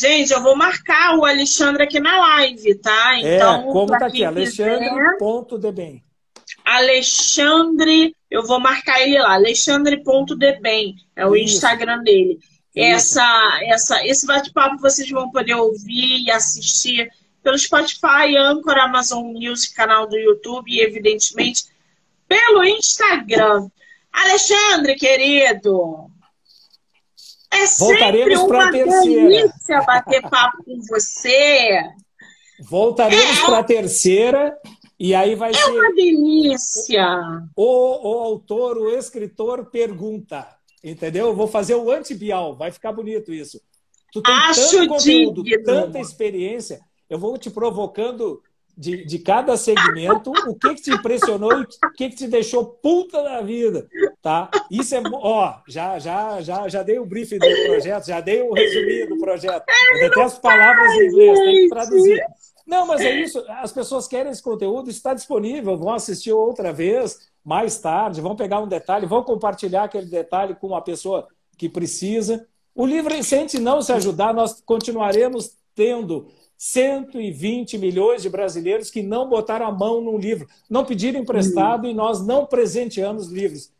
Gente, 0.00 0.32
eu 0.32 0.42
vou 0.42 0.56
marcar 0.56 1.18
o 1.18 1.26
Alexandre 1.26 1.82
aqui 1.82 2.00
na 2.00 2.18
live, 2.18 2.74
tá? 2.76 3.18
É, 3.18 3.36
então, 3.36 3.68
é, 3.68 3.72
como 3.72 3.86
tá 3.86 4.06
aqui, 4.06 4.24
Alexandre.debem. 4.24 6.02
Alexandre, 6.64 8.16
eu 8.30 8.46
vou 8.46 8.58
marcar 8.58 9.02
ele 9.02 9.18
lá, 9.18 9.34
alexandre.debem, 9.34 10.94
é 11.14 11.26
o 11.26 11.36
Isso. 11.36 11.56
Instagram 11.56 12.02
dele. 12.02 12.38
Essa, 12.74 13.60
essa, 13.64 14.06
esse 14.06 14.26
bate-papo 14.26 14.78
vocês 14.78 15.10
vão 15.10 15.30
poder 15.30 15.54
ouvir 15.54 16.24
e 16.24 16.30
assistir 16.30 17.10
pelo 17.42 17.58
Spotify, 17.58 18.36
Anchor, 18.38 18.78
Amazon 18.78 19.26
Music, 19.26 19.74
canal 19.74 20.06
do 20.06 20.16
YouTube 20.16 20.70
e, 20.70 20.80
evidentemente, 20.80 21.64
pelo 22.26 22.64
Instagram. 22.64 23.68
Alexandre, 24.10 24.94
querido, 24.94 26.09
é 27.52 27.66
sempre 27.66 28.36
uma 28.36 28.70
delícia 28.70 29.82
bater 29.82 30.22
papo 30.28 30.64
com 30.64 30.80
você. 30.88 31.82
Voltaremos 32.60 33.38
é, 33.38 33.46
para 33.46 33.58
a 33.58 33.64
terceira 33.64 34.58
e 34.98 35.14
aí 35.14 35.34
vai 35.34 35.50
é 35.50 35.54
ser. 35.54 35.70
É 35.70 35.72
uma 35.72 35.94
delícia! 35.94 37.06
O, 37.56 38.08
o 38.08 38.18
autor, 38.20 38.78
o 38.78 38.90
escritor 38.90 39.66
pergunta. 39.66 40.46
Entendeu? 40.82 41.26
Eu 41.26 41.34
vou 41.34 41.46
fazer 41.46 41.74
o 41.74 41.90
anti-bial, 41.90 42.56
vai 42.56 42.70
ficar 42.70 42.92
bonito 42.92 43.32
isso. 43.32 43.60
Tu 44.12 44.22
tem 44.22 44.34
Acho 44.34 44.70
tanto 44.70 44.88
conteúdo, 44.88 45.42
digno. 45.42 45.64
tanta 45.64 45.98
experiência 45.98 46.80
eu 47.10 47.18
vou 47.18 47.36
te 47.36 47.50
provocando 47.50 48.40
de, 48.80 49.04
de 49.04 49.18
cada 49.18 49.58
segmento 49.58 50.32
o 50.48 50.54
que, 50.54 50.74
que 50.74 50.82
te 50.82 50.90
impressionou 50.90 51.52
e 51.52 51.62
o 51.64 51.92
que, 51.94 52.08
que 52.08 52.16
te 52.16 52.26
deixou 52.26 52.64
puta 52.64 53.22
da 53.22 53.42
vida, 53.42 53.86
tá? 54.22 54.50
Isso 54.70 54.94
é, 54.94 55.02
ó, 55.12 55.58
já, 55.68 55.98
já, 55.98 56.40
já, 56.40 56.66
já 56.66 56.82
dei 56.82 56.98
o 56.98 57.04
briefing 57.04 57.38
do 57.38 57.46
projeto, 57.66 58.06
já 58.06 58.22
dei 58.22 58.40
o 58.40 58.54
resumido 58.54 59.14
do 59.14 59.20
projeto. 59.20 59.66
Eu 59.92 60.08
detesto 60.08 60.40
palavras 60.40 60.94
em 60.94 61.08
inglês, 61.08 61.38
tem 61.38 61.56
que 61.56 61.68
traduzir. 61.68 62.24
Não, 62.66 62.86
mas 62.86 63.02
é 63.02 63.20
isso, 63.20 63.44
as 63.48 63.70
pessoas 63.70 64.08
querem 64.08 64.32
esse 64.32 64.42
conteúdo, 64.42 64.88
está 64.88 65.12
disponível, 65.12 65.76
vão 65.76 65.92
assistir 65.92 66.32
outra 66.32 66.72
vez, 66.72 67.18
mais 67.44 67.78
tarde, 67.78 68.22
vão 68.22 68.34
pegar 68.34 68.60
um 68.60 68.68
detalhe, 68.68 69.04
vão 69.04 69.22
compartilhar 69.22 69.84
aquele 69.84 70.06
detalhe 70.06 70.54
com 70.54 70.68
uma 70.68 70.80
pessoa 70.80 71.28
que 71.58 71.68
precisa. 71.68 72.46
O 72.74 72.86
livro, 72.86 73.12
se 73.22 73.34
a 73.34 73.38
gente 73.40 73.58
não 73.58 73.82
se 73.82 73.92
ajudar, 73.92 74.32
nós 74.32 74.62
continuaremos 74.62 75.50
tendo 75.74 76.28
120 76.62 77.78
milhões 77.78 78.20
de 78.20 78.28
brasileiros 78.28 78.90
que 78.90 79.02
não 79.02 79.26
botaram 79.26 79.64
a 79.64 79.72
mão 79.72 80.02
num 80.02 80.18
livro, 80.18 80.46
não 80.68 80.84
pediram 80.84 81.18
emprestado 81.18 81.86
e 81.86 81.94
nós 81.94 82.26
não 82.26 82.44
presenteamos 82.44 83.28
livros. 83.28 83.72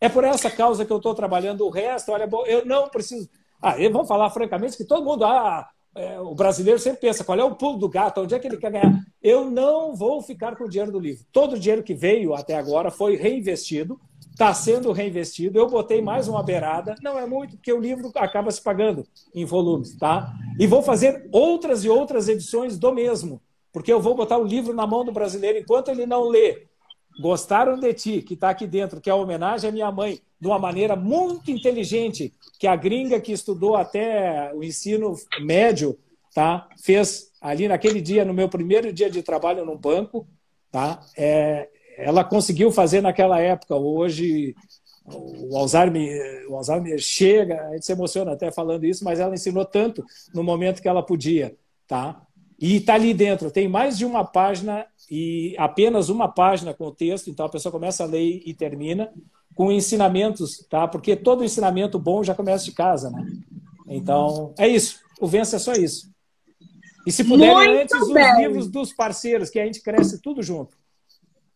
É 0.00 0.08
por 0.08 0.24
essa 0.24 0.50
causa 0.50 0.82
que 0.86 0.90
eu 0.90 0.96
estou 0.96 1.14
trabalhando. 1.14 1.66
O 1.66 1.68
resto, 1.68 2.10
olha, 2.10 2.26
eu 2.46 2.64
não 2.64 2.88
preciso. 2.88 3.28
Ah, 3.60 3.74
vamos 3.92 4.08
falar 4.08 4.30
francamente 4.30 4.78
que 4.78 4.84
todo 4.84 5.04
mundo, 5.04 5.26
ah, 5.26 5.68
é, 5.94 6.18
o 6.20 6.34
brasileiro 6.34 6.80
sempre 6.80 7.02
pensa 7.02 7.22
qual 7.22 7.38
é 7.38 7.44
o 7.44 7.54
pulo 7.54 7.76
do 7.76 7.86
gato, 7.86 8.22
onde 8.22 8.34
é 8.34 8.38
que 8.38 8.48
ele 8.48 8.56
quer 8.56 8.72
ganhar. 8.72 8.98
Eu 9.22 9.50
não 9.50 9.94
vou 9.94 10.22
ficar 10.22 10.56
com 10.56 10.64
o 10.64 10.68
dinheiro 10.70 10.90
do 10.90 10.98
livro. 10.98 11.26
Todo 11.30 11.52
o 11.52 11.58
dinheiro 11.58 11.82
que 11.82 11.92
veio 11.92 12.32
até 12.32 12.56
agora 12.56 12.90
foi 12.90 13.14
reinvestido 13.14 14.00
está 14.42 14.52
sendo 14.52 14.90
reinvestido. 14.90 15.56
Eu 15.56 15.68
botei 15.68 16.02
mais 16.02 16.26
uma 16.26 16.42
beirada, 16.42 16.96
não 17.00 17.16
é 17.16 17.24
muito, 17.24 17.56
porque 17.56 17.72
o 17.72 17.80
livro 17.80 18.10
acaba 18.16 18.50
se 18.50 18.60
pagando 18.60 19.06
em 19.32 19.44
volumes, 19.44 19.96
tá? 19.96 20.34
E 20.58 20.66
vou 20.66 20.82
fazer 20.82 21.28
outras 21.30 21.84
e 21.84 21.88
outras 21.88 22.28
edições 22.28 22.76
do 22.76 22.92
mesmo, 22.92 23.40
porque 23.72 23.92
eu 23.92 24.00
vou 24.00 24.16
botar 24.16 24.38
o 24.38 24.44
livro 24.44 24.74
na 24.74 24.84
mão 24.84 25.04
do 25.04 25.12
brasileiro 25.12 25.58
enquanto 25.58 25.90
ele 25.90 26.06
não 26.06 26.28
lê. 26.28 26.66
Gostaram 27.20 27.78
de 27.78 27.94
ti, 27.94 28.22
que 28.22 28.34
está 28.34 28.50
aqui 28.50 28.66
dentro, 28.66 29.00
que 29.00 29.08
é 29.08 29.12
a 29.12 29.16
homenagem 29.16 29.70
à 29.70 29.72
minha 29.72 29.92
mãe, 29.92 30.20
de 30.40 30.48
uma 30.48 30.58
maneira 30.58 30.96
muito 30.96 31.52
inteligente, 31.52 32.32
que 32.58 32.66
a 32.66 32.74
gringa 32.74 33.20
que 33.20 33.30
estudou 33.30 33.76
até 33.76 34.52
o 34.54 34.64
ensino 34.64 35.14
médio, 35.40 35.96
tá? 36.34 36.68
Fez 36.82 37.30
ali 37.40 37.68
naquele 37.68 38.00
dia, 38.00 38.24
no 38.24 38.34
meu 38.34 38.48
primeiro 38.48 38.92
dia 38.92 39.08
de 39.08 39.22
trabalho 39.22 39.64
no 39.64 39.78
banco, 39.78 40.26
tá? 40.72 41.00
É, 41.16 41.68
ela 41.96 42.24
conseguiu 42.24 42.70
fazer 42.70 43.00
naquela 43.00 43.40
época. 43.40 43.74
Hoje 43.76 44.54
o 45.04 45.56
Alzheimer, 45.56 46.46
o 46.48 46.56
Alzheimer 46.56 46.98
chega, 46.98 47.66
a 47.66 47.72
gente 47.72 47.86
se 47.86 47.92
emociona 47.92 48.32
até 48.32 48.50
falando 48.50 48.84
isso, 48.84 49.04
mas 49.04 49.18
ela 49.18 49.34
ensinou 49.34 49.64
tanto 49.64 50.04
no 50.32 50.42
momento 50.42 50.80
que 50.80 50.88
ela 50.88 51.02
podia, 51.02 51.56
tá? 51.86 52.22
E 52.58 52.76
está 52.76 52.94
ali 52.94 53.12
dentro, 53.12 53.50
tem 53.50 53.68
mais 53.68 53.98
de 53.98 54.04
uma 54.04 54.24
página 54.24 54.86
e 55.10 55.56
apenas 55.58 56.08
uma 56.08 56.28
página 56.28 56.72
com 56.72 56.86
o 56.86 56.94
texto, 56.94 57.28
então 57.28 57.46
a 57.46 57.48
pessoa 57.48 57.72
começa 57.72 58.04
a 58.04 58.06
ler 58.06 58.42
e 58.46 58.54
termina 58.54 59.12
com 59.56 59.72
ensinamentos, 59.72 60.64
tá? 60.70 60.86
Porque 60.86 61.16
todo 61.16 61.44
ensinamento 61.44 61.98
bom 61.98 62.22
já 62.22 62.34
começa 62.34 62.64
de 62.64 62.72
casa, 62.72 63.10
né? 63.10 63.26
Então, 63.88 64.54
é 64.56 64.68
isso. 64.68 65.00
O 65.20 65.26
Vença 65.26 65.56
é 65.56 65.58
só 65.58 65.72
isso. 65.72 66.10
E 67.04 67.10
se 67.10 67.24
puderem, 67.24 67.82
antes, 67.82 68.12
bem. 68.12 68.32
os 68.32 68.38
livros 68.38 68.68
dos 68.68 68.92
parceiros, 68.92 69.50
que 69.50 69.58
a 69.58 69.64
gente 69.64 69.82
cresce 69.82 70.22
tudo 70.22 70.42
junto 70.42 70.76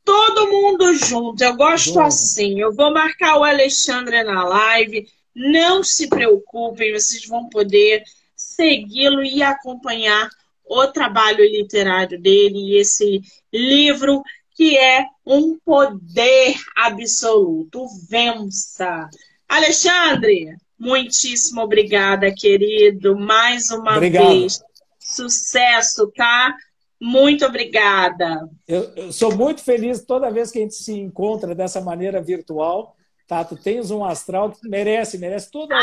todo 0.06 0.48
mundo 0.50 0.94
junto. 0.94 1.42
Eu 1.42 1.56
gosto 1.56 2.00
assim. 2.00 2.60
Eu 2.60 2.72
vou 2.72 2.92
marcar 2.92 3.38
o 3.38 3.44
Alexandre 3.44 4.22
na 4.22 4.44
live. 4.44 5.06
Não 5.34 5.82
se 5.82 6.08
preocupem, 6.08 6.94
vocês 6.94 7.26
vão 7.26 7.48
poder 7.50 8.02
segui-lo 8.34 9.22
e 9.22 9.42
acompanhar 9.42 10.30
o 10.64 10.86
trabalho 10.86 11.44
literário 11.44 12.20
dele 12.20 12.58
e 12.58 12.80
esse 12.80 13.20
livro 13.52 14.22
que 14.54 14.78
é 14.78 15.04
um 15.26 15.58
poder 15.58 16.54
absoluto. 16.74 17.86
Vença. 18.08 19.10
Alexandre, 19.48 20.56
muitíssimo 20.78 21.60
obrigada, 21.62 22.32
querido. 22.32 23.18
Mais 23.18 23.70
uma 23.70 23.96
Obrigado. 23.96 24.28
vez. 24.28 24.60
Sucesso, 24.98 26.10
tá? 26.16 26.56
Muito 27.00 27.44
obrigada. 27.44 28.48
Eu, 28.66 28.90
eu, 28.96 29.12
sou 29.12 29.34
muito 29.34 29.62
feliz 29.62 30.04
toda 30.04 30.30
vez 30.30 30.50
que 30.50 30.58
a 30.58 30.62
gente 30.62 30.74
se 30.74 30.92
encontra 30.92 31.54
dessa 31.54 31.80
maneira 31.80 32.22
virtual. 32.22 32.96
Tá? 33.28 33.44
Tu 33.44 33.56
tens 33.56 33.90
um 33.90 34.04
astral 34.04 34.52
que 34.52 34.68
merece, 34.68 35.18
merece 35.18 35.50
tudo, 35.50 35.74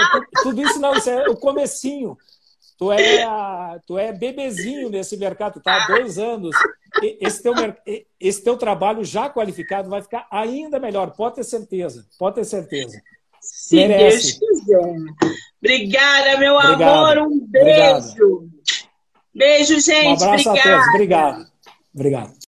tudo 0.42 0.62
isso 0.62 0.80
não, 0.80 0.94
isso 0.96 1.10
é 1.10 1.30
o 1.30 1.36
comecinho. 1.36 2.18
Tu 2.78 2.92
é, 2.92 3.24
a, 3.24 3.80
tu 3.86 3.98
é 3.98 4.12
bebezinho 4.12 4.90
nesse 4.90 5.16
mercado, 5.18 5.62
tá 5.62 5.84
há 5.84 5.88
dois 5.88 6.18
anos. 6.18 6.56
Esse 7.02 7.44
teu, 7.44 7.54
esse 8.20 8.44
teu 8.44 8.58
trabalho 8.58 9.04
já 9.04 9.30
qualificado 9.30 9.90
vai 9.90 10.02
ficar 10.02 10.28
ainda 10.32 10.80
melhor, 10.80 11.12
pode 11.12 11.36
ter 11.36 11.44
certeza, 11.44 12.06
pode 12.18 12.36
ter 12.36 12.46
certeza. 12.46 13.00
Se 13.40 13.76
Merece. 13.76 14.40
Deus 14.40 14.60
quiser. 14.60 14.96
Obrigada, 15.62 16.40
meu 16.40 16.56
Obrigado. 16.56 16.82
amor, 16.82 17.18
um 17.28 17.40
beijo. 17.40 17.70
Obrigado. 17.70 18.50
Beijo, 19.34 19.80
gente. 19.80 20.22
Um 20.22 20.26
abraço 20.26 20.50
Obrigada. 20.50 20.70
a 20.70 20.78
todos. 20.78 20.88
Obrigado. 20.90 21.48
Obrigado. 21.94 22.34